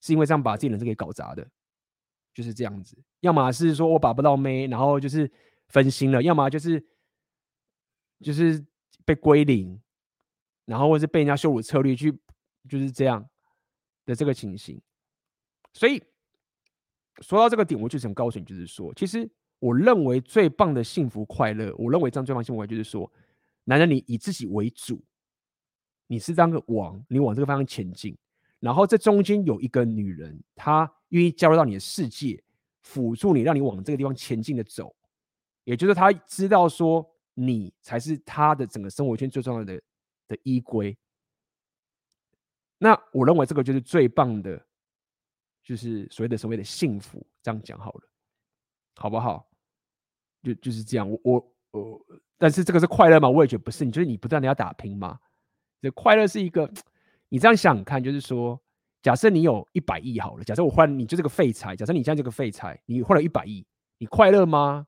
[0.00, 1.48] 是因为这样把自己人生给搞砸的。
[2.34, 5.28] 就是这样子，要么是说我把不到妹，然后就是
[5.70, 6.86] 分心了；要么就是
[8.20, 8.64] 就是
[9.04, 9.80] 被归零，
[10.68, 12.12] 然后或是被人家羞辱策略去，
[12.68, 13.26] 就是这样
[14.04, 14.78] 的这个情形。
[15.72, 16.02] 所以
[17.22, 19.26] 说到这个点，我就想告诉你，就是说，其实
[19.60, 23.10] 我认为最棒的幸福快乐，我认为这样最棒幸福快乐就是说，
[23.64, 25.02] 男人你以自己为主，
[26.06, 28.14] 你是当个王，你往这个方向前进。
[28.60, 32.44] 然后这中间有一个女人，她愿意加入到你的世界，
[32.82, 34.94] 辅助你，让你往这个地方前进的走。
[35.64, 39.80] 也就是她知道说，你才是她的整个生活圈最重要的
[40.28, 40.96] 的依归。
[42.78, 44.64] 那我认为这个就是最棒的，
[45.64, 47.26] 就是所谓的所谓的幸福。
[47.42, 48.08] 这样讲好了，
[48.96, 49.50] 好不好？
[50.42, 51.10] 就就是这样。
[51.10, 53.28] 我我我，但是这个是快乐吗？
[53.28, 53.84] 我也觉得不是。
[53.84, 55.18] 你就是你不断的要打拼嘛。
[55.80, 56.70] 这快乐是一个。
[57.30, 58.58] 你这样想看，就是说，
[59.02, 63.66] 假设你有一百亿好了，假设我换你就是个废柴，假设你现在这个废柴，你换了一百亿，
[63.98, 64.86] 你快乐吗？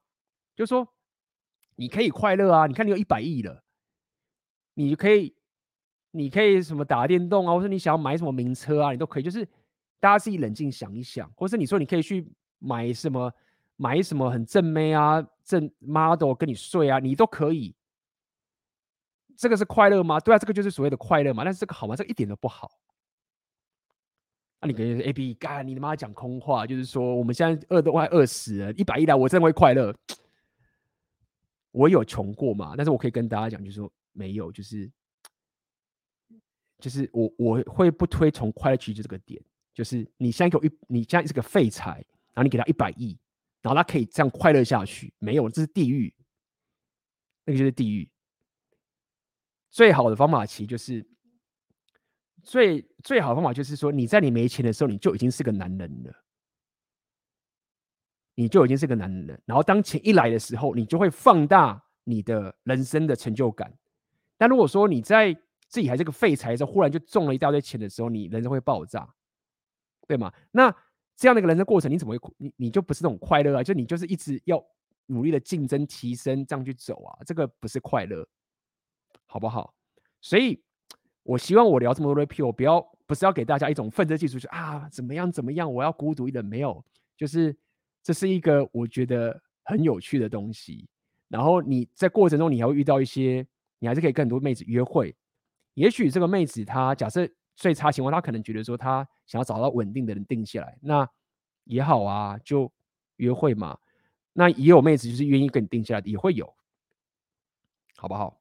[0.57, 0.89] 就是说，
[1.77, 2.67] 你可以快乐啊！
[2.67, 3.63] 你看你有一百亿了，
[4.75, 5.35] 你可以，
[6.11, 9.23] 你可以什么打电动啊，或者你想要买什么名车啊，你都可以。
[9.23, 9.45] 就是
[9.99, 12.27] 大家自己冷静想一想，或是你说你可以去
[12.59, 13.33] 买什么，
[13.77, 17.75] 买什么很正妹啊，正 model 跟你睡啊，你都可以。
[19.37, 20.21] 这个是快乐吗？
[20.21, 21.45] 对啊，这个就是所谓的快乐嘛。
[21.45, 21.97] 但是这个好吗？
[21.97, 22.71] 这个一点都不好。
[24.61, 29.95] 那、啊、你可能 A B 干，你他妈讲空话，就是说我们现在饿都快饿死了，一百亿来，我真的会快乐。
[31.73, 32.75] 我有穷过嘛？
[32.77, 34.91] 但是我可以跟大家讲，就是说没有，就是
[36.79, 39.43] 就是我我会不推崇快乐取决这个点，
[39.75, 43.19] 就是你现在给我一，你现在是个废柴，然后你给他一百亿，
[43.61, 46.15] 然后他可以这样快乐下去，没有，这是地狱，
[47.45, 48.11] 那个就是地狱。
[49.71, 51.07] 最好的方法其实就是
[52.43, 56.25] 最最好的方法就是说，你在你没钱的时候，你就已经是个男人了，
[58.35, 59.41] 你就已经是个男人了。
[59.45, 63.73] 然后当钱一来的时候，你就会放大你的人生的成就感。
[64.41, 65.35] 但如果说你在
[65.69, 69.07] 自己还是个废柴的时候，忽然就中了一大堆钱的时候，你人生会爆炸，
[70.09, 70.33] 对吗？
[70.51, 70.75] 那
[71.15, 73.63] 这样的一个人生过程，你怎么会你你就不是那种快乐啊？
[73.63, 74.65] 就你就是一直要
[75.09, 77.19] 努力的竞争提升，这样去走啊？
[77.27, 78.27] 这个不是快乐。
[79.27, 79.75] 好不好？
[80.23, 80.59] 所以，
[81.23, 86.83] 我希望我聊这么多 repeal，不要不是要给大家一种愤世嫉俗，就啊怎么样怎么样，我要孤独一点，没有，
[87.17, 87.55] 就是
[88.03, 90.89] 这是一个我觉得很有趣的东西。
[91.29, 93.47] 然后你在过程中，你还会遇到一些，
[93.81, 95.13] 你还是可以跟很多妹子约会。
[95.75, 101.09] 也许这个妹子她假设最差情况，她可能觉得说她想要找到稳定的人定下来，那
[101.65, 102.71] 也好啊，就
[103.17, 103.77] 约会嘛。
[104.33, 106.55] 那也有妹子就是愿意跟你定下来，也会有，
[107.97, 108.41] 好不好？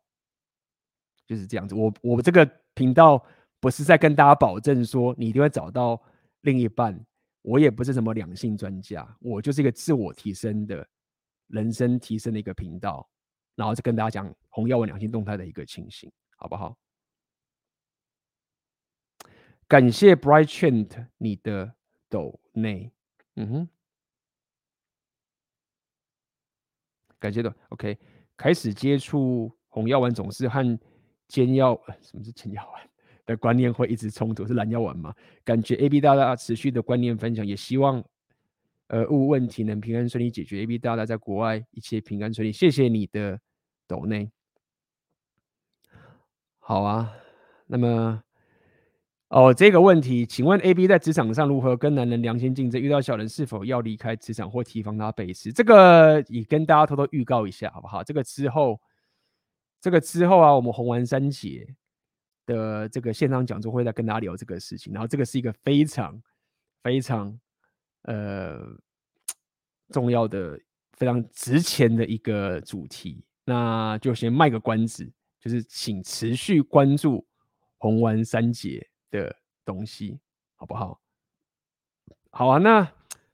[1.25, 3.23] 就是这样子，我我这个频道
[3.59, 6.01] 不是在跟大家保证说你一定会找到
[6.41, 6.99] 另一半，
[7.41, 10.87] 我也不是什么两性专家，我就是一个自我提升的
[11.47, 13.07] 人生提升的一个频道，
[13.59, 16.77] 然后再跟大家讲红药丸两性动态的一个情形，好不好？
[19.67, 21.75] 感谢 Bright Chant 你的
[22.07, 22.89] 抖内，
[23.35, 23.69] 嗯哼，
[27.19, 27.97] 感谢的，OK，
[28.37, 30.79] 开始接触红药丸总是和。
[31.27, 32.89] 煎药，什么是煎药丸
[33.23, 34.47] 的观念会一直冲突？
[34.47, 35.15] 是蓝药丸吗？
[35.43, 38.03] 感觉 AB 大大持续的观念分享，也希望
[38.87, 40.61] 呃物问题能平安顺利解决。
[40.61, 43.39] AB 大大在国外一切平安顺利，谢谢你的
[43.89, 44.31] 抖内。
[46.59, 47.11] 好啊，
[47.65, 48.23] 那么
[49.29, 52.79] 哦这个问题，请问 AB 在职场上如何跟男人良性竞争？
[52.79, 55.51] 遇到小人是否要离开职场或提防他背刺？
[55.51, 58.03] 这个也跟大家偷偷预告一下，好不好？
[58.03, 58.79] 这个之后。
[59.81, 61.65] 这个之后啊，我们红丸三姐
[62.45, 64.91] 的这个线上讲座会再跟大家聊这个事情。
[64.91, 66.21] 然后这个是一个非常
[66.83, 67.39] 非常
[68.01, 68.59] 呃
[69.89, 70.59] 重要的、
[70.97, 73.23] 非常值钱的一个主题。
[73.49, 77.25] 那就先卖个关子，就是请持续关注
[77.79, 80.19] 红丸三杰的东西，
[80.55, 81.01] 好不好？
[82.29, 82.87] 好啊，那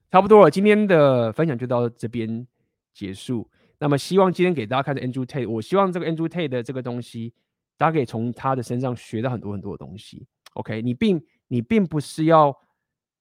[0.10, 2.48] 差不多了，今天的分享就到这边
[2.94, 3.52] 结束。
[3.78, 7.34] 那么希望今天给大家看的 Andrew Tate，我希望这个 Andrew Tate 的这个东西，
[7.76, 10.26] 大家可以从他的身上学到很多很多的东西。
[10.54, 12.58] OK，你并你并不是要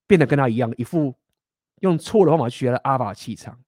[0.07, 1.13] 变得跟他一样，一副
[1.81, 3.61] 用错的方法学了阿法气场，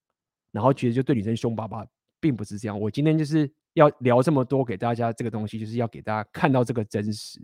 [0.52, 1.84] 然后觉得就对女生凶巴巴，
[2.26, 2.76] 并不是这样。
[2.80, 7.40] 我今天就是要聊这么多给大家这个东西，就是要给大家看到这个真实。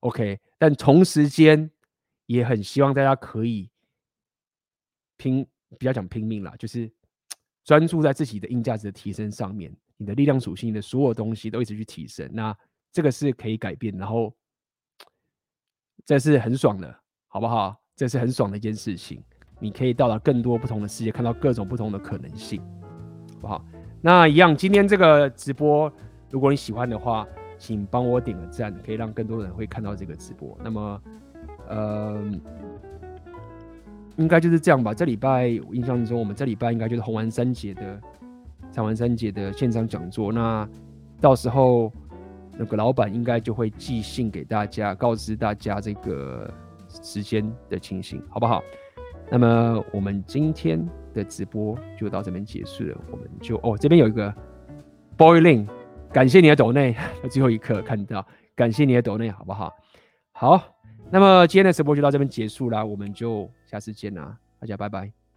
[0.00, 1.70] OK，但同时间
[2.26, 3.70] 也很希望大家可以
[5.16, 5.46] 拼，
[5.78, 6.92] 比较讲拼命啦，就是
[7.64, 12.28] 专注在自己的硬价值的提升上面，你的力量属性的所有东西都一直去提升。
[12.30, 12.54] 那
[12.92, 14.36] 这个是可以改变，然后
[16.04, 17.82] 这是很爽的，好不好？
[17.96, 19.24] 这是很爽的一件事情。
[19.60, 22.62] 你可以到达更多不同的世界，看到各种不同的可能性，
[23.38, 23.64] 好不好？
[24.00, 25.92] 那一样，今天这个直播，
[26.30, 27.26] 如果你喜欢的话，
[27.56, 30.56] 请帮我点个赞，可以让更多人会看到这个直播。
[30.62, 31.02] 那么，
[31.68, 32.22] 呃，
[34.16, 34.92] 应该就是这样吧。
[34.92, 38.00] 这礼拜我印象中，我们这礼拜应该就是红丸三节的
[38.72, 40.32] 长丸三节的线上讲座。
[40.32, 40.68] 那
[41.20, 41.92] 到时候
[42.56, 46.52] 那个老板应该就会寄信给大家，告知大家这个
[47.02, 48.62] 时间的情形，好不好？
[49.30, 52.96] 那么我们今天的直播就到这边结束了。
[53.10, 54.32] 我们就哦，这边有一个
[55.16, 55.66] Boiling。
[56.10, 56.96] 感谢你的抖内，
[57.30, 58.26] 最后一刻看到，
[58.56, 59.76] 感谢你的抖内，好不好？
[60.32, 60.74] 好，
[61.10, 65.27] 那么今天的直播就到这边结束啦，我们就下次见啦，大家拜拜。